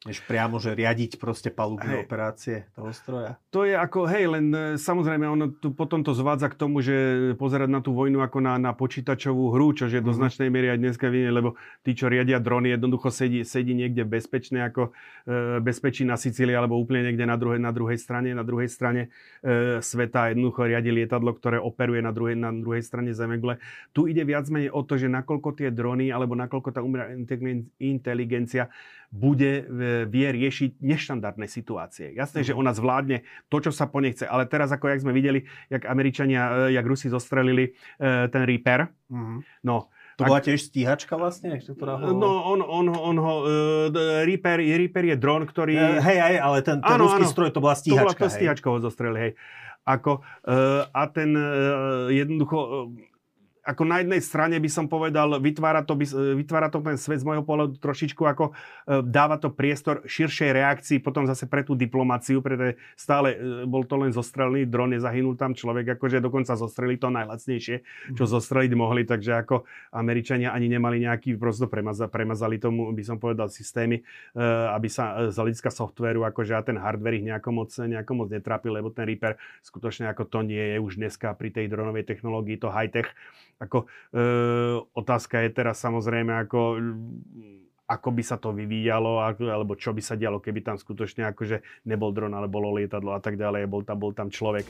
Než 0.00 0.24
priamo, 0.24 0.56
že 0.56 0.72
riadiť 0.72 1.20
proste 1.20 1.52
palubné 1.52 2.00
hej. 2.00 2.02
operácie 2.08 2.56
toho 2.72 2.88
stroja. 2.88 3.36
To 3.52 3.68
je 3.68 3.76
ako, 3.76 4.08
hej, 4.08 4.32
len 4.32 4.46
e, 4.48 4.60
samozrejme 4.80 5.28
ono 5.28 5.52
tu 5.52 5.76
potom 5.76 6.00
to 6.00 6.16
zvádza 6.16 6.48
k 6.48 6.56
tomu, 6.56 6.80
že 6.80 6.96
pozerať 7.36 7.68
na 7.68 7.84
tú 7.84 7.92
vojnu 7.92 8.24
ako 8.24 8.40
na, 8.40 8.56
na 8.56 8.72
počítačovú 8.72 9.52
hru, 9.52 9.76
čo 9.76 9.92
je 9.92 10.00
do 10.00 10.08
mm-hmm. 10.08 10.16
značnej 10.16 10.48
miery 10.48 10.72
aj 10.72 10.80
dneska 10.80 11.12
vidie, 11.12 11.28
lebo 11.28 11.60
tí, 11.84 11.92
čo 11.92 12.08
riadia 12.08 12.40
drony, 12.40 12.72
jednoducho 12.72 13.12
sedí, 13.12 13.44
sedí 13.44 13.76
niekde 13.76 14.08
bezpečne, 14.08 14.64
ako 14.72 14.88
e, 14.88 15.60
bezpečí 15.60 16.08
na 16.08 16.16
Sicílii, 16.16 16.56
alebo 16.56 16.80
úplne 16.80 17.04
niekde 17.12 17.28
na 17.28 17.36
druhej, 17.36 17.60
na 17.60 17.68
druhej 17.68 18.00
strane, 18.00 18.32
na 18.32 18.40
druhej 18.40 18.72
strane 18.72 19.12
e, 19.44 19.84
sveta 19.84 20.32
jednoducho 20.32 20.64
riadi 20.64 20.96
lietadlo, 20.96 21.36
ktoré 21.36 21.60
operuje 21.60 22.00
na 22.00 22.16
druhej, 22.16 22.40
na 22.40 22.48
druhej 22.56 22.80
strane 22.80 23.12
Zemegle. 23.12 23.60
Tu 23.92 24.08
ide 24.08 24.24
viac 24.24 24.48
menej 24.48 24.72
o 24.72 24.80
to, 24.80 24.96
že 24.96 25.12
nakoľko 25.12 25.60
tie 25.60 25.68
drony, 25.68 26.08
alebo 26.08 26.32
nakoľko 26.40 26.72
tá 26.72 26.80
umelá 26.80 27.12
inteligencia 27.76 28.72
bude, 29.10 29.66
vie 30.06 30.28
riešiť 30.30 30.78
neštandardné 30.78 31.50
situácie. 31.50 32.14
Jasné, 32.14 32.46
že 32.46 32.54
mhm. 32.54 32.58
ona 32.62 32.72
zvládne 32.72 33.26
to, 33.50 33.58
čo 33.58 33.74
sa 33.74 33.90
po 33.90 33.98
nej 33.98 34.14
chce, 34.14 34.30
ale 34.30 34.46
teraz, 34.46 34.70
ako 34.70 34.86
jak 34.86 35.02
sme 35.02 35.10
videli, 35.10 35.50
jak 35.66 35.82
Američania, 35.84 36.70
jak 36.70 36.86
Rusi 36.86 37.10
zostrelili 37.10 37.74
ten 37.98 38.42
Reaper, 38.46 38.86
mm-hmm. 39.10 39.66
no, 39.66 39.90
to 40.20 40.28
bola 40.28 40.40
tiež 40.44 40.60
stíhačka 40.68 41.16
vlastne? 41.16 41.56
Ktorá 41.56 41.96
ho... 41.96 42.12
No, 42.12 42.44
on, 42.44 42.60
on, 42.60 42.86
on 42.92 43.16
ho... 43.16 43.34
Uh, 43.88 44.24
Reaper, 44.28 44.60
Reaper 44.60 45.04
je 45.08 45.16
dron, 45.16 45.48
ktorý... 45.48 45.80
Uh, 45.80 45.96
hej, 46.04 46.18
hej, 46.20 46.36
ale 46.36 46.60
ten, 46.60 46.84
ten 46.84 46.92
ano, 46.92 47.08
ruský 47.08 47.24
ano, 47.24 47.32
stroj, 47.32 47.48
to 47.56 47.60
bola 47.64 47.72
stíhačka, 47.72 48.04
To 48.04 48.20
bola 48.20 48.28
to 48.28 48.36
stíhačka 48.36 48.66
ho 48.68 48.78
zostreli, 48.84 49.16
hej. 49.16 49.32
Ako, 49.88 50.20
uh, 50.20 50.84
a 50.92 51.02
ten 51.08 51.32
uh, 51.32 52.12
jednoducho... 52.12 52.58
Uh, 52.60 53.08
ako 53.70 53.86
na 53.86 54.02
jednej 54.02 54.18
strane 54.18 54.58
by 54.58 54.66
som 54.66 54.90
povedal, 54.90 55.38
vytvára 55.38 55.86
to, 55.86 55.94
vytvára 56.34 56.66
to 56.66 56.82
ten 56.82 56.98
svet 56.98 57.22
z 57.22 57.26
môjho 57.26 57.46
pohľadu 57.46 57.78
trošičku 57.78 58.26
ako 58.26 58.50
e, 58.50 58.52
dáva 59.06 59.38
to 59.38 59.54
priestor 59.54 60.02
širšej 60.02 60.50
reakcii 60.50 60.98
potom 60.98 61.30
zase 61.30 61.46
pre 61.46 61.62
tú 61.62 61.78
diplomáciu, 61.78 62.42
pretože 62.42 62.74
stále 62.98 63.38
e, 63.38 63.38
bol 63.70 63.86
to 63.86 63.94
len 63.94 64.10
zostrelený 64.10 64.66
dron, 64.66 64.90
nezahynul 64.90 65.38
tam 65.38 65.54
človek, 65.54 65.94
akože 65.94 66.18
dokonca 66.18 66.58
zostreli 66.58 66.98
to 66.98 67.14
najlacnejšie, 67.14 67.76
čo 68.18 68.24
mhm. 68.26 68.30
zostreliť 68.34 68.72
mohli, 68.74 69.06
takže 69.06 69.46
ako 69.46 69.62
Američania 69.94 70.50
ani 70.50 70.66
nemali 70.66 71.06
nejaký, 71.06 71.38
prosto 71.38 71.70
premaza, 71.70 72.10
premazali 72.10 72.58
tomu, 72.58 72.90
by 72.90 73.02
som 73.06 73.16
povedal, 73.22 73.46
systémy, 73.46 74.02
e, 74.02 74.42
aby 74.74 74.90
sa 74.90 75.30
z 75.30 75.36
hľadiska 75.38 75.70
softvéru, 75.70 76.26
akože 76.26 76.52
a 76.58 76.62
ten 76.66 76.80
hardware 76.80 77.22
ich 77.22 77.26
nejako 77.26 77.50
moc, 77.54 77.70
nejako 77.70 78.12
moc 78.18 78.28
netrápil, 78.34 78.74
lebo 78.74 78.90
ten 78.90 79.06
Reaper 79.06 79.38
skutočne 79.62 80.10
ako 80.10 80.26
to 80.26 80.40
nie 80.42 80.74
je 80.74 80.76
už 80.82 80.98
dneska 80.98 81.32
pri 81.38 81.54
tej 81.54 81.70
dronovej 81.70 82.08
technológii, 82.08 82.58
to 82.58 82.72
high-tech, 82.72 83.12
ako, 83.60 83.84
e, 84.10 84.22
otázka 84.96 85.44
je 85.44 85.50
teraz 85.52 85.76
samozrejme, 85.84 86.32
ako, 86.48 86.80
ako 87.90 88.08
by 88.14 88.22
sa 88.22 88.38
to 88.38 88.56
vyvíjalo, 88.56 89.20
alebo 89.20 89.76
čo 89.76 89.90
by 89.90 89.98
sa 89.98 90.14
dialo, 90.16 90.38
keby 90.38 90.64
tam 90.64 90.78
skutočne 90.78 91.28
akože 91.34 91.84
nebol 91.84 92.14
dron, 92.14 92.32
ale 92.32 92.46
bolo 92.48 92.72
lietadlo 92.78 93.12
a 93.12 93.20
tak 93.20 93.36
ďalej, 93.36 93.68
bol 93.68 93.82
tam, 93.82 93.98
bol 93.98 94.16
tam 94.16 94.30
človek. 94.30 94.64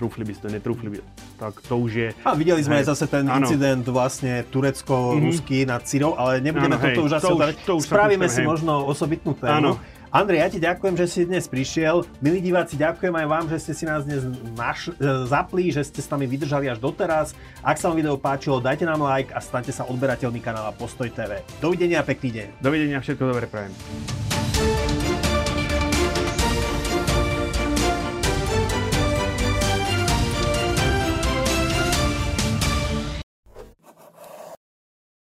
Trúfli 0.00 0.24
by 0.24 0.32
ste, 0.32 0.46
netrúfli 0.50 0.88
by. 0.88 0.98
Tak 1.38 1.60
to 1.62 1.76
už 1.78 1.92
je... 1.92 2.08
A 2.24 2.34
videli 2.34 2.64
sme 2.64 2.80
aj 2.82 2.90
zase 2.90 3.06
ten 3.06 3.28
ano. 3.28 3.44
incident 3.44 3.84
vlastne 3.86 4.42
turecko-ruský 4.48 5.62
mm-hmm. 5.62 5.72
nad 5.76 5.84
Cyrou, 5.84 6.16
ale 6.16 6.40
nebudeme 6.40 6.74
ano, 6.74 6.82
toto 6.82 7.00
hej, 7.04 7.06
už 7.06 7.12
asi 7.20 7.26
to 7.28 7.34
už, 7.36 7.52
to 7.68 7.72
už 7.78 7.84
Spravíme 7.84 8.26
si 8.32 8.40
možno 8.42 8.88
osobitnú 8.88 9.36
tému. 9.36 9.76
Ano. 9.76 9.93
Andrej, 10.14 10.38
ja 10.38 10.46
ti 10.46 10.58
ďakujem, 10.62 10.94
že 10.94 11.06
si 11.10 11.20
dnes 11.26 11.50
prišiel. 11.50 12.06
Milí 12.22 12.38
diváci, 12.38 12.78
ďakujem 12.78 13.10
aj 13.10 13.26
vám, 13.26 13.44
že 13.50 13.58
ste 13.58 13.72
si 13.74 13.82
nás 13.82 14.06
dnes 14.06 14.22
naš- 14.54 14.94
e, 14.94 15.26
zapli, 15.26 15.74
že 15.74 15.82
ste 15.82 15.98
s 15.98 16.06
nami 16.06 16.30
vydržali 16.30 16.70
až 16.70 16.78
doteraz. 16.78 17.34
Ak 17.66 17.82
sa 17.82 17.90
vám 17.90 17.98
video 17.98 18.14
páčilo, 18.14 18.62
dajte 18.62 18.86
nám 18.86 19.02
like 19.02 19.34
a 19.34 19.42
staňte 19.42 19.74
sa 19.74 19.82
odberateľmi 19.90 20.38
kanála 20.38 20.70
Postoj 20.78 21.10
TV. 21.10 21.42
Dovidenia 21.58 22.06
pekný 22.06 22.30
deň. 22.30 22.48
Dovidenia, 22.62 23.02
všetko 23.02 23.26
dobré 23.26 23.50
prajem. 23.50 23.74